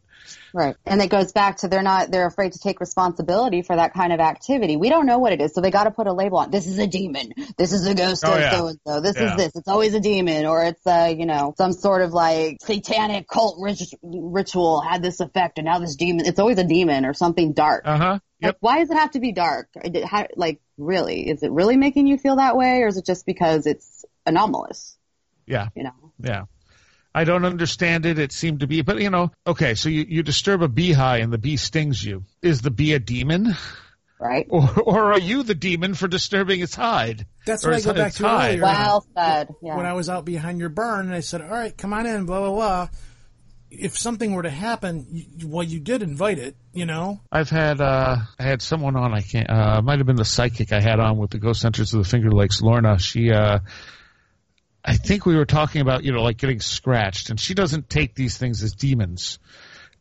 Right. 0.54 0.76
And 0.86 1.02
it 1.02 1.10
goes 1.10 1.32
back 1.32 1.58
to 1.58 1.68
they're 1.68 1.84
not, 1.84 2.12
they're 2.12 2.26
afraid 2.26 2.54
to 2.54 2.60
take 2.60 2.80
responsibility 2.80 3.62
for 3.62 3.76
that 3.76 3.94
kind 3.94 4.12
of 4.12 4.20
activity. 4.20 4.78
We 4.78 4.90
don't 4.90 5.06
know 5.06 5.20
what 5.20 5.32
it 5.32 5.42
is. 5.42 5.54
So 5.54 5.62
they 5.62 5.70
got 5.72 5.84
to 5.84 5.92
put 5.92 6.08
a 6.08 6.14
label 6.14 6.40
on. 6.40 6.50
This 6.52 6.66
is 6.68 6.78
a 6.80 6.88
demon. 6.88 7.34
This 7.58 7.72
is 7.72 7.86
a 7.88 7.94
ghost 7.94 8.24
Oh, 8.26 8.34
of 8.34 8.40
yeah. 8.40 8.52
so 8.58 8.68
and 8.68 8.80
so. 8.86 9.02
This 9.02 9.16
Yeah. 9.16 9.32
is 9.32 9.38
this. 9.38 9.56
It's 9.56 9.68
always 9.68 9.94
a 9.94 10.00
demon 10.00 10.46
or 10.46 10.64
it's 10.66 10.86
uh, 10.88 11.14
you 11.16 11.26
know, 11.26 11.54
some 11.58 11.72
sort 11.72 12.02
of 12.02 12.14
like 12.14 12.58
satanic 12.62 13.28
cult 13.28 13.58
rit- 13.60 13.94
ritual 14.04 14.82
had 14.82 15.02
this 15.04 15.20
effect 15.20 15.58
and 15.60 15.66
now 15.66 15.80
this 15.80 15.96
demon, 15.96 16.26
it's 16.26 16.40
always 16.40 16.58
a 16.58 16.64
demon 16.64 17.06
or 17.06 17.14
something 17.14 17.54
dark. 17.54 17.84
Uh 17.86 17.98
huh. 17.98 18.20
Like, 18.42 18.54
Yep. 18.54 18.58
why 18.62 18.80
does 18.80 18.90
it 18.90 18.96
have 18.96 19.12
to 19.12 19.20
be 19.20 19.32
dark? 19.34 19.68
How, 20.06 20.26
like, 20.36 20.62
really? 20.78 21.30
Is 21.30 21.44
it 21.44 21.52
really 21.52 21.76
making 21.78 22.08
you 22.08 22.18
feel 22.18 22.38
that 22.38 22.56
way 22.58 22.82
or 22.82 22.88
is 22.88 22.98
it 22.98 23.06
just 23.06 23.26
because 23.26 23.68
it's 23.68 24.06
anomalous? 24.26 24.98
Yeah. 25.46 25.68
You 25.76 25.84
know? 25.84 26.09
Yeah. 26.22 26.44
I 27.14 27.24
don't 27.24 27.44
understand 27.46 28.06
it. 28.06 28.20
It 28.20 28.32
seemed 28.32 28.60
to 28.60 28.68
be, 28.68 28.82
but 28.82 29.02
you 29.02 29.10
know, 29.10 29.32
okay, 29.48 29.74
so 29.74 29.90
you, 29.90 30.06
you 30.08 30.22
disturb 30.24 30.62
a 30.62 30.68
beehive 30.68 31.24
and 31.24 31.34
the 31.34 31.38
bee 31.40 31.58
stings 31.58 32.04
you. 32.04 32.24
Is 32.42 32.62
the 32.62 32.70
bee 32.72 32.94
a 32.94 33.00
demon? 33.00 33.56
Right? 34.20 34.46
Or, 34.52 34.70
or 34.82 35.14
are 35.14 35.20
you 35.20 35.44
the 35.44 35.56
demon 35.56 35.94
for 35.96 36.08
disturbing 36.08 36.60
its 36.60 36.76
hide? 36.76 37.26
That's 37.46 37.66
Or 37.66 37.72
what 37.72 37.80
I 37.80 37.82
go 37.84 37.94
back 37.94 38.14
to 38.16 38.28
hide? 38.28 38.50
earlier. 38.50 38.62
Well 38.64 39.06
said. 39.18 39.48
Yeah. 39.62 39.78
when 39.78 39.86
I 39.86 39.94
was 39.94 40.10
out 40.10 40.26
behind 40.26 40.60
your 40.60 40.70
barn 40.70 41.06
and 41.08 41.16
I 41.16 41.22
said, 41.22 41.42
"All 41.42 41.48
right, 41.48 41.76
come 41.76 41.94
on 41.94 42.06
in," 42.06 42.26
blah 42.26 42.40
blah 42.42 42.52
blah. 42.52 42.88
If 43.72 43.98
something 43.98 44.34
were 44.34 44.44
to 44.44 44.50
happen, 44.50 45.06
you, 45.12 45.48
well, 45.48 45.64
you 45.64 45.80
did 45.80 46.02
invite 46.04 46.38
it, 46.40 46.56
you 46.74 46.86
know. 46.88 47.22
I've 47.32 47.50
had, 47.52 47.80
uh, 47.80 48.18
I 48.40 48.44
had 48.44 48.62
someone 48.64 48.96
on, 48.96 49.14
I 49.14 49.22
can't, 49.22 49.48
uh, 49.50 49.82
might 49.84 50.00
have 50.00 50.08
been 50.08 50.16
the 50.16 50.26
psychic 50.26 50.74
I 50.74 50.82
had 50.82 51.00
on 51.00 51.18
with 51.18 51.30
the 51.30 51.38
Ghost 51.38 51.62
Hunters 51.62 51.94
of 51.94 52.04
the 52.04 52.10
Finger 52.10 52.32
Lakes, 52.32 52.62
Lorna. 52.64 52.98
She, 52.98 53.32
uh, 53.32 53.60
I 54.84 54.96
think 54.96 55.26
we 55.26 55.36
were 55.36 55.46
talking 55.46 55.82
about, 55.82 56.04
you 56.04 56.12
know, 56.12 56.22
like 56.24 56.38
getting 56.38 56.60
scratched, 56.60 57.30
and 57.30 57.40
she 57.40 57.54
doesn't 57.54 57.90
take 57.90 58.16
these 58.16 58.38
things 58.38 58.64
as 58.64 58.74
demons. 58.74 59.40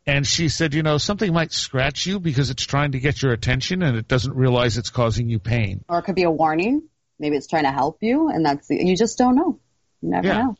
And 0.06 0.26
she 0.26 0.48
said, 0.48 0.72
you 0.72 0.82
know, 0.82 0.96
something 0.96 1.32
might 1.32 1.52
scratch 1.52 2.06
you 2.06 2.18
because 2.18 2.48
it's 2.48 2.64
trying 2.64 2.92
to 2.92 2.98
get 2.98 3.20
your 3.20 3.32
attention 3.32 3.82
and 3.82 3.94
it 3.98 4.08
doesn't 4.08 4.34
realize 4.34 4.78
it's 4.78 4.88
causing 4.88 5.28
you 5.28 5.38
pain. 5.38 5.84
or 5.88 5.98
it 5.98 6.02
could 6.02 6.14
be 6.14 6.22
a 6.22 6.30
warning. 6.30 6.84
Maybe 7.18 7.36
it's 7.36 7.46
trying 7.46 7.64
to 7.64 7.72
help 7.72 7.98
you, 8.00 8.28
and 8.28 8.44
that's 8.46 8.70
you 8.70 8.96
just 8.96 9.18
don't 9.18 9.34
know. 9.34 9.58
You 10.00 10.10
never 10.10 10.26
Yeah. 10.26 10.42
know. 10.44 10.56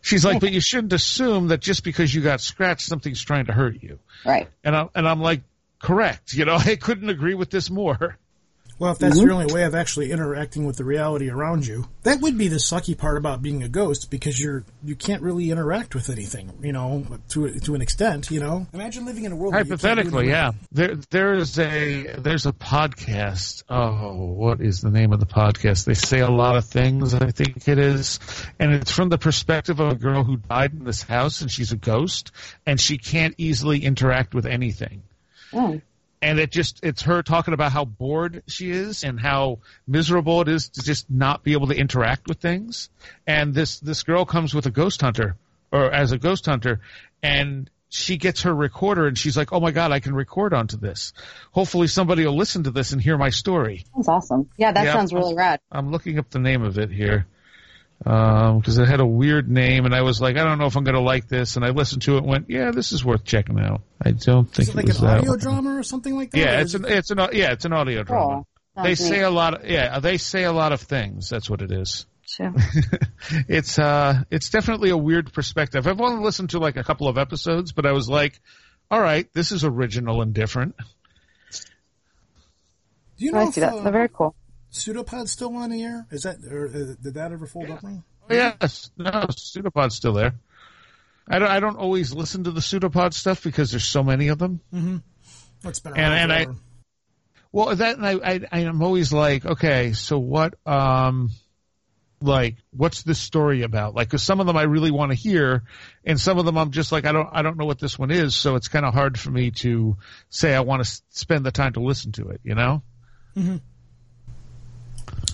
She's 0.00 0.24
like, 0.24 0.40
but 0.40 0.52
you 0.52 0.60
shouldn't 0.60 0.92
assume 0.92 1.48
that 1.48 1.60
just 1.60 1.82
because 1.82 2.14
you 2.14 2.22
got 2.22 2.40
scratched, 2.40 2.82
something's 2.86 3.20
trying 3.20 3.46
to 3.46 3.52
hurt 3.52 3.82
you. 3.82 3.98
Right. 4.24 4.48
And 4.62 4.74
I'm, 4.76 4.88
and 4.94 5.08
I'm 5.08 5.20
like, 5.20 5.42
correct. 5.80 6.32
You 6.32 6.44
know, 6.44 6.54
I 6.58 6.76
couldn't 6.76 7.10
agree 7.10 7.34
with 7.34 7.50
this 7.50 7.68
more. 7.68 8.16
Well, 8.78 8.92
if 8.92 8.98
that's 8.98 9.20
your 9.20 9.32
only 9.32 9.52
way 9.52 9.64
of 9.64 9.74
actually 9.74 10.12
interacting 10.12 10.64
with 10.64 10.76
the 10.76 10.84
reality 10.84 11.30
around 11.30 11.66
you, 11.66 11.88
that 12.04 12.20
would 12.20 12.38
be 12.38 12.46
the 12.48 12.56
sucky 12.56 12.96
part 12.96 13.16
about 13.16 13.42
being 13.42 13.62
a 13.62 13.68
ghost 13.68 14.10
because 14.10 14.40
you're 14.40 14.64
you 14.84 14.94
can't 14.94 15.22
really 15.22 15.50
interact 15.50 15.94
with 15.94 16.10
anything, 16.10 16.52
you 16.62 16.72
know, 16.72 17.04
to 17.30 17.58
to 17.60 17.74
an 17.74 17.80
extent, 17.82 18.30
you 18.30 18.40
know. 18.40 18.66
Imagine 18.72 19.04
living 19.04 19.24
in 19.24 19.32
a 19.32 19.36
world 19.36 19.52
where 19.54 19.64
you 19.64 19.68
can't 19.68 19.80
do 19.80 19.86
Hypothetically, 19.88 20.32
anything. 20.32 20.52
yeah. 20.52 20.52
There, 20.70 20.94
there's 21.10 21.58
a 21.58 22.14
there's 22.18 22.46
a 22.46 22.52
podcast. 22.52 23.64
Oh, 23.68 24.14
what 24.14 24.60
is 24.60 24.80
the 24.80 24.90
name 24.90 25.12
of 25.12 25.20
the 25.20 25.26
podcast? 25.26 25.84
They 25.84 25.94
say 25.94 26.20
a 26.20 26.30
lot 26.30 26.56
of 26.56 26.64
things. 26.64 27.14
I 27.14 27.30
think 27.30 27.66
it 27.66 27.78
is, 27.78 28.20
and 28.58 28.72
it's 28.72 28.92
from 28.92 29.08
the 29.08 29.18
perspective 29.18 29.80
of 29.80 29.90
a 29.90 29.96
girl 29.96 30.22
who 30.24 30.36
died 30.36 30.72
in 30.72 30.84
this 30.84 31.02
house, 31.02 31.40
and 31.40 31.50
she's 31.50 31.72
a 31.72 31.76
ghost, 31.76 32.30
and 32.64 32.80
she 32.80 32.98
can't 32.98 33.34
easily 33.38 33.84
interact 33.84 34.34
with 34.34 34.46
anything. 34.46 35.02
Mm. 35.52 35.82
And 36.20 36.38
it 36.40 36.50
just 36.50 36.80
it's 36.82 37.02
her 37.02 37.22
talking 37.22 37.54
about 37.54 37.72
how 37.72 37.84
bored 37.84 38.42
she 38.48 38.70
is 38.70 39.04
and 39.04 39.20
how 39.20 39.58
miserable 39.86 40.40
it 40.40 40.48
is 40.48 40.68
to 40.70 40.82
just 40.82 41.08
not 41.10 41.44
be 41.44 41.52
able 41.52 41.68
to 41.68 41.76
interact 41.76 42.26
with 42.26 42.38
things. 42.38 42.90
And 43.26 43.54
this 43.54 43.78
this 43.80 44.02
girl 44.02 44.24
comes 44.24 44.54
with 44.54 44.66
a 44.66 44.70
ghost 44.70 45.00
hunter 45.00 45.36
or 45.70 45.92
as 45.92 46.12
a 46.12 46.18
ghost 46.18 46.46
hunter 46.46 46.80
and 47.22 47.70
she 47.90 48.16
gets 48.18 48.42
her 48.42 48.54
recorder 48.54 49.06
and 49.06 49.16
she's 49.16 49.36
like, 49.36 49.52
"Oh 49.52 49.60
my 49.60 49.70
god, 49.70 49.92
I 49.92 50.00
can 50.00 50.14
record 50.14 50.52
onto 50.52 50.76
this. 50.76 51.12
Hopefully 51.52 51.86
somebody 51.86 52.26
will 52.26 52.36
listen 52.36 52.64
to 52.64 52.70
this 52.70 52.92
and 52.92 53.00
hear 53.00 53.16
my 53.16 53.30
story." 53.30 53.84
That's 53.96 54.08
awesome. 54.08 54.50
Yeah, 54.58 54.72
that 54.72 54.84
Yeah. 54.84 54.92
sounds 54.92 55.12
really 55.14 55.34
rad. 55.34 55.60
I'm 55.72 55.90
looking 55.90 56.18
up 56.18 56.28
the 56.30 56.38
name 56.38 56.62
of 56.62 56.78
it 56.78 56.90
here 56.90 57.26
because 58.02 58.78
it 58.78 58.88
had 58.88 59.00
a 59.00 59.06
weird 59.06 59.50
name, 59.50 59.84
and 59.84 59.94
I 59.94 60.02
was 60.02 60.20
like, 60.20 60.36
I 60.36 60.44
don't 60.44 60.58
know 60.58 60.66
if 60.66 60.76
I'm 60.76 60.84
going 60.84 60.94
to 60.94 61.00
like 61.00 61.28
this. 61.28 61.56
And 61.56 61.64
I 61.64 61.70
listened 61.70 62.02
to 62.02 62.14
it, 62.14 62.18
and 62.18 62.26
went, 62.26 62.48
Yeah, 62.48 62.70
this 62.70 62.92
is 62.92 63.04
worth 63.04 63.24
checking 63.24 63.58
out. 63.58 63.82
I 64.00 64.12
don't 64.12 64.44
think 64.46 64.68
Is 64.68 64.74
it 64.74 64.76
like 64.76 64.86
was 64.86 65.00
an 65.00 65.06
that 65.06 65.18
audio 65.18 65.30
one. 65.30 65.38
drama 65.40 65.76
or 65.76 65.82
something 65.82 66.14
like 66.14 66.30
that? 66.30 66.38
Yeah, 66.38 66.60
it's 66.60 66.74
an 66.74 66.84
it's 66.86 67.10
an 67.10 67.18
yeah 67.32 67.52
it's 67.52 67.64
an 67.64 67.72
audio 67.72 68.02
drama. 68.04 68.44
Cool. 68.76 68.84
They 68.84 68.94
Sounds 68.94 69.08
say 69.10 69.20
a 69.22 69.30
lot. 69.30 69.54
Of, 69.54 69.68
yeah, 69.68 69.98
they 69.98 70.16
say 70.18 70.44
a 70.44 70.52
lot 70.52 70.72
of 70.72 70.80
things. 70.80 71.28
That's 71.28 71.50
what 71.50 71.60
it 71.62 71.72
is. 71.72 72.06
Sure. 72.24 72.54
it's 73.48 73.78
uh, 73.78 74.22
it's 74.30 74.50
definitely 74.50 74.90
a 74.90 74.96
weird 74.96 75.32
perspective. 75.32 75.86
I've 75.88 76.00
only 76.00 76.22
listened 76.22 76.50
to 76.50 76.58
like 76.60 76.76
a 76.76 76.84
couple 76.84 77.08
of 77.08 77.18
episodes, 77.18 77.72
but 77.72 77.86
I 77.86 77.92
was 77.92 78.08
like, 78.08 78.40
all 78.90 79.00
right, 79.00 79.26
this 79.32 79.50
is 79.50 79.64
original 79.64 80.22
and 80.22 80.32
different. 80.32 80.76
Do 83.16 83.24
you 83.24 83.32
know 83.32 83.40
I 83.40 83.48
if 83.48 83.54
see 83.54 83.60
that. 83.62 83.72
uh, 83.72 83.80
They're 83.82 83.92
very 83.92 84.08
cool. 84.08 84.36
Pseudopod's 84.78 85.32
still 85.32 85.54
on 85.56 85.70
the 85.70 85.82
air? 85.82 86.06
Is 86.10 86.22
that 86.22 86.36
or 86.50 86.66
uh, 86.66 86.94
did 87.02 87.14
that 87.14 87.32
ever 87.32 87.46
fold 87.46 87.70
up 87.70 87.82
wrong? 87.82 88.04
Oh, 88.30 88.34
yes, 88.34 88.90
no, 88.96 89.26
pseudopod's 89.30 89.94
still 89.94 90.12
there. 90.12 90.34
I 91.28 91.38
don't. 91.38 91.48
I 91.50 91.60
don't 91.60 91.76
always 91.76 92.12
listen 92.14 92.44
to 92.44 92.50
the 92.50 92.60
pseudopod 92.62 93.12
stuff 93.14 93.42
because 93.42 93.70
there's 93.70 93.84
so 93.84 94.02
many 94.02 94.28
of 94.28 94.38
them. 94.38 94.60
It's 95.64 95.80
been 95.80 95.92
And- 95.96 96.14
and 96.14 96.32
I- 96.32 96.46
Well, 97.52 97.74
that 97.74 97.96
and 97.96 98.06
I, 98.06 98.12
I, 98.12 98.40
I 98.52 98.58
am 98.60 98.82
always 98.82 99.12
like, 99.12 99.44
okay, 99.46 99.94
so 99.94 100.18
what, 100.18 100.54
um, 100.66 101.30
like, 102.20 102.56
what's 102.76 103.02
this 103.04 103.18
story 103.18 103.62
about? 103.62 103.94
Like, 103.94 104.10
cause 104.10 104.22
some 104.22 104.40
of 104.40 104.46
them 104.46 104.56
I 104.56 104.64
really 104.64 104.90
want 104.90 105.12
to 105.12 105.14
hear, 105.16 105.62
and 106.04 106.20
some 106.20 106.38
of 106.38 106.44
them 106.44 106.58
I'm 106.58 106.70
just 106.72 106.92
like, 106.92 107.06
I 107.06 107.12
don't, 107.12 107.28
I 107.32 107.40
don't 107.42 107.56
know 107.56 107.64
what 107.64 107.78
this 107.78 107.98
one 107.98 108.10
is, 108.10 108.34
so 108.36 108.54
it's 108.56 108.68
kind 108.68 108.84
of 108.84 108.92
hard 108.92 109.18
for 109.18 109.30
me 109.30 109.50
to 109.62 109.96
say 110.28 110.54
I 110.54 110.60
want 110.60 110.84
to 110.84 111.02
spend 111.10 111.44
the 111.46 111.50
time 111.50 111.72
to 111.72 111.80
listen 111.80 112.12
to 112.12 112.28
it, 112.28 112.40
you 112.44 112.54
know? 112.54 112.82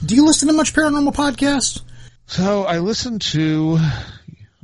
Do 0.05 0.14
you 0.14 0.27
listen 0.27 0.49
to 0.49 0.55
much 0.55 0.75
paranormal 0.75 1.14
podcasts? 1.14 1.83
So 2.27 2.64
I 2.64 2.79
listen 2.79 3.18
to. 3.18 3.79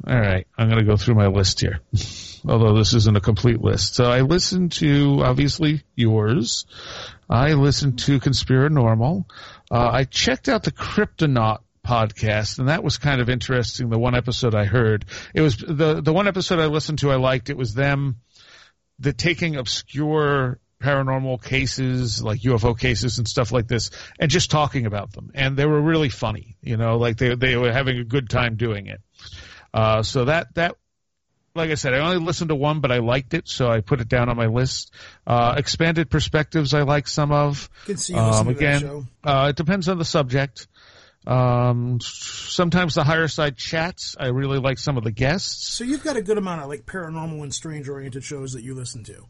All 0.06 0.20
right, 0.20 0.46
I'm 0.56 0.68
going 0.68 0.80
to 0.80 0.84
go 0.84 0.96
through 0.96 1.14
my 1.14 1.26
list 1.26 1.60
here, 1.60 1.80
although 2.48 2.76
this 2.76 2.94
isn't 2.94 3.16
a 3.16 3.20
complete 3.20 3.60
list. 3.60 3.94
So 3.94 4.10
I 4.10 4.22
listen 4.22 4.70
to 4.70 5.20
obviously 5.22 5.82
yours. 5.94 6.64
I 7.28 7.52
listen 7.52 7.96
to 7.96 8.18
Conspiranormal. 8.18 9.24
Uh, 9.70 9.90
I 9.92 10.04
checked 10.04 10.48
out 10.48 10.64
the 10.64 10.72
Cryptonaut 10.72 11.60
podcast, 11.86 12.58
and 12.58 12.68
that 12.68 12.82
was 12.82 12.98
kind 12.98 13.20
of 13.20 13.28
interesting. 13.28 13.90
The 13.90 13.98
one 13.98 14.14
episode 14.14 14.54
I 14.54 14.64
heard, 14.64 15.04
it 15.34 15.40
was 15.40 15.56
the 15.56 16.00
the 16.00 16.12
one 16.12 16.28
episode 16.28 16.58
I 16.58 16.66
listened 16.66 17.00
to. 17.00 17.10
I 17.10 17.16
liked. 17.16 17.50
It 17.50 17.56
was 17.56 17.74
them 17.74 18.16
the 19.00 19.12
taking 19.12 19.56
obscure 19.56 20.59
paranormal 20.80 21.42
cases 21.44 22.22
like 22.22 22.40
UFO 22.40 22.78
cases 22.78 23.18
and 23.18 23.28
stuff 23.28 23.52
like 23.52 23.68
this 23.68 23.90
and 24.18 24.30
just 24.30 24.50
talking 24.50 24.86
about 24.86 25.12
them. 25.12 25.30
And 25.34 25.56
they 25.56 25.66
were 25.66 25.80
really 25.80 26.08
funny 26.08 26.56
you 26.62 26.76
know 26.76 26.96
like 26.96 27.18
they 27.18 27.34
they 27.34 27.56
were 27.56 27.72
having 27.72 27.98
a 27.98 28.04
good 28.04 28.30
time 28.30 28.56
doing 28.56 28.86
it. 28.86 29.00
Uh 29.74 30.02
so 30.02 30.24
that 30.24 30.54
that 30.54 30.76
like 31.54 31.70
I 31.70 31.74
said 31.74 31.92
I 31.92 31.98
only 31.98 32.24
listened 32.24 32.48
to 32.48 32.54
one 32.54 32.80
but 32.80 32.90
I 32.90 32.98
liked 32.98 33.34
it 33.34 33.46
so 33.46 33.70
I 33.70 33.80
put 33.80 34.00
it 34.00 34.08
down 34.08 34.28
on 34.30 34.36
my 34.36 34.46
list. 34.46 34.94
Uh 35.26 35.54
expanded 35.58 36.08
perspectives 36.10 36.72
I 36.72 36.82
like 36.82 37.06
some 37.08 37.30
of. 37.30 37.68
Can 37.84 37.98
see 37.98 38.14
you 38.14 38.18
um, 38.18 38.48
again 38.48 38.80
show. 38.80 39.04
uh 39.22 39.48
it 39.50 39.56
depends 39.56 39.88
on 39.88 39.98
the 39.98 40.04
subject. 40.06 40.66
Um 41.26 41.98
sometimes 42.00 42.94
the 42.94 43.04
higher 43.04 43.28
side 43.28 43.58
chats 43.58 44.16
I 44.18 44.28
really 44.28 44.58
like 44.58 44.78
some 44.78 44.96
of 44.96 45.04
the 45.04 45.12
guests. 45.12 45.74
So 45.74 45.84
you've 45.84 46.02
got 46.02 46.16
a 46.16 46.22
good 46.22 46.38
amount 46.38 46.62
of 46.62 46.68
like 46.68 46.86
paranormal 46.86 47.42
and 47.42 47.54
strange 47.54 47.86
oriented 47.86 48.24
shows 48.24 48.54
that 48.54 48.62
you 48.62 48.74
listen 48.74 49.04
to. 49.04 49.26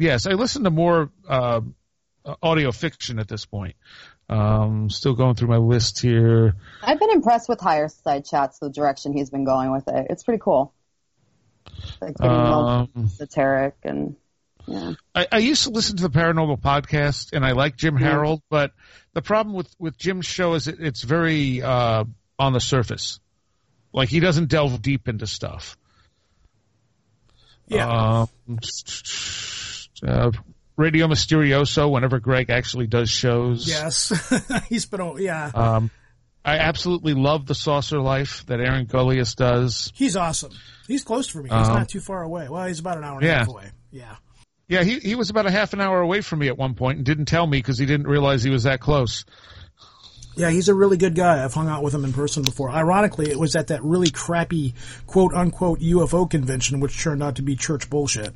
Yes, 0.00 0.26
I 0.26 0.30
listen 0.32 0.64
to 0.64 0.70
more 0.70 1.10
uh, 1.28 1.60
audio 2.42 2.72
fiction 2.72 3.18
at 3.18 3.28
this 3.28 3.44
point. 3.44 3.76
Um, 4.30 4.88
still 4.88 5.14
going 5.14 5.34
through 5.34 5.48
my 5.48 5.58
list 5.58 6.00
here. 6.00 6.54
I've 6.82 6.98
been 6.98 7.10
impressed 7.10 7.50
with 7.50 7.60
Higher 7.60 7.88
Side 7.88 8.24
Chats, 8.24 8.58
the 8.60 8.70
direction 8.70 9.12
he's 9.12 9.28
been 9.28 9.44
going 9.44 9.70
with 9.72 9.88
it. 9.88 10.06
It's 10.08 10.22
pretty 10.22 10.40
cool. 10.42 10.72
Like 12.00 12.16
getting 12.16 12.32
more 12.32 12.68
Um, 12.68 12.90
esoteric 13.04 13.74
and 13.84 14.16
yeah. 14.66 14.94
I, 15.14 15.26
I 15.32 15.38
used 15.38 15.64
to 15.64 15.70
listen 15.70 15.98
to 15.98 16.04
the 16.04 16.10
paranormal 16.10 16.60
podcast, 16.60 17.34
and 17.34 17.44
I 17.44 17.52
like 17.52 17.76
Jim 17.76 17.96
Harold, 17.96 18.40
but 18.48 18.72
the 19.12 19.22
problem 19.22 19.54
with 19.54 19.68
with 19.78 19.98
Jim's 19.98 20.26
show 20.26 20.54
is 20.54 20.66
it, 20.66 20.76
it's 20.80 21.02
very 21.02 21.60
uh, 21.60 22.04
on 22.38 22.52
the 22.54 22.60
surface. 22.60 23.20
Like 23.92 24.08
he 24.08 24.20
doesn't 24.20 24.48
delve 24.48 24.80
deep 24.80 25.08
into 25.08 25.26
stuff. 25.26 25.76
Yeah. 27.66 28.26
Um, 28.28 28.58
uh, 30.06 30.30
Radio 30.76 31.06
Mysterioso. 31.08 31.90
Whenever 31.90 32.18
Greg 32.20 32.50
actually 32.50 32.86
does 32.86 33.10
shows, 33.10 33.68
yes. 33.68 34.12
He's 34.68 34.86
been, 34.86 35.00
a- 35.00 35.20
yeah. 35.20 35.50
Um, 35.54 35.90
I 36.44 36.56
absolutely 36.58 37.14
love 37.14 37.46
the 37.46 37.54
Saucer 37.54 38.00
Life 38.00 38.46
that 38.46 38.60
Aaron 38.60 38.86
Gulyas 38.86 39.36
does. 39.36 39.92
He's 39.94 40.16
awesome. 40.16 40.52
He's 40.88 41.04
close 41.04 41.28
for 41.28 41.42
me. 41.42 41.50
He's 41.50 41.68
Um, 41.68 41.74
not 41.74 41.88
too 41.88 42.00
far 42.00 42.22
away. 42.22 42.48
Well, 42.48 42.66
he's 42.66 42.78
about 42.80 42.96
an 42.96 43.04
hour 43.04 43.16
and 43.16 43.24
a 43.24 43.26
yeah. 43.26 43.38
half 43.38 43.48
away. 43.48 43.70
Yeah. 43.90 44.16
Yeah, 44.66 44.84
he 44.84 45.00
he 45.00 45.16
was 45.16 45.30
about 45.30 45.46
a 45.46 45.50
half 45.50 45.72
an 45.72 45.80
hour 45.80 46.00
away 46.00 46.20
from 46.20 46.38
me 46.38 46.46
at 46.48 46.56
one 46.56 46.74
point 46.74 46.98
and 46.98 47.04
didn't 47.04 47.24
tell 47.26 47.44
me 47.46 47.58
because 47.58 47.76
he 47.76 47.86
didn't 47.86 48.06
realize 48.06 48.42
he 48.44 48.50
was 48.50 48.62
that 48.62 48.78
close. 48.80 49.24
Yeah, 50.36 50.50
he's 50.50 50.68
a 50.68 50.74
really 50.74 50.96
good 50.96 51.16
guy. 51.16 51.44
I've 51.44 51.52
hung 51.52 51.68
out 51.68 51.82
with 51.82 51.92
him 51.92 52.04
in 52.04 52.12
person 52.12 52.44
before. 52.44 52.70
Ironically, 52.70 53.28
it 53.30 53.38
was 53.38 53.56
at 53.56 53.66
that 53.66 53.82
really 53.82 54.10
crappy 54.10 54.74
quote 55.06 55.34
unquote 55.34 55.80
UFO 55.80 56.30
convention, 56.30 56.78
which 56.80 57.02
turned 57.02 57.20
out 57.22 57.34
to 57.36 57.42
be 57.42 57.56
church 57.56 57.90
bullshit. 57.90 58.32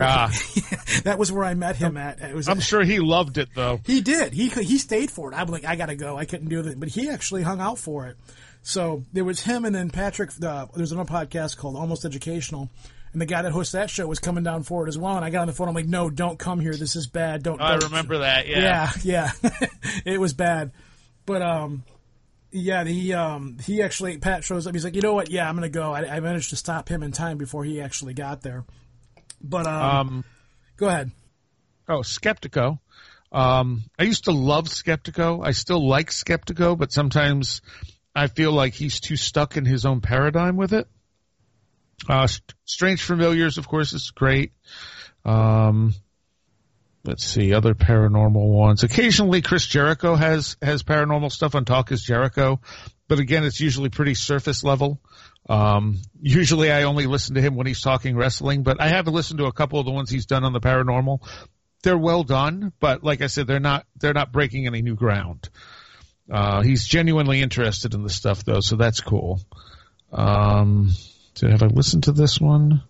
Ah, 0.00 0.30
That 1.04 1.18
was 1.18 1.30
where 1.32 1.44
I 1.44 1.54
met 1.54 1.76
him 1.76 1.96
at. 1.96 2.20
It 2.20 2.34
was 2.34 2.48
I'm 2.48 2.60
sure 2.60 2.82
he 2.82 2.98
loved 3.00 3.38
it 3.38 3.48
though. 3.54 3.80
He 3.84 4.00
did. 4.00 4.32
He 4.32 4.48
he 4.48 4.78
stayed 4.78 5.10
for 5.10 5.32
it. 5.32 5.36
I'm 5.36 5.48
like, 5.48 5.64
I 5.64 5.76
gotta 5.76 5.94
go. 5.96 6.16
I 6.16 6.24
couldn't 6.24 6.48
do 6.48 6.60
it, 6.60 6.78
but 6.80 6.88
he 6.88 7.08
actually 7.08 7.42
hung 7.42 7.60
out 7.60 7.78
for 7.78 8.06
it. 8.06 8.16
So 8.62 9.04
there 9.12 9.24
was 9.24 9.42
him 9.42 9.64
and 9.64 9.74
then 9.74 9.90
Patrick. 9.90 10.30
Uh, 10.42 10.66
there's 10.74 10.92
another 10.92 11.10
podcast 11.10 11.56
called 11.56 11.76
Almost 11.76 12.04
Educational, 12.04 12.68
and 13.12 13.20
the 13.20 13.26
guy 13.26 13.42
that 13.42 13.52
hosts 13.52 13.72
that 13.72 13.88
show 13.88 14.06
was 14.06 14.18
coming 14.18 14.44
down 14.44 14.62
for 14.64 14.84
it 14.84 14.88
as 14.88 14.98
well. 14.98 15.16
And 15.16 15.24
I 15.24 15.30
got 15.30 15.42
on 15.42 15.46
the 15.46 15.52
phone. 15.54 15.68
I'm 15.68 15.74
like, 15.74 15.86
No, 15.86 16.10
don't 16.10 16.38
come 16.38 16.60
here. 16.60 16.74
This 16.74 16.96
is 16.96 17.06
bad. 17.06 17.42
Don't. 17.42 17.60
I 17.60 17.72
don't." 17.72 17.84
remember 17.84 18.18
that. 18.18 18.46
Yeah. 18.46 18.90
Yeah, 19.02 19.30
yeah. 19.42 19.66
it 20.04 20.20
was 20.20 20.34
bad, 20.34 20.72
but 21.24 21.40
um, 21.40 21.84
yeah. 22.50 22.84
He 22.84 23.14
um 23.14 23.56
he 23.64 23.82
actually 23.82 24.18
Pat 24.18 24.44
shows 24.44 24.66
up. 24.66 24.74
He's 24.74 24.84
like, 24.84 24.94
you 24.94 25.02
know 25.02 25.14
what? 25.14 25.30
Yeah, 25.30 25.48
I'm 25.48 25.54
gonna 25.54 25.68
go. 25.70 25.92
I, 25.92 26.16
I 26.16 26.20
managed 26.20 26.50
to 26.50 26.56
stop 26.56 26.88
him 26.88 27.02
in 27.02 27.12
time 27.12 27.38
before 27.38 27.64
he 27.64 27.80
actually 27.80 28.12
got 28.14 28.42
there. 28.42 28.64
But 29.40 29.66
um, 29.66 29.82
Um. 29.82 30.24
go 30.76 30.88
ahead. 30.88 31.10
Oh, 31.88 32.00
Skeptico. 32.00 32.78
Um, 33.32 33.84
I 33.98 34.04
used 34.04 34.24
to 34.24 34.32
love 34.32 34.66
Skeptico. 34.68 35.46
I 35.46 35.52
still 35.52 35.86
like 35.86 36.10
Skeptico, 36.10 36.76
but 36.76 36.92
sometimes 36.92 37.62
I 38.14 38.26
feel 38.26 38.52
like 38.52 38.74
he's 38.74 39.00
too 39.00 39.16
stuck 39.16 39.56
in 39.56 39.64
his 39.64 39.86
own 39.86 40.00
paradigm 40.00 40.56
with 40.56 40.72
it. 40.72 40.88
Uh, 42.08 42.26
Strange 42.64 43.02
Familiars, 43.02 43.58
of 43.58 43.68
course, 43.68 43.92
is 43.92 44.10
great. 44.10 44.52
Um, 45.24 45.94
let's 47.04 47.24
see, 47.24 47.52
other 47.52 47.74
paranormal 47.74 48.48
ones. 48.48 48.82
Occasionally, 48.82 49.42
Chris 49.42 49.66
Jericho 49.66 50.16
has 50.16 50.56
has 50.62 50.82
paranormal 50.82 51.30
stuff 51.30 51.54
on 51.54 51.64
Talk 51.64 51.92
is 51.92 52.02
Jericho, 52.02 52.60
but 53.06 53.18
again, 53.18 53.44
it's 53.44 53.60
usually 53.60 53.90
pretty 53.90 54.14
surface 54.14 54.64
level. 54.64 55.00
Um, 55.50 55.98
usually, 56.22 56.70
I 56.70 56.84
only 56.84 57.08
listen 57.08 57.34
to 57.34 57.40
him 57.40 57.56
when 57.56 57.66
he's 57.66 57.80
talking 57.80 58.16
wrestling, 58.16 58.62
but 58.62 58.80
I 58.80 58.86
have 58.86 59.08
listened 59.08 59.38
to 59.40 59.46
a 59.46 59.52
couple 59.52 59.80
of 59.80 59.84
the 59.84 59.90
ones 59.90 60.08
he's 60.08 60.26
done 60.26 60.44
on 60.44 60.52
the 60.52 60.60
paranormal. 60.60 61.28
They're 61.82 61.98
well 61.98 62.22
done, 62.22 62.72
but 62.78 63.02
like 63.02 63.20
I 63.20 63.26
said, 63.26 63.48
they're 63.48 63.58
not 63.58 63.84
they're 63.96 64.14
not 64.14 64.30
breaking 64.30 64.68
any 64.68 64.80
new 64.80 64.94
ground. 64.94 65.48
Uh, 66.30 66.62
he's 66.62 66.86
genuinely 66.86 67.42
interested 67.42 67.94
in 67.94 68.04
the 68.04 68.10
stuff 68.10 68.44
though, 68.44 68.60
so 68.60 68.76
that's 68.76 69.00
cool. 69.00 69.40
Um, 70.12 70.90
so 71.34 71.48
have 71.48 71.64
I 71.64 71.66
listened 71.66 72.04
to 72.04 72.12
this 72.12 72.40
one? 72.40 72.84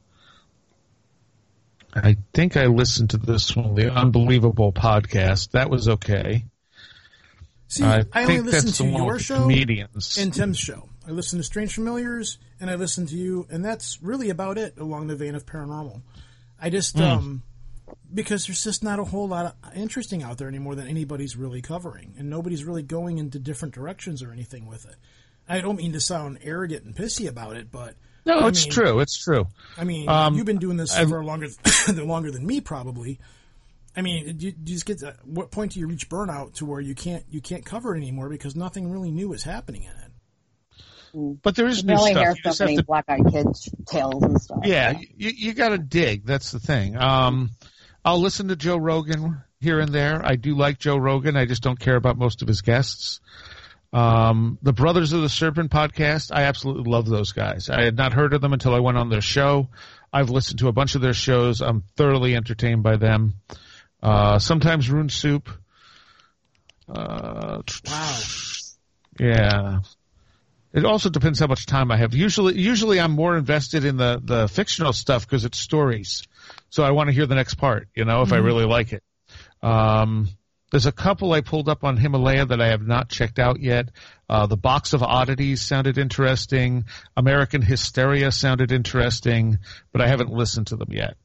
I 1.95 2.19
think 2.35 2.59
I 2.59 2.67
listened 2.67 3.11
to 3.11 3.17
this 3.17 3.57
one, 3.57 3.75
the 3.75 3.91
Unbelievable 3.91 4.75
podcast. 4.75 5.53
That 5.53 5.71
was 5.71 5.89
okay. 5.89 6.45
See, 7.69 7.85
I, 7.85 8.05
I, 8.13 8.25
only 8.25 8.41
listen 8.41 8.73
to 8.73 8.99
your 8.99 9.19
show 9.19 9.41
comedians. 9.41 10.19
and 10.19 10.35
Tim's 10.35 10.59
show. 10.59 10.89
I 11.11 11.13
listen 11.13 11.39
to 11.39 11.43
Strange 11.43 11.75
Familiars 11.75 12.39
and 12.61 12.71
I 12.71 12.77
listen 12.77 13.05
to 13.07 13.17
you, 13.17 13.45
and 13.51 13.65
that's 13.65 14.01
really 14.01 14.31
about 14.31 14.59
it 14.59 14.79
along 14.79 15.09
the 15.09 15.17
vein 15.17 15.35
of 15.35 15.45
paranormal. 15.45 16.03
I 16.61 16.71
just 16.71 16.97
Hmm. 16.97 17.03
um 17.03 17.43
because 18.15 18.47
there's 18.47 18.63
just 18.63 18.85
not 18.85 19.01
a 19.01 19.05
whole 19.05 19.27
lot 19.27 19.47
of 19.65 19.77
interesting 19.77 20.23
out 20.23 20.39
there 20.39 20.47
anymore 20.49 20.77
that 20.77 20.87
anybody's 20.87 21.37
really 21.37 21.61
covering, 21.63 22.15
and 22.17 22.31
nobody's 22.31 22.65
really 22.65 22.83
going 22.85 23.19
into 23.19 23.39
different 23.41 23.75
directions 23.75 24.23
or 24.23 24.31
anything 24.33 24.67
with 24.67 24.85
it. 24.87 24.95
I 25.49 25.61
don't 25.61 25.77
mean 25.77 25.93
to 25.95 26.01
sound 26.01 26.39
arrogant 26.43 26.85
and 26.85 26.95
pissy 26.95 27.29
about 27.29 27.57
it, 27.57 27.73
but 27.73 27.97
no, 28.25 28.39
I 28.41 28.49
it's 28.49 28.65
mean- 28.67 28.73
true. 28.73 29.01
It's 29.01 29.17
true. 29.19 29.49
I 29.77 29.83
mean, 29.85 30.09
Um, 30.09 30.35
you've 30.37 30.47
been 30.47 30.59
doing 30.59 30.77
this 30.77 30.95
I- 30.95 31.07
for 31.07 31.25
longer 31.25 31.49
longer 31.93 32.31
than 32.31 32.47
me, 32.47 32.61
probably. 32.61 33.19
I 33.97 34.03
mean, 34.03 34.37
do 34.37 34.47
you, 34.47 34.53
do 34.53 34.71
you 34.73 34.77
just 34.77 34.87
get 34.87 34.99
to 35.01 35.17
what 35.25 35.51
point 35.51 35.73
do 35.73 35.81
you 35.81 35.89
reach 35.89 36.09
burnout 36.09 36.55
to 36.55 36.65
where 36.67 36.81
you 36.81 36.95
can't 36.95 37.25
you 37.29 37.41
can't 37.41 37.65
cover 37.67 37.95
it 37.95 37.99
anymore 37.99 38.29
because 38.29 38.55
nothing 38.55 38.89
really 38.89 39.11
new 39.11 39.33
is 39.33 39.43
happening 39.43 39.83
in 39.83 39.91
it? 39.91 40.10
But 41.13 41.57
there 41.57 41.67
is 41.67 41.81
You 41.83 41.89
new 41.89 41.95
only 41.95 42.13
stuff. 42.13 42.23
hear 42.23 42.31
You 42.37 42.43
just 42.45 42.59
have 42.61 42.69
to 42.77 42.85
black 42.85 43.05
eyed 43.09 43.31
kids 43.31 43.69
tales 43.87 44.23
and 44.23 44.41
stuff. 44.41 44.61
Yeah, 44.65 44.93
you, 45.17 45.31
you 45.37 45.55
got 45.55 45.71
to 45.71 45.79
dig. 45.79 46.25
That's 46.25 46.53
the 46.53 46.61
thing. 46.61 46.97
Um, 46.97 47.51
I'll 48.05 48.21
listen 48.21 48.49
to 48.49 48.57
Joe 48.57 48.77
Rogan 48.77 49.43
here 49.61 49.81
and 49.81 49.93
there. 49.93 50.21
I 50.25 50.37
do 50.37 50.55
like 50.57 50.79
Joe 50.79 50.97
Rogan. 50.97 51.37
I 51.37 51.45
just 51.47 51.63
don't 51.63 51.79
care 51.79 51.97
about 51.97 52.17
most 52.17 52.43
of 52.43 52.49
his 52.49 52.61
guests. 52.63 53.21
Um, 53.93 54.59
the 54.63 54.73
Brothers 54.73 55.13
of 55.13 55.23
the 55.23 55.29
Serpent 55.29 55.71
podcast, 55.73 56.31
I 56.33 56.45
absolutely 56.45 56.91
love 56.91 57.07
those 57.09 57.33
guys. 57.33 57.69
I 57.69 57.83
had 57.83 57.97
not 57.97 58.13
heard 58.13 58.33
of 58.35 58.41
them 58.41 58.53
until 58.53 58.75
I 58.75 58.79
went 58.79 58.97
on 58.97 59.09
their 59.11 59.21
show. 59.21 59.69
I've 60.13 60.31
listened 60.31 60.61
to 60.61 60.69
a 60.69 60.73
bunch 60.73 60.95
of 60.95 61.01
their 61.01 61.13
shows. 61.13 61.61
I'm 61.61 61.83
thoroughly 61.97 62.37
entertained 62.37 62.83
by 62.85 62.97
them. 62.97 63.35
Uh, 64.03 64.39
sometimes 64.39 64.89
Rune 64.91 65.09
Soup. 65.09 65.49
Uh, 66.89 67.63
Wow. 67.87 68.19
yeah. 69.19 69.81
It 70.73 70.85
also 70.85 71.11
depends 71.11 71.41
how 71.41 71.49
much 71.49 71.66
time 71.66 71.91
I 71.91 71.97
have. 71.97 72.14
Usually, 72.14 72.59
usually 72.59 73.01
I'm 73.01 73.12
more 73.12 73.37
invested 73.37 73.85
in 73.85 73.97
the, 73.97 74.21
the 74.23 74.47
fictional 74.49 74.93
stuff 74.93 75.27
because 75.27 75.45
it's 75.45 75.59
stories. 75.59 76.23
So 76.68 76.85
I 76.85 76.93
want 76.93 77.09
to 77.09 77.12
hear 77.12 77.27
the 77.27 77.35
next 77.35 77.55
part, 77.55 77.89
you 77.95 78.05
know, 78.05 78.23
if 78.23 78.33
I 78.33 78.37
really 78.37 78.64
like 78.64 78.93
it. 78.93 79.03
Um, 79.62 80.29
there's 80.71 80.87
a 80.87 80.93
couple 80.93 81.33
I 81.33 81.41
pulled 81.41 81.68
up 81.68 81.83
on 81.83 81.97
Himalaya 81.97 82.47
that 82.47 82.61
I 82.61 82.68
have 82.68 82.87
not 82.87 83.09
checked 83.09 83.41
out 83.41 83.61
yet. 83.61 83.89
Uh, 84.29 84.47
the 84.47 84.57
Box 84.57 84.93
of 84.93 85.03
Oddities 85.03 85.61
sounded 85.61 85.99
interesting. 85.99 86.85
American 87.16 87.61
Hysteria 87.62 88.31
sounded 88.31 88.71
interesting, 88.71 89.59
but 89.91 90.01
I 90.01 90.07
haven't 90.07 90.31
listened 90.31 90.68
to 90.68 90.77
them 90.77 90.93
yet. 90.93 91.16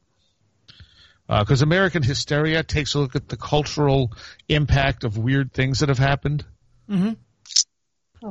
Because 1.27 1.61
American 1.61 2.01
Hysteria 2.01 2.63
takes 2.63 2.95
a 2.95 2.99
look 2.99 3.15
at 3.15 3.29
the 3.29 3.37
cultural 3.37 4.11
impact 4.49 5.03
of 5.03 5.17
weird 5.17 5.53
things 5.53 5.79
that 5.79 5.89
have 5.89 5.99
happened. 5.99 6.43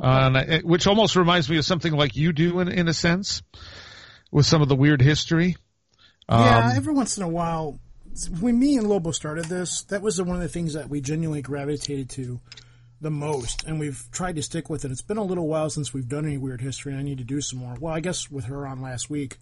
Uh, 0.03 0.25
and 0.25 0.37
I, 0.37 0.59
which 0.59 0.87
almost 0.87 1.15
reminds 1.15 1.49
me 1.49 1.57
of 1.57 1.65
something 1.65 1.93
like 1.93 2.15
you 2.15 2.33
do 2.33 2.59
in, 2.59 2.67
in 2.67 2.87
a 2.87 2.93
sense, 2.93 3.41
with 4.31 4.45
some 4.45 4.61
of 4.61 4.69
the 4.69 4.75
weird 4.75 5.01
history. 5.01 5.55
yeah, 6.29 6.69
Um, 6.69 6.75
every 6.75 6.93
once 6.93 7.17
in 7.17 7.23
a 7.23 7.29
while, 7.29 7.79
when 8.39 8.57
me 8.57 8.77
and 8.77 8.87
Lobo 8.87 9.11
started 9.11 9.45
this, 9.45 9.83
that 9.83 10.01
was 10.01 10.21
one 10.21 10.35
of 10.35 10.41
the 10.41 10.49
things 10.49 10.73
that 10.73 10.89
we 10.89 11.01
genuinely 11.01 11.41
gravitated 11.41 12.09
to 12.11 12.39
the 13.01 13.11
most, 13.11 13.63
and 13.65 13.79
we've 13.79 14.07
tried 14.11 14.35
to 14.37 14.41
stick 14.41 14.69
with 14.69 14.85
it. 14.85 14.91
It's 14.91 15.01
been 15.01 15.17
a 15.17 15.23
little 15.23 15.47
while 15.47 15.69
since 15.69 15.93
we've 15.93 16.07
done 16.07 16.25
any 16.25 16.37
weird 16.37 16.61
history, 16.61 16.93
and 16.93 16.99
I 16.99 17.03
need 17.03 17.17
to 17.17 17.23
do 17.23 17.41
some 17.41 17.59
more. 17.59 17.75
Well, 17.79 17.93
I 17.93 17.99
guess 17.99 18.31
with 18.31 18.45
her 18.45 18.65
on 18.65 18.81
last 18.81 19.09
week 19.09 19.37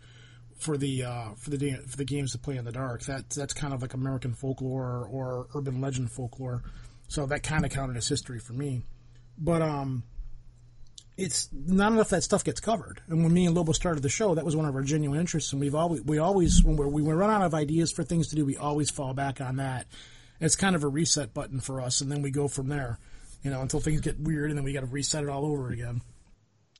for 0.57 0.75
the 0.77 1.03
uh, 1.03 1.29
for 1.37 1.51
the 1.51 1.73
for 1.87 1.97
the 1.97 2.05
games 2.05 2.31
to 2.31 2.39
play 2.39 2.57
in 2.57 2.65
the 2.65 2.71
dark, 2.71 3.03
that 3.03 3.29
that's 3.29 3.53
kind 3.53 3.73
of 3.73 3.81
like 3.81 3.93
American 3.93 4.33
folklore 4.33 5.07
or 5.09 5.47
urban 5.55 5.81
legend 5.81 6.11
folklore, 6.11 6.63
so 7.07 7.25
that 7.27 7.43
kind 7.43 7.63
of 7.63 7.71
counted 7.71 7.95
as 7.95 8.07
history 8.07 8.39
for 8.39 8.53
me. 8.53 8.81
But 9.37 9.61
um, 9.61 10.03
it's 11.15 11.49
not 11.53 11.91
enough 11.91 12.09
that 12.09 12.23
stuff 12.23 12.43
gets 12.43 12.59
covered. 12.59 13.01
And 13.07 13.23
when 13.23 13.33
me 13.33 13.45
and 13.45 13.55
Lobo 13.55 13.71
started 13.71 14.01
the 14.01 14.09
show, 14.09 14.35
that 14.35 14.45
was 14.45 14.55
one 14.55 14.65
of 14.65 14.75
our 14.75 14.81
genuine 14.81 15.19
interests. 15.19 15.51
And 15.51 15.61
we've 15.61 15.75
always, 15.75 16.01
we 16.01 16.17
always, 16.17 16.63
when 16.63 16.75
we're, 16.75 16.87
we 16.87 17.01
run 17.03 17.29
out 17.29 17.43
of 17.43 17.53
ideas 17.53 17.91
for 17.91 18.03
things 18.03 18.29
to 18.29 18.35
do, 18.35 18.45
we 18.45 18.57
always 18.57 18.89
fall 18.89 19.13
back 19.13 19.39
on 19.39 19.57
that. 19.57 19.85
It's 20.39 20.55
kind 20.55 20.75
of 20.75 20.83
a 20.83 20.87
reset 20.87 21.33
button 21.33 21.59
for 21.59 21.81
us. 21.81 22.01
And 22.01 22.11
then 22.11 22.21
we 22.21 22.31
go 22.31 22.47
from 22.47 22.67
there, 22.67 22.97
you 23.43 23.51
know, 23.51 23.61
until 23.61 23.79
things 23.79 24.01
get 24.01 24.19
weird 24.19 24.49
and 24.49 24.57
then 24.57 24.65
we 24.65 24.73
got 24.73 24.81
to 24.81 24.87
reset 24.87 25.23
it 25.23 25.29
all 25.29 25.45
over 25.45 25.69
again. 25.69 26.01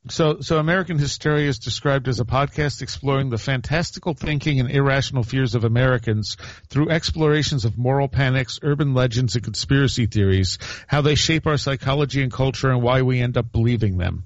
So, 0.10 0.42
so 0.42 0.58
American 0.58 1.00
Hysteria 1.00 1.48
is 1.48 1.60
described 1.60 2.10
as 2.10 2.20
a 2.20 2.26
podcast 2.26 2.82
exploring 2.82 3.30
the 3.30 3.38
fantastical 3.38 4.14
thinking 4.14 4.60
and 4.60 4.70
irrational 4.70 5.24
fears 5.24 5.56
of 5.56 5.64
Americans 5.64 6.36
through 6.68 6.90
explorations 6.90 7.64
of 7.64 7.78
moral 7.78 8.10
panics, 8.10 8.60
urban 8.64 8.94
legends, 8.94 9.36
and 9.36 9.44
conspiracy 9.44 10.06
theories, 10.08 10.60
how 10.88 11.02
they 11.02 11.16
shape 11.16 11.48
our 11.48 11.58
psychology 11.58 12.22
and 12.22 12.34
culture, 12.34 12.70
and 12.70 12.82
why 12.82 13.02
we 13.02 13.22
end 13.22 13.38
up 13.38 13.52
believing 13.52 13.98
them. 13.98 14.26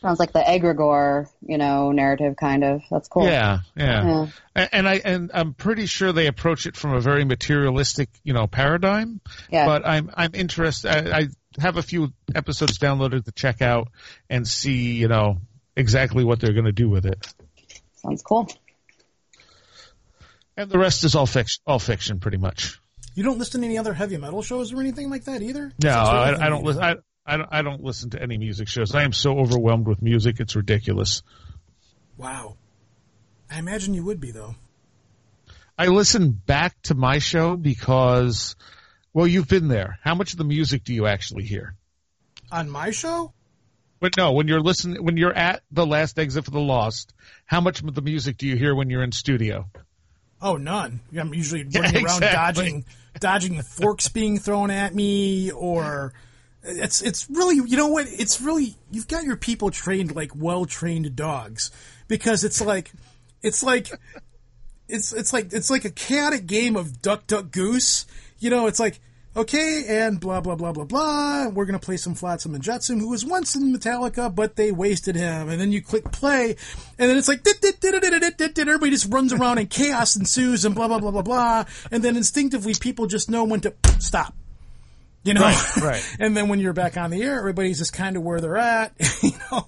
Sounds 0.00 0.20
like 0.20 0.32
the 0.32 0.40
egregore, 0.40 1.28
you 1.44 1.58
know, 1.58 1.90
narrative 1.90 2.36
kind 2.36 2.62
of. 2.62 2.82
That's 2.90 3.08
cool. 3.08 3.24
Yeah, 3.24 3.60
yeah. 3.76 4.26
Yeah. 4.54 4.68
And 4.72 4.88
I 4.88 5.00
and 5.04 5.30
I'm 5.34 5.54
pretty 5.54 5.86
sure 5.86 6.12
they 6.12 6.28
approach 6.28 6.66
it 6.66 6.76
from 6.76 6.94
a 6.94 7.00
very 7.00 7.24
materialistic, 7.24 8.10
you 8.22 8.32
know, 8.32 8.46
paradigm. 8.46 9.20
Yeah. 9.50 9.66
But 9.66 9.84
I'm 9.84 10.10
I'm 10.14 10.30
interested. 10.34 10.90
I, 10.90 11.18
I 11.18 11.28
have 11.58 11.76
a 11.76 11.82
few 11.82 12.12
episodes 12.34 12.78
downloaded 12.78 13.24
to 13.24 13.32
check 13.32 13.62
out 13.62 13.88
and 14.28 14.46
see, 14.46 14.94
you 14.94 15.08
know, 15.08 15.38
exactly 15.76 16.24
what 16.24 16.40
they're 16.40 16.52
going 16.52 16.66
to 16.66 16.72
do 16.72 16.88
with 16.88 17.06
it. 17.06 17.26
Sounds 17.94 18.22
cool. 18.22 18.48
And 20.56 20.70
the 20.70 20.78
rest 20.78 21.04
is 21.04 21.14
all 21.14 21.26
fiction, 21.26 21.62
all 21.66 21.78
fiction, 21.78 22.20
pretty 22.20 22.38
much. 22.38 22.80
You 23.14 23.22
don't 23.22 23.38
listen 23.38 23.60
to 23.62 23.66
any 23.66 23.78
other 23.78 23.94
heavy 23.94 24.16
metal 24.16 24.42
shows 24.42 24.72
or 24.72 24.80
anything 24.80 25.10
like 25.10 25.24
that 25.24 25.42
either? 25.42 25.72
No, 25.82 25.90
I, 25.90 26.46
I 26.46 26.48
don't 26.48 26.64
listen. 26.64 26.82
I, 26.82 26.96
I 27.26 27.36
don't. 27.36 27.48
I 27.50 27.62
don't 27.62 27.82
listen 27.82 28.10
to 28.10 28.22
any 28.22 28.38
music 28.38 28.68
shows. 28.68 28.94
I 28.94 29.02
am 29.02 29.12
so 29.12 29.38
overwhelmed 29.38 29.88
with 29.88 30.00
music; 30.02 30.38
it's 30.38 30.54
ridiculous. 30.54 31.22
Wow. 32.16 32.56
I 33.50 33.58
imagine 33.58 33.94
you 33.94 34.04
would 34.04 34.20
be 34.20 34.30
though. 34.32 34.54
I 35.78 35.86
listen 35.86 36.30
back 36.30 36.80
to 36.84 36.94
my 36.94 37.18
show 37.18 37.56
because, 37.56 38.56
well, 39.16 39.26
you've 39.26 39.48
been 39.48 39.68
there. 39.68 39.98
How 40.02 40.14
much 40.14 40.32
of 40.32 40.38
the 40.38 40.44
music 40.44 40.84
do 40.84 40.92
you 40.92 41.06
actually 41.06 41.44
hear? 41.44 41.74
On 42.52 42.68
my 42.68 42.90
show? 42.90 43.32
But 43.98 44.14
no, 44.18 44.32
when 44.32 44.46
you're 44.46 44.60
listening, 44.60 45.02
when 45.02 45.16
you're 45.16 45.32
at 45.32 45.62
the 45.72 45.86
last 45.86 46.18
exit 46.18 46.44
for 46.44 46.50
the 46.50 46.60
Lost, 46.60 47.14
how 47.46 47.62
much 47.62 47.80
of 47.80 47.94
the 47.94 48.02
music 48.02 48.36
do 48.36 48.46
you 48.46 48.56
hear 48.56 48.74
when 48.74 48.90
you're 48.90 49.02
in 49.02 49.12
studio? 49.12 49.70
Oh, 50.42 50.58
none. 50.58 51.00
I'm 51.18 51.32
usually 51.32 51.62
Yeah, 51.70 51.80
running 51.80 52.04
around 52.04 52.20
dodging, 52.20 52.84
dodging 53.18 53.56
the 53.56 53.62
forks 53.62 54.10
being 54.10 54.38
thrown 54.38 54.70
at 54.70 54.94
me, 54.94 55.50
or 55.50 56.12
it's 56.62 57.00
it's 57.00 57.26
really 57.30 57.54
you 57.56 57.78
know 57.78 57.88
what? 57.88 58.08
It's 58.10 58.42
really 58.42 58.74
you've 58.90 59.08
got 59.08 59.24
your 59.24 59.38
people 59.38 59.70
trained 59.70 60.14
like 60.14 60.32
well 60.36 60.66
trained 60.66 61.16
dogs 61.16 61.70
because 62.06 62.44
it's 62.44 62.60
like 62.60 62.92
it's 63.40 63.62
like 63.62 63.88
it's 64.88 65.14
it's 65.14 65.32
like 65.32 65.54
it's 65.54 65.70
like 65.70 65.86
a 65.86 65.90
chaotic 65.90 66.44
game 66.44 66.76
of 66.76 67.00
duck 67.00 67.26
duck 67.26 67.50
goose. 67.50 68.04
You 68.38 68.50
know, 68.50 68.66
it's 68.66 68.80
like 68.80 69.00
okay, 69.36 69.84
and 69.86 70.18
blah 70.18 70.40
blah 70.40 70.54
blah 70.54 70.72
blah 70.72 70.84
blah. 70.84 71.48
We're 71.48 71.66
gonna 71.66 71.78
play 71.78 71.96
some 71.96 72.14
Flotsam 72.14 72.54
and 72.54 72.64
Jetsam, 72.64 72.98
who 72.98 73.10
was 73.10 73.24
once 73.24 73.54
in 73.54 73.74
Metallica, 73.74 74.34
but 74.34 74.56
they 74.56 74.72
wasted 74.72 75.14
him. 75.14 75.48
And 75.48 75.60
then 75.60 75.72
you 75.72 75.82
click 75.82 76.10
play, 76.10 76.56
and 76.98 77.10
then 77.10 77.16
it's 77.16 77.28
like 77.28 77.46
everybody 77.46 78.90
just 78.90 79.12
runs 79.12 79.32
around 79.32 79.58
and 79.58 79.68
chaos 79.68 80.16
ensues 80.16 80.64
and 80.64 80.74
blah 80.74 80.88
blah 80.88 80.98
blah 80.98 81.10
blah 81.10 81.22
blah. 81.22 81.64
And 81.90 82.02
then 82.02 82.16
instinctively, 82.16 82.74
people 82.74 83.06
just 83.06 83.30
know 83.30 83.44
when 83.44 83.60
to 83.60 83.74
stop. 83.98 84.34
You 85.22 85.34
know, 85.34 85.40
Right, 85.40 85.76
right. 85.82 86.16
and 86.20 86.36
then 86.36 86.48
when 86.48 86.60
you're 86.60 86.72
back 86.72 86.96
on 86.96 87.10
the 87.10 87.20
air, 87.22 87.38
everybody's 87.38 87.78
just 87.78 87.92
kind 87.92 88.16
of 88.16 88.22
where 88.22 88.40
they're 88.40 88.56
at. 88.56 88.92
You 89.22 89.32
know. 89.50 89.66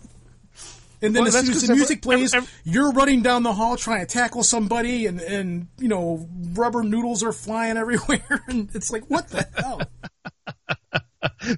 And 1.01 1.15
then 1.15 1.23
Well, 1.25 1.29
as 1.29 1.35
soon 1.35 1.51
as 1.55 1.61
the 1.63 1.67
every- 1.67 1.77
music 1.77 2.03
plays, 2.03 2.35
every- 2.35 2.49
you're 2.65 2.91
running 2.93 3.23
down 3.23 3.43
the 3.45 3.53
hall 3.53 3.77
trying 3.77 4.01
to 4.01 4.07
tackle 4.07 4.43
somebody, 4.43 5.07
and 5.07 5.21
and 5.21 5.69
you 5.79 5.89
know 5.89 6.29
rubber 6.55 6.83
noodles 6.83 7.23
are 7.23 7.33
flying 7.33 7.77
everywhere, 7.79 8.43
and 8.49 8.69
it's 8.75 8.91
like 8.91 9.05
what 9.09 9.29
the 9.29 9.47
hell? 9.57 9.81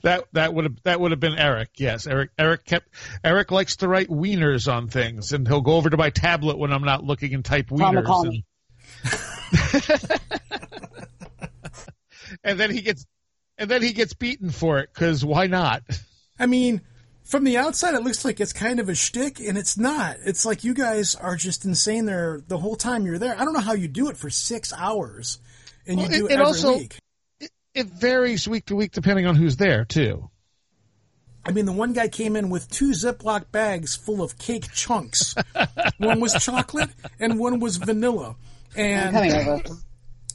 That 0.03 0.25
that 0.33 0.55
would 0.55 0.65
have 0.65 0.83
that 0.85 1.01
would 1.01 1.11
have 1.11 1.21
been 1.21 1.37
Eric. 1.39 1.71
Yes, 1.77 2.07
Eric. 2.07 2.31
Eric 2.39 2.65
kept 2.65 2.89
Eric 3.23 3.51
likes 3.51 3.77
to 3.77 3.89
write 3.89 4.09
wieners 4.09 4.73
on 4.73 4.89
things, 4.89 5.33
and 5.35 5.47
he'll 5.47 5.61
go 5.61 5.73
over 5.75 5.91
to 5.91 5.97
my 5.99 6.09
tablet 6.11 6.57
when 6.59 6.73
I'm 6.73 6.83
not 6.85 7.05
looking 7.05 7.35
and 7.35 7.45
type 7.45 7.69
Tom 7.69 7.79
wieners. 7.79 8.05
McCall. 8.07 8.43
And, 10.03 10.21
and 12.45 12.61
then 12.61 12.71
he 12.71 12.81
gets 12.81 13.05
and 13.59 13.71
then 13.71 13.83
he 13.83 13.93
gets 13.93 14.15
beaten 14.15 14.51
for 14.51 14.79
it 14.79 14.91
because 14.95 15.25
why 15.25 15.47
not? 15.47 15.83
I 16.39 16.47
mean, 16.47 16.81
from 17.31 17.45
the 17.45 17.57
outside, 17.57 17.95
it 17.95 18.03
looks 18.03 18.25
like 18.25 18.41
it's 18.41 18.53
kind 18.53 18.81
of 18.81 18.89
a 18.89 18.95
shtick, 18.95 19.41
and 19.41 19.57
it's 19.57 19.79
not. 19.79 20.17
It's 20.25 20.45
like 20.45 20.65
you 20.65 20.75
guys 20.75 21.15
are 21.15 21.37
just 21.37 21.65
insane 21.65 22.05
there 22.05 22.43
the 22.49 22.59
whole 22.59 22.77
time 22.77 23.07
you're 23.07 23.19
there. 23.19 23.35
I 23.39 23.45
don't 23.45 23.55
know 23.55 23.61
how 23.61 23.75
you 23.75 23.89
do 23.89 24.09
it 24.11 24.17
for 24.17 24.29
six 24.31 24.73
hours, 24.77 25.39
and 25.87 25.99
Well, 25.99 26.11
you 26.11 26.19
do 26.19 26.27
it- 26.27 26.31
it, 26.31 26.33
it 26.33 26.35
every 26.35 26.47
also- 26.47 26.77
week. 26.79 26.97
It 27.73 27.87
varies 27.87 28.49
week 28.49 28.67
to 28.67 28.75
week 28.77 28.91
depending 28.91 29.27
on 29.27 29.37
who's 29.37 29.57
there 29.57 29.85
too. 29.85 30.29
I 31.47 31.53
mean, 31.53 31.67
the 31.67 31.73
one 31.73 31.93
guy 31.93 32.09
came 32.09 32.35
in 32.35 32.51
with 32.51 32.69
two 32.69 32.91
Ziploc 32.91 33.51
bags 33.53 33.95
full 33.95 34.23
of 34.23 34.37
cake 34.39 34.71
chunks. 34.73 35.35
one 35.99 36.19
was 36.21 36.35
chocolate, 36.35 36.91
and 37.21 37.39
one 37.39 37.61
was 37.61 37.77
vanilla. 37.77 38.35
And 38.77 39.17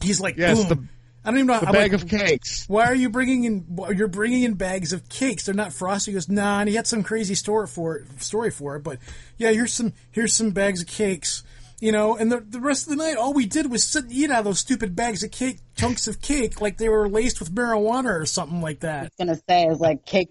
he's 0.02 0.20
like, 0.22 0.38
Yes, 0.38 0.64
boom. 0.66 0.90
The- 1.26 1.30
I 1.30 1.32
don't 1.32 1.40
even 1.40 1.48
know. 1.48 1.54
A 1.56 1.66
I'm 1.66 1.74
bag 1.74 1.92
like, 1.94 2.02
of 2.04 2.08
cakes. 2.10 2.66
Why 2.68 2.86
are 2.86 2.96
you 2.96 3.10
bringing 3.10 3.44
in? 3.44 3.78
You're 3.96 4.08
bringing 4.08 4.44
in 4.44 4.54
bags 4.54 4.94
of 4.94 5.10
cakes. 5.10 5.46
They're 5.46 5.56
not 5.56 5.74
frosty. 5.74 6.12
He 6.12 6.14
goes, 6.14 6.30
nah. 6.30 6.60
And 6.62 6.70
he 6.70 6.76
had 6.76 6.88
some 6.88 7.04
crazy 7.04 7.36
story 7.36 7.68
for 7.68 7.98
it. 7.98 8.22
Story 8.22 8.52
for 8.52 8.76
it, 8.76 8.84
but 8.84 9.00
yeah, 9.38 9.52
here's 9.52 9.74
some 9.74 9.94
here's 10.12 10.34
some 10.34 10.52
bags 10.52 10.82
of 10.82 10.88
cakes. 10.88 11.44
You 11.82 11.92
know, 11.92 12.16
and 12.16 12.32
the 12.32 12.40
the 12.40 12.62
rest 12.62 12.84
of 12.88 12.92
the 12.92 12.96
night, 12.96 13.18
all 13.18 13.34
we 13.34 13.46
did 13.46 13.70
was 13.70 13.84
sit 13.84 14.04
and 14.06 14.14
eat 14.14 14.32
out 14.32 14.40
of 14.40 14.46
those 14.46 14.60
stupid 14.60 14.96
bags 14.96 15.24
of 15.24 15.32
cake, 15.32 15.58
chunks 15.76 16.08
of 16.08 16.22
cake, 16.22 16.62
like 16.62 16.78
they 16.78 16.88
were 16.90 17.10
laced 17.10 17.40
with 17.40 17.54
marijuana 17.54 18.22
or 18.22 18.26
something 18.26 18.62
like 18.62 18.78
I 18.84 18.88
that. 18.88 19.02
was 19.04 19.12
gonna 19.20 19.40
say 19.50 19.66
is 19.68 19.80
like 19.82 20.06
cake 20.06 20.30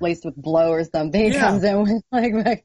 laced 0.00 0.24
with 0.24 0.34
blow 0.36 0.70
or 0.70 0.84
something. 0.84 1.22
He 1.22 1.32
Yeah. 1.32 1.40
comes 1.40 1.64
in 1.64 1.82
with 1.82 2.02
like, 2.10 2.32
like 2.32 2.62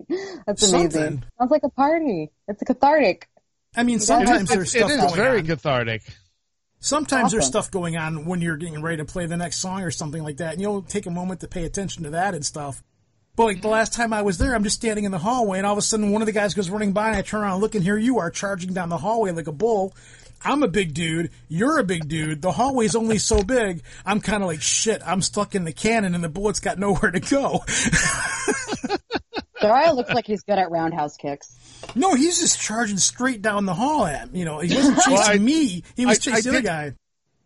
that's 0.48 0.64
amazing. 0.72 0.92
Something. 0.92 1.24
Sounds 1.40 1.52
like 1.52 1.64
a 1.64 1.70
party. 1.70 2.32
It's 2.48 2.62
a 2.62 2.66
cathartic. 2.66 3.28
I 3.76 3.84
mean, 3.84 4.00
sometimes 4.00 4.44
is, 4.44 4.50
there's 4.50 4.76
it 4.76 4.80
stuff 4.80 4.92
is 4.92 4.98
going 4.98 5.16
very 5.16 5.40
on. 5.40 5.46
cathartic. 5.46 6.02
Sometimes 6.84 7.32
there's 7.32 7.46
stuff 7.46 7.70
going 7.70 7.96
on 7.96 8.26
when 8.26 8.42
you're 8.42 8.58
getting 8.58 8.82
ready 8.82 8.98
to 8.98 9.06
play 9.06 9.28
the 9.28 9.38
next 9.38 9.58
song 9.58 9.84
or 9.84 9.92
something 9.92 10.24
like 10.24 10.38
that, 10.38 10.54
and 10.54 10.62
you'll 10.62 10.82
take 10.82 11.06
a 11.06 11.12
moment 11.12 11.42
to 11.42 11.48
pay 11.48 11.64
attention 11.64 12.04
to 12.04 12.10
that 12.10 12.34
and 12.34 12.44
stuff. 12.44 12.82
But 13.36 13.46
like 13.46 13.58
the 13.58 13.62
mm-hmm. 13.62 13.74
last 13.74 13.94
time 13.94 14.14
I 14.14 14.24
was 14.24 14.40
there, 14.40 14.56
I'm 14.56 14.64
just 14.64 14.78
standing 14.78 15.06
in 15.06 15.12
the 15.12 15.20
hallway, 15.20 15.60
and 15.60 15.68
all 15.68 15.74
of 15.74 15.78
a 15.78 15.84
sudden 15.84 16.12
one 16.12 16.24
of 16.24 16.26
the 16.26 16.32
guys 16.32 16.56
goes 16.56 16.72
running 16.72 16.92
by, 16.92 17.10
and 17.10 17.18
I 17.18 17.22
turn 17.22 17.42
around 17.42 17.54
and 17.54 17.62
look, 17.62 17.76
and 17.76 17.84
here 17.84 17.98
you 17.98 18.18
are 18.18 18.32
charging 18.32 18.74
down 18.74 18.90
the 18.90 18.98
hallway 18.98 19.30
like 19.32 19.46
a 19.46 19.52
bull. 19.52 19.94
I'm 20.44 20.64
a 20.64 20.68
big 20.68 20.96
dude. 20.96 21.30
You're 21.50 21.78
a 21.78 21.84
big 21.84 22.10
dude. 22.10 22.42
The 22.42 22.52
hallway's 22.52 22.96
only 22.96 23.20
so 23.20 23.44
big. 23.44 23.84
I'm 24.04 24.20
kind 24.20 24.42
of 24.42 24.48
like 24.48 24.64
shit. 24.64 25.04
I'm 25.06 25.22
stuck 25.22 25.54
in 25.54 25.66
the 25.66 25.74
cannon, 25.74 26.16
and 26.16 26.24
the 26.24 26.30
bullet's 26.30 26.60
got 26.60 26.80
nowhere 26.80 27.12
to 27.12 27.20
go. 27.20 27.64
Seriah 29.62 29.94
looks 29.94 30.12
like 30.14 30.26
he's 30.26 30.44
good 30.44 30.58
at 30.58 30.72
roundhouse 30.72 31.16
kicks. 31.18 31.56
no, 31.96 32.14
he's 32.16 32.40
just 32.40 32.60
charging 32.60 32.98
straight 32.98 33.42
down 33.42 33.66
the 33.66 33.74
hall 33.74 34.06
at 34.06 34.32
me. 34.32 34.40
You 34.40 34.46
know, 34.46 34.60
he 34.60 34.74
wasn't 34.76 34.98
chasing 34.98 35.14
Well, 35.14 35.30
I- 35.30 35.38
me. 35.38 35.84
He 35.96 36.06
was 36.06 36.18
I- 36.28 36.32
I 36.32 36.36
chasing 36.36 36.52
the 36.52 36.58
other 36.60 36.68
guy. 36.68 36.94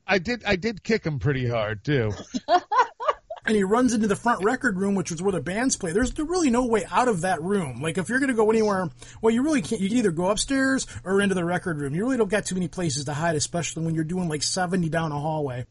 I 0.07 0.19
did 0.19 0.43
I 0.45 0.55
did 0.55 0.83
kick 0.83 1.03
him 1.05 1.17
pretty 1.19 1.47
hard 1.47 1.83
too. 1.83 2.11
and 3.45 3.55
he 3.55 3.63
runs 3.63 3.93
into 3.93 4.07
the 4.07 4.15
front 4.15 4.43
record 4.43 4.77
room, 4.77 4.93
which 4.95 5.11
is 5.11 5.21
where 5.21 5.31
the 5.31 5.41
bands 5.41 5.77
play. 5.77 5.91
There's 5.93 6.17
really 6.17 6.49
no 6.49 6.65
way 6.67 6.83
out 6.91 7.07
of 7.07 7.21
that 7.21 7.41
room. 7.41 7.81
Like 7.81 7.97
if 7.97 8.07
you're 8.09 8.19
going 8.19 8.29
to 8.29 8.35
go 8.35 8.49
anywhere, 8.51 8.89
well, 9.21 9.33
you 9.33 9.41
really 9.43 9.61
can't. 9.61 9.81
You 9.81 9.89
can 9.89 9.97
either 9.97 10.11
go 10.11 10.27
upstairs 10.29 10.85
or 11.03 11.21
into 11.21 11.35
the 11.35 11.43
record 11.45 11.79
room. 11.79 11.95
You 11.95 12.03
really 12.03 12.17
don't 12.17 12.29
got 12.29 12.45
too 12.45 12.55
many 12.55 12.67
places 12.67 13.05
to 13.05 13.13
hide, 13.13 13.35
especially 13.35 13.83
when 13.85 13.95
you're 13.95 14.03
doing 14.03 14.29
like 14.29 14.43
70 14.43 14.89
down 14.89 15.11
a 15.11 15.19
hallway. 15.19 15.65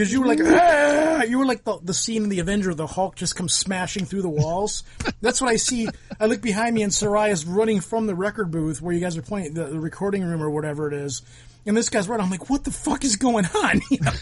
Because 0.00 0.14
you 0.14 0.22
were 0.22 0.28
like, 0.28 0.40
ah! 0.42 1.24
you 1.24 1.38
were 1.38 1.44
like 1.44 1.62
the, 1.64 1.78
the 1.82 1.92
scene 1.92 2.22
in 2.22 2.30
the 2.30 2.38
Avenger, 2.38 2.72
the 2.72 2.86
Hulk 2.86 3.16
just 3.16 3.36
comes 3.36 3.52
smashing 3.52 4.06
through 4.06 4.22
the 4.22 4.30
walls. 4.30 4.82
That's 5.20 5.42
what 5.42 5.50
I 5.50 5.56
see. 5.56 5.90
I 6.18 6.24
look 6.24 6.40
behind 6.40 6.74
me, 6.74 6.82
and 6.82 6.90
Seriah's 6.90 7.44
running 7.44 7.82
from 7.82 8.06
the 8.06 8.14
record 8.14 8.50
booth 8.50 8.80
where 8.80 8.94
you 8.94 9.00
guys 9.00 9.18
are 9.18 9.22
playing 9.22 9.52
the, 9.52 9.64
the 9.64 9.78
recording 9.78 10.24
room 10.24 10.42
or 10.42 10.48
whatever 10.48 10.88
it 10.88 10.94
is. 10.94 11.20
And 11.66 11.76
this 11.76 11.90
guy's 11.90 12.08
running. 12.08 12.24
I'm 12.24 12.30
like, 12.30 12.48
what 12.48 12.64
the 12.64 12.70
fuck 12.70 13.04
is 13.04 13.16
going 13.16 13.44
on? 13.44 13.82
You 13.90 13.98
know? 14.00 14.12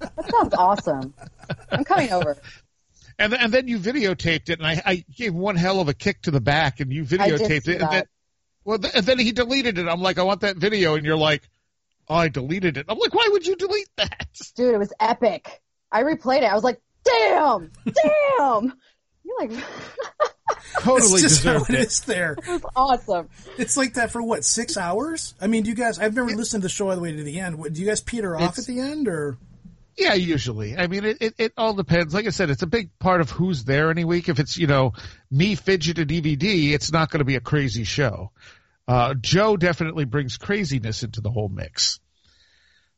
That 0.00 0.30
sounds 0.30 0.54
awesome. 0.54 1.12
I'm 1.70 1.84
coming 1.84 2.10
over. 2.10 2.38
And 3.18 3.30
then, 3.30 3.40
and 3.40 3.52
then 3.52 3.68
you 3.68 3.78
videotaped 3.78 4.48
it, 4.48 4.58
and 4.58 4.66
I, 4.66 4.80
I 4.86 5.04
gave 5.14 5.34
one 5.34 5.56
hell 5.56 5.80
of 5.80 5.88
a 5.90 5.94
kick 5.94 6.22
to 6.22 6.30
the 6.30 6.40
back, 6.40 6.80
and 6.80 6.90
you 6.90 7.02
I 7.02 7.04
did 7.04 7.20
videotaped 7.20 7.64
see 7.64 7.72
it. 7.72 7.82
And 7.82 7.92
then, 7.92 8.04
well, 8.64 8.78
th- 8.78 8.94
and 8.94 9.04
then 9.04 9.18
he 9.18 9.32
deleted 9.32 9.76
it. 9.76 9.86
I'm 9.86 10.00
like, 10.00 10.18
I 10.18 10.22
want 10.22 10.40
that 10.40 10.56
video, 10.56 10.94
and 10.94 11.04
you're 11.04 11.14
like, 11.14 11.42
I 12.08 12.28
deleted 12.28 12.76
it. 12.76 12.86
I'm 12.88 12.98
like, 12.98 13.14
why 13.14 13.28
would 13.32 13.46
you 13.46 13.56
delete 13.56 13.88
that? 13.96 14.26
Dude, 14.56 14.74
it 14.74 14.78
was 14.78 14.92
epic. 15.00 15.62
I 15.90 16.02
replayed 16.02 16.38
it. 16.42 16.44
I 16.44 16.54
was 16.54 16.64
like, 16.64 16.80
damn, 17.04 17.70
damn. 17.84 18.72
You're 19.24 19.38
like, 19.38 19.50
Totally 20.80 21.12
It's 21.12 21.22
just 21.22 21.44
how 21.44 21.52
deserved 21.54 21.70
it 21.70 21.76
it. 21.80 21.86
is 21.86 22.00
there. 22.00 22.32
it 22.38 22.46
was 22.46 22.64
awesome. 22.76 23.28
It's 23.58 23.76
like 23.76 23.94
that 23.94 24.10
for 24.10 24.22
what 24.22 24.44
six 24.44 24.76
hours? 24.76 25.34
I 25.40 25.46
mean, 25.46 25.62
do 25.62 25.70
you 25.70 25.76
guys? 25.76 25.98
I've 25.98 26.14
never 26.14 26.28
listened 26.30 26.62
to 26.62 26.66
the 26.66 26.68
show 26.68 26.90
all 26.90 26.96
the 26.96 27.00
way 27.02 27.14
to 27.14 27.22
the 27.22 27.40
end. 27.40 27.58
What, 27.58 27.72
do 27.72 27.80
you 27.80 27.86
guys 27.86 28.00
peter 28.00 28.36
off 28.36 28.58
at 28.58 28.66
the 28.66 28.80
end, 28.80 29.08
or 29.08 29.38
Yeah, 29.96 30.14
usually. 30.14 30.76
I 30.76 30.86
mean, 30.88 31.04
it, 31.04 31.18
it, 31.20 31.34
it 31.38 31.52
all 31.56 31.74
depends. 31.74 32.12
Like 32.12 32.26
I 32.26 32.30
said, 32.30 32.50
it's 32.50 32.62
a 32.62 32.66
big 32.66 32.90
part 32.98 33.20
of 33.20 33.30
who's 33.30 33.64
there 33.64 33.90
any 33.90 34.04
week. 34.04 34.28
If 34.28 34.38
it's, 34.38 34.58
you 34.58 34.66
know, 34.66 34.92
me, 35.30 35.54
Fidget, 35.54 35.98
and 35.98 36.10
DVD, 36.10 36.72
it's 36.72 36.92
not 36.92 37.10
going 37.10 37.20
to 37.20 37.24
be 37.24 37.36
a 37.36 37.40
crazy 37.40 37.84
show. 37.84 38.30
Uh, 38.86 39.14
Joe 39.14 39.56
definitely 39.56 40.04
brings 40.04 40.36
craziness 40.36 41.02
into 41.02 41.20
the 41.20 41.30
whole 41.30 41.48
mix. 41.48 42.00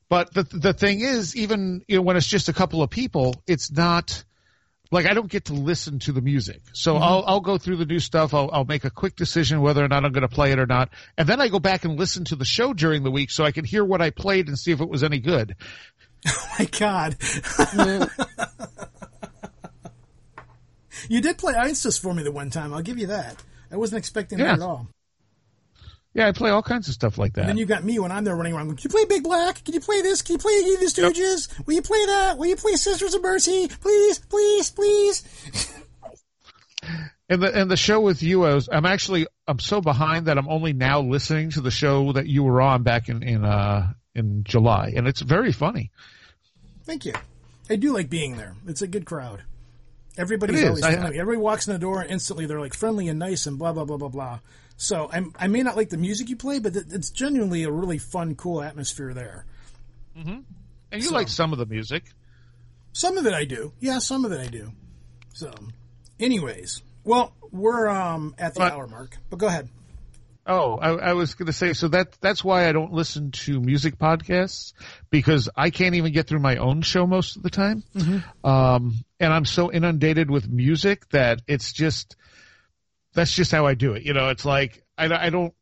But 0.09 0.33
the, 0.35 0.43
the 0.45 0.73
thing 0.73 1.01
is, 1.01 1.35
even, 1.37 1.83
you 1.89 1.97
know, 1.97 2.03
when 2.03 2.17
it's 2.17 2.27
just 2.27 2.49
a 2.49 2.53
couple 2.53 2.83
of 2.83 2.91
people, 2.91 3.35
it's 3.47 3.71
not, 3.73 4.25
like 4.93 5.07
I 5.07 5.15
don't 5.15 5.29
get 5.31 5.47
to 5.47 5.53
listen 5.55 5.99
to 6.01 6.13
the 6.13 6.21
music. 6.21 6.61
So 6.73 6.97
I'll, 6.97 7.25
I'll 7.27 7.41
go 7.41 7.59
through 7.59 7.77
the 7.79 7.87
new 7.87 7.99
stuff. 7.99 8.33
I'll, 8.33 8.49
I'll 8.53 8.65
make 8.65 8.85
a 8.85 8.91
quick 8.91 9.17
decision 9.17 9.61
whether 9.61 9.85
or 9.85 9.89
not 9.89 10.05
I'm 10.05 10.13
going 10.13 10.23
to 10.29 10.33
play 10.33 10.53
it 10.53 10.61
or 10.61 10.67
not. 10.67 10.91
And 11.19 11.29
then 11.29 11.41
I 11.41 11.49
go 11.49 11.59
back 11.59 11.85
and 11.85 11.99
listen 11.99 12.25
to 12.27 12.37
the 12.37 12.45
show 12.45 12.73
during 12.73 13.03
the 13.03 13.11
week 13.11 13.31
so 13.33 13.45
I 13.45 13.51
can 13.51 13.65
hear 13.65 13.85
what 13.85 14.01
I 14.01 14.11
played 14.11 14.47
and 14.47 14.57
see 14.57 14.71
if 14.71 14.81
it 14.81 14.89
was 14.89 15.03
any 15.03 15.19
good. 15.21 15.57
Oh 16.29 16.49
my 16.59 16.65
God, 16.65 17.17
you 21.09 21.21
did 21.21 21.39
play 21.39 21.55
Isis 21.55 21.99
for 21.99 22.13
me 22.15 22.23
the 22.25 22.33
one 22.33 22.51
time. 22.51 22.75
I'll 22.75 22.83
give 22.83 22.99
you 22.99 23.07
that. 23.09 23.43
I 23.71 23.77
wasn't 23.77 23.99
expecting 23.99 24.39
Yeah. 24.39 24.47
that 24.47 24.55
at 24.55 24.63
all. 24.63 24.89
Yeah, 26.17 26.29
I 26.29 26.33
play 26.33 26.49
all 26.49 26.63
kinds 26.63 26.89
of 26.89 26.95
stuff 26.95 27.19
like 27.19 27.35
that. 27.35 27.43
And 27.43 27.51
then 27.51 27.57
you 27.59 27.67
got 27.67 27.85
me 27.85 27.99
when 27.99 28.11
I'm 28.11 28.25
there 28.25 28.35
running 28.35 28.55
around. 28.55 28.69
going, 28.69 28.79
Can 28.79 28.91
you 28.91 28.91
play 28.91 29.05
Big 29.05 29.23
Black? 29.23 29.63
Can 29.63 29.75
you 29.75 29.81
play 29.81 30.01
this? 30.01 30.23
Can 30.23 30.37
you 30.37 30.39
play 30.39 30.63
the 30.63 30.87
Stooges? 30.87 31.67
Will 31.67 31.75
you 31.75 31.83
play 31.83 32.07
that? 32.07 32.39
Will 32.39 32.47
you 32.47 32.57
play 32.57 32.73
Sisters 32.73 33.13
of 33.13 33.23
Mercy? 33.23 33.69
Please, 33.69 34.19
please, 34.19 34.71
please. 34.71 35.73
And 37.29 37.43
the 37.43 37.55
and 37.55 37.71
the 37.71 37.77
show 37.77 38.01
with 38.01 38.23
you, 38.23 38.45
I 38.45 38.55
was, 38.55 38.69
I'm 38.73 38.87
actually 38.87 39.27
I'm 39.49 39.59
so 39.59 39.81
behind 39.81 40.27
that 40.27 40.39
I'm 40.39 40.49
only 40.49 40.73
now 40.73 41.01
listening 41.01 41.51
to 41.51 41.61
the 41.61 41.73
show 41.73 42.13
that 42.13 42.27
you 42.27 42.45
were 42.45 42.63
on 42.63 42.83
back 42.85 43.09
in 43.09 43.23
in 43.23 43.45
uh 43.45 43.93
in 44.15 44.45
July, 44.45 44.93
and 44.97 45.09
it's 45.09 45.21
very 45.21 45.51
funny. 45.51 45.91
Thank 46.85 47.05
you. 47.05 47.15
I 47.69 47.77
do 47.77 47.93
like 47.93 48.09
being 48.09 48.37
there. 48.37 48.55
It's 48.67 48.81
a 48.81 48.87
good 48.87 49.05
crowd. 49.07 49.43
Everybody's 50.19 50.65
always 50.65 50.83
I- 50.83 50.93
friendly. 50.95 51.19
Everybody 51.19 51.43
walks 51.43 51.67
in 51.67 51.73
the 51.75 51.79
door 51.79 52.01
and 52.03 52.11
instantly 52.11 52.47
they're 52.47 52.61
like 52.61 52.75
friendly 52.75 53.09
and 53.09 53.19
nice 53.19 53.47
and 53.47 53.59
blah 53.59 53.73
blah 53.73 53.85
blah 53.85 53.97
blah 53.99 54.09
blah. 54.09 54.39
So 54.79 55.09
I'm, 55.13 55.33
I 55.39 55.47
may 55.49 55.63
not 55.63 55.77
like 55.77 55.89
the 55.91 55.97
music 55.97 56.29
you 56.29 56.37
play, 56.37 56.59
but 56.59 56.77
it- 56.77 56.93
it's 56.93 57.11
genuinely 57.11 57.63
a 57.65 57.71
really 57.71 57.99
fun, 57.99 58.35
cool 58.35 58.63
atmosphere 58.63 59.13
there. 59.15 59.47
And 60.15 60.45
you 60.93 61.03
So- 61.03 61.15
like 61.15 61.29
some 61.29 61.53
of 61.53 61.59
the 61.59 61.67
music. 61.67 62.05
Some 62.93 63.19
of 63.19 63.27
it 63.27 63.35
I 63.35 63.45
do. 63.45 63.73
Yeah, 63.81 63.99
some 63.99 64.25
of 64.25 64.33
it 64.33 64.41
I 64.41 64.47
do. 64.47 64.73
So, 65.35 65.53
anyways, 66.19 66.81
well, 67.05 67.35
we're 67.53 67.89
um 67.89 68.35
at 68.39 68.55
the 68.55 68.61
But- 68.61 68.73
hour 68.73 68.87
mark, 68.87 69.19
but 69.31 69.39
go 69.39 69.47
ahead. 69.47 69.69
Oh, 70.47 70.77
I, 70.77 70.91
I 70.91 71.13
was 71.15 71.35
going 71.35 71.47
to 71.47 71.53
say 71.53 71.73
so 71.73 71.89
that 71.89 72.13
that's 72.21 72.45
why 72.45 72.69
I 72.69 72.73
don't 72.73 72.93
listen 72.93 73.33
to 73.33 73.61
music 73.61 73.99
podcasts 73.99 74.75
because 75.11 75.49
I 75.57 75.71
can't 75.71 75.97
even 75.97 76.13
get 76.13 76.29
through 76.29 76.39
my 76.39 76.57
own 76.57 76.83
show 76.83 77.07
most 77.07 77.37
of 77.37 77.43
the 77.43 77.51
time. 77.51 77.83
Um, 78.45 78.95
and 79.19 79.33
I'm 79.33 79.45
so 79.45 79.73
inundated 79.73 80.31
with 80.31 80.49
music 80.49 81.09
that 81.11 81.43
it's 81.49 81.73
just 81.73 82.17
that's 83.13 83.33
just 83.33 83.51
how 83.51 83.67
I 83.67 83.75
do 83.75 83.95
it. 83.95 84.05
You 84.05 84.13
know, 84.13 84.29
it's 84.29 84.45
like 84.45 84.83
I, 84.97 85.07
I 85.27 85.31
don't. 85.31 85.53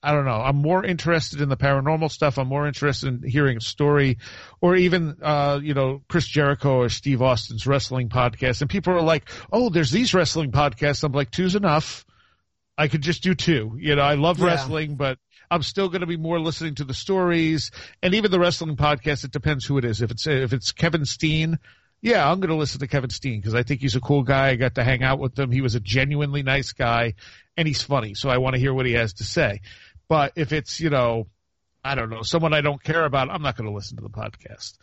I 0.00 0.12
don't 0.12 0.24
know. 0.26 0.40
I'm 0.40 0.56
more 0.56 0.84
interested 0.84 1.40
in 1.40 1.48
the 1.48 1.56
paranormal 1.56 2.10
stuff. 2.12 2.38
I'm 2.38 2.46
more 2.46 2.68
interested 2.68 3.08
in 3.08 3.28
hearing 3.28 3.56
a 3.56 3.60
story, 3.60 4.18
or 4.60 4.76
even, 4.76 5.16
uh, 5.20 5.58
you 5.60 5.74
know, 5.74 6.02
Chris 6.08 6.24
Jericho 6.24 6.76
or 6.76 6.88
Steve 6.88 7.20
Austin's 7.20 7.66
wrestling 7.66 8.08
podcast. 8.08 8.60
And 8.60 8.70
people 8.70 8.92
are 8.92 9.02
like, 9.02 9.28
"Oh, 9.52 9.70
there's 9.70 9.90
these 9.90 10.14
wrestling 10.14 10.52
podcasts." 10.52 11.02
I'm 11.02 11.10
like, 11.10 11.32
two's 11.32 11.56
enough. 11.56 12.06
I 12.78 12.86
could 12.86 13.02
just 13.02 13.24
do 13.24 13.34
two. 13.34 13.76
You 13.78 13.96
know, 13.96 14.02
I 14.02 14.14
love 14.14 14.38
Yeah. 14.38 14.46
wrestling, 14.46 14.94
but 14.94 15.18
I'm 15.50 15.62
still 15.62 15.88
going 15.88 16.02
to 16.02 16.06
be 16.06 16.16
more 16.16 16.38
listening 16.38 16.76
to 16.76 16.84
the 16.84 16.94
stories 16.94 17.72
and 18.02 18.14
even 18.14 18.30
the 18.30 18.38
wrestling 18.38 18.76
podcast. 18.76 19.24
It 19.24 19.32
depends 19.32 19.64
who 19.64 19.78
it 19.78 19.84
is. 19.84 20.00
If 20.00 20.12
it's 20.12 20.26
if 20.26 20.52
it's 20.52 20.70
Kevin 20.70 21.04
Steen, 21.04 21.58
yeah, 22.00 22.30
I'm 22.30 22.38
going 22.38 22.50
to 22.50 22.56
listen 22.56 22.78
to 22.80 22.86
Kevin 22.86 23.10
Steen 23.10 23.40
because 23.40 23.54
I 23.54 23.64
think 23.64 23.80
he's 23.80 23.96
a 23.96 24.00
cool 24.00 24.22
guy. 24.22 24.50
I 24.50 24.54
got 24.54 24.76
to 24.76 24.84
hang 24.84 25.02
out 25.02 25.18
with 25.18 25.36
him. 25.36 25.50
He 25.50 25.60
was 25.60 25.74
a 25.74 25.80
genuinely 25.80 26.44
nice 26.44 26.72
guy, 26.72 27.14
and 27.56 27.66
he's 27.66 27.82
funny. 27.82 28.14
So 28.14 28.28
I 28.28 28.38
want 28.38 28.54
to 28.54 28.60
hear 28.60 28.72
what 28.72 28.86
he 28.86 28.92
has 28.92 29.14
to 29.14 29.24
say. 29.24 29.60
But 30.06 30.32
if 30.36 30.52
it's 30.52 30.78
you 30.78 30.90
know, 30.90 31.26
I 31.82 31.96
don't 31.96 32.10
know, 32.10 32.22
someone 32.22 32.54
I 32.54 32.60
don't 32.60 32.82
care 32.82 33.04
about, 33.04 33.28
I'm 33.28 33.42
not 33.42 33.56
going 33.56 33.68
to 33.68 33.74
listen 33.74 33.96
to 33.96 34.02
the 34.04 34.10
podcast. 34.10 34.74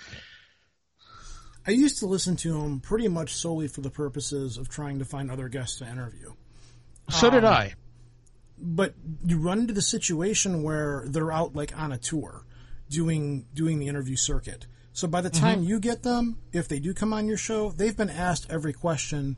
I 1.67 1.71
used 1.71 1.99
to 1.99 2.05
listen 2.05 2.35
to 2.37 2.61
him 2.61 2.79
pretty 2.79 3.07
much 3.07 3.33
solely 3.33 3.67
for 3.67 3.81
the 3.81 3.89
purposes 3.89 4.57
of 4.57 4.69
trying 4.69 4.99
to 4.99 5.05
find 5.05 5.31
other 5.31 5.49
guests 5.49 5.79
to 5.79 5.89
interview. 5.89 6.33
So 7.09 7.29
did 7.29 7.43
um, 7.43 7.53
I. 7.53 7.73
but 8.57 8.93
you 9.25 9.37
run 9.37 9.59
into 9.59 9.73
the 9.73 9.81
situation 9.81 10.63
where 10.63 11.03
they're 11.07 11.31
out 11.31 11.55
like 11.55 11.77
on 11.77 11.91
a 11.91 11.97
tour 11.97 12.45
doing 12.89 13.45
doing 13.53 13.79
the 13.79 13.87
interview 13.87 14.15
circuit. 14.15 14.67
So 14.93 15.07
by 15.07 15.21
the 15.21 15.29
mm-hmm. 15.29 15.43
time 15.43 15.63
you 15.63 15.79
get 15.79 16.03
them 16.03 16.37
if 16.53 16.67
they 16.67 16.79
do 16.79 16.93
come 16.93 17.13
on 17.13 17.27
your 17.27 17.37
show 17.37 17.71
they've 17.71 17.95
been 17.95 18.09
asked 18.09 18.47
every 18.49 18.73
question. 18.73 19.37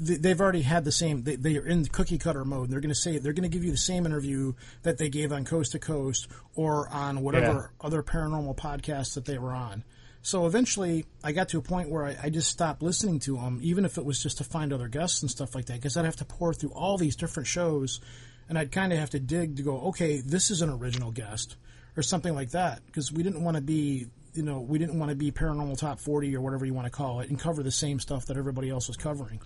They've 0.00 0.40
already 0.40 0.62
had 0.62 0.84
the 0.84 0.92
same 0.92 1.22
they, 1.22 1.36
they 1.36 1.56
are 1.56 1.66
in 1.66 1.84
cookie 1.86 2.18
cutter 2.18 2.44
mode. 2.44 2.68
They're 2.68 2.80
going 2.80 2.88
to 2.88 2.94
say 2.96 3.18
they're 3.18 3.32
going 3.32 3.48
to 3.48 3.54
give 3.54 3.64
you 3.64 3.70
the 3.70 3.76
same 3.76 4.06
interview 4.06 4.54
that 4.82 4.98
they 4.98 5.08
gave 5.08 5.32
on 5.32 5.44
coast 5.44 5.72
to 5.72 5.78
coast 5.78 6.26
or 6.54 6.88
on 6.88 7.22
whatever 7.22 7.72
other 7.80 8.02
paranormal 8.02 8.56
podcast 8.56 9.14
that 9.14 9.24
they 9.24 9.38
were 9.38 9.52
on. 9.52 9.84
So 10.22 10.46
eventually 10.46 11.04
i 11.22 11.32
got 11.32 11.50
to 11.50 11.58
a 11.58 11.62
point 11.62 11.90
where 11.90 12.06
I, 12.06 12.16
I 12.24 12.30
just 12.30 12.50
stopped 12.50 12.82
listening 12.82 13.20
to 13.20 13.36
them 13.36 13.60
even 13.62 13.84
if 13.84 13.98
it 13.98 14.04
was 14.04 14.22
just 14.22 14.38
to 14.38 14.44
find 14.44 14.72
other 14.72 14.88
guests 14.88 15.22
and 15.22 15.30
stuff 15.30 15.54
like 15.54 15.66
that 15.66 15.74
because 15.74 15.96
i'd 15.98 16.06
have 16.06 16.16
to 16.16 16.24
pour 16.24 16.54
through 16.54 16.72
all 16.72 16.96
these 16.96 17.14
different 17.14 17.46
shows 17.46 18.00
and 18.48 18.58
I'd 18.58 18.72
kind 18.72 18.92
of 18.92 18.98
have 18.98 19.10
to 19.10 19.20
dig 19.20 19.56
to 19.56 19.62
go, 19.62 19.78
okay, 19.88 20.18
this 20.20 20.50
is 20.50 20.62
an 20.62 20.70
original 20.70 21.10
guest 21.10 21.56
or 21.96 22.02
something 22.02 22.34
like 22.34 22.50
that 22.50 22.84
because 22.86 23.12
we 23.12 23.22
didn't 23.22 23.42
want 23.44 23.56
to 23.56 23.62
be 23.62 24.06
you 24.34 24.42
know, 24.42 24.58
we 24.58 24.78
didn't 24.80 24.98
want 24.98 25.10
to 25.10 25.14
be 25.14 25.30
paranormal 25.30 25.78
top 25.78 26.00
40 26.00 26.34
or 26.34 26.40
whatever 26.40 26.66
you 26.66 26.74
want 26.74 26.86
to 26.86 26.90
call 26.90 27.20
it 27.20 27.30
and 27.30 27.38
cover 27.38 27.62
the 27.62 27.70
same 27.70 28.00
stuff 28.00 28.26
that 28.26 28.36
everybody 28.36 28.68
else 28.68 28.88
was 28.88 28.96
covering. 28.96 29.40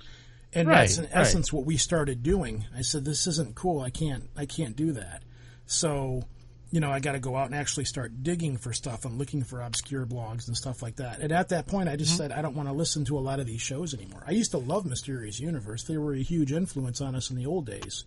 And 0.54 0.66
Right, 0.66 0.76
that's 0.78 0.96
in 0.96 1.04
right. 1.04 1.12
essence 1.12 1.52
what 1.52 1.66
we 1.66 1.76
started 1.76 2.22
doing. 2.22 2.64
I 2.74 2.80
said, 2.80 3.04
this 3.04 3.26
isn't 3.26 3.54
cool. 3.54 3.82
I 3.82 3.90
can't, 3.90 4.30
I 4.34 4.46
can't 4.46 4.74
do 4.74 4.92
that. 4.92 5.22
So, 5.66 6.22
you 6.70 6.80
know, 6.80 6.90
I 6.90 7.00
got 7.00 7.12
to 7.12 7.18
go 7.18 7.36
out 7.36 7.46
and 7.48 7.54
actually 7.54 7.84
start 7.84 8.22
digging 8.22 8.56
for 8.56 8.72
stuff 8.72 9.04
and 9.04 9.18
looking 9.18 9.42
for 9.44 9.60
obscure 9.60 10.06
blogs 10.06 10.48
and 10.48 10.56
stuff 10.56 10.82
like 10.82 10.96
that. 10.96 11.20
And 11.20 11.32
at 11.32 11.50
that 11.50 11.66
point, 11.66 11.90
I 11.90 11.96
just 11.96 12.12
Mm-hmm. 12.12 12.16
said, 12.30 12.32
I 12.32 12.40
don't 12.40 12.56
want 12.56 12.70
to 12.70 12.74
listen 12.74 13.04
to 13.06 13.18
a 13.18 13.20
lot 13.20 13.40
of 13.40 13.46
these 13.46 13.60
shows 13.60 13.92
anymore. 13.92 14.24
I 14.26 14.30
used 14.30 14.52
to 14.52 14.58
love 14.58 14.86
Mysterious 14.86 15.38
Universe. 15.38 15.82
They 15.82 15.98
were 15.98 16.14
a 16.14 16.22
huge 16.22 16.50
influence 16.50 17.02
on 17.02 17.14
us 17.14 17.28
in 17.28 17.36
the 17.36 17.44
old 17.44 17.66
days. 17.66 18.04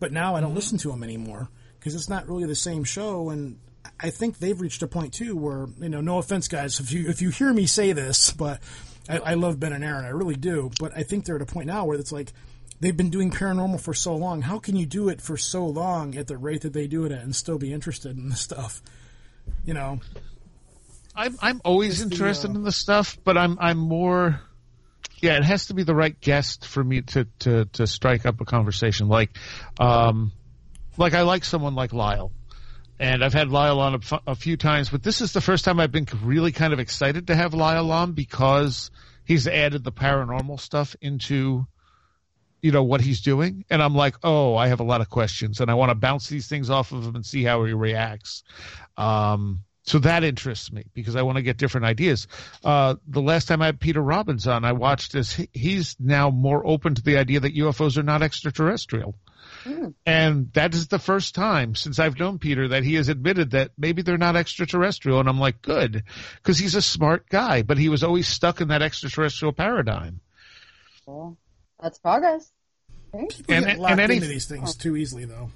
But 0.00 0.10
now 0.12 0.34
Mm-hmm. 0.34 0.36
I 0.36 0.40
don't 0.40 0.54
listen 0.54 0.78
to 0.78 0.88
them 0.88 1.04
anymore 1.04 1.48
because 1.78 1.94
it's 1.94 2.08
not 2.08 2.26
really 2.28 2.46
the 2.46 2.56
same 2.56 2.82
show. 2.84 3.30
And 3.30 3.58
I 4.00 4.10
think 4.10 4.38
they've 4.38 4.60
reached 4.60 4.82
a 4.82 4.88
point 4.88 5.14
too 5.14 5.36
where, 5.36 5.68
you 5.78 5.88
know, 5.88 6.00
no 6.00 6.18
offense, 6.18 6.48
guys, 6.48 6.80
if 6.80 6.90
you 6.90 7.08
if 7.08 7.22
you 7.22 7.30
hear 7.30 7.52
me 7.52 7.66
say 7.66 7.92
this, 7.92 8.32
but 8.32 8.60
I, 9.08 9.18
I 9.18 9.34
love 9.34 9.60
Ben 9.60 9.72
and 9.72 9.84
Aaron, 9.84 10.04
I 10.04 10.08
really 10.08 10.36
do. 10.36 10.70
But 10.80 10.96
I 10.96 11.02
think 11.04 11.24
they're 11.24 11.36
at 11.36 11.42
a 11.42 11.46
point 11.46 11.66
now 11.66 11.84
where 11.84 11.98
it's 11.98 12.12
like 12.12 12.32
they've 12.80 12.96
been 12.96 13.10
doing 13.10 13.30
paranormal 13.30 13.80
for 13.80 13.94
so 13.94 14.16
long. 14.16 14.42
How 14.42 14.58
can 14.58 14.76
you 14.76 14.86
do 14.86 15.08
it 15.08 15.20
for 15.20 15.36
so 15.36 15.66
long 15.66 16.16
at 16.16 16.26
the 16.26 16.36
rate 16.38 16.62
that 16.62 16.72
they 16.72 16.86
do 16.86 17.04
it 17.04 17.12
at 17.12 17.22
and 17.22 17.36
still 17.36 17.58
be 17.58 17.72
interested 17.72 18.16
in 18.16 18.28
the 18.28 18.36
stuff? 18.36 18.82
You 19.64 19.74
know, 19.74 20.00
I'm 21.14 21.36
I'm 21.42 21.60
always 21.64 22.00
It's 22.00 22.08
the, 22.08 22.14
interested 22.14 22.50
uh, 22.50 22.54
in 22.54 22.62
the 22.64 22.72
stuff, 22.72 23.18
but 23.24 23.36
I'm 23.36 23.58
I'm 23.60 23.78
more. 23.78 24.40
Yeah, 25.20 25.36
it 25.36 25.44
has 25.44 25.66
to 25.66 25.74
be 25.74 25.82
the 25.82 25.94
right 25.94 26.18
guest 26.18 26.66
for 26.66 26.82
me 26.82 27.02
to 27.02 27.26
to 27.40 27.66
to 27.66 27.86
strike 27.86 28.24
up 28.24 28.40
a 28.40 28.44
conversation. 28.44 29.08
Like, 29.08 29.30
um, 29.78 30.32
like 30.96 31.14
I 31.14 31.22
like 31.22 31.44
someone 31.44 31.74
like 31.74 31.92
Lyle, 31.92 32.32
and 32.98 33.22
I've 33.22 33.34
had 33.34 33.48
Lyle 33.48 33.80
on 33.80 34.00
a 34.26 34.34
few 34.34 34.56
times, 34.56 34.88
but 34.88 35.02
this 35.02 35.20
is 35.20 35.32
the 35.32 35.40
first 35.40 35.64
time 35.64 35.78
I've 35.78 35.92
been 35.92 36.06
really 36.22 36.52
kind 36.52 36.72
of 36.72 36.80
excited 36.80 37.26
to 37.26 37.36
have 37.36 37.52
Lyle 37.52 37.90
on 37.90 38.12
because 38.12 38.90
he's 39.24 39.46
added 39.46 39.84
the 39.84 39.92
paranormal 39.92 40.58
stuff 40.58 40.96
into 41.00 41.66
you 42.62 42.72
know 42.72 42.82
what 42.82 43.00
he's 43.00 43.20
doing. 43.22 43.64
And 43.70 43.82
i'm 43.82 43.94
like 43.94 44.16
oh 44.22 44.54
i 44.56 44.68
have 44.68 44.80
a 44.80 44.84
lot 44.84 45.00
of 45.00 45.08
questions 45.08 45.60
and 45.60 45.70
i 45.70 45.74
want 45.74 45.90
to 45.90 45.94
bounce 45.94 46.28
these 46.28 46.46
things 46.46 46.68
off 46.68 46.92
of 46.92 47.06
him 47.06 47.14
and 47.14 47.24
see 47.24 47.42
how 47.42 47.64
he 47.64 47.72
reacts. 47.72 48.42
Um, 48.96 49.64
so 49.82 49.98
that 49.98 50.24
interests 50.24 50.70
me 50.72 50.84
because 50.94 51.16
i 51.16 51.22
want 51.22 51.36
to 51.36 51.42
get 51.42 51.56
different 51.56 51.86
ideas 51.86 52.26
uh, 52.64 52.94
the 53.08 53.22
last 53.22 53.48
time 53.48 53.62
i 53.62 53.66
had 53.66 53.80
peter 53.80 54.00
robbins 54.00 54.46
on 54.46 54.64
i 54.64 54.72
watched 54.72 55.12
this 55.12 55.40
he's 55.52 55.96
now 55.98 56.30
more 56.30 56.66
open 56.66 56.94
to 56.94 57.02
the 57.02 57.16
idea 57.16 57.40
that 57.40 57.54
ufos 57.56 57.96
are 57.96 58.02
not 58.02 58.22
extraterrestrial 58.22 59.14
and 60.06 60.52
that 60.52 60.74
is 60.74 60.88
the 60.88 60.98
first 60.98 61.34
time 61.34 61.74
since 61.74 61.98
I've 61.98 62.18
known 62.18 62.38
Peter 62.38 62.68
that 62.68 62.84
he 62.84 62.94
has 62.94 63.08
admitted 63.08 63.50
that 63.50 63.72
maybe 63.76 64.00
they're 64.02 64.16
not 64.16 64.36
extraterrestrial. 64.36 65.18
And 65.20 65.28
I'm 65.28 65.40
like, 65.40 65.60
good, 65.60 66.04
because 66.36 66.58
he's 66.58 66.74
a 66.76 66.82
smart 66.82 67.28
guy, 67.28 67.62
but 67.62 67.76
he 67.76 67.88
was 67.88 68.02
always 68.02 68.28
stuck 68.28 68.60
in 68.60 68.68
that 68.68 68.80
extraterrestrial 68.80 69.52
paradigm. 69.52 70.20
Cool. 71.04 71.36
That's 71.82 71.98
progress. 71.98 72.50
people 73.12 73.28
And- 73.54 73.64
get 73.64 73.70
and 73.72 73.78
locked 73.80 73.98
any- 74.00 74.16
into 74.16 74.28
these 74.28 74.46
things 74.46 74.76
too 74.76 74.96
easily, 74.96 75.24
though. 75.24 75.50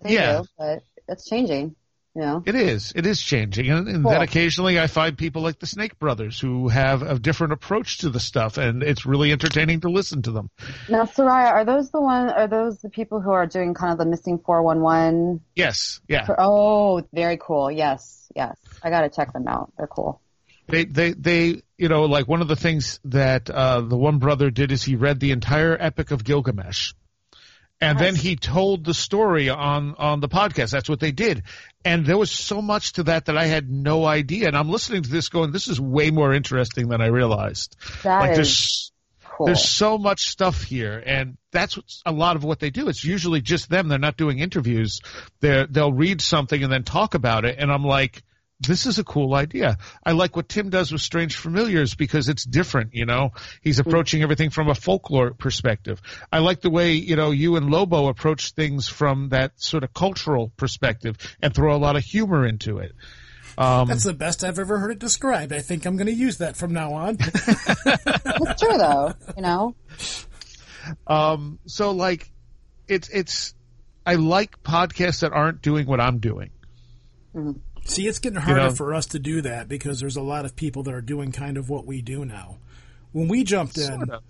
They 0.00 0.14
Yeah. 0.14 0.38
do, 0.42 0.48
but 0.56 0.84
it's 1.06 1.28
changing. 1.28 1.76
Know. 2.18 2.42
It 2.44 2.56
is. 2.56 2.92
It 2.96 3.06
is 3.06 3.22
changing. 3.22 3.70
And, 3.70 3.86
and 3.86 4.02
Cool. 4.02 4.10
then 4.10 4.22
occasionally 4.22 4.78
I 4.80 4.88
find 4.88 5.16
people 5.16 5.40
like 5.42 5.60
the 5.60 5.66
Snake 5.66 5.98
Brothers 6.00 6.40
who 6.40 6.66
have 6.66 7.02
a 7.02 7.16
different 7.18 7.52
approach 7.52 7.98
to 7.98 8.10
the 8.10 8.18
stuff, 8.18 8.58
and 8.58 8.82
it's 8.82 9.06
really 9.06 9.30
entertaining 9.30 9.82
to 9.82 9.88
listen 9.88 10.22
to 10.22 10.32
them. 10.32 10.50
Now, 10.88 11.04
Seriah, 11.04 11.52
are 11.52 11.64
those 11.64 11.90
the 11.90 12.00
one? 12.00 12.28
Are 12.30 12.48
those 12.48 12.78
the 12.80 12.90
people 12.90 13.20
who 13.20 13.30
are 13.30 13.46
doing 13.46 13.72
kind 13.72 13.92
of 13.92 13.98
the 13.98 14.04
missing 14.04 14.38
four 14.44 14.62
one 14.64 14.80
one? 14.80 15.40
Yes. 15.54 16.00
Yeah. 16.08 16.26
Oh, 16.36 17.02
very 17.12 17.38
cool. 17.40 17.70
Yes, 17.70 18.26
yes. 18.34 18.56
I 18.82 18.90
gotta 18.90 19.10
check 19.10 19.32
them 19.32 19.46
out. 19.46 19.72
They're 19.78 19.86
cool. 19.86 20.20
they 20.66 20.84
they 20.84 21.12
they 21.12 21.62
you 21.76 21.88
know 21.88 22.06
like 22.06 22.26
one 22.26 22.42
of 22.42 22.48
the 22.48 22.56
things 22.56 22.98
that 23.04 23.48
uh 23.48 23.80
the 23.80 23.96
one 23.96 24.18
brother 24.18 24.50
did 24.50 24.72
is 24.72 24.82
he 24.82 24.96
read 24.96 25.20
the 25.20 25.30
entire 25.30 25.76
epic 25.80 26.10
of 26.10 26.24
gilgamesh 26.24 26.92
and 27.80 27.98
then 27.98 28.14
he 28.14 28.36
told 28.36 28.84
the 28.84 28.94
story 28.94 29.48
on 29.48 29.94
on 29.96 30.20
the 30.20 30.28
podcast. 30.28 30.70
That's 30.70 30.88
what 30.88 31.00
they 31.00 31.12
did. 31.12 31.44
And 31.84 32.04
there 32.04 32.18
was 32.18 32.30
so 32.30 32.60
much 32.60 32.94
to 32.94 33.04
that 33.04 33.26
that 33.26 33.36
i 33.36 33.46
had 33.46 33.70
no 33.70 34.04
idea. 34.04 34.48
And 34.48 34.56
i'm 34.56 34.68
listening 34.68 35.02
to 35.02 35.10
this 35.10 35.28
going 35.28 35.52
this 35.52 35.68
is 35.68 35.80
way 35.80 36.10
more 36.10 36.32
interesting 36.32 36.88
than 36.88 37.00
i 37.00 37.06
realized. 37.06 37.76
That 38.02 38.20
like 38.20 38.30
is 38.32 38.36
there's 38.36 38.92
cool. 39.24 39.46
there's 39.46 39.68
so 39.68 39.96
much 39.96 40.28
stuff 40.28 40.62
here. 40.62 41.02
And 41.04 41.38
that's 41.52 41.76
what's, 41.76 42.02
a 42.04 42.12
lot 42.12 42.36
of 42.36 42.44
what 42.44 42.58
they 42.58 42.70
do. 42.70 42.88
It's 42.88 43.04
usually 43.04 43.40
just 43.40 43.70
them. 43.70 43.88
They're 43.88 43.98
not 43.98 44.16
doing 44.16 44.40
interviews. 44.40 45.00
They 45.40 45.66
they'll 45.70 45.92
read 45.92 46.20
something 46.20 46.62
and 46.62 46.72
then 46.72 46.82
talk 46.82 47.14
about 47.14 47.44
it. 47.44 47.56
And 47.58 47.70
i'm 47.70 47.84
like 47.84 48.22
this 48.60 48.86
is 48.86 48.98
a 48.98 49.04
cool 49.04 49.34
idea. 49.34 49.78
I 50.04 50.12
like 50.12 50.34
what 50.34 50.48
Tim 50.48 50.70
does 50.70 50.90
with 50.90 51.00
Strange 51.00 51.36
Familiars 51.36 51.94
because 51.94 52.28
it's 52.28 52.44
different, 52.44 52.94
you 52.94 53.06
know. 53.06 53.30
He's 53.62 53.78
approaching 53.78 54.22
everything 54.22 54.50
from 54.50 54.68
a 54.68 54.74
folklore 54.74 55.32
perspective. 55.32 56.00
I 56.32 56.38
like 56.38 56.60
the 56.60 56.70
way, 56.70 56.92
you 56.92 57.14
know, 57.14 57.30
you 57.30 57.56
and 57.56 57.70
Lobo 57.70 58.08
approach 58.08 58.52
things 58.52 58.88
from 58.88 59.28
that 59.28 59.60
sort 59.60 59.84
of 59.84 59.94
cultural 59.94 60.52
perspective 60.56 61.16
and 61.40 61.54
throw 61.54 61.74
a 61.74 61.78
lot 61.78 61.96
of 61.96 62.04
humor 62.04 62.46
into 62.46 62.78
it. 62.78 62.92
Um, 63.56 63.88
That's 63.88 64.04
the 64.04 64.12
best 64.12 64.44
I've 64.44 64.58
ever 64.58 64.78
heard 64.78 64.92
it 64.92 64.98
described. 64.98 65.52
I 65.52 65.60
think 65.60 65.84
I'm 65.84 65.96
going 65.96 66.06
to 66.06 66.12
use 66.12 66.38
that 66.38 66.56
from 66.56 66.72
now 66.72 66.94
on. 66.94 67.18
It's 68.40 68.62
true 68.62 68.78
though. 68.78 69.14
You 69.36 69.42
know. 69.42 69.74
Um, 71.06 71.58
so 71.66 71.90
like, 71.90 72.30
it's 72.86 73.08
it's. 73.08 73.54
I 74.06 74.14
like 74.14 74.62
podcasts 74.62 75.20
that 75.20 75.32
aren't 75.32 75.60
doing 75.60 75.86
what 75.86 76.00
I'm 76.00 76.18
doing. 76.18 76.50
See, 77.88 78.06
it's 78.06 78.18
getting 78.18 78.40
harder 78.40 78.64
know- 78.64 78.70
for 78.70 78.94
us 78.94 79.06
to 79.06 79.18
do 79.18 79.42
that 79.42 79.68
because 79.68 79.98
there's 80.00 80.16
a 80.16 80.22
lot 80.22 80.44
of 80.44 80.54
people 80.54 80.82
that 80.84 80.94
are 80.94 81.00
doing 81.00 81.32
kind 81.32 81.56
of 81.56 81.68
what 81.68 81.86
we 81.86 82.02
do 82.02 82.24
now. 82.24 82.58
When 83.12 83.28
we 83.28 83.42
jumped 83.42 83.78
in, 83.78 84.10
of. 84.10 84.22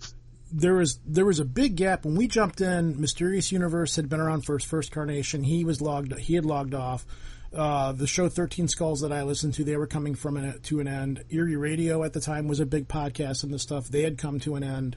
there 0.51 0.75
was 0.75 0.99
there 1.05 1.25
was 1.25 1.39
a 1.39 1.45
big 1.45 1.75
gap 1.75 2.05
when 2.05 2.15
we 2.15 2.27
jumped 2.27 2.61
in. 2.61 2.99
Mysterious 2.99 3.51
Universe 3.51 3.97
had 3.97 4.07
been 4.07 4.21
around 4.21 4.45
for 4.45 4.57
his 4.57 4.63
first 4.67 4.91
carnation. 4.91 5.43
He 5.43 5.65
was 5.65 5.81
logged. 5.81 6.17
He 6.17 6.35
had 6.35 6.45
logged 6.45 6.73
off. 6.73 7.05
Uh, 7.53 7.91
the 7.91 8.07
show 8.07 8.29
Thirteen 8.29 8.67
Skulls 8.67 9.01
that 9.01 9.11
I 9.11 9.23
listened 9.23 9.55
to, 9.55 9.63
they 9.63 9.75
were 9.75 9.87
coming 9.87 10.15
from 10.15 10.37
an, 10.37 10.61
to 10.61 10.79
an 10.79 10.87
end. 10.87 11.23
Erie 11.29 11.55
Radio 11.57 12.03
at 12.03 12.13
the 12.13 12.21
time 12.21 12.47
was 12.47 12.59
a 12.59 12.65
big 12.65 12.87
podcast 12.87 13.43
and 13.43 13.53
the 13.53 13.59
stuff. 13.59 13.87
They 13.89 14.03
had 14.03 14.17
come 14.17 14.39
to 14.41 14.55
an 14.55 14.63
end, 14.63 14.95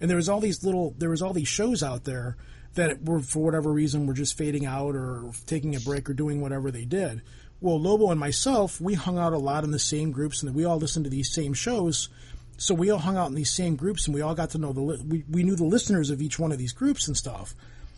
and 0.00 0.10
there 0.10 0.16
was 0.16 0.28
all 0.28 0.40
these 0.40 0.62
little 0.62 0.94
there 0.98 1.10
was 1.10 1.22
all 1.22 1.32
these 1.32 1.48
shows 1.48 1.82
out 1.82 2.04
there 2.04 2.36
that 2.74 3.04
were 3.04 3.20
for 3.20 3.44
whatever 3.44 3.72
reason 3.72 4.06
were 4.06 4.14
just 4.14 4.36
fading 4.36 4.66
out 4.66 4.94
or 4.94 5.30
taking 5.46 5.74
a 5.76 5.80
break 5.80 6.10
or 6.10 6.14
doing 6.14 6.40
whatever 6.40 6.70
they 6.70 6.84
did. 6.84 7.22
Well, 7.62 7.80
Lobo 7.80 8.10
and 8.10 8.18
myself, 8.20 8.80
we 8.80 8.94
hung 8.94 9.18
out 9.18 9.32
a 9.32 9.38
lot 9.38 9.62
in 9.64 9.70
the 9.70 9.78
same 9.78 10.10
groups 10.10 10.42
and 10.42 10.52
we 10.54 10.64
all 10.64 10.78
listened 10.78 11.04
to 11.04 11.10
these 11.10 11.32
same 11.32 11.54
shows. 11.54 12.08
So 12.56 12.74
we 12.74 12.90
all 12.90 12.98
hung 12.98 13.16
out 13.16 13.28
in 13.28 13.34
these 13.36 13.52
same 13.52 13.76
groups 13.76 14.06
and 14.06 14.14
we 14.14 14.20
all 14.20 14.34
got 14.34 14.50
to 14.50 14.58
know 14.58 14.72
the 14.72 14.80
li- 14.80 15.02
we 15.06 15.24
we 15.30 15.42
knew 15.44 15.54
the 15.56 15.64
listeners 15.64 16.10
of 16.10 16.20
each 16.20 16.38
one 16.38 16.50
of 16.52 16.58
these 16.58 16.72
groups 16.72 17.06
and 17.06 17.16
stuff. 17.16 17.54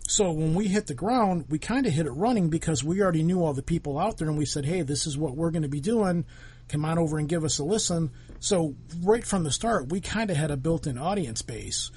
So 0.07 0.31
when 0.33 0.55
we 0.55 0.69
hit 0.69 0.87
the 0.87 0.95
ground, 0.95 1.47
we 1.49 1.59
kind 1.59 1.87
of 1.87 1.93
hit 1.95 2.05
it 2.07 2.11
running 2.11 2.51
because 2.51 2.85
we 2.85 3.01
already 3.03 3.23
knew 3.23 3.43
all 3.43 3.55
the 3.55 3.63
people 3.63 3.99
out 3.99 4.19
there 4.19 4.29
and 4.29 4.37
we 4.37 4.45
said, 4.45 4.67
"Hey, 4.67 4.83
this 4.83 5.07
is 5.07 5.17
what 5.17 5.35
we're 5.35 5.51
going 5.51 5.63
to 5.63 5.69
be 5.69 5.81
doing. 5.81 6.27
Come 6.69 6.85
on 6.85 6.99
over 6.99 7.19
and 7.19 7.27
give 7.29 7.43
us 7.43 7.59
a 7.59 7.65
listen." 7.65 8.11
So 8.41 8.75
right 9.03 9.25
from 9.25 9.45
the 9.45 9.51
start, 9.51 9.91
we 9.91 10.01
kind 10.01 10.31
of 10.31 10.37
had 10.37 10.51
a 10.51 10.59
built-in 10.59 10.99
audience 10.99 11.41
base. 11.41 11.91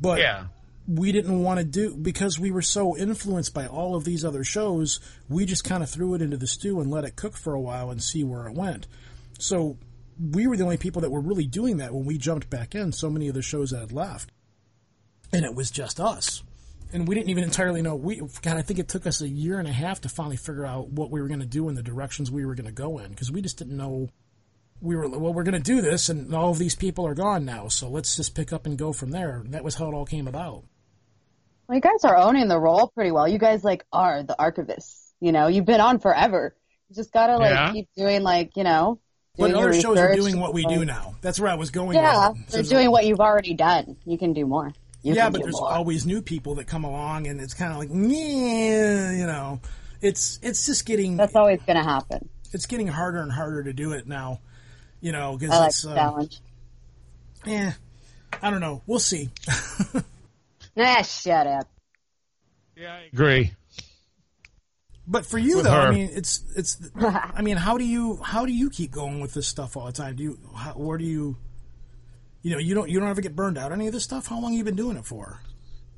But 0.00 0.20
Yeah. 0.20 0.44
We 0.88 1.12
didn't 1.12 1.42
want 1.42 1.58
to 1.58 1.64
do 1.64 1.94
because 1.94 2.38
we 2.38 2.50
were 2.50 2.62
so 2.62 2.96
influenced 2.96 3.52
by 3.52 3.66
all 3.66 3.94
of 3.94 4.04
these 4.04 4.24
other 4.24 4.42
shows. 4.42 5.00
We 5.28 5.44
just 5.44 5.62
kind 5.62 5.82
of 5.82 5.90
threw 5.90 6.14
it 6.14 6.22
into 6.22 6.38
the 6.38 6.46
stew 6.46 6.80
and 6.80 6.90
let 6.90 7.04
it 7.04 7.14
cook 7.14 7.36
for 7.36 7.52
a 7.52 7.60
while 7.60 7.90
and 7.90 8.02
see 8.02 8.24
where 8.24 8.48
it 8.48 8.54
went. 8.54 8.86
So 9.38 9.76
we 10.18 10.46
were 10.46 10.56
the 10.56 10.64
only 10.64 10.78
people 10.78 11.02
that 11.02 11.10
were 11.10 11.20
really 11.20 11.44
doing 11.44 11.76
that 11.76 11.92
when 11.92 12.06
we 12.06 12.16
jumped 12.16 12.48
back 12.48 12.74
in. 12.74 12.92
So 12.92 13.10
many 13.10 13.28
of 13.28 13.34
the 13.34 13.42
shows 13.42 13.70
had 13.70 13.92
left, 13.92 14.32
and 15.30 15.44
it 15.44 15.54
was 15.54 15.70
just 15.70 16.00
us. 16.00 16.42
And 16.90 17.06
we 17.06 17.14
didn't 17.14 17.28
even 17.28 17.44
entirely 17.44 17.82
know. 17.82 17.94
We 17.94 18.22
God, 18.40 18.56
I 18.56 18.62
think 18.62 18.78
it 18.78 18.88
took 18.88 19.06
us 19.06 19.20
a 19.20 19.28
year 19.28 19.58
and 19.58 19.68
a 19.68 19.72
half 19.72 20.00
to 20.00 20.08
finally 20.08 20.38
figure 20.38 20.64
out 20.64 20.88
what 20.88 21.10
we 21.10 21.20
were 21.20 21.28
going 21.28 21.40
to 21.40 21.46
do 21.46 21.68
and 21.68 21.76
the 21.76 21.82
directions 21.82 22.30
we 22.30 22.46
were 22.46 22.54
going 22.54 22.64
to 22.64 22.72
go 22.72 22.96
in 22.96 23.10
because 23.10 23.30
we 23.30 23.42
just 23.42 23.58
didn't 23.58 23.76
know. 23.76 24.08
We 24.80 24.96
were 24.96 25.06
well. 25.06 25.34
We're 25.34 25.42
going 25.42 25.52
to 25.52 25.60
do 25.60 25.82
this, 25.82 26.08
and 26.08 26.34
all 26.34 26.50
of 26.50 26.58
these 26.58 26.74
people 26.74 27.06
are 27.06 27.14
gone 27.14 27.44
now. 27.44 27.68
So 27.68 27.90
let's 27.90 28.16
just 28.16 28.34
pick 28.34 28.54
up 28.54 28.64
and 28.64 28.78
go 28.78 28.94
from 28.94 29.10
there. 29.10 29.42
That 29.48 29.64
was 29.64 29.74
how 29.74 29.88
it 29.88 29.94
all 29.94 30.06
came 30.06 30.26
about. 30.26 30.64
Well, 31.68 31.76
you 31.76 31.82
guys 31.82 32.02
are 32.04 32.16
owning 32.16 32.48
the 32.48 32.58
role 32.58 32.88
pretty 32.88 33.10
well. 33.10 33.28
You 33.28 33.38
guys 33.38 33.62
like 33.62 33.84
are 33.92 34.22
the 34.22 34.34
archivists. 34.38 35.10
You 35.20 35.32
know, 35.32 35.48
you've 35.48 35.66
been 35.66 35.80
on 35.80 35.98
forever. 35.98 36.54
You 36.88 36.96
just 36.96 37.12
gotta 37.12 37.36
like 37.36 37.50
Yeah. 37.50 37.72
keep 37.72 37.88
doing 37.96 38.22
like 38.22 38.56
you 38.56 38.64
know. 38.64 38.98
But 39.36 39.48
doing 39.48 39.58
your 39.60 39.68
other 39.68 39.80
shows 39.80 39.98
are 39.98 40.14
doing 40.16 40.40
what 40.40 40.54
we 40.54 40.64
do 40.64 40.84
now. 40.84 41.14
That's 41.20 41.38
where 41.38 41.50
I 41.50 41.54
was 41.54 41.70
going. 41.70 41.96
Yeah, 41.96 42.30
with 42.30 42.48
they're 42.50 42.64
So 42.64 42.70
doing 42.76 42.90
what 42.90 43.04
you've 43.06 43.20
already 43.20 43.54
done. 43.54 43.96
You 44.04 44.16
can 44.18 44.32
do 44.32 44.46
more. 44.46 44.72
You 45.02 45.14
yeah, 45.14 45.28
but 45.30 45.42
there's 45.42 45.60
more. 45.60 45.70
always 45.72 46.06
new 46.06 46.22
people 46.22 46.56
that 46.56 46.66
come 46.66 46.82
along, 46.84 47.28
and 47.28 47.40
it's 47.40 47.54
kind 47.54 47.70
of 47.72 47.78
like, 47.78 47.88
yeah, 47.92 49.12
you 49.12 49.26
know, 49.26 49.60
it's 50.00 50.40
it's 50.42 50.64
just 50.66 50.86
getting 50.86 51.16
That's 51.18 51.36
always 51.36 51.60
gonna 51.66 51.84
happen. 51.84 52.28
it's 52.52 52.66
getting 52.66 52.88
harder 52.88 53.20
and 53.20 53.30
harder 53.30 53.62
to 53.64 53.72
do 53.74 53.92
it 53.92 54.06
now. 54.08 54.40
You 55.00 55.12
know, 55.12 55.36
because 55.36 55.54
I 55.54 55.58
like 55.58 55.68
it's 55.68 55.82
the 55.82 55.90
uh, 55.90 55.94
challenge. 55.94 56.40
eh, 57.46 57.72
I 58.42 58.50
don't 58.50 58.60
know. 58.60 58.82
We'll 58.86 58.98
see. 58.98 59.28
Nah, 60.78 61.02
shut 61.02 61.46
up. 61.46 61.68
Yeah, 62.76 62.94
I 62.94 63.08
agree. 63.12 63.52
But 65.06 65.26
for 65.26 65.38
you 65.38 65.56
With 65.56 65.64
though, 65.64 65.72
her. 65.72 65.88
I 65.88 65.90
mean, 65.90 66.10
it's 66.12 66.44
it's. 66.54 66.78
I 66.96 67.42
mean, 67.42 67.56
how 67.56 67.76
do 67.78 67.84
you 67.84 68.20
how 68.22 68.46
do 68.46 68.52
you 68.52 68.70
keep 68.70 68.92
going 68.92 69.20
with 69.20 69.34
this 69.34 69.48
stuff 69.48 69.76
all 69.76 69.86
the 69.86 69.92
time? 69.92 70.16
Do 70.16 70.22
you 70.22 70.38
how, 70.54 70.72
where 70.72 70.98
do 70.98 71.04
you, 71.04 71.36
you 72.42 72.52
know, 72.52 72.58
you 72.58 72.74
don't 72.74 72.88
you 72.88 73.00
don't 73.00 73.08
ever 73.08 73.20
get 73.20 73.34
burned 73.34 73.58
out 73.58 73.72
any 73.72 73.88
of 73.88 73.92
this 73.92 74.04
stuff? 74.04 74.26
How 74.26 74.38
long 74.38 74.52
have 74.52 74.58
you 74.58 74.64
been 74.64 74.76
doing 74.76 74.96
it 74.96 75.04
for? 75.04 75.40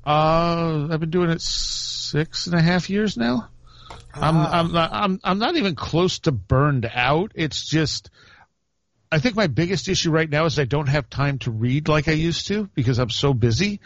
Uh, 0.05 0.87
I've 0.89 0.99
been 0.99 1.11
doing 1.11 1.29
it 1.29 1.41
six 1.41 2.47
and 2.47 2.55
a 2.55 2.61
half 2.61 2.89
years 2.89 3.17
now. 3.17 3.49
I'm 4.13 4.37
I'm 4.37 4.71
not 4.71 4.89
I'm 4.91 5.19
I'm 5.23 5.39
not 5.39 5.57
even 5.57 5.75
close 5.75 6.19
to 6.19 6.31
burned 6.31 6.89
out. 6.91 7.33
It's 7.35 7.67
just 7.67 8.09
I 9.11 9.19
think 9.19 9.35
my 9.35 9.47
biggest 9.47 9.89
issue 9.89 10.09
right 10.09 10.29
now 10.29 10.45
is 10.45 10.57
I 10.57 10.63
don't 10.63 10.87
have 10.87 11.09
time 11.09 11.39
to 11.39 11.51
read 11.51 11.89
like 11.89 12.07
I 12.07 12.13
used 12.13 12.47
to 12.47 12.69
because 12.73 12.97
I'm 12.97 13.09
so 13.09 13.33
busy. 13.33 13.81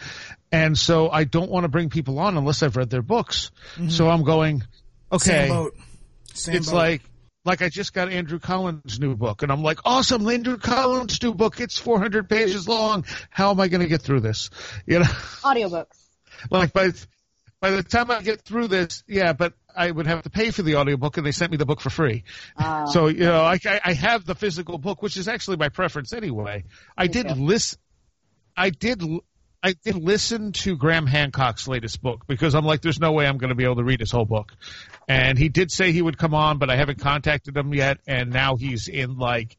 And 0.52 0.78
so 0.78 1.10
I 1.10 1.24
don't 1.24 1.50
want 1.50 1.64
to 1.64 1.68
bring 1.68 1.90
people 1.90 2.20
on 2.20 2.38
unless 2.38 2.62
I've 2.62 2.78
read 2.78 2.92
their 2.92 3.02
books. 3.02 3.52
Mm-hmm. 3.74 3.90
So 3.90 4.08
I'm 4.08 4.24
going, 4.24 4.64
okay, 5.12 5.48
Same 5.48 5.50
boat. 5.50 5.76
Same 6.34 6.56
it's 6.56 6.70
boat. 6.70 6.76
like 6.76 7.02
like 7.44 7.62
I 7.62 7.70
just 7.70 7.94
got 7.94 8.12
Andrew 8.12 8.40
Collins' 8.40 9.00
new 9.00 9.16
book, 9.16 9.44
and 9.44 9.52
I'm 9.52 9.62
like, 9.62 9.80
awesome, 9.86 10.28
Andrew 10.28 10.58
Collins' 10.58 11.22
new 11.22 11.34
book. 11.34 11.60
It's 11.60 11.78
400 11.78 12.28
pages 12.28 12.68
long. 12.68 13.06
How 13.30 13.52
am 13.52 13.60
I 13.60 13.68
going 13.68 13.82
to 13.82 13.88
get 13.88 14.02
through 14.02 14.22
this? 14.22 14.50
You 14.86 15.00
know, 15.00 15.06
Audiobooks. 15.44 15.98
like 16.50 16.74
by 16.74 16.92
by 17.62 17.72
the 17.72 17.84
time 17.84 18.12
I 18.12 18.22
get 18.22 18.42
through 18.42 18.68
this, 18.68 19.04
yeah, 19.08 19.34
but 19.34 19.54
I 19.76 19.92
would 19.92 20.08
have 20.08 20.24
to 20.24 20.30
pay 20.30 20.52
for 20.52 20.62
the 20.62 20.76
audiobook, 20.78 21.18
and 21.18 21.26
they 21.26 21.32
sent 21.32 21.52
me 21.52 21.58
the 21.58 21.66
book 21.66 21.82
for 21.82 21.90
free. 21.90 22.24
Uh, 22.58 22.86
So 22.88 23.08
you 23.08 23.20
know, 23.26 23.42
I, 23.44 23.60
I 23.66 23.82
I 23.86 23.94
have 23.94 24.26
the 24.26 24.36
physical 24.36 24.78
book, 24.78 25.02
which 25.02 25.18
is 25.18 25.28
actually 25.28 25.58
my 25.58 25.70
preference 25.70 26.14
anyway. 26.14 26.64
I 26.98 27.08
did 27.08 27.28
too. 27.30 27.36
listen. 27.36 27.80
I 28.58 28.70
did. 28.70 29.02
l- 29.02 29.24
I 29.64 29.74
did 29.84 29.96
listen 29.96 30.52
to 30.52 30.76
Graham 30.78 31.08
Hancock's 31.08 31.68
latest 31.68 32.00
book 32.00 32.28
because 32.28 32.54
I'm 32.54 32.66
like, 32.66 32.82
there's 32.82 33.00
no 33.00 33.14
way 33.14 33.26
I'm 33.26 33.40
going 33.40 33.50
to 33.50 33.56
be 33.56 33.64
able 33.64 33.78
to 33.78 33.84
read 33.84 34.00
his 34.00 34.12
whole 34.12 34.26
book. 34.26 34.54
And 35.08 35.40
he 35.40 35.50
did 35.50 35.72
say 35.72 35.92
he 35.92 36.04
would 36.04 36.20
come 36.20 36.36
on, 36.36 36.60
but 36.60 36.70
I 36.70 36.76
haven't 36.76 37.00
contacted 37.00 37.58
him 37.58 37.74
yet. 37.74 37.98
And 38.06 38.32
now 38.32 38.58
he's 38.58 38.88
in 38.88 39.18
like 39.18 39.58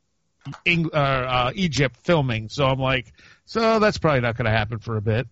Eng- 0.65 0.91
uh, 0.95 0.97
uh, 0.97 1.53
Egypt 1.57 1.97
filming, 2.05 2.49
so 2.51 2.67
I'm 2.67 2.79
like, 2.79 3.13
so 3.47 3.81
that's 3.81 3.99
probably 3.99 4.21
not 4.21 4.37
going 4.37 4.45
to 4.45 4.57
happen 4.57 4.79
for 4.79 4.97
a 4.97 5.01
bit. 5.03 5.27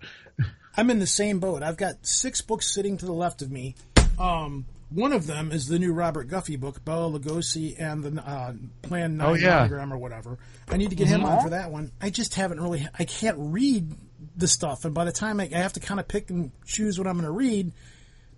I'm 0.76 0.90
in 0.90 0.98
the 0.98 1.06
same 1.06 1.38
boat. 1.38 1.62
I've 1.62 1.76
got 1.76 2.04
six 2.04 2.40
books 2.40 2.66
sitting 2.74 2.96
to 2.98 3.06
the 3.06 3.12
left 3.12 3.42
of 3.42 3.52
me. 3.52 3.76
Um, 4.18 4.66
one 4.94 5.12
of 5.12 5.26
them 5.26 5.50
is 5.52 5.66
the 5.66 5.78
new 5.78 5.92
Robert 5.92 6.28
Guffey 6.28 6.58
book, 6.58 6.84
Bela 6.84 7.18
Lugosi 7.18 7.74
and 7.78 8.02
the 8.04 8.22
uh, 8.22 8.52
Plan 8.82 9.16
Nine 9.16 9.26
Oh, 9.28 9.34
yeah. 9.34 9.56
Monogram 9.56 9.92
or 9.92 9.98
whatever. 9.98 10.38
I 10.68 10.76
need 10.76 10.90
to 10.90 10.96
get 10.96 11.08
him 11.08 11.24
on 11.24 11.42
for 11.42 11.50
that 11.50 11.70
one. 11.70 11.90
I 12.00 12.10
just 12.10 12.34
haven't 12.34 12.60
really. 12.60 12.86
I 12.98 13.04
can't 13.04 13.36
read 13.38 13.92
the 14.36 14.48
stuff, 14.48 14.84
and 14.84 14.94
by 14.94 15.04
the 15.04 15.12
time 15.12 15.40
I, 15.40 15.48
I 15.52 15.58
have 15.58 15.74
to 15.74 15.80
kind 15.80 16.00
of 16.00 16.08
pick 16.08 16.30
and 16.30 16.50
choose 16.66 16.98
what 16.98 17.06
I'm 17.06 17.14
going 17.14 17.24
to 17.24 17.30
read, 17.30 17.72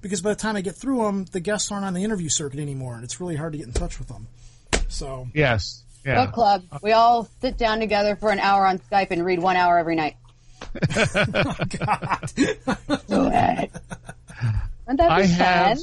because 0.01 0.21
by 0.23 0.31
the 0.31 0.37
time 0.41 0.57
I 0.57 0.61
get 0.61 0.75
through 0.77 1.03
them, 1.05 1.25
the 1.27 1.41
guests 1.41 1.71
aren't 1.71 1.85
on 1.85 1.95
the 1.95 2.05
interview 2.05 2.29
circuit 2.29 2.59
anymore, 2.61 2.95
and 2.95 3.05
it's 3.05 3.21
really 3.21 3.37
hard 3.37 3.53
to 3.53 3.59
get 3.59 3.67
in 3.67 3.73
touch 3.73 3.99
with 3.99 4.09
them. 4.09 4.27
So 4.89 5.29
Yes, 5.35 5.83
yeah. 6.05 6.25
Book 6.25 6.35
club. 6.35 6.65
We 6.83 6.93
all 6.93 7.29
sit 7.41 7.57
down 7.59 7.81
together 7.81 8.17
for 8.17 8.31
an 8.31 8.39
hour 8.39 8.67
on 8.67 8.79
Skype 8.79 9.11
and 9.11 9.25
read 9.25 9.39
one 9.41 9.57
hour 9.57 9.79
every 9.79 9.97
night. 9.97 10.17
oh, 10.97 11.57
God, 11.79 12.33
Do 12.35 13.31
it. 13.31 13.71
Wouldn't 14.87 14.99
that 14.99 15.17
be 15.17 15.23
I 15.23 15.25
have. 15.25 15.79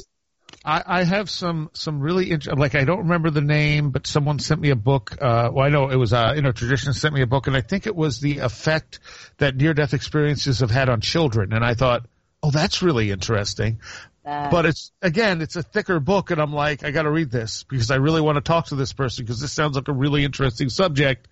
Fun? 0.64 0.82
I, 0.86 1.00
I 1.00 1.04
have 1.04 1.30
some 1.30 1.70
some 1.74 2.00
really 2.00 2.30
int- 2.30 2.58
like 2.58 2.74
I 2.74 2.84
don't 2.84 3.00
remember 3.00 3.30
the 3.30 3.40
name, 3.40 3.90
but 3.90 4.06
someone 4.06 4.38
sent 4.38 4.60
me 4.60 4.70
a 4.70 4.76
book. 4.76 5.16
Uh, 5.20 5.50
well, 5.52 5.64
I 5.64 5.68
know 5.68 5.90
it 5.90 5.96
was 5.96 6.12
uh, 6.12 6.34
Inner 6.36 6.52
Tradition 6.52 6.92
sent 6.92 7.14
me 7.14 7.22
a 7.22 7.26
book, 7.26 7.46
and 7.46 7.56
I 7.56 7.60
think 7.60 7.86
it 7.86 7.94
was 7.94 8.20
the 8.20 8.38
effect 8.38 9.00
that 9.38 9.56
near 9.56 9.74
death 9.74 9.94
experiences 9.94 10.60
have 10.60 10.70
had 10.70 10.88
on 10.88 11.00
children. 11.00 11.52
And 11.52 11.64
I 11.64 11.74
thought, 11.74 12.06
oh, 12.42 12.50
that's 12.50 12.82
really 12.82 13.10
interesting. 13.10 13.80
Uh, 14.26 14.50
But 14.50 14.64
it's 14.66 14.90
again, 15.02 15.42
it's 15.42 15.56
a 15.56 15.62
thicker 15.62 16.00
book, 16.00 16.30
and 16.30 16.40
I'm 16.40 16.52
like, 16.52 16.82
I 16.82 16.90
got 16.90 17.02
to 17.02 17.10
read 17.10 17.30
this 17.30 17.64
because 17.64 17.90
I 17.90 17.96
really 17.96 18.22
want 18.22 18.36
to 18.36 18.40
talk 18.40 18.66
to 18.66 18.74
this 18.74 18.92
person 18.92 19.24
because 19.24 19.40
this 19.40 19.52
sounds 19.52 19.76
like 19.76 19.88
a 19.88 19.92
really 19.92 20.24
interesting 20.24 20.70
subject. 20.70 21.28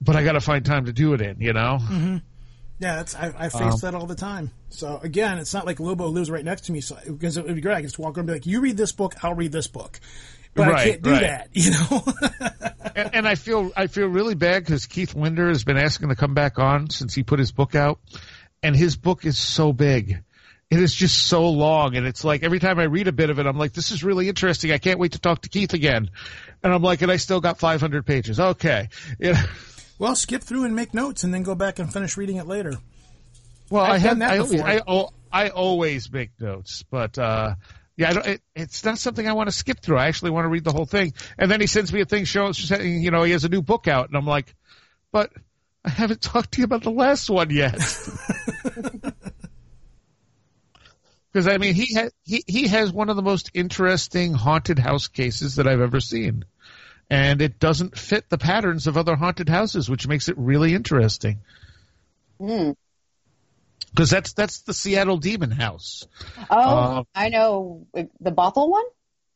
But 0.00 0.16
I 0.16 0.24
got 0.24 0.32
to 0.32 0.40
find 0.40 0.64
time 0.64 0.86
to 0.86 0.92
do 0.92 1.12
it 1.12 1.20
in, 1.20 1.40
you 1.40 1.52
know. 1.52 1.78
Yeah, 2.80 2.96
that's, 2.96 3.14
I, 3.14 3.32
I 3.36 3.48
face 3.50 3.60
Um, 3.60 3.78
that 3.82 3.94
all 3.94 4.06
the 4.06 4.14
time. 4.14 4.50
So 4.70 4.98
again, 5.02 5.38
it's 5.38 5.52
not 5.52 5.66
like 5.66 5.80
Lobo 5.80 6.06
lives 6.08 6.30
right 6.30 6.44
next 6.44 6.62
to 6.62 6.72
me, 6.72 6.80
so 6.80 6.96
because 7.06 7.36
it 7.36 7.44
would 7.44 7.54
be 7.54 7.60
great. 7.60 7.74
I 7.74 7.80
can 7.80 7.84
just 7.84 7.98
walk 7.98 8.12
over 8.12 8.20
and 8.20 8.26
be 8.26 8.32
like, 8.32 8.46
"You 8.46 8.60
read 8.62 8.76
this 8.76 8.92
book, 8.92 9.22
I'll 9.22 9.34
read 9.34 9.52
this 9.52 9.66
book," 9.66 10.00
but 10.54 10.68
I 10.68 10.84
can't 10.84 11.02
do 11.02 11.10
right. 11.10 11.20
that, 11.20 11.48
you 11.52 11.72
know. 11.72 12.90
and, 12.96 13.14
and 13.16 13.28
I 13.28 13.34
feel 13.34 13.70
I 13.76 13.86
feel 13.86 14.06
really 14.06 14.34
bad 14.34 14.64
because 14.64 14.86
Keith 14.86 15.14
Linder 15.14 15.48
has 15.48 15.62
been 15.62 15.76
asking 15.76 16.08
to 16.08 16.16
come 16.16 16.32
back 16.32 16.58
on 16.58 16.88
since 16.88 17.14
he 17.14 17.22
put 17.22 17.38
his 17.38 17.52
book 17.52 17.74
out, 17.74 18.00
and 18.62 18.74
his 18.74 18.96
book 18.96 19.26
is 19.26 19.36
so 19.38 19.74
big. 19.74 20.22
It 20.70 20.80
is 20.80 20.94
just 20.94 21.26
so 21.26 21.50
long, 21.50 21.96
and 21.96 22.06
it's 22.06 22.22
like 22.24 22.44
every 22.44 22.60
time 22.60 22.78
I 22.78 22.84
read 22.84 23.08
a 23.08 23.12
bit 23.12 23.28
of 23.28 23.40
it, 23.40 23.46
I'm 23.46 23.58
like, 23.58 23.72
"This 23.72 23.90
is 23.90 24.02
really 24.04 24.28
interesting. 24.28 24.70
I 24.70 24.78
can't 24.78 25.00
wait 25.00 25.12
to 25.12 25.18
talk 25.18 25.42
to 25.42 25.50
Keith 25.50 25.74
again." 25.74 26.10
And 26.62 26.72
I'm 26.72 26.82
like, 26.82 27.02
"And 27.02 27.10
I 27.10 27.16
still 27.16 27.40
got 27.40 27.58
500 27.58 28.06
pages. 28.06 28.38
Okay, 28.38 28.88
you 29.18 29.32
know, 29.32 29.42
well, 30.00 30.16
skip 30.16 30.42
through 30.42 30.64
and 30.64 30.74
make 30.74 30.94
notes, 30.94 31.24
and 31.24 31.32
then 31.32 31.42
go 31.42 31.54
back 31.54 31.78
and 31.78 31.92
finish 31.92 32.16
reading 32.16 32.36
it 32.36 32.46
later. 32.46 32.72
well, 33.68 33.84
I've 33.84 33.92
I 33.92 33.98
have 33.98 34.18
that 34.20 34.30
I, 34.30 34.38
always, 34.38 34.52
before. 34.52 35.10
I, 35.30 35.44
I 35.44 35.48
always 35.50 36.10
make 36.10 36.30
notes, 36.40 36.82
but 36.90 37.18
uh, 37.18 37.54
yeah, 37.96 38.08
I 38.08 38.12
don't, 38.14 38.26
it, 38.26 38.42
it's 38.56 38.82
not 38.82 38.98
something 38.98 39.28
I 39.28 39.34
want 39.34 39.48
to 39.48 39.54
skip 39.54 39.80
through. 39.82 39.98
I 39.98 40.08
actually 40.08 40.30
want 40.30 40.46
to 40.46 40.48
read 40.48 40.64
the 40.64 40.72
whole 40.72 40.86
thing. 40.86 41.12
And 41.38 41.50
then 41.50 41.60
he 41.60 41.66
sends 41.66 41.92
me 41.92 42.00
a 42.00 42.06
thing 42.06 42.24
showing, 42.24 42.54
you 42.82 43.10
know, 43.10 43.24
he 43.24 43.32
has 43.32 43.44
a 43.44 43.50
new 43.50 43.60
book 43.60 43.88
out, 43.88 44.08
and 44.08 44.16
I'm 44.16 44.26
like, 44.26 44.54
but 45.12 45.30
I 45.84 45.90
haven't 45.90 46.22
talked 46.22 46.52
to 46.52 46.62
you 46.62 46.64
about 46.64 46.82
the 46.82 46.90
last 46.90 47.28
one 47.28 47.50
yet. 47.50 47.78
Because 51.32 51.46
I 51.46 51.58
mean, 51.58 51.74
he 51.74 51.94
has 51.94 52.12
he 52.24 52.42
he 52.46 52.66
has 52.68 52.92
one 52.92 53.08
of 53.08 53.14
the 53.14 53.22
most 53.22 53.52
interesting 53.54 54.34
haunted 54.34 54.80
house 54.80 55.06
cases 55.06 55.56
that 55.56 55.68
I've 55.68 55.80
ever 55.80 56.00
seen, 56.00 56.44
and 57.10 57.42
it 57.42 57.58
doesn't 57.58 57.98
fit 57.98 58.28
the 58.30 58.38
patterns 58.38 58.86
of 58.86 58.96
other 58.96 59.16
haunted 59.16 59.48
houses, 59.48 59.90
which 59.90 60.06
makes 60.06 60.28
it 60.28 60.38
really 60.38 60.74
interesting. 60.74 61.40
Hmm. 62.38 62.70
Because 63.90 64.08
that's 64.10 64.32
that's 64.34 64.60
the 64.62 64.72
Seattle 64.72 65.16
Demon 65.16 65.50
House. 65.50 66.06
Oh, 66.48 66.56
Uh, 66.56 67.02
I 67.14 67.28
know 67.28 67.86
the 67.92 68.30
Bothell 68.30 68.68
one, 68.70 68.84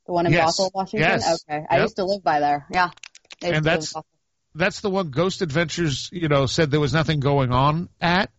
the 0.06 0.12
one 0.12 0.26
in 0.26 0.32
Yes. 0.32 0.58
Bothell, 0.58 0.70
Washington. 0.72 1.08
Yes. 1.10 1.44
Okay, 1.48 1.64
I 1.68 1.76
Yep. 1.76 1.82
used 1.82 1.96
to 1.96 2.04
live 2.04 2.22
by 2.22 2.38
there. 2.40 2.66
Yeah, 2.70 2.90
And 3.42 3.64
that's- 3.64 3.92
That's 4.56 4.80
the 4.82 4.88
one 4.90 5.10
Ghost 5.10 5.42
Adventures, 5.42 6.08
you 6.12 6.28
know, 6.28 6.46
said 6.46 6.70
there 6.70 6.78
was 6.78 6.92
nothing 6.92 7.18
going 7.18 7.50
on 7.50 7.88
at. 8.00 8.30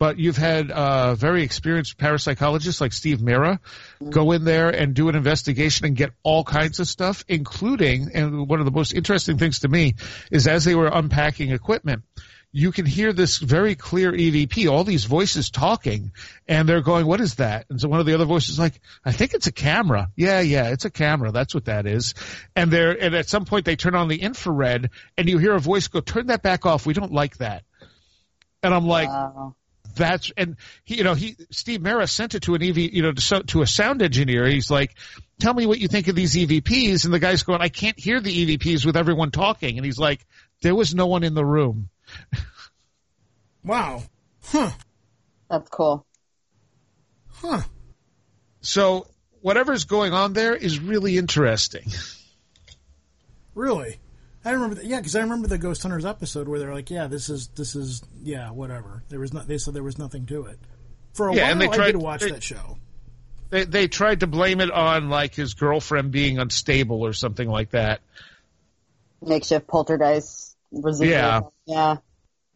But 0.00 0.18
you've 0.18 0.38
had 0.38 0.70
uh, 0.70 1.14
very 1.14 1.42
experienced 1.42 1.98
parapsychologists 1.98 2.80
like 2.80 2.94
Steve 2.94 3.20
Mera 3.20 3.60
go 4.08 4.32
in 4.32 4.44
there 4.44 4.70
and 4.70 4.94
do 4.94 5.10
an 5.10 5.14
investigation 5.14 5.84
and 5.84 5.94
get 5.94 6.12
all 6.22 6.42
kinds 6.42 6.80
of 6.80 6.88
stuff, 6.88 7.22
including, 7.28 8.10
and 8.14 8.48
one 8.48 8.60
of 8.60 8.64
the 8.64 8.72
most 8.72 8.94
interesting 8.94 9.36
things 9.36 9.58
to 9.58 9.68
me 9.68 9.96
is 10.30 10.46
as 10.46 10.64
they 10.64 10.74
were 10.74 10.88
unpacking 10.88 11.50
equipment, 11.50 12.02
you 12.50 12.72
can 12.72 12.86
hear 12.86 13.12
this 13.12 13.36
very 13.36 13.74
clear 13.74 14.10
EVP, 14.10 14.70
all 14.70 14.84
these 14.84 15.04
voices 15.04 15.50
talking, 15.50 16.12
and 16.48 16.66
they're 16.66 16.80
going, 16.80 17.04
"What 17.06 17.20
is 17.20 17.34
that?" 17.34 17.66
And 17.68 17.78
so 17.78 17.86
one 17.88 18.00
of 18.00 18.06
the 18.06 18.14
other 18.14 18.24
voices 18.24 18.54
is 18.54 18.58
like, 18.58 18.80
"I 19.04 19.12
think 19.12 19.34
it's 19.34 19.48
a 19.48 19.52
camera." 19.52 20.08
Yeah, 20.16 20.40
yeah, 20.40 20.70
it's 20.70 20.86
a 20.86 20.90
camera. 20.90 21.30
That's 21.30 21.54
what 21.54 21.66
that 21.66 21.86
is. 21.86 22.14
And 22.56 22.70
they're 22.70 22.90
and 22.90 23.14
at 23.14 23.28
some 23.28 23.44
point 23.44 23.66
they 23.66 23.76
turn 23.76 23.94
on 23.94 24.08
the 24.08 24.20
infrared, 24.20 24.90
and 25.18 25.28
you 25.28 25.36
hear 25.36 25.54
a 25.54 25.60
voice 25.60 25.88
go, 25.88 26.00
"Turn 26.00 26.28
that 26.28 26.42
back 26.42 26.64
off. 26.64 26.86
We 26.86 26.94
don't 26.94 27.12
like 27.12 27.36
that." 27.36 27.64
And 28.62 28.74
I'm 28.74 28.86
like, 28.86 29.08
Wow. 29.08 29.54
That's 29.94 30.32
and 30.36 30.56
he, 30.84 30.96
you 30.98 31.04
know 31.04 31.14
he 31.14 31.36
Steve 31.50 31.80
Mera 31.82 32.06
sent 32.06 32.34
it 32.34 32.42
to 32.44 32.54
an 32.54 32.62
EV 32.62 32.78
you 32.78 33.02
know 33.02 33.12
to, 33.12 33.20
so- 33.20 33.42
to 33.42 33.62
a 33.62 33.66
sound 33.66 34.02
engineer. 34.02 34.46
He's 34.46 34.70
like, 34.70 34.94
"Tell 35.38 35.54
me 35.54 35.66
what 35.66 35.78
you 35.78 35.88
think 35.88 36.08
of 36.08 36.14
these 36.14 36.34
EVPs." 36.34 37.04
And 37.04 37.12
the 37.14 37.18
guy's 37.18 37.42
going, 37.42 37.60
"I 37.60 37.68
can't 37.68 37.98
hear 37.98 38.20
the 38.20 38.30
EVPs 38.56 38.84
with 38.86 38.96
everyone 38.96 39.30
talking." 39.30 39.76
And 39.76 39.84
he's 39.84 39.98
like, 39.98 40.24
"There 40.62 40.74
was 40.74 40.94
no 40.94 41.06
one 41.06 41.22
in 41.24 41.34
the 41.34 41.44
room." 41.44 41.88
Wow, 43.62 44.02
huh? 44.42 44.70
That's 45.50 45.68
cool. 45.68 46.06
huh? 47.28 47.60
So 48.62 49.06
whatever's 49.42 49.84
going 49.84 50.14
on 50.14 50.32
there 50.32 50.54
is 50.56 50.80
really 50.80 51.18
interesting. 51.18 51.84
Really? 53.54 54.00
I 54.44 54.52
remember, 54.52 54.76
that, 54.76 54.84
yeah, 54.86 54.98
because 54.98 55.14
I 55.16 55.20
remember 55.20 55.48
the 55.48 55.58
Ghost 55.58 55.82
Hunters 55.82 56.06
episode 56.06 56.48
where 56.48 56.58
they're 56.58 56.72
like, 56.74 56.90
"Yeah, 56.90 57.08
this 57.08 57.28
is 57.28 57.48
this 57.48 57.76
is 57.76 58.02
yeah, 58.22 58.50
whatever." 58.50 59.02
There 59.10 59.20
was 59.20 59.32
not. 59.34 59.46
They 59.46 59.58
said 59.58 59.74
there 59.74 59.82
was 59.82 59.98
nothing 59.98 60.24
to 60.26 60.44
it. 60.46 60.58
For 61.12 61.28
a 61.28 61.34
Yeah, 61.34 61.42
while, 61.42 61.52
and 61.52 61.60
they 61.60 61.68
I 61.68 61.74
tried- 61.76 61.86
did 61.92 61.96
watch 61.96 62.20
they- 62.22 62.30
that 62.30 62.42
show. 62.42 62.78
They 63.50 63.64
they 63.64 63.88
tried 63.88 64.20
to 64.20 64.26
blame 64.26 64.60
it 64.60 64.70
on 64.70 65.10
like 65.10 65.34
his 65.34 65.54
girlfriend 65.54 66.12
being 66.12 66.38
unstable 66.38 67.02
or 67.02 67.12
something 67.12 67.48
like 67.48 67.70
that, 67.70 68.00
Makeshift 69.20 69.66
poltergeist. 69.66 70.56
Residual. 70.72 71.10
Yeah. 71.12 71.40
Yeah. 71.66 71.96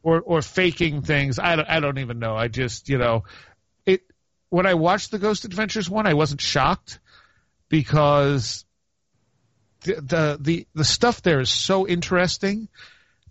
or 0.05 0.21
or 0.21 0.41
faking 0.41 1.03
things. 1.03 1.39
I 1.41 1.57
don't, 1.57 1.69
I 1.69 1.81
don't 1.81 1.99
even 1.99 2.19
know. 2.21 2.37
I 2.37 2.47
just 2.49 2.89
you 2.89 2.97
know 2.99 3.25
it. 3.85 4.03
When 4.51 4.67
I 4.67 4.75
watched 4.75 5.11
the 5.11 5.19
Ghost 5.19 5.45
Adventures 5.45 5.91
one, 5.91 6.07
I 6.07 6.15
wasn't 6.15 6.41
shocked 6.41 7.01
because 7.69 8.65
the 9.85 10.39
the 10.41 10.67
the, 10.75 10.85
stuff 10.85 11.23
there 11.23 11.41
is 11.41 11.51
so 11.51 11.87
interesting, 11.87 12.69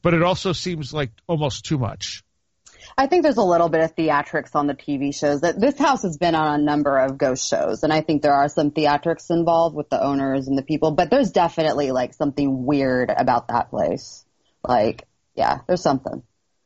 but 0.02 0.14
it 0.14 0.24
also 0.24 0.54
seems 0.54 0.94
like 0.94 1.12
almost 1.28 1.66
too 1.66 1.78
much. 1.78 2.24
I 2.98 3.08
think 3.08 3.24
there's 3.24 3.38
a 3.38 3.44
little 3.44 3.70
bit 3.70 3.82
of 3.82 3.96
theatrics 3.96 4.56
on 4.56 4.68
the 4.68 4.76
TV 4.76 5.16
shows. 5.16 5.42
That 5.42 5.60
this 5.60 5.78
house 5.78 6.04
has 6.04 6.18
been 6.18 6.36
on 6.36 6.60
a 6.60 6.64
number 6.64 6.98
of 7.00 7.18
ghost 7.18 7.48
shows, 7.48 7.84
and 7.84 7.92
I 7.92 8.02
think 8.02 8.22
there 8.22 8.34
are 8.34 8.50
some 8.50 8.72
theatrics 8.72 9.30
involved 9.30 9.76
with 9.76 9.90
the 9.90 10.02
owners 10.02 10.48
and 10.48 10.58
the 10.58 10.64
people. 10.64 10.92
But 10.92 11.10
there's 11.10 11.32
definitely 11.32 11.92
like 11.92 12.14
something 12.14 12.66
weird 12.66 13.10
about 13.10 13.48
that 13.48 13.70
place. 13.70 14.26
Like, 14.68 15.08
yeah, 15.36 15.60
there's 15.68 15.82
something. 15.82 16.24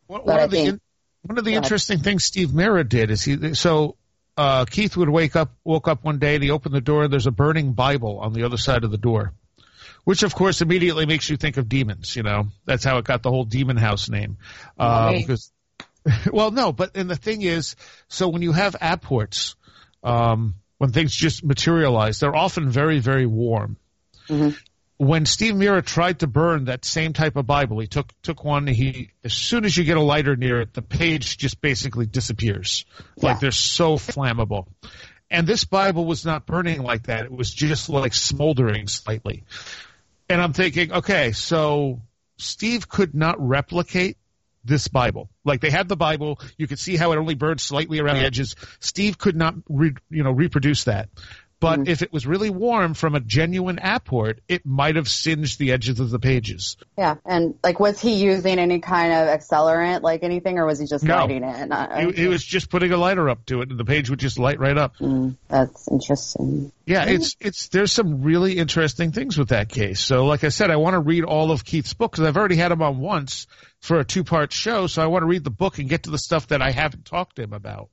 One, 0.07 0.21
one 0.21 0.39
of 0.39 0.51
the 0.51 0.57
think- 0.57 0.69
in- 0.69 0.81
one 1.23 1.37
of 1.37 1.43
the 1.45 1.55
interesting 1.55 1.99
things 1.99 2.23
Steve 2.23 2.53
Mera 2.53 2.85
did 2.85 3.11
is 3.11 3.21
he 3.21 3.53
so 3.53 3.97
uh, 4.37 4.65
Keith 4.65 4.95
would 4.95 5.09
wake 5.09 5.35
up 5.35 5.51
woke 5.63 5.87
up 5.87 6.03
one 6.03 6.19
day 6.19 6.35
and 6.35 6.43
he 6.43 6.51
opened 6.51 6.73
the 6.73 6.81
door 6.81 7.03
and 7.03 7.11
there's 7.11 7.27
a 7.27 7.31
burning 7.31 7.73
Bible 7.73 8.19
on 8.19 8.33
the 8.33 8.43
other 8.43 8.57
side 8.57 8.83
of 8.83 8.91
the 8.91 8.97
door, 8.97 9.33
which 10.07 10.23
of 10.23 10.33
course 10.33 10.61
immediately 10.61 11.05
makes 11.05 11.29
you 11.29 11.35
think 11.35 11.57
of 11.57 11.67
demons. 11.67 12.15
You 12.15 12.23
know 12.23 12.47
that's 12.63 12.85
how 12.85 12.97
it 12.97 13.03
got 13.03 13.23
the 13.23 13.29
whole 13.29 13.43
Demon 13.43 13.75
House 13.75 14.07
name. 14.07 14.37
Uh, 14.79 15.11
Right. 15.11 15.27
because 15.27 15.51
well, 16.31 16.51
no, 16.51 16.71
but 16.71 16.95
and 16.95 17.09
the 17.09 17.17
thing 17.17 17.41
is, 17.41 17.75
so 18.07 18.29
when 18.29 18.41
you 18.41 18.53
have 18.53 18.77
apports, 18.79 19.57
um, 20.05 20.55
when 20.77 20.93
things 20.93 21.13
just 21.13 21.43
materialize, 21.43 22.21
they're 22.21 22.35
often 22.35 22.69
very 22.69 22.99
very 22.99 23.25
warm 23.25 23.75
when 24.97 25.25
Steve 25.25 25.55
Mera 25.55 25.81
tried 25.81 26.19
to 26.19 26.27
burn 26.27 26.65
that 26.65 26.83
same 26.83 27.13
type 27.13 27.35
of 27.35 27.45
Bible, 27.45 27.79
he 27.79 27.87
took 27.87 28.13
took 28.21 28.43
one. 28.43 28.65
He 28.65 29.11
as 29.25 29.33
soon 29.33 29.65
as 29.65 29.75
you 29.77 29.83
get 29.83 29.97
a 29.97 30.01
lighter 30.01 30.35
near 30.35 30.61
it, 30.61 30.73
the 30.73 30.81
page 30.81 31.37
just 31.37 31.61
basically 31.61 32.05
disappears. 32.05 32.85
Like 33.17 33.39
they're 33.39 33.51
so 33.51 33.97
flammable. 33.97 34.67
And 35.29 35.45
this 35.45 35.65
Bible 35.65 36.05
was 36.05 36.25
not 36.25 36.45
burning 36.45 36.81
like 36.81 37.03
that. 37.03 37.25
It 37.25 37.31
was 37.31 37.53
just 37.53 37.89
like 37.89 38.13
smoldering 38.13 38.87
slightly. 38.87 39.43
And 40.29 40.41
I'm 40.41 40.53
thinking, 40.53 40.91
okay, 40.91 41.31
so 41.31 42.01
Steve 42.37 42.89
could 42.89 43.15
not 43.15 43.35
replicate 43.39 44.17
this 44.63 44.87
Bible. 44.89 45.29
Like 45.45 45.61
they 45.61 45.69
had 45.69 45.87
the 45.87 45.95
Bible, 45.95 46.39
you 46.57 46.67
could 46.67 46.79
see 46.79 46.97
how 46.97 47.13
it 47.13 47.17
only 47.17 47.35
burned 47.35 47.61
slightly 47.61 47.99
around 47.99 48.17
the 48.17 48.25
edges. 48.25 48.55
Steve 48.79 49.17
could 49.17 49.35
not, 49.35 49.55
re, 49.69 49.93
you 50.09 50.23
know, 50.23 50.31
reproduce 50.31 50.83
that. 50.85 51.09
But 51.59 51.79
mm-hmm. 51.79 51.89
if 51.89 52.03
it 52.03 52.13
was 52.13 52.27
really 52.27 52.51
warm 52.51 52.93
from 52.93 53.15
a 53.15 53.19
genuine 53.19 53.77
apport, 53.77 54.39
it 54.47 54.63
might 54.65 54.95
have 54.95 55.07
singed 55.07 55.57
the 55.57 55.71
edges 55.71 55.99
of 55.99 56.11
the 56.11 56.19
pages. 56.19 56.77
Yeah, 56.97 57.15
and 57.25 57.55
like, 57.63 57.79
was 57.79 57.99
he 57.99 58.13
using 58.13 58.59
any 58.59 58.79
kind 58.79 59.11
of 59.11 59.27
accelerant, 59.27 60.03
like 60.03 60.21
anything, 60.21 60.59
or 60.59 60.67
was 60.67 60.77
he 60.77 60.85
just 60.85 61.03
No. 61.03 61.15
lighting 61.15 61.43
it? 61.43 61.67
Not, 61.67 61.99
He, 61.99 62.11
he 62.11 62.27
was 62.27 62.43
just 62.43 62.69
putting 62.69 62.91
a 62.91 62.97
lighter 62.97 63.27
up 63.27 63.43
to 63.47 63.61
it, 63.61 63.71
and 63.71 63.79
the 63.79 63.85
page 63.85 64.09
would 64.11 64.19
just 64.19 64.37
light 64.37 64.59
right 64.59 64.77
up. 64.77 64.97
Hmm, 64.97 65.31
that's 65.47 65.87
interesting. 65.89 66.71
Yeah, 66.85 67.05
it's 67.05 67.35
it's 67.39 67.69
there's 67.69 67.91
some 67.91 68.21
really 68.21 68.57
interesting 68.57 69.11
things 69.11 69.37
with 69.37 69.49
that 69.49 69.67
case. 69.67 69.99
So, 69.99 70.25
like 70.25 70.43
I 70.43 70.49
said, 70.49 70.69
I 70.69 70.75
want 70.75 70.93
to 70.93 70.99
read 70.99 71.23
all 71.23 71.51
of 71.51 71.65
Keith's 71.65 71.93
book 71.93 72.11
because 72.11 72.25
I've 72.25 72.37
already 72.37 72.55
had 72.55 72.71
him 72.71 72.81
on 72.81 72.99
once 72.99 73.47
for 73.79 73.99
a 73.99 74.05
two 74.05 74.23
part 74.23 74.53
show. 74.53 74.87
So 74.87 75.01
I 75.01 75.07
want 75.07 75.23
to 75.23 75.27
read 75.27 75.43
the 75.43 75.49
book 75.49 75.79
and 75.79 75.89
get 75.89 76.03
to 76.03 76.11
the 76.11 76.17
stuff 76.17 76.47
that 76.47 76.61
I 76.61 76.71
haven't 76.71 77.05
talked 77.05 77.37
to 77.37 77.43
him 77.43 77.53
about. 77.53 77.89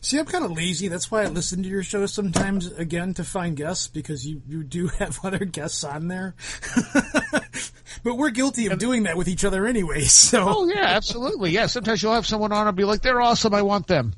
See, 0.00 0.18
I'm 0.18 0.26
kind 0.26 0.44
of 0.44 0.52
lazy. 0.52 0.88
That's 0.88 1.10
why 1.10 1.22
I 1.22 1.26
listen 1.26 1.62
to 1.62 1.68
your 1.68 1.82
show 1.82 2.06
sometimes 2.06 2.66
again 2.72 3.14
to 3.14 3.24
find 3.24 3.56
guests 3.56 3.86
because 3.88 4.26
you, 4.26 4.42
you 4.48 4.62
do 4.64 4.86
have 4.98 5.18
other 5.24 5.44
guests 5.44 5.84
on 5.84 6.08
there. 6.08 6.34
but 8.02 8.14
we're 8.16 8.30
guilty 8.30 8.66
of 8.66 8.78
doing 8.78 9.04
that 9.04 9.16
with 9.16 9.28
each 9.28 9.44
other 9.44 9.66
anyway. 9.66 10.04
So 10.22 10.44
Oh 10.48 10.66
yeah, 10.68 10.84
absolutely. 10.84 11.50
Yeah, 11.50 11.66
sometimes 11.66 12.02
you'll 12.02 12.14
have 12.14 12.26
someone 12.26 12.52
on 12.52 12.66
and 12.66 12.76
be 12.76 12.84
like, 12.84 13.02
"They're 13.02 13.20
awesome. 13.20 13.54
I 13.54 13.62
want 13.62 13.86
them." 13.86 14.14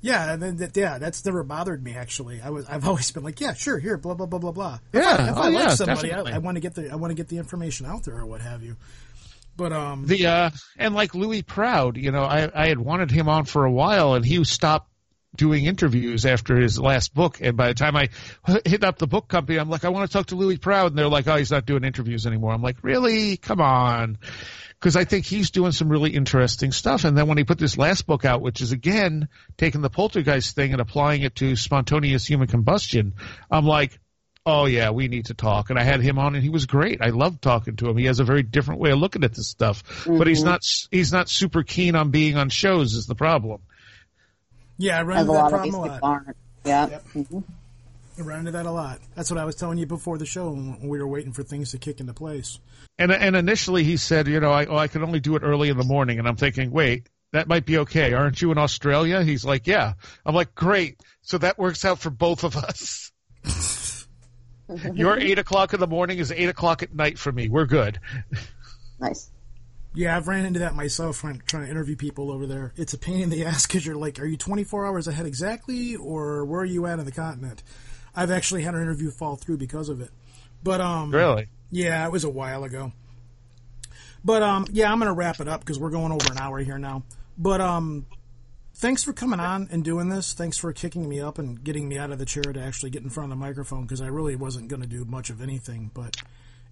yeah, 0.00 0.32
and 0.32 0.42
then 0.42 0.56
that, 0.56 0.76
yeah, 0.76 0.98
that's 0.98 1.24
never 1.24 1.42
bothered 1.42 1.82
me 1.82 1.94
actually. 1.94 2.40
I 2.40 2.50
was 2.50 2.66
I've 2.66 2.86
always 2.86 3.10
been 3.10 3.22
like, 3.22 3.40
yeah, 3.40 3.52
sure, 3.54 3.78
here, 3.78 3.96
blah 3.98 4.14
blah 4.14 4.26
blah 4.26 4.38
blah 4.38 4.52
blah. 4.52 4.78
If 4.92 5.02
Yeah, 5.02 5.16
I, 5.18 5.30
if 5.30 5.36
oh, 5.36 5.42
I 5.42 5.48
like 5.48 5.54
yeah, 5.54 5.74
somebody, 5.74 6.08
definitely. 6.08 6.32
I, 6.32 6.36
I 6.36 6.38
want 6.38 6.56
to 6.56 6.60
get 6.60 6.74
the 6.74 6.90
I 6.90 6.96
want 6.96 7.10
to 7.10 7.14
get 7.14 7.28
the 7.28 7.38
information 7.38 7.86
out 7.86 8.04
there 8.04 8.18
or 8.18 8.26
what 8.26 8.40
have 8.40 8.62
you. 8.62 8.76
But 9.62 9.72
um, 9.72 10.06
The 10.06 10.26
uh, 10.26 10.50
and 10.76 10.92
like 10.92 11.14
Louis 11.14 11.42
Proud, 11.42 11.96
you 11.96 12.10
know, 12.10 12.24
I 12.24 12.50
I 12.52 12.66
had 12.66 12.80
wanted 12.80 13.12
him 13.12 13.28
on 13.28 13.44
for 13.44 13.64
a 13.64 13.70
while, 13.70 14.14
and 14.14 14.24
he 14.24 14.42
stopped 14.42 14.88
doing 15.36 15.66
interviews 15.66 16.26
after 16.26 16.56
his 16.56 16.80
last 16.80 17.14
book. 17.14 17.38
And 17.40 17.56
by 17.56 17.68
the 17.68 17.74
time 17.74 17.94
I 17.94 18.08
hit 18.64 18.82
up 18.82 18.98
the 18.98 19.06
book 19.06 19.28
company, 19.28 19.58
I'm 19.58 19.70
like, 19.70 19.84
I 19.84 19.90
want 19.90 20.10
to 20.10 20.12
talk 20.12 20.26
to 20.26 20.34
Louis 20.34 20.58
Proud, 20.58 20.90
and 20.90 20.98
they're 20.98 21.06
like, 21.08 21.28
Oh, 21.28 21.36
he's 21.36 21.52
not 21.52 21.64
doing 21.64 21.84
interviews 21.84 22.26
anymore. 22.26 22.52
I'm 22.52 22.60
like, 22.60 22.78
Really? 22.82 23.36
Come 23.36 23.60
on. 23.60 24.18
Because 24.80 24.96
I 24.96 25.04
think 25.04 25.26
he's 25.26 25.52
doing 25.52 25.70
some 25.70 25.88
really 25.88 26.10
interesting 26.10 26.72
stuff. 26.72 27.04
And 27.04 27.16
then 27.16 27.28
when 27.28 27.38
he 27.38 27.44
put 27.44 27.58
this 27.58 27.78
last 27.78 28.04
book 28.04 28.24
out, 28.24 28.42
which 28.42 28.60
is 28.60 28.72
again 28.72 29.28
taking 29.56 29.80
the 29.80 29.90
poltergeist 29.90 30.56
thing 30.56 30.72
and 30.72 30.80
applying 30.80 31.22
it 31.22 31.36
to 31.36 31.54
spontaneous 31.54 32.26
human 32.26 32.48
combustion, 32.48 33.14
I'm 33.48 33.64
like, 33.64 34.00
oh 34.44 34.66
yeah, 34.66 34.90
we 34.90 35.08
need 35.08 35.26
to 35.26 35.34
talk. 35.34 35.70
And 35.70 35.78
I 35.78 35.82
had 35.82 36.00
him 36.00 36.18
on, 36.18 36.34
and 36.34 36.42
he 36.42 36.50
was 36.50 36.66
great. 36.66 37.00
I 37.02 37.08
loved 37.08 37.42
talking 37.42 37.76
to 37.76 37.88
him. 37.88 37.96
He 37.96 38.06
has 38.06 38.20
a 38.20 38.24
very 38.24 38.42
different 38.42 38.80
way 38.80 38.90
of 38.90 38.98
looking 38.98 39.24
at 39.24 39.34
this 39.34 39.48
stuff, 39.48 40.04
but 40.06 40.26
he's 40.26 40.40
mm-hmm. 40.40 40.48
not 40.48 40.60
he's 40.90 41.12
not 41.12 41.28
super 41.28 41.62
keen 41.62 41.96
on 41.96 42.10
being 42.10 42.36
on 42.36 42.48
shows. 42.48 42.94
Is 42.94 43.06
the 43.06 43.14
problem? 43.14 43.60
yeah, 44.82 44.98
I 44.98 45.02
run 45.02 45.20
into 45.20 45.32
that 45.32 45.38
lot 45.38 45.52
of 45.52 45.62
these 45.62 45.72
problem 45.72 45.90
a 45.90 45.94
people 45.94 46.08
lot. 46.08 46.24
aren't. 46.26 46.36
Yeah. 46.64 46.88
Yep. 46.88 47.04
Mm-hmm. 47.14 47.38
I 48.18 48.22
run 48.22 48.38
into 48.40 48.50
that 48.52 48.66
a 48.66 48.70
lot. 48.70 49.00
That's 49.14 49.30
what 49.30 49.38
I 49.38 49.44
was 49.44 49.54
telling 49.54 49.78
you 49.78 49.86
before 49.86 50.18
the 50.18 50.26
show 50.26 50.50
when 50.50 50.88
we 50.88 50.98
were 50.98 51.06
waiting 51.06 51.32
for 51.32 51.42
things 51.42 51.70
to 51.70 51.78
kick 51.78 52.00
into 52.00 52.12
place. 52.12 52.58
And 52.98 53.10
and 53.12 53.36
initially 53.36 53.84
he 53.84 53.96
said, 53.96 54.28
you 54.28 54.40
know, 54.40 54.52
I 54.52 54.66
oh, 54.66 54.76
I 54.76 54.88
can 54.88 55.02
only 55.02 55.20
do 55.20 55.36
it 55.36 55.42
early 55.42 55.68
in 55.68 55.76
the 55.76 55.84
morning, 55.84 56.18
and 56.18 56.28
I'm 56.28 56.36
thinking, 56.36 56.70
wait. 56.70 57.08
That 57.32 57.48
might 57.48 57.64
be 57.64 57.78
okay. 57.78 58.12
Aren't 58.12 58.42
you 58.42 58.52
in 58.52 58.58
Australia? 58.58 59.22
He's 59.22 59.42
like, 59.42 59.66
yeah. 59.66 59.94
I'm 60.26 60.34
like, 60.34 60.54
great. 60.54 61.00
So 61.22 61.38
that 61.38 61.58
works 61.58 61.82
out 61.82 61.98
for 61.98 62.10
both 62.10 62.44
of 62.44 62.58
us. 62.58 63.10
Your 64.94 65.18
eight 65.18 65.38
o'clock 65.38 65.74
in 65.74 65.80
the 65.80 65.86
morning 65.86 66.18
is 66.18 66.30
eight 66.32 66.48
o'clock 66.48 66.82
at 66.82 66.94
night 66.94 67.18
for 67.18 67.32
me. 67.32 67.48
We're 67.48 67.66
good. 67.66 67.98
Nice. 69.00 69.30
Yeah, 69.94 70.16
I've 70.16 70.26
ran 70.28 70.46
into 70.46 70.60
that 70.60 70.74
myself 70.74 71.20
trying, 71.20 71.42
trying 71.46 71.64
to 71.64 71.70
interview 71.70 71.96
people 71.96 72.30
over 72.30 72.46
there. 72.46 72.72
It's 72.76 72.94
a 72.94 72.98
pain 72.98 73.20
in 73.20 73.30
the 73.30 73.44
ass 73.46 73.66
because 73.66 73.84
you're 73.84 73.96
like, 73.96 74.18
are 74.20 74.24
you 74.26 74.36
24 74.36 74.86
hours 74.86 75.06
ahead 75.08 75.26
exactly, 75.26 75.96
or 75.96 76.44
where 76.44 76.60
are 76.62 76.64
you 76.64 76.86
at 76.86 76.98
on 76.98 77.04
the 77.04 77.12
continent? 77.12 77.62
I've 78.14 78.30
actually 78.30 78.62
had 78.62 78.74
an 78.74 78.82
interview 78.82 79.10
fall 79.10 79.36
through 79.36 79.58
because 79.58 79.88
of 79.88 80.00
it. 80.00 80.10
But 80.62 80.80
um, 80.80 81.10
Really? 81.10 81.48
yeah, 81.70 82.04
it 82.06 82.12
was 82.12 82.24
a 82.24 82.30
while 82.30 82.64
ago. 82.64 82.92
But 84.24 84.42
um, 84.42 84.66
yeah, 84.70 84.90
I'm 84.92 84.98
gonna 84.98 85.12
wrap 85.12 85.40
it 85.40 85.48
up 85.48 85.60
because 85.60 85.78
we're 85.78 85.90
going 85.90 86.12
over 86.12 86.30
an 86.30 86.38
hour 86.38 86.58
here 86.60 86.78
now. 86.78 87.02
But 87.36 87.60
um, 87.60 88.06
thanks 88.82 89.04
for 89.04 89.12
coming 89.12 89.38
on 89.38 89.68
and 89.70 89.84
doing 89.84 90.08
this. 90.08 90.32
Thanks 90.32 90.58
for 90.58 90.72
kicking 90.72 91.08
me 91.08 91.20
up 91.20 91.38
and 91.38 91.62
getting 91.62 91.88
me 91.88 91.98
out 91.98 92.10
of 92.10 92.18
the 92.18 92.26
chair 92.26 92.42
to 92.42 92.60
actually 92.60 92.90
get 92.90 93.04
in 93.04 93.10
front 93.10 93.32
of 93.32 93.38
the 93.38 93.42
microphone 93.42 93.82
because 93.82 94.00
I 94.00 94.08
really 94.08 94.34
wasn't 94.34 94.68
gonna 94.68 94.88
do 94.88 95.04
much 95.04 95.30
of 95.30 95.40
anything. 95.40 95.92
But 95.94 96.16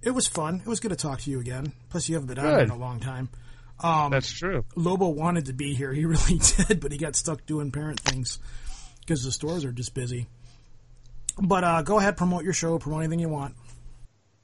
it 0.03 0.11
was 0.11 0.27
fun. 0.27 0.57
It 0.57 0.67
was 0.67 0.81
good 0.81 0.91
to 0.91 0.97
talk 0.97 1.21
to 1.21 1.31
you 1.31 1.39
again. 1.39 1.73
Plus, 1.89 2.09
you 2.09 2.17
haven't 2.17 2.35
been 2.35 2.39
on 2.45 2.61
in 2.61 2.71
a 2.71 2.77
long 2.77 2.99
time. 2.99 3.29
That's 4.11 4.31
true. 4.31 4.65
Lobo 4.75 5.09
wanted 5.09 5.47
to 5.47 5.53
be 5.53 5.75
here. 5.75 5.93
He 5.93 6.05
really 6.15 6.41
did, 6.57 6.81
but 6.81 6.91
he 6.91 6.99
got 6.99 7.15
stuck 7.15 7.47
doing 7.47 7.71
parent 7.71 8.01
things 8.01 8.41
because 9.01 9.23
the 9.23 9.31
stores 9.31 9.65
are 9.65 9.73
just 9.73 9.95
busy. 9.95 10.27
But 11.41 11.63
uh, 11.63 11.83
go 11.83 11.99
ahead, 11.99 12.17
promote 12.17 12.43
your 12.43 12.53
show, 12.53 12.77
promote 12.81 13.05
anything 13.05 13.21
you 13.21 13.29
want. 13.29 13.55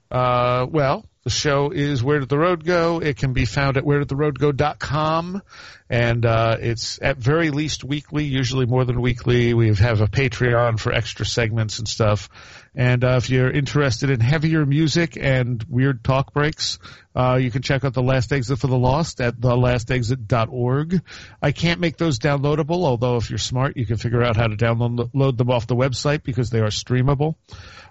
Uh, 0.08 0.66
well, 0.70 1.04
the 1.26 1.30
show 1.30 1.72
is 1.72 2.04
Where 2.04 2.20
Did 2.20 2.28
the 2.28 2.38
Road 2.38 2.64
Go? 2.64 3.00
It 3.00 3.16
can 3.16 3.32
be 3.32 3.46
found 3.46 3.76
at 3.76 3.82
wheredidtheroadgo.com. 3.82 5.42
And, 5.90 6.24
uh, 6.24 6.56
it's 6.60 7.00
at 7.02 7.16
very 7.16 7.50
least 7.50 7.82
weekly, 7.82 8.26
usually 8.26 8.64
more 8.64 8.84
than 8.84 9.02
weekly. 9.02 9.52
We 9.52 9.74
have 9.74 10.02
a 10.02 10.06
Patreon 10.06 10.78
for 10.78 10.92
extra 10.92 11.26
segments 11.26 11.80
and 11.80 11.88
stuff. 11.88 12.28
And, 12.76 13.02
uh, 13.02 13.16
if 13.16 13.28
you're 13.28 13.50
interested 13.50 14.10
in 14.10 14.20
heavier 14.20 14.64
music 14.64 15.18
and 15.20 15.64
weird 15.68 16.04
talk 16.04 16.32
breaks, 16.32 16.78
uh, 17.16 17.40
you 17.42 17.50
can 17.50 17.62
check 17.62 17.82
out 17.82 17.94
The 17.94 18.02
Last 18.04 18.32
Exit 18.32 18.60
for 18.60 18.68
the 18.68 18.78
Lost 18.78 19.20
at 19.20 19.34
thelastexit.org. 19.40 21.02
I 21.42 21.50
can't 21.50 21.80
make 21.80 21.96
those 21.96 22.20
downloadable, 22.20 22.84
although 22.84 23.16
if 23.16 23.30
you're 23.30 23.38
smart, 23.40 23.76
you 23.76 23.84
can 23.84 23.96
figure 23.96 24.22
out 24.22 24.36
how 24.36 24.46
to 24.46 24.56
download 24.56 25.10
load 25.12 25.38
them 25.38 25.50
off 25.50 25.66
the 25.66 25.74
website 25.74 26.22
because 26.22 26.50
they 26.50 26.60
are 26.60 26.66
streamable. 26.66 27.34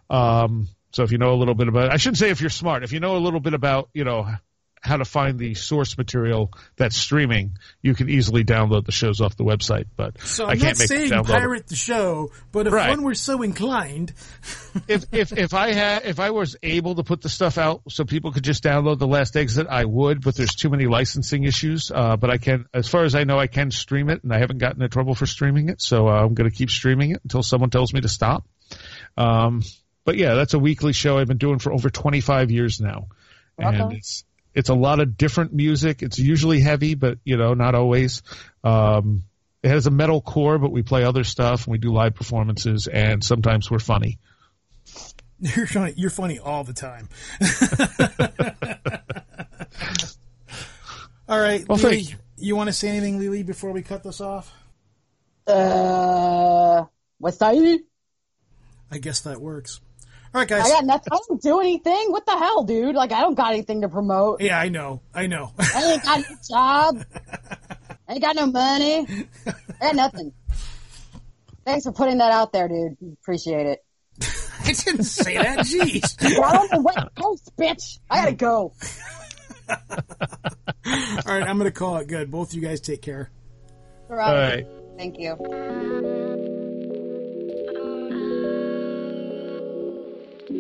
Um, 0.10 0.70
so 0.96 1.04
if 1.04 1.12
you 1.12 1.18
know 1.18 1.34
a 1.34 1.36
little 1.36 1.56
bit 1.56 1.68
about, 1.68 1.92
I 1.92 1.98
shouldn't 1.98 2.20
say 2.20 2.30
if 2.30 2.40
you're 2.40 2.50
smart, 2.50 2.86
if 2.86 2.94
you 2.94 3.02
know 3.02 3.18
a 3.18 3.20
little 3.20 3.42
bit 3.42 3.54
about, 3.54 3.90
you 3.94 4.06
know, 4.06 4.30
how 4.80 4.96
to 4.96 5.04
find 5.04 5.38
the 5.38 5.54
source 5.54 5.98
material 5.98 6.54
that's 6.78 6.96
streaming, 6.96 7.58
you 7.82 7.94
can 7.96 8.10
easily 8.10 8.46
download 8.46 8.86
the 8.86 8.94
shows 8.94 9.20
off 9.20 9.36
the 9.36 9.44
website. 9.44 9.88
But 9.98 10.22
So 10.22 10.46
I 10.46 10.52
I'm 10.54 10.60
can't 10.60 10.80
not 10.80 10.88
saying 10.88 11.24
pirate 11.26 11.68
the 11.68 11.76
show, 11.76 12.32
but 12.54 12.68
if 12.68 12.72
Right. 12.72 12.92
one 12.92 13.04
were 13.04 13.14
so 13.14 13.42
inclined, 13.42 14.14
if 14.88 15.04
if 15.12 15.38
if 15.38 15.54
I 15.54 15.74
had 15.74 16.06
if 16.06 16.22
I 16.22 16.30
was 16.30 16.56
able 16.64 16.96
to 16.96 17.04
put 17.04 17.22
the 17.22 17.28
stuff 17.28 17.58
out 17.58 17.82
so 17.90 18.06
people 18.06 18.32
could 18.32 18.46
just 18.46 18.64
download 18.64 18.98
the 18.98 19.08
last 19.08 19.36
exit, 19.36 19.68
I 19.70 19.84
would. 19.84 20.22
But 20.24 20.38
there's 20.38 20.56
too 20.56 20.70
many 20.70 20.86
licensing 20.86 21.44
issues. 21.44 21.92
Uh, 21.94 22.16
but 22.16 22.30
I 22.30 22.38
can, 22.38 22.68
as 22.74 22.88
far 22.88 23.04
as 23.04 23.16
I 23.16 23.26
know, 23.26 23.38
I 23.38 23.48
can 23.48 23.70
stream 23.70 24.10
it, 24.10 24.24
and 24.24 24.32
I 24.32 24.38
haven't 24.38 24.60
gotten 24.60 24.82
in 24.82 24.90
trouble 24.90 25.14
for 25.14 25.26
streaming 25.26 25.68
it. 25.68 25.82
So 25.82 26.08
uh, 26.08 26.24
I'm 26.24 26.36
going 26.36 26.50
to 26.50 26.56
keep 26.56 26.70
streaming 26.70 27.12
it 27.12 27.20
until 27.24 27.44
someone 27.44 27.70
tells 27.70 27.94
me 27.94 28.00
to 28.00 28.08
stop. 28.08 28.48
Um, 29.18 29.62
but 30.06 30.16
yeah, 30.18 30.36
that's 30.36 30.54
a 30.54 30.60
weekly 30.60 30.94
show 30.94 31.18
I've 31.18 31.28
been 31.28 31.38
doing 31.38 31.60
for 31.60 31.74
over 31.74 31.90
25 31.90 32.52
years 32.52 32.80
now, 32.80 33.08
and 33.58 33.78
Welcome. 33.78 33.98
it's 33.98 34.24
it's 34.54 34.70
a 34.70 34.74
lot 34.74 35.02
of 35.02 35.18
different 35.18 35.54
music. 35.54 36.02
It's 36.02 36.18
usually 36.18 36.62
heavy, 36.62 36.96
but 36.96 37.18
you 37.26 37.36
know, 37.36 37.54
not 37.54 37.76
always. 37.76 38.24
Um, 38.64 39.24
it 39.62 39.70
has 39.70 39.88
a 39.88 39.92
metal 39.92 40.22
core, 40.22 40.60
but 40.60 40.72
we 40.72 40.84
play 40.84 41.04
other 41.04 41.24
stuff 41.24 41.66
and 41.66 41.72
we 41.72 41.80
do 41.80 41.92
live 41.92 42.16
performances, 42.16 42.88
and 42.88 43.24
sometimes 43.24 43.70
we're 43.70 43.80
funny. 43.80 44.20
you're 45.40 45.68
funny, 45.68 45.94
you're 45.98 46.10
funny 46.10 46.40
all 46.40 46.64
the 46.64 46.74
time. 46.74 47.10
All 51.28 51.40
right, 51.40 51.68
Well, 51.68 51.80
Louis, 51.80 52.06
thank 52.06 52.22
You 52.38 52.56
want 52.56 52.68
to 52.68 52.74
say 52.74 52.90
anything, 52.90 53.18
Lily, 53.18 53.42
before 53.42 53.72
we 53.72 53.82
cut 53.82 54.04
this 54.04 54.22
off? 54.22 54.54
Uh, 55.48 56.86
what's 57.18 57.38
that? 57.38 57.80
I 58.92 58.98
guess 59.00 59.22
that 59.22 59.42
works. 59.42 59.82
All 60.36 60.42
right, 60.42 60.50
guys. 60.50 60.66
I 60.66 60.70
got 60.70 60.84
nothing. 60.84 61.14
I 61.14 61.20
don't 61.30 61.42
do 61.42 61.62
anything. 61.62 62.12
What 62.12 62.26
the 62.26 62.38
hell, 62.38 62.66
dude? 62.66 62.94
Like, 62.94 63.14
I 63.14 63.22
don't 63.22 63.36
got 63.36 63.54
anything 63.54 63.84
to 63.84 63.88
promote. 63.88 64.42
Yeah, 64.42 64.60
I 64.60 64.68
know. 64.68 65.02
I 65.14 65.28
know. 65.28 65.54
I 65.58 65.94
ain't 65.94 66.04
got 66.04 66.20
no 66.30 66.36
job. 66.50 67.06
I 68.10 68.12
ain't 68.12 68.22
got 68.22 68.36
no 68.36 68.46
money. 68.48 69.08
I 69.48 69.54
got 69.80 69.96
nothing. 69.96 70.34
Thanks 71.64 71.86
for 71.86 71.94
putting 71.94 72.18
that 72.18 72.34
out 72.34 72.52
there, 72.52 72.68
dude. 72.68 72.98
Appreciate 73.22 73.66
it. 73.66 73.86
I 74.66 74.74
didn't 74.74 75.06
say 75.06 75.38
that. 75.38 75.60
Jeez. 75.60 76.18
I 76.22 76.52
don't 76.52 76.74
know 76.74 76.82
what 76.82 77.16
post, 77.16 77.56
bitch. 77.56 78.00
I 78.10 78.26
gotta 78.26 78.36
go. 78.36 78.74
All 79.70 79.78
right, 80.86 81.48
I'm 81.48 81.58
going 81.58 81.62
to 81.62 81.72
call 81.72 81.96
it 81.96 82.10
good. 82.10 82.30
Both 82.30 82.54
you 82.54 82.60
guys 82.62 82.82
take 82.82 83.02
care. 83.02 83.32
All 84.10 84.20
All 84.20 84.34
right. 84.34 84.68
Thank 84.98 85.18
you. 85.18 86.35
Well, 90.48 90.60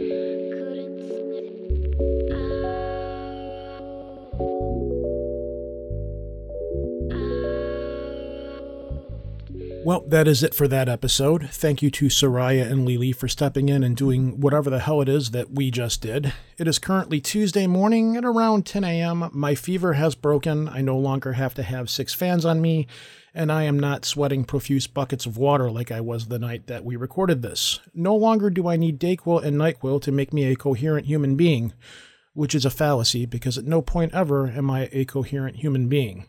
that 10.07 10.27
is 10.27 10.41
it 10.41 10.55
for 10.55 10.67
that 10.67 10.89
episode. 10.89 11.51
Thank 11.51 11.83
you 11.83 11.91
to 11.91 12.09
Seriah 12.09 12.65
and 12.65 12.83
Lily 12.83 13.11
for 13.11 13.27
stepping 13.27 13.69
in 13.69 13.83
and 13.83 13.95
doing 13.95 14.39
whatever 14.39 14.71
the 14.71 14.79
hell 14.79 15.01
it 15.01 15.09
is 15.09 15.29
that 15.29 15.51
we 15.51 15.69
just 15.69 16.01
did. 16.01 16.33
It 16.57 16.67
is 16.67 16.79
currently 16.79 17.21
Tuesday 17.21 17.67
morning 17.67 18.17
at 18.17 18.25
around 18.25 18.65
10 18.65 18.83
a.m. 18.83 19.29
My 19.31 19.53
fever 19.53 19.93
has 19.93 20.15
broken. 20.15 20.67
I 20.67 20.81
no 20.81 20.97
longer 20.97 21.33
have 21.33 21.53
to 21.53 21.63
have 21.63 21.91
six 21.91 22.15
fans 22.15 22.45
on 22.45 22.59
me, 22.59 22.87
and 23.35 23.51
I 23.51 23.63
am 23.63 23.77
not 23.77 24.05
sweating 24.05 24.45
profuse 24.45 24.87
buckets 24.87 25.25
of 25.25 25.37
water 25.37 25.69
like 25.69 25.91
I 25.91 25.99
was 25.99 26.27
the 26.27 26.39
night 26.39 26.67
that 26.67 26.85
we 26.85 26.95
recorded 26.95 27.41
this. 27.41 27.81
No 27.93 28.15
longer 28.15 28.49
do 28.49 28.67
I 28.67 28.77
need 28.77 28.99
Dayquil 28.99 29.43
and 29.43 29.57
NyQuil 29.57 30.01
to 30.03 30.11
make 30.11 30.31
me 30.31 30.45
a 30.45 30.55
coherent 30.55 31.05
human 31.05 31.35
being, 31.35 31.73
which 32.33 32.55
is 32.55 32.63
a 32.63 32.69
fallacy 32.69 33.25
because 33.25 33.57
at 33.57 33.65
no 33.65 33.81
point 33.81 34.13
ever 34.13 34.47
am 34.47 34.71
I 34.71 34.89
a 34.93 35.03
coherent 35.03 35.57
human 35.57 35.89
being. 35.89 36.27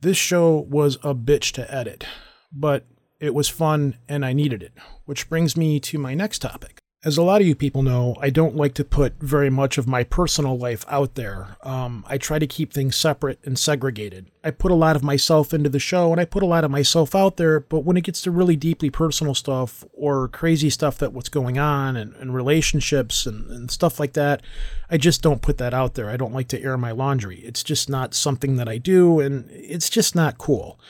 This 0.00 0.16
show 0.16 0.66
was 0.70 0.96
a 1.02 1.14
bitch 1.14 1.52
to 1.52 1.72
edit, 1.72 2.06
but 2.50 2.86
it 3.20 3.34
was 3.34 3.50
fun 3.50 3.98
and 4.08 4.24
I 4.24 4.32
needed 4.32 4.62
it. 4.62 4.72
Which 5.04 5.28
brings 5.28 5.56
me 5.56 5.78
to 5.80 5.98
my 5.98 6.14
next 6.14 6.40
topic. 6.40 6.78
As 7.06 7.16
a 7.16 7.22
lot 7.22 7.40
of 7.40 7.46
you 7.46 7.54
people 7.54 7.84
know, 7.84 8.16
I 8.20 8.30
don't 8.30 8.56
like 8.56 8.74
to 8.74 8.84
put 8.84 9.14
very 9.20 9.48
much 9.48 9.78
of 9.78 9.86
my 9.86 10.02
personal 10.02 10.58
life 10.58 10.84
out 10.88 11.14
there. 11.14 11.56
Um, 11.62 12.04
I 12.08 12.18
try 12.18 12.40
to 12.40 12.48
keep 12.48 12.72
things 12.72 12.96
separate 12.96 13.38
and 13.44 13.56
segregated. 13.56 14.26
I 14.42 14.50
put 14.50 14.72
a 14.72 14.74
lot 14.74 14.96
of 14.96 15.04
myself 15.04 15.54
into 15.54 15.68
the 15.68 15.78
show 15.78 16.10
and 16.10 16.20
I 16.20 16.24
put 16.24 16.42
a 16.42 16.46
lot 16.46 16.64
of 16.64 16.72
myself 16.72 17.14
out 17.14 17.36
there, 17.36 17.60
but 17.60 17.84
when 17.84 17.96
it 17.96 18.02
gets 18.02 18.22
to 18.22 18.32
really 18.32 18.56
deeply 18.56 18.90
personal 18.90 19.34
stuff 19.36 19.84
or 19.92 20.26
crazy 20.26 20.68
stuff 20.68 20.98
that 20.98 21.12
what's 21.12 21.28
going 21.28 21.60
on 21.60 21.94
and, 21.94 22.12
and 22.16 22.34
relationships 22.34 23.24
and, 23.24 23.48
and 23.52 23.70
stuff 23.70 24.00
like 24.00 24.14
that, 24.14 24.42
I 24.90 24.96
just 24.96 25.22
don't 25.22 25.42
put 25.42 25.58
that 25.58 25.72
out 25.72 25.94
there. 25.94 26.10
I 26.10 26.16
don't 26.16 26.34
like 26.34 26.48
to 26.48 26.60
air 26.60 26.76
my 26.76 26.90
laundry. 26.90 27.38
It's 27.38 27.62
just 27.62 27.88
not 27.88 28.14
something 28.14 28.56
that 28.56 28.68
I 28.68 28.78
do 28.78 29.20
and 29.20 29.48
it's 29.52 29.88
just 29.88 30.16
not 30.16 30.38
cool. 30.38 30.80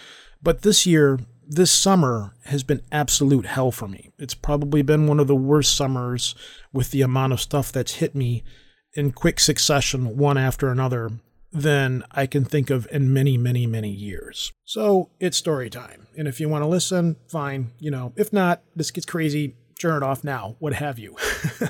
But 0.43 0.62
this 0.62 0.86
year, 0.86 1.18
this 1.48 1.70
summer 1.70 2.35
has 2.44 2.62
been 2.62 2.82
absolute 2.90 3.47
hell 3.47 3.70
for 3.70 3.89
me. 3.89 4.12
It's 4.18 4.35
probably 4.35 4.82
been 4.82 5.06
one 5.06 5.20
of 5.20 5.27
the 5.27 5.36
worst 5.36 5.77
summers 5.77 6.35
with 6.73 6.90
the 6.90 7.02
amount 7.02 7.32
of 7.32 7.40
stuff 7.40 7.73
that's 7.73 7.94
hit 7.94 8.14
me 8.14 8.43
in 8.94 9.12
quick 9.12 9.39
succession, 9.39 10.16
one 10.16 10.39
after 10.39 10.68
another, 10.68 11.10
than 11.52 12.02
I 12.10 12.27
can 12.27 12.44
think 12.44 12.70
of 12.70 12.89
in 12.90 13.12
many, 13.12 13.39
many, 13.39 13.66
many 13.66 13.90
years. 13.90 14.52
So 14.64 15.10
it's 15.20 15.36
story 15.36 15.70
time. 15.70 16.06
And 16.16 16.27
if 16.27 16.40
you 16.40 16.48
want 16.48 16.62
to 16.62 16.68
listen, 16.68 17.16
fine. 17.31 17.73
You 17.78 17.90
know, 17.90 18.12
if 18.16 18.32
not, 18.32 18.62
this 18.74 18.90
gets 18.90 19.06
crazy, 19.06 19.56
turn 19.78 20.02
it 20.02 20.02
off 20.02 20.24
now, 20.24 20.56
what 20.59 20.73
have 20.74 20.98
you. 20.98 21.16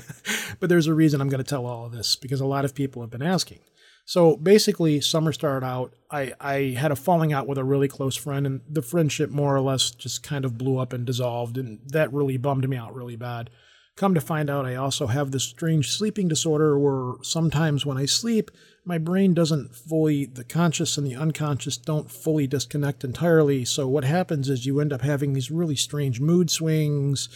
but 0.59 0.69
there's 0.69 0.87
a 0.87 0.93
reason 0.93 1.21
I'm 1.21 1.29
going 1.29 1.43
to 1.43 1.49
tell 1.49 1.65
all 1.65 1.85
of 1.85 1.91
this 1.91 2.15
because 2.15 2.41
a 2.41 2.45
lot 2.45 2.65
of 2.65 2.73
people 2.73 3.01
have 3.01 3.11
been 3.11 3.21
asking. 3.21 3.59
So 4.07 4.37
basically, 4.37 5.01
summer 5.01 5.33
started 5.33 5.65
out. 5.65 5.93
I, 6.09 6.31
I 6.39 6.53
had 6.79 6.93
a 6.93 6.95
falling 6.95 7.33
out 7.33 7.45
with 7.45 7.57
a 7.57 7.63
really 7.65 7.89
close 7.89 8.15
friend, 8.15 8.47
and 8.47 8.61
the 8.69 8.81
friendship 8.81 9.29
more 9.29 9.53
or 9.53 9.59
less 9.59 9.91
just 9.91 10.23
kind 10.23 10.45
of 10.45 10.57
blew 10.57 10.77
up 10.77 10.93
and 10.93 11.05
dissolved, 11.05 11.57
and 11.57 11.79
that 11.87 12.13
really 12.13 12.37
bummed 12.37 12.69
me 12.69 12.77
out 12.77 12.95
really 12.95 13.17
bad. 13.17 13.49
Come 13.97 14.13
to 14.13 14.21
find 14.21 14.49
out, 14.49 14.65
I 14.65 14.75
also 14.75 15.07
have 15.07 15.31
this 15.31 15.43
strange 15.43 15.91
sleeping 15.91 16.29
disorder 16.29 16.79
where 16.79 17.21
sometimes 17.21 17.85
when 17.85 17.97
I 17.97 18.05
sleep, 18.05 18.49
my 18.85 18.97
brain 18.97 19.33
doesn't 19.33 19.75
fully, 19.75 20.23
the 20.23 20.45
conscious 20.45 20.97
and 20.97 21.05
the 21.05 21.15
unconscious 21.17 21.75
don't 21.75 22.09
fully 22.09 22.47
disconnect 22.47 23.03
entirely. 23.03 23.65
So 23.65 23.89
what 23.89 24.05
happens 24.05 24.47
is 24.47 24.65
you 24.65 24.79
end 24.79 24.93
up 24.93 25.01
having 25.01 25.33
these 25.33 25.51
really 25.51 25.75
strange 25.75 26.21
mood 26.21 26.49
swings, 26.49 27.27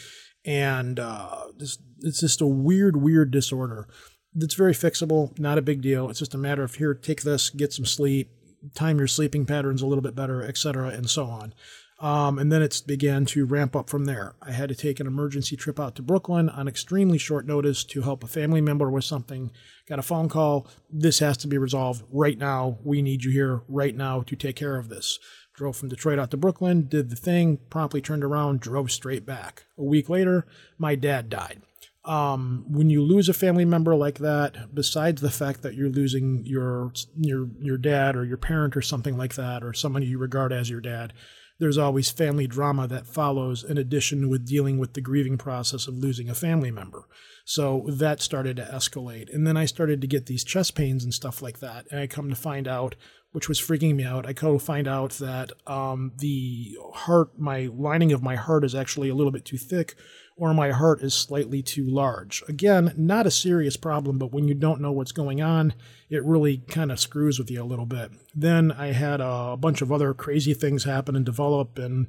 and 0.45 1.02
uh, 1.02 1.48
it's 1.60 2.22
just 2.22 2.39
a 2.39 2.48
weird, 2.48 2.95
weird 2.95 3.30
disorder 3.30 3.89
it's 4.35 4.55
very 4.55 4.73
fixable, 4.73 5.37
not 5.37 5.57
a 5.57 5.61
big 5.61 5.81
deal. 5.81 6.09
It's 6.09 6.19
just 6.19 6.35
a 6.35 6.37
matter 6.37 6.63
of 6.63 6.75
here, 6.75 6.93
take 6.93 7.23
this, 7.23 7.49
get 7.49 7.73
some 7.73 7.85
sleep, 7.85 8.31
time 8.73 8.97
your 8.97 9.07
sleeping 9.07 9.45
patterns 9.45 9.81
a 9.81 9.87
little 9.87 10.01
bit 10.01 10.15
better, 10.15 10.43
etc., 10.43 10.89
and 10.89 11.09
so 11.09 11.25
on. 11.25 11.53
Um, 11.99 12.39
and 12.39 12.51
then 12.51 12.63
it 12.63 12.81
began 12.87 13.25
to 13.25 13.45
ramp 13.45 13.75
up 13.75 13.87
from 13.87 14.05
there. 14.05 14.33
I 14.41 14.51
had 14.51 14.69
to 14.69 14.75
take 14.75 14.99
an 14.99 15.05
emergency 15.05 15.55
trip 15.55 15.79
out 15.79 15.95
to 15.95 16.01
Brooklyn 16.01 16.49
on 16.49 16.67
extremely 16.67 17.19
short 17.19 17.45
notice 17.45 17.83
to 17.85 18.01
help 18.01 18.23
a 18.23 18.27
family 18.27 18.59
member 18.59 18.89
with 18.89 19.03
something. 19.03 19.51
Got 19.87 19.99
a 19.99 20.03
phone 20.03 20.27
call. 20.27 20.67
This 20.89 21.19
has 21.19 21.37
to 21.37 21.47
be 21.47 21.59
resolved 21.59 22.03
right 22.11 22.39
now. 22.39 22.79
We 22.83 23.03
need 23.03 23.23
you 23.23 23.29
here 23.29 23.61
right 23.67 23.95
now 23.95 24.23
to 24.23 24.35
take 24.35 24.55
care 24.55 24.77
of 24.77 24.89
this. 24.89 25.19
Drove 25.53 25.75
from 25.75 25.89
Detroit 25.89 26.17
out 26.17 26.31
to 26.31 26.37
Brooklyn, 26.37 26.87
did 26.87 27.11
the 27.11 27.15
thing, 27.15 27.59
promptly 27.69 28.01
turned 28.01 28.23
around, 28.23 28.61
drove 28.61 28.91
straight 28.91 29.25
back. 29.25 29.65
A 29.77 29.83
week 29.83 30.09
later, 30.09 30.47
my 30.79 30.95
dad 30.95 31.29
died 31.29 31.61
um, 32.03 32.65
when 32.67 32.89
you 32.89 33.03
lose 33.03 33.29
a 33.29 33.33
family 33.33 33.65
member 33.65 33.95
like 33.95 34.19
that, 34.19 34.73
besides 34.73 35.21
the 35.21 35.29
fact 35.29 35.61
that 35.61 35.75
you're 35.75 35.89
losing 35.89 36.43
your 36.45 36.91
your 37.15 37.47
your 37.59 37.77
dad 37.77 38.15
or 38.15 38.25
your 38.25 38.37
parent 38.37 38.75
or 38.75 38.81
something 38.81 39.17
like 39.17 39.35
that, 39.35 39.63
or 39.63 39.73
someone 39.73 40.01
you 40.01 40.17
regard 40.17 40.51
as 40.51 40.69
your 40.69 40.81
dad, 40.81 41.13
there's 41.59 41.77
always 41.77 42.09
family 42.09 42.47
drama 42.47 42.87
that 42.87 43.05
follows 43.05 43.63
in 43.63 43.77
addition 43.77 44.29
with 44.29 44.47
dealing 44.47 44.79
with 44.79 44.93
the 44.93 45.01
grieving 45.01 45.37
process 45.37 45.87
of 45.87 45.93
losing 45.93 46.27
a 46.27 46.33
family 46.33 46.71
member. 46.71 47.07
So 47.45 47.85
that 47.87 48.19
started 48.19 48.55
to 48.57 48.63
escalate. 48.63 49.31
And 49.33 49.45
then 49.45 49.57
I 49.57 49.65
started 49.65 50.01
to 50.01 50.07
get 50.07 50.25
these 50.25 50.43
chest 50.43 50.73
pains 50.73 51.03
and 51.03 51.13
stuff 51.13 51.41
like 51.41 51.59
that. 51.59 51.85
And 51.91 51.99
I 51.99 52.07
come 52.07 52.29
to 52.29 52.35
find 52.35 52.67
out, 52.67 52.95
which 53.31 53.47
was 53.47 53.59
freaking 53.59 53.95
me 53.95 54.03
out, 54.03 54.25
I 54.25 54.33
to 54.33 54.59
find 54.59 54.87
out 54.87 55.11
that 55.13 55.51
um, 55.65 56.11
the 56.17 56.77
heart, 56.93 57.39
my 57.39 57.69
lining 57.73 58.11
of 58.11 58.21
my 58.21 58.35
heart 58.35 58.63
is 58.63 58.75
actually 58.75 59.09
a 59.09 59.15
little 59.15 59.31
bit 59.31 59.45
too 59.45 59.57
thick 59.57 59.95
or 60.37 60.53
my 60.53 60.71
heart 60.71 61.01
is 61.01 61.13
slightly 61.13 61.61
too 61.61 61.87
large. 61.87 62.43
Again, 62.47 62.93
not 62.97 63.27
a 63.27 63.31
serious 63.31 63.77
problem, 63.77 64.17
but 64.17 64.31
when 64.31 64.47
you 64.47 64.53
don't 64.53 64.81
know 64.81 64.91
what's 64.91 65.11
going 65.11 65.41
on, 65.41 65.73
it 66.09 66.25
really 66.25 66.57
kind 66.67 66.91
of 66.91 66.99
screws 66.99 67.37
with 67.37 67.51
you 67.51 67.61
a 67.61 67.65
little 67.65 67.85
bit. 67.85 68.11
Then 68.33 68.71
I 68.71 68.87
had 68.87 69.21
a 69.21 69.55
bunch 69.55 69.81
of 69.81 69.91
other 69.91 70.13
crazy 70.13 70.53
things 70.53 70.83
happen 70.83 71.15
and 71.15 71.25
develop 71.25 71.77
and 71.77 72.07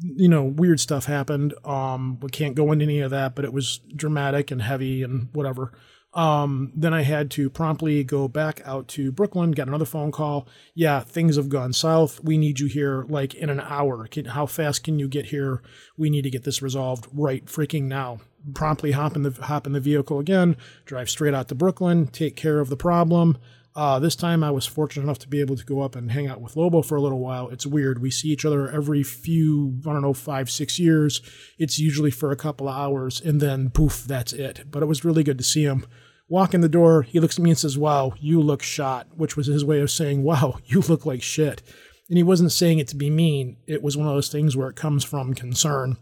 you 0.00 0.28
know, 0.28 0.44
weird 0.44 0.78
stuff 0.80 1.06
happened. 1.06 1.54
Um, 1.64 2.20
we 2.20 2.30
can't 2.30 2.54
go 2.54 2.70
into 2.72 2.84
any 2.84 3.00
of 3.00 3.10
that, 3.10 3.34
but 3.34 3.44
it 3.44 3.52
was 3.52 3.78
dramatic 3.96 4.50
and 4.50 4.62
heavy 4.62 5.02
and 5.02 5.28
whatever. 5.32 5.72
Um, 6.18 6.72
then 6.74 6.92
I 6.92 7.02
had 7.02 7.30
to 7.32 7.48
promptly 7.48 8.02
go 8.02 8.26
back 8.26 8.60
out 8.64 8.88
to 8.88 9.12
Brooklyn, 9.12 9.52
get 9.52 9.68
another 9.68 9.84
phone 9.84 10.10
call. 10.10 10.48
Yeah, 10.74 10.98
things 10.98 11.36
have 11.36 11.48
gone 11.48 11.72
south. 11.72 12.24
We 12.24 12.36
need 12.36 12.58
you 12.58 12.66
here 12.66 13.06
like 13.08 13.36
in 13.36 13.48
an 13.48 13.60
hour. 13.60 14.08
Can, 14.08 14.24
how 14.24 14.44
fast 14.46 14.82
can 14.82 14.98
you 14.98 15.06
get 15.06 15.26
here? 15.26 15.62
We 15.96 16.10
need 16.10 16.22
to 16.22 16.30
get 16.30 16.42
this 16.42 16.60
resolved 16.60 17.06
right 17.12 17.46
freaking 17.46 17.84
now. 17.84 18.18
Promptly 18.52 18.90
hop 18.90 19.14
in 19.14 19.22
the 19.22 19.30
hop 19.30 19.64
in 19.64 19.74
the 19.74 19.80
vehicle 19.80 20.18
again, 20.18 20.56
drive 20.86 21.08
straight 21.08 21.34
out 21.34 21.46
to 21.50 21.54
Brooklyn, 21.54 22.08
take 22.08 22.34
care 22.34 22.58
of 22.58 22.68
the 22.68 22.76
problem. 22.76 23.38
Uh, 23.76 24.00
this 24.00 24.16
time 24.16 24.42
I 24.42 24.50
was 24.50 24.66
fortunate 24.66 25.04
enough 25.04 25.20
to 25.20 25.28
be 25.28 25.38
able 25.38 25.54
to 25.54 25.64
go 25.64 25.82
up 25.82 25.94
and 25.94 26.10
hang 26.10 26.26
out 26.26 26.40
with 26.40 26.56
Lobo 26.56 26.82
for 26.82 26.96
a 26.96 27.00
little 27.00 27.20
while. 27.20 27.48
It's 27.48 27.64
weird. 27.64 28.02
We 28.02 28.10
see 28.10 28.30
each 28.30 28.44
other 28.44 28.68
every 28.68 29.04
few, 29.04 29.80
I 29.86 29.92
don't 29.92 30.02
know, 30.02 30.14
five, 30.14 30.50
six 30.50 30.80
years. 30.80 31.22
It's 31.58 31.78
usually 31.78 32.10
for 32.10 32.32
a 32.32 32.36
couple 32.36 32.68
of 32.68 32.76
hours 32.76 33.20
and 33.20 33.40
then 33.40 33.70
poof, 33.70 34.02
that's 34.04 34.32
it. 34.32 34.64
But 34.68 34.82
it 34.82 34.86
was 34.86 35.04
really 35.04 35.22
good 35.22 35.38
to 35.38 35.44
see 35.44 35.62
him. 35.62 35.86
Walk 36.28 36.52
in 36.52 36.60
the 36.60 36.68
door, 36.68 37.02
he 37.02 37.20
looks 37.20 37.38
at 37.38 37.42
me 37.42 37.50
and 37.50 37.58
says, 37.58 37.78
Wow, 37.78 38.12
you 38.20 38.40
look 38.40 38.62
shot, 38.62 39.06
which 39.16 39.36
was 39.36 39.46
his 39.46 39.64
way 39.64 39.80
of 39.80 39.90
saying, 39.90 40.22
Wow, 40.22 40.58
you 40.64 40.80
look 40.80 41.06
like 41.06 41.22
shit. 41.22 41.62
And 42.08 42.16
he 42.16 42.22
wasn't 42.22 42.52
saying 42.52 42.78
it 42.78 42.88
to 42.88 42.96
be 42.96 43.10
mean. 43.10 43.58
It 43.66 43.82
was 43.82 43.96
one 43.96 44.06
of 44.06 44.14
those 44.14 44.30
things 44.30 44.56
where 44.56 44.68
it 44.68 44.76
comes 44.76 45.04
from 45.04 45.34
concern. 45.34 45.98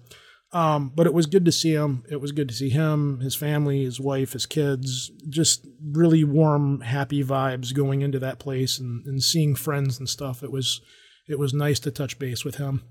Um, 0.52 0.92
but 0.94 1.06
it 1.06 1.12
was 1.12 1.26
good 1.26 1.44
to 1.44 1.52
see 1.52 1.74
him. 1.74 2.04
It 2.08 2.20
was 2.20 2.30
good 2.30 2.48
to 2.48 2.54
see 2.54 2.70
him, 2.70 3.20
his 3.20 3.34
family, 3.34 3.84
his 3.84 3.98
wife, 3.98 4.32
his 4.32 4.46
kids. 4.46 5.10
Just 5.28 5.66
really 5.84 6.22
warm, 6.22 6.80
happy 6.80 7.24
vibes 7.24 7.74
going 7.74 8.02
into 8.02 8.20
that 8.20 8.38
place 8.38 8.78
and, 8.78 9.04
and 9.06 9.22
seeing 9.22 9.56
friends 9.56 9.98
and 9.98 10.08
stuff. 10.08 10.44
It 10.44 10.52
was 10.52 10.80
it 11.28 11.38
was 11.40 11.52
nice 11.52 11.80
to 11.80 11.90
touch 11.90 12.18
base 12.18 12.44
with 12.44 12.56
him. 12.56 12.82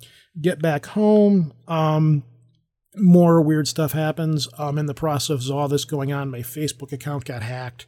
Get 0.41 0.61
back 0.61 0.87
home. 0.87 1.53
Um, 1.67 2.23
more 2.97 3.41
weird 3.41 3.67
stuff 3.67 3.91
happens. 3.91 4.47
Um, 4.57 4.77
in 4.77 4.85
the 4.85 4.93
process 4.93 5.49
of 5.49 5.55
all 5.55 5.67
this 5.67 5.85
going 5.85 6.11
on, 6.11 6.29
my 6.29 6.39
Facebook 6.39 6.91
account 6.91 7.25
got 7.25 7.43
hacked. 7.43 7.85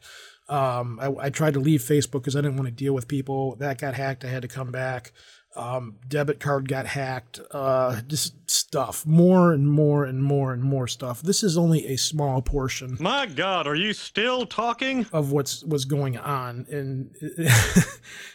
Um, 0.48 0.98
I, 1.00 1.26
I 1.26 1.30
tried 1.30 1.54
to 1.54 1.60
leave 1.60 1.80
Facebook 1.80 2.12
because 2.12 2.36
I 2.36 2.40
didn't 2.40 2.56
want 2.56 2.68
to 2.68 2.72
deal 2.74 2.94
with 2.94 3.08
people. 3.08 3.56
That 3.56 3.78
got 3.78 3.94
hacked. 3.94 4.24
I 4.24 4.28
had 4.28 4.42
to 4.42 4.48
come 4.48 4.70
back. 4.70 5.12
Um, 5.56 5.96
debit 6.06 6.40
card 6.40 6.68
got 6.68 6.86
hacked. 6.86 7.40
Uh, 7.50 8.00
just 8.06 8.50
stuff. 8.50 9.04
More 9.04 9.52
and 9.52 9.70
more 9.70 10.04
and 10.04 10.22
more 10.22 10.52
and 10.52 10.62
more 10.62 10.86
stuff. 10.86 11.20
This 11.20 11.42
is 11.42 11.58
only 11.58 11.86
a 11.86 11.96
small 11.96 12.40
portion. 12.40 12.96
My 13.00 13.26
God, 13.26 13.66
are 13.66 13.74
you 13.74 13.92
still 13.92 14.46
talking? 14.46 15.06
Of 15.12 15.32
what's 15.32 15.64
was 15.64 15.84
going 15.84 16.16
on, 16.16 16.66
and 16.70 17.10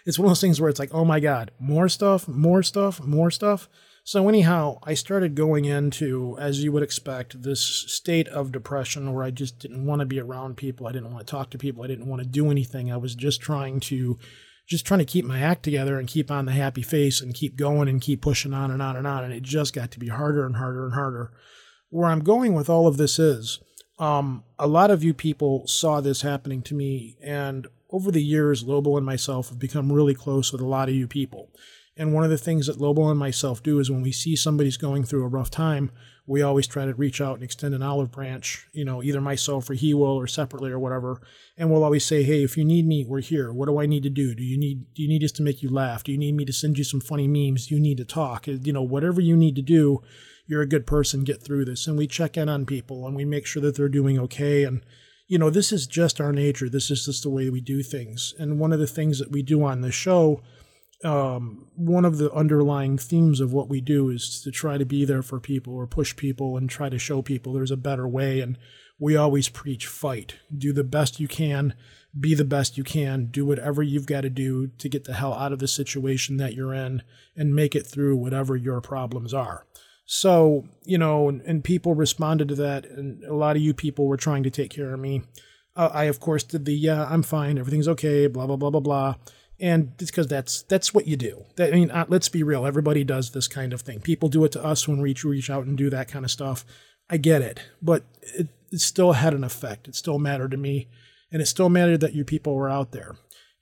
it's 0.06 0.20
one 0.20 0.26
of 0.26 0.32
those 0.32 0.42
things 0.42 0.60
where 0.60 0.70
it's 0.70 0.80
like, 0.80 0.94
oh 0.94 1.06
my 1.06 1.20
God, 1.20 1.52
more 1.60 1.88
stuff, 1.88 2.28
more 2.28 2.62
stuff, 2.62 3.02
more 3.02 3.32
stuff. 3.32 3.70
So 4.06 4.28
anyhow, 4.28 4.80
I 4.84 4.96
started 4.96 5.34
going 5.34 5.64
into, 5.64 6.38
as 6.38 6.62
you 6.62 6.74
would 6.74 6.84
expect, 6.84 7.42
this 7.42 7.62
state 7.62 8.28
of 8.28 8.52
depression 8.52 9.14
where 9.14 9.24
I 9.24 9.32
just 9.32 9.60
didn't 9.60 9.86
want 9.86 10.02
to 10.02 10.06
be 10.06 10.20
around 10.20 10.58
people. 10.58 10.88
I 10.88 10.92
didn't 10.92 11.14
want 11.14 11.26
to 11.26 11.32
talk 11.32 11.50
to 11.52 11.58
people. 11.58 11.84
I 11.84 11.88
didn't 11.88 12.08
want 12.08 12.22
to 12.22 12.28
do 12.28 12.52
anything. 12.52 12.92
I 12.92 12.98
was 12.98 13.16
just 13.16 13.42
trying 13.42 13.80
to 13.82 14.20
just 14.68 14.86
trying 14.86 15.00
to 15.00 15.06
keep 15.06 15.26
my 15.26 15.40
act 15.40 15.64
together 15.64 16.00
and 16.00 16.08
keep 16.08 16.32
on 16.32 16.46
the 16.46 16.52
happy 16.54 16.82
face 16.82 17.22
and 17.22 17.34
keep 17.34 17.58
going 17.58 17.90
and 17.90 18.02
keep 18.02 18.22
pushing 18.22 18.54
on 18.54 18.72
and 18.72 18.82
on 18.82 18.96
and 18.96 19.08
on. 19.08 19.24
And 19.24 19.34
it 19.34 19.44
just 19.44 19.74
got 19.74 19.92
to 19.92 20.00
be 20.00 20.08
harder 20.08 20.46
and 20.46 20.56
harder 20.56 20.86
and 20.86 20.94
harder. 20.94 21.32
Where 21.90 22.10
I'm 22.10 22.24
going 22.24 22.54
with 22.54 22.70
all 22.70 22.88
of 22.88 22.98
this 22.98 23.20
is 23.20 23.60
um, 24.00 24.44
a 24.58 24.68
lot 24.68 24.90
of 24.90 25.04
you 25.04 25.14
people 25.14 25.68
saw 25.68 26.02
this 26.02 26.22
happening 26.22 26.62
to 26.64 26.76
me. 26.76 27.18
And 27.22 27.68
over 27.90 28.10
the 28.10 28.24
years, 28.24 28.64
Lobo 28.64 28.98
and 28.98 29.06
myself 29.06 29.50
have 29.50 29.60
become 29.60 29.92
really 29.92 30.16
close 30.16 30.52
with 30.52 30.62
a 30.62 30.68
lot 30.68 30.90
of 30.90 30.96
you 30.96 31.08
people. 31.08 31.52
And 31.96 32.12
one 32.12 32.24
of 32.24 32.32
the 32.32 32.38
things 32.38 32.66
that 32.66 32.82
Lobo 32.82 33.10
and 33.10 33.20
myself 33.20 33.62
do 33.62 33.80
is 33.80 33.92
when 33.92 34.02
we 34.02 34.12
see 34.12 34.36
somebody's 34.36 34.78
going 34.78 35.04
through 35.04 35.24
a 35.24 35.28
rough 35.28 35.52
time, 35.52 35.92
we 36.26 36.42
always 36.42 36.66
try 36.66 36.86
to 36.86 36.94
reach 36.94 37.22
out 37.22 37.36
and 37.36 37.44
extend 37.44 37.76
an 37.76 37.84
olive 37.84 38.12
branch, 38.12 38.68
you 38.72 38.84
know, 38.84 39.04
either 39.04 39.22
myself 39.22 39.70
or 39.70 39.74
he 39.74 39.94
will 39.94 40.16
or 40.16 40.26
separately 40.26 40.72
or 40.72 40.80
whatever. 40.80 41.22
And 41.58 41.70
we'll 41.70 41.84
always 41.84 42.06
say, 42.06 42.24
Hey, 42.24 42.44
if 42.44 42.58
you 42.58 42.66
need 42.66 42.88
me, 42.88 43.06
we're 43.08 43.22
here. 43.22 43.54
What 43.54 43.68
do 43.68 43.80
I 43.80 43.86
need 43.86 44.04
to 44.04 44.10
do? 44.10 44.34
Do 44.34 44.44
you 44.44 44.58
need, 44.58 44.94
do 44.96 45.04
you 45.04 45.10
need 45.10 45.24
us 45.24 45.32
to 45.34 45.44
make 45.44 45.62
you 45.62 45.70
laugh? 45.70 46.04
Do 46.04 46.12
you 46.12 46.18
need 46.18 46.36
me 46.36 46.46
to 46.46 46.54
send 46.54 46.78
you 46.78 46.84
some 46.84 47.02
funny 47.02 47.28
memes? 47.28 47.68
Do 47.68 47.76
you 47.76 47.82
need 47.82 47.98
to 47.98 48.06
talk? 48.06 48.48
You 48.48 48.74
know, 48.74 48.82
whatever 48.82 49.22
you 49.22 49.36
need 49.36 49.56
to 49.58 49.62
do, 49.62 50.02
you're 50.48 50.62
a 50.62 50.68
good 50.68 50.88
person, 50.88 51.24
get 51.24 51.44
through 51.44 51.66
this. 51.66 51.86
And 51.86 51.98
we 51.98 52.08
check 52.08 52.38
in 52.38 52.50
on 52.50 52.66
people 52.66 53.06
and 53.06 53.16
we 53.16 53.26
make 53.26 53.46
sure 53.46 53.62
that 53.62 53.76
they're 53.76 53.90
doing 53.90 54.18
okay. 54.20 54.64
And, 54.64 54.84
you 55.28 55.38
know, 55.38 55.50
this 55.50 55.72
is 55.72 55.86
just 55.86 56.20
our 56.20 56.32
nature. 56.32 56.70
This 56.70 56.90
is 56.90 57.06
just 57.06 57.24
the 57.24 57.30
way 57.30 57.50
we 57.50 57.62
do 57.62 57.84
things. 57.84 58.34
And 58.40 58.60
one 58.60 58.74
of 58.74 58.80
the 58.80 58.88
things 58.88 59.20
that 59.20 59.32
we 59.32 59.44
do 59.44 59.64
on 59.64 59.82
the 59.82 59.92
show 59.92 60.42
um, 61.04 61.68
one 61.76 62.06
of 62.06 62.18
the 62.18 62.32
underlying 62.32 62.98
themes 62.98 63.40
of 63.40 63.54
what 63.54 63.70
we 63.70 63.82
do 63.82 64.10
is 64.10 64.42
to 64.44 64.52
try 64.52 64.78
to 64.78 64.86
be 64.86 65.06
there 65.06 65.22
for 65.22 65.40
people 65.40 65.76
or 65.76 65.88
push 65.88 66.16
people 66.16 66.58
and 66.58 66.70
try 66.70 66.90
to 66.90 67.00
show 67.00 67.22
people 67.22 67.54
there's 67.54 67.72
a 67.72 67.78
better 67.78 68.08
way. 68.08 68.40
And 68.40 68.58
we 69.00 69.16
always 69.16 69.50
preach 69.50 69.88
fight. 69.88 70.36
Do 70.56 70.72
the 70.72 70.84
best 70.84 71.20
you 71.20 71.28
can, 71.28 71.74
be 72.18 72.36
the 72.36 72.46
best 72.46 72.78
you 72.78 72.84
can, 72.84 73.26
do 73.26 73.46
whatever 73.46 73.84
you've 73.84 74.06
got 74.06 74.22
to 74.22 74.30
do 74.30 74.68
to 74.68 74.90
get 74.90 75.04
the 75.04 75.14
hell 75.14 75.34
out 75.34 75.52
of 75.52 75.60
the 75.60 75.68
situation 75.68 76.38
that 76.38 76.54
you're 76.54 76.74
in 76.74 77.02
and 77.36 77.56
make 77.56 77.76
it 77.76 77.86
through 77.86 78.16
whatever 78.18 78.56
your 78.56 78.82
problems 78.82 79.34
are. 79.34 79.66
So, 80.06 80.66
you 80.84 80.98
know, 80.98 81.30
and, 81.30 81.42
and 81.42 81.64
people 81.64 81.96
responded 81.96 82.50
to 82.50 82.56
that, 82.56 82.86
and 82.86 83.24
a 83.24 83.34
lot 83.34 83.56
of 83.56 83.62
you 83.62 83.74
people 83.74 84.06
were 84.06 84.18
trying 84.18 84.44
to 84.44 84.50
take 84.50 84.70
care 84.70 84.94
of 84.94 85.00
me. 85.00 85.24
Uh, 85.76 85.90
I, 85.94 86.04
of 86.04 86.20
course, 86.20 86.44
did 86.44 86.66
the, 86.66 86.74
yeah, 86.74 87.06
I'm 87.06 87.24
fine, 87.24 87.58
everything's 87.58 87.88
okay, 87.88 88.28
blah, 88.28 88.46
blah, 88.46 88.58
blah, 88.58 88.70
blah, 88.70 88.82
blah 88.82 89.16
and 89.64 89.94
it's 89.98 90.12
because 90.12 90.28
that's 90.28 90.64
that's 90.64 90.94
what 90.94 91.08
you 91.08 91.16
do. 91.16 91.46
That, 91.56 91.70
I 91.70 91.78
mean, 91.78 91.90
uh, 91.90 92.06
let's 92.10 92.28
be 92.28 92.44
real. 92.44 92.66
Everybody 92.66 93.06
does 93.06 93.32
this 93.32 93.48
kind 93.48 93.72
of 93.72 93.80
thing. 93.80 94.02
People 94.02 94.28
do 94.28 94.44
it 94.44 94.52
to 94.52 94.64
us 94.64 94.90
when 94.90 95.02
we 95.02 95.16
reach 95.24 95.50
out 95.50 95.64
and 95.64 95.78
do 95.78 95.90
that 95.90 96.10
kind 96.10 96.26
of 96.26 96.32
stuff. 96.32 96.66
I 97.10 97.16
get 97.16 97.42
it, 97.42 97.62
but 97.82 98.04
it, 98.22 98.50
it 98.74 98.82
still 98.82 99.14
had 99.14 99.34
an 99.34 99.46
effect. 99.46 99.88
It 99.88 99.96
still 99.96 100.20
mattered 100.20 100.52
to 100.52 100.58
me, 100.58 100.90
and 101.32 101.42
it 101.42 101.46
still 101.46 101.70
mattered 101.70 102.02
that 102.02 102.14
you 102.14 102.26
people 102.26 102.56
were 102.56 102.70
out 102.70 102.92
there, 102.92 103.16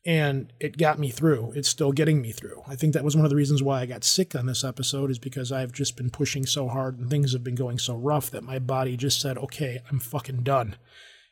and 0.03 0.51
it 0.59 0.75
got 0.75 0.97
me 0.97 1.11
through. 1.11 1.51
It's 1.51 1.69
still 1.69 1.91
getting 1.91 2.19
me 2.19 2.31
through. 2.31 2.63
I 2.67 2.75
think 2.75 2.95
that 2.95 3.03
was 3.03 3.15
one 3.15 3.25
of 3.25 3.29
the 3.29 3.35
reasons 3.35 3.61
why 3.61 3.81
I 3.81 3.85
got 3.85 4.03
sick 4.03 4.33
on 4.33 4.47
this 4.47 4.63
episode 4.63 5.11
is 5.11 5.19
because 5.19 5.51
I've 5.51 5.71
just 5.71 5.95
been 5.95 6.09
pushing 6.09 6.47
so 6.47 6.67
hard 6.67 6.97
and 6.97 7.11
things 7.11 7.33
have 7.33 7.43
been 7.43 7.53
going 7.53 7.77
so 7.77 7.95
rough 7.95 8.31
that 8.31 8.43
my 8.43 8.57
body 8.57 8.97
just 8.97 9.21
said, 9.21 9.37
"Okay, 9.37 9.79
I'm 9.91 9.99
fucking 9.99 10.41
done." 10.41 10.77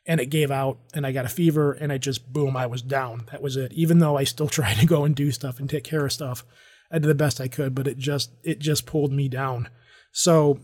And 0.06 0.20
it 0.20 0.26
gave 0.26 0.50
out 0.50 0.78
and 0.94 1.06
I 1.06 1.12
got 1.12 1.24
a 1.24 1.28
fever 1.28 1.72
and 1.72 1.92
I 1.92 1.98
just 1.98 2.32
boom, 2.32 2.56
I 2.56 2.66
was 2.66 2.82
down. 2.82 3.26
That 3.30 3.42
was 3.42 3.56
it. 3.56 3.72
Even 3.72 3.98
though 3.98 4.16
I 4.16 4.24
still 4.24 4.48
tried 4.48 4.78
to 4.78 4.86
go 4.86 5.04
and 5.04 5.14
do 5.14 5.30
stuff 5.30 5.58
and 5.58 5.68
take 5.68 5.84
care 5.84 6.04
of 6.04 6.12
stuff, 6.12 6.44
I 6.90 6.98
did 6.98 7.08
the 7.08 7.14
best 7.14 7.40
I 7.40 7.48
could, 7.48 7.74
but 7.74 7.86
it 7.86 7.98
just 7.98 8.32
it 8.42 8.58
just 8.58 8.86
pulled 8.86 9.12
me 9.12 9.28
down. 9.28 9.68
So 10.12 10.60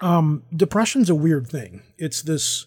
um 0.00 0.44
depression's 0.54 1.10
a 1.10 1.14
weird 1.14 1.48
thing. 1.48 1.82
It's 1.98 2.22
this 2.22 2.66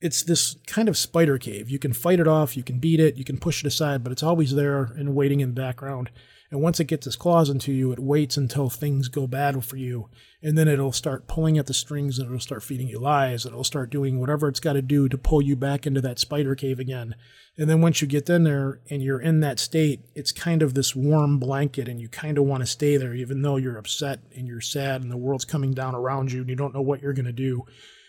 it's 0.00 0.22
this 0.22 0.56
kind 0.66 0.88
of 0.88 0.96
spider 0.96 1.38
cave. 1.38 1.68
You 1.68 1.78
can 1.78 1.92
fight 1.92 2.20
it 2.20 2.28
off, 2.28 2.56
you 2.56 2.62
can 2.62 2.78
beat 2.78 3.00
it, 3.00 3.16
you 3.16 3.24
can 3.24 3.38
push 3.38 3.64
it 3.64 3.66
aside, 3.66 4.04
but 4.04 4.12
it's 4.12 4.22
always 4.22 4.54
there 4.54 4.84
and 4.84 5.14
waiting 5.14 5.40
in 5.40 5.54
the 5.54 5.60
background. 5.60 6.10
And 6.50 6.62
once 6.62 6.80
it 6.80 6.84
gets 6.84 7.06
its 7.06 7.16
claws 7.16 7.50
into 7.50 7.72
you, 7.72 7.92
it 7.92 7.98
waits 7.98 8.38
until 8.38 8.70
things 8.70 9.08
go 9.08 9.26
bad 9.26 9.62
for 9.64 9.76
you. 9.76 10.08
And 10.42 10.56
then 10.56 10.66
it'll 10.66 10.92
start 10.92 11.26
pulling 11.26 11.58
at 11.58 11.66
the 11.66 11.74
strings 11.74 12.18
and 12.18 12.26
it'll 12.26 12.40
start 12.40 12.62
feeding 12.62 12.88
you 12.88 12.98
lies. 12.98 13.44
And 13.44 13.52
it'll 13.52 13.64
start 13.64 13.90
doing 13.90 14.18
whatever 14.18 14.48
it's 14.48 14.60
got 14.60 14.72
to 14.72 14.82
do 14.82 15.08
to 15.10 15.18
pull 15.18 15.42
you 15.42 15.56
back 15.56 15.86
into 15.86 16.00
that 16.00 16.18
spider 16.18 16.54
cave 16.54 16.78
again. 16.78 17.14
And 17.58 17.68
then 17.68 17.82
once 17.82 18.00
you 18.00 18.08
get 18.08 18.30
in 18.30 18.44
there 18.44 18.80
and 18.88 19.02
you're 19.02 19.20
in 19.20 19.40
that 19.40 19.58
state, 19.58 20.06
it's 20.14 20.32
kind 20.32 20.62
of 20.62 20.72
this 20.72 20.96
warm 20.96 21.38
blanket 21.38 21.88
and 21.88 22.00
you 22.00 22.08
kind 22.08 22.38
of 22.38 22.44
want 22.44 22.62
to 22.62 22.66
stay 22.66 22.96
there, 22.96 23.14
even 23.14 23.42
though 23.42 23.56
you're 23.56 23.76
upset 23.76 24.20
and 24.34 24.46
you're 24.46 24.60
sad 24.60 25.02
and 25.02 25.10
the 25.10 25.16
world's 25.16 25.44
coming 25.44 25.74
down 25.74 25.94
around 25.94 26.32
you 26.32 26.40
and 26.40 26.48
you 26.48 26.56
don't 26.56 26.74
know 26.74 26.80
what 26.80 27.02
you're 27.02 27.12
going 27.12 27.26
to 27.26 27.32
do. 27.32 27.64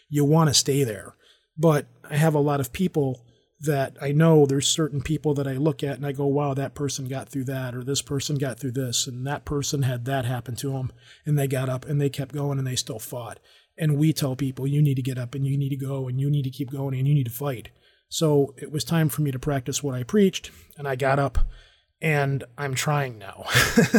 You 0.07 0.23
want 0.23 0.49
to 0.49 0.53
stay 0.53 0.83
there. 0.83 1.15
But 1.57 1.87
I 2.09 2.15
have 2.15 2.35
a 2.35 2.39
lot 2.39 2.61
of 2.61 2.71
people 2.71 3.25
that 3.61 3.97
I 4.01 4.11
know 4.11 4.45
there's 4.45 4.67
certain 4.67 5.01
people 5.01 5.33
that 5.33 5.47
I 5.47 5.53
look 5.53 5.83
at 5.83 5.97
and 5.97 6.05
I 6.05 6.13
go, 6.13 6.25
wow, 6.25 6.53
that 6.53 6.75
person 6.75 7.07
got 7.07 7.27
through 7.27 7.43
that, 7.45 7.75
or 7.75 7.83
this 7.83 8.01
person 8.01 8.37
got 8.37 8.59
through 8.59 8.71
this, 8.71 9.05
and 9.05 9.27
that 9.27 9.45
person 9.45 9.81
had 9.81 10.05
that 10.05 10.25
happen 10.25 10.55
to 10.57 10.71
them, 10.71 10.91
and 11.25 11.37
they 11.37 11.47
got 11.47 11.67
up 11.67 11.85
and 11.85 11.99
they 11.99 12.09
kept 12.09 12.33
going 12.33 12.57
and 12.57 12.67
they 12.67 12.75
still 12.75 12.99
fought. 12.99 13.39
And 13.77 13.97
we 13.97 14.13
tell 14.13 14.35
people, 14.35 14.67
you 14.67 14.81
need 14.81 14.95
to 14.95 15.01
get 15.01 15.17
up 15.17 15.35
and 15.35 15.45
you 15.45 15.57
need 15.57 15.69
to 15.69 15.77
go 15.77 16.07
and 16.07 16.19
you 16.19 16.29
need 16.29 16.43
to 16.43 16.49
keep 16.49 16.71
going 16.71 16.97
and 16.97 17.07
you 17.07 17.13
need 17.13 17.25
to 17.25 17.31
fight. 17.31 17.69
So 18.09 18.53
it 18.57 18.71
was 18.71 18.83
time 18.83 19.09
for 19.09 19.21
me 19.21 19.31
to 19.31 19.39
practice 19.39 19.83
what 19.83 19.95
I 19.95 20.03
preached, 20.03 20.51
and 20.77 20.87
I 20.87 20.95
got 20.95 21.19
up 21.19 21.39
and 22.01 22.43
I'm 22.57 22.75
trying 22.75 23.17
now. 23.17 23.45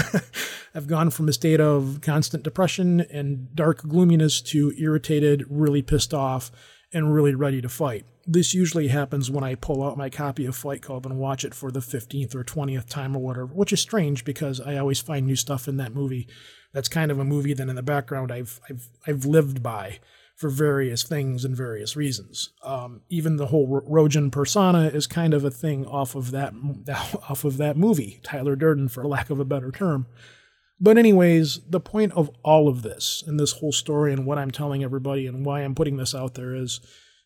I've 0.74 0.87
gone 0.87 1.11
from 1.11 1.28
a 1.28 1.32
state 1.32 1.61
of 1.61 2.01
constant 2.03 2.45
depression 2.45 3.01
and 3.01 3.55
dark 3.55 3.82
gloominess 3.82 4.41
to 4.43 4.73
irritated, 4.78 5.45
really 5.49 5.82
pissed 5.82 6.15
off, 6.15 6.51
and 6.93 7.12
really 7.12 7.35
ready 7.35 7.61
to 7.61 7.69
fight. 7.69 8.07
This 8.32 8.55
usually 8.55 8.86
happens 8.86 9.28
when 9.28 9.43
I 9.43 9.57
pull 9.57 9.82
out 9.82 9.98
my 9.98 10.09
copy 10.09 10.47
of 10.47 10.55
Fight 10.55 10.82
Club 10.82 11.05
and 11.05 11.19
watch 11.19 11.44
it 11.44 11.52
for 11.52 11.73
the 11.73 11.81
15th 11.81 12.32
or 12.32 12.44
20th 12.44 12.89
time 12.89 13.16
or 13.16 13.19
whatever, 13.19 13.47
which 13.47 13.73
is 13.73 13.81
strange 13.81 14.24
because 14.24 14.61
I 14.61 14.77
always 14.77 15.01
find 15.01 15.27
new 15.27 15.35
stuff 15.35 15.66
in 15.66 15.78
that 15.78 15.97
movie. 15.97 16.28
That's 16.73 16.89
kind 16.89 17.11
of 17.11 17.19
a 17.19 17.24
movie 17.24 17.55
that 17.55 17.69
in 17.69 17.74
the 17.74 17.82
background 17.82 18.31
I've 18.31 18.61
I've 18.70 18.89
I've 19.05 19.24
lived 19.24 19.65
by 19.65 19.98
for 20.36 20.48
various 20.48 21.02
things 21.02 21.44
and 21.44 21.57
various 21.57 21.97
reasons. 21.97 22.51
Um, 22.62 23.01
even 23.09 23.35
the 23.35 23.48
whole 23.48 23.82
Rojan 23.82 24.31
persona 24.31 24.86
is 24.86 25.09
kind 25.09 25.35
of 25.35 25.44
a 25.44 25.51
thing 25.51 25.85
off 25.85 26.15
of 26.15 26.31
that 26.31 26.55
off 27.28 27.43
of 27.43 27.57
that 27.57 27.77
movie, 27.77 28.20
Tyler 28.23 28.55
Durden, 28.55 28.90
for 28.90 29.05
lack 29.05 29.31
of 29.31 29.40
a 29.40 29.44
better 29.44 29.73
term. 29.73 30.07
But, 30.81 30.98
anyways, 30.98 31.62
the 31.69 31.81
point 31.81 32.12
of 32.12 32.31
all 32.44 32.69
of 32.69 32.82
this 32.82 33.24
and 33.27 33.40
this 33.40 33.55
whole 33.55 33.73
story 33.73 34.12
and 34.12 34.24
what 34.24 34.39
I'm 34.39 34.52
telling 34.52 34.85
everybody 34.85 35.27
and 35.27 35.44
why 35.44 35.62
I'm 35.62 35.74
putting 35.74 35.97
this 35.97 36.15
out 36.15 36.35
there 36.35 36.55
is 36.55 36.81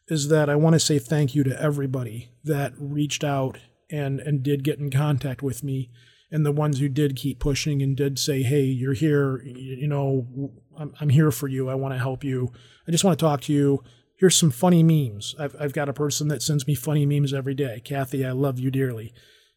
is 0.08 0.28
that 0.28 0.50
I 0.50 0.56
want 0.56 0.74
to 0.74 0.80
say 0.80 0.98
thank 0.98 1.34
you 1.34 1.44
to 1.44 1.60
everybody 1.60 2.30
that 2.44 2.72
reached 2.78 3.24
out 3.24 3.58
and 3.90 4.20
and 4.20 4.42
did 4.42 4.64
get 4.64 4.78
in 4.78 4.90
contact 4.90 5.42
with 5.42 5.62
me 5.62 5.90
and 6.30 6.44
the 6.44 6.52
ones 6.52 6.80
who 6.80 6.88
did 6.88 7.16
keep 7.16 7.38
pushing 7.38 7.82
and 7.82 7.96
did 7.96 8.18
say 8.18 8.42
hey 8.42 8.62
you're 8.62 8.94
here 8.94 9.42
you 9.44 9.86
know 9.86 10.50
I'm, 10.76 10.94
I'm 10.98 11.10
here 11.10 11.30
for 11.30 11.48
you 11.48 11.68
i 11.68 11.74
want 11.74 11.92
to 11.92 11.98
help 11.98 12.24
you 12.24 12.50
i 12.88 12.90
just 12.90 13.04
want 13.04 13.18
to 13.18 13.22
talk 13.22 13.42
to 13.42 13.52
you 13.52 13.84
here's 14.16 14.36
some 14.36 14.50
funny 14.50 14.82
memes 14.82 15.34
I've, 15.38 15.54
I've 15.60 15.74
got 15.74 15.90
a 15.90 15.92
person 15.92 16.28
that 16.28 16.42
sends 16.42 16.66
me 16.66 16.74
funny 16.74 17.04
memes 17.04 17.34
every 17.34 17.54
day 17.54 17.82
kathy 17.84 18.24
i 18.24 18.30
love 18.30 18.58
you 18.58 18.70
dearly 18.70 19.12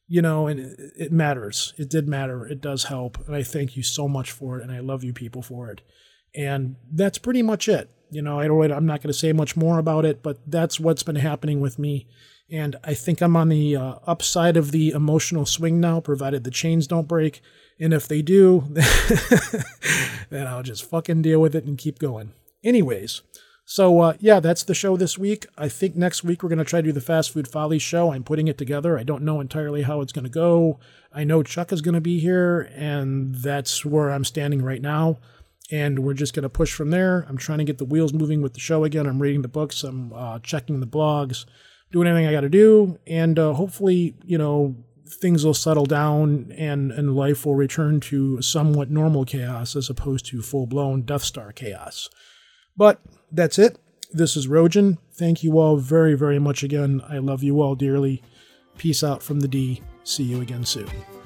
you 0.07 0.21
know, 0.21 0.47
and 0.47 0.59
it, 0.59 0.79
it, 0.95 1.11
matters. 1.11 1.73
It 1.77 1.89
did 1.89 2.07
matter. 2.07 2.45
It 2.47 2.61
does 2.61 2.85
help. 2.85 3.17
And 3.27 3.35
I 3.35 3.43
thank 3.43 3.75
you 3.75 3.83
so 3.83 4.07
much 4.07 4.31
for 4.31 4.57
it. 4.57 4.63
And 4.63 4.71
I 4.71 4.79
love 4.79 5.03
you 5.03 5.13
people 5.13 5.41
for 5.41 5.69
it. 5.69 5.81
And 6.33 6.77
that's 6.91 7.17
pretty 7.17 7.41
much 7.41 7.67
it. 7.67 7.89
You 8.09 8.21
know, 8.21 8.39
I 8.39 8.47
don't, 8.47 8.71
I'm 8.71 8.85
not 8.85 9.01
going 9.01 9.11
to 9.11 9.17
say 9.17 9.33
much 9.33 9.55
more 9.55 9.79
about 9.79 10.05
it, 10.05 10.23
but 10.23 10.39
that's 10.47 10.79
what's 10.79 11.03
been 11.03 11.17
happening 11.17 11.59
with 11.59 11.77
me. 11.77 12.07
And 12.49 12.77
I 12.83 12.93
think 12.93 13.21
I'm 13.21 13.35
on 13.35 13.49
the 13.49 13.75
uh, 13.75 13.95
upside 14.05 14.55
of 14.55 14.71
the 14.71 14.91
emotional 14.91 15.45
swing 15.45 15.81
now, 15.81 15.99
provided 15.99 16.43
the 16.43 16.51
chains 16.51 16.87
don't 16.87 17.07
break. 17.07 17.41
And 17.79 17.93
if 17.93 18.07
they 18.07 18.21
do, 18.21 18.63
then 20.29 20.47
I'll 20.47 20.63
just 20.63 20.89
fucking 20.89 21.21
deal 21.21 21.41
with 21.41 21.55
it 21.55 21.65
and 21.65 21.77
keep 21.77 21.99
going. 21.99 22.31
Anyways, 22.63 23.21
so 23.69 23.99
uh, 23.99 24.13
yeah, 24.19 24.39
that's 24.39 24.63
the 24.63 24.73
show 24.73 24.95
this 24.95 25.17
week. 25.17 25.45
I 25.57 25.67
think 25.67 25.97
next 25.97 26.23
week 26.23 26.41
we're 26.41 26.49
going 26.49 26.57
to 26.57 26.65
try 26.65 26.79
to 26.79 26.87
do 26.87 26.93
the 26.93 27.01
Fast 27.01 27.33
Food 27.33 27.49
Follies 27.49 27.81
show. 27.81 28.13
I'm 28.13 28.23
putting 28.23 28.47
it 28.47 28.57
together. 28.57 28.97
I 28.97 29.03
don't 29.03 29.23
know 29.23 29.41
entirely 29.41 29.81
how 29.81 29.99
it's 29.99 30.13
going 30.13 30.23
to 30.23 30.29
go. 30.29 30.79
I 31.13 31.25
know 31.25 31.43
Chuck 31.43 31.73
is 31.73 31.81
going 31.81 31.95
to 31.95 32.01
be 32.01 32.19
here, 32.19 32.71
and 32.73 33.35
that's 33.35 33.83
where 33.83 34.09
I'm 34.09 34.23
standing 34.23 34.61
right 34.61 34.81
now. 34.81 35.17
And 35.71 35.99
we're 35.99 36.13
just 36.13 36.33
going 36.33 36.43
to 36.43 36.49
push 36.49 36.73
from 36.73 36.91
there. 36.91 37.25
I'm 37.27 37.37
trying 37.37 37.59
to 37.59 37.63
get 37.63 37.77
the 37.77 37.85
wheels 37.85 38.13
moving 38.13 38.41
with 38.41 38.53
the 38.53 38.59
show 38.59 38.83
again. 38.83 39.05
I'm 39.05 39.21
reading 39.21 39.41
the 39.41 39.47
books, 39.47 39.83
I'm 39.83 40.13
uh, 40.13 40.39
checking 40.39 40.79
the 40.79 40.87
blogs, 40.87 41.45
doing 41.91 42.07
anything 42.07 42.27
I 42.27 42.31
got 42.31 42.41
to 42.41 42.49
do, 42.49 42.99
and 43.05 43.37
uh, 43.37 43.53
hopefully, 43.53 44.15
you 44.23 44.37
know, 44.37 44.75
things 45.07 45.45
will 45.45 45.53
settle 45.53 45.85
down 45.85 46.51
and 46.57 46.91
and 46.91 47.15
life 47.15 47.45
will 47.45 47.55
return 47.55 47.99
to 48.01 48.41
somewhat 48.41 48.89
normal 48.89 49.23
chaos 49.23 49.73
as 49.75 49.89
opposed 49.89 50.25
to 50.25 50.41
full 50.41 50.67
blown 50.67 51.01
Death 51.03 51.23
Star 51.23 51.51
chaos. 51.51 52.09
But 52.75 53.01
that's 53.31 53.57
it. 53.57 53.79
This 54.11 54.35
is 54.35 54.47
Rojan. 54.47 54.97
Thank 55.13 55.43
you 55.43 55.59
all 55.59 55.77
very, 55.77 56.13
very 56.13 56.39
much 56.39 56.63
again. 56.63 57.01
I 57.07 57.17
love 57.17 57.43
you 57.43 57.61
all 57.61 57.75
dearly. 57.75 58.23
Peace 58.77 59.03
out 59.03 59.23
from 59.23 59.39
the 59.39 59.47
D. 59.47 59.81
See 60.03 60.23
you 60.23 60.41
again 60.41 60.63
soon. 60.63 61.16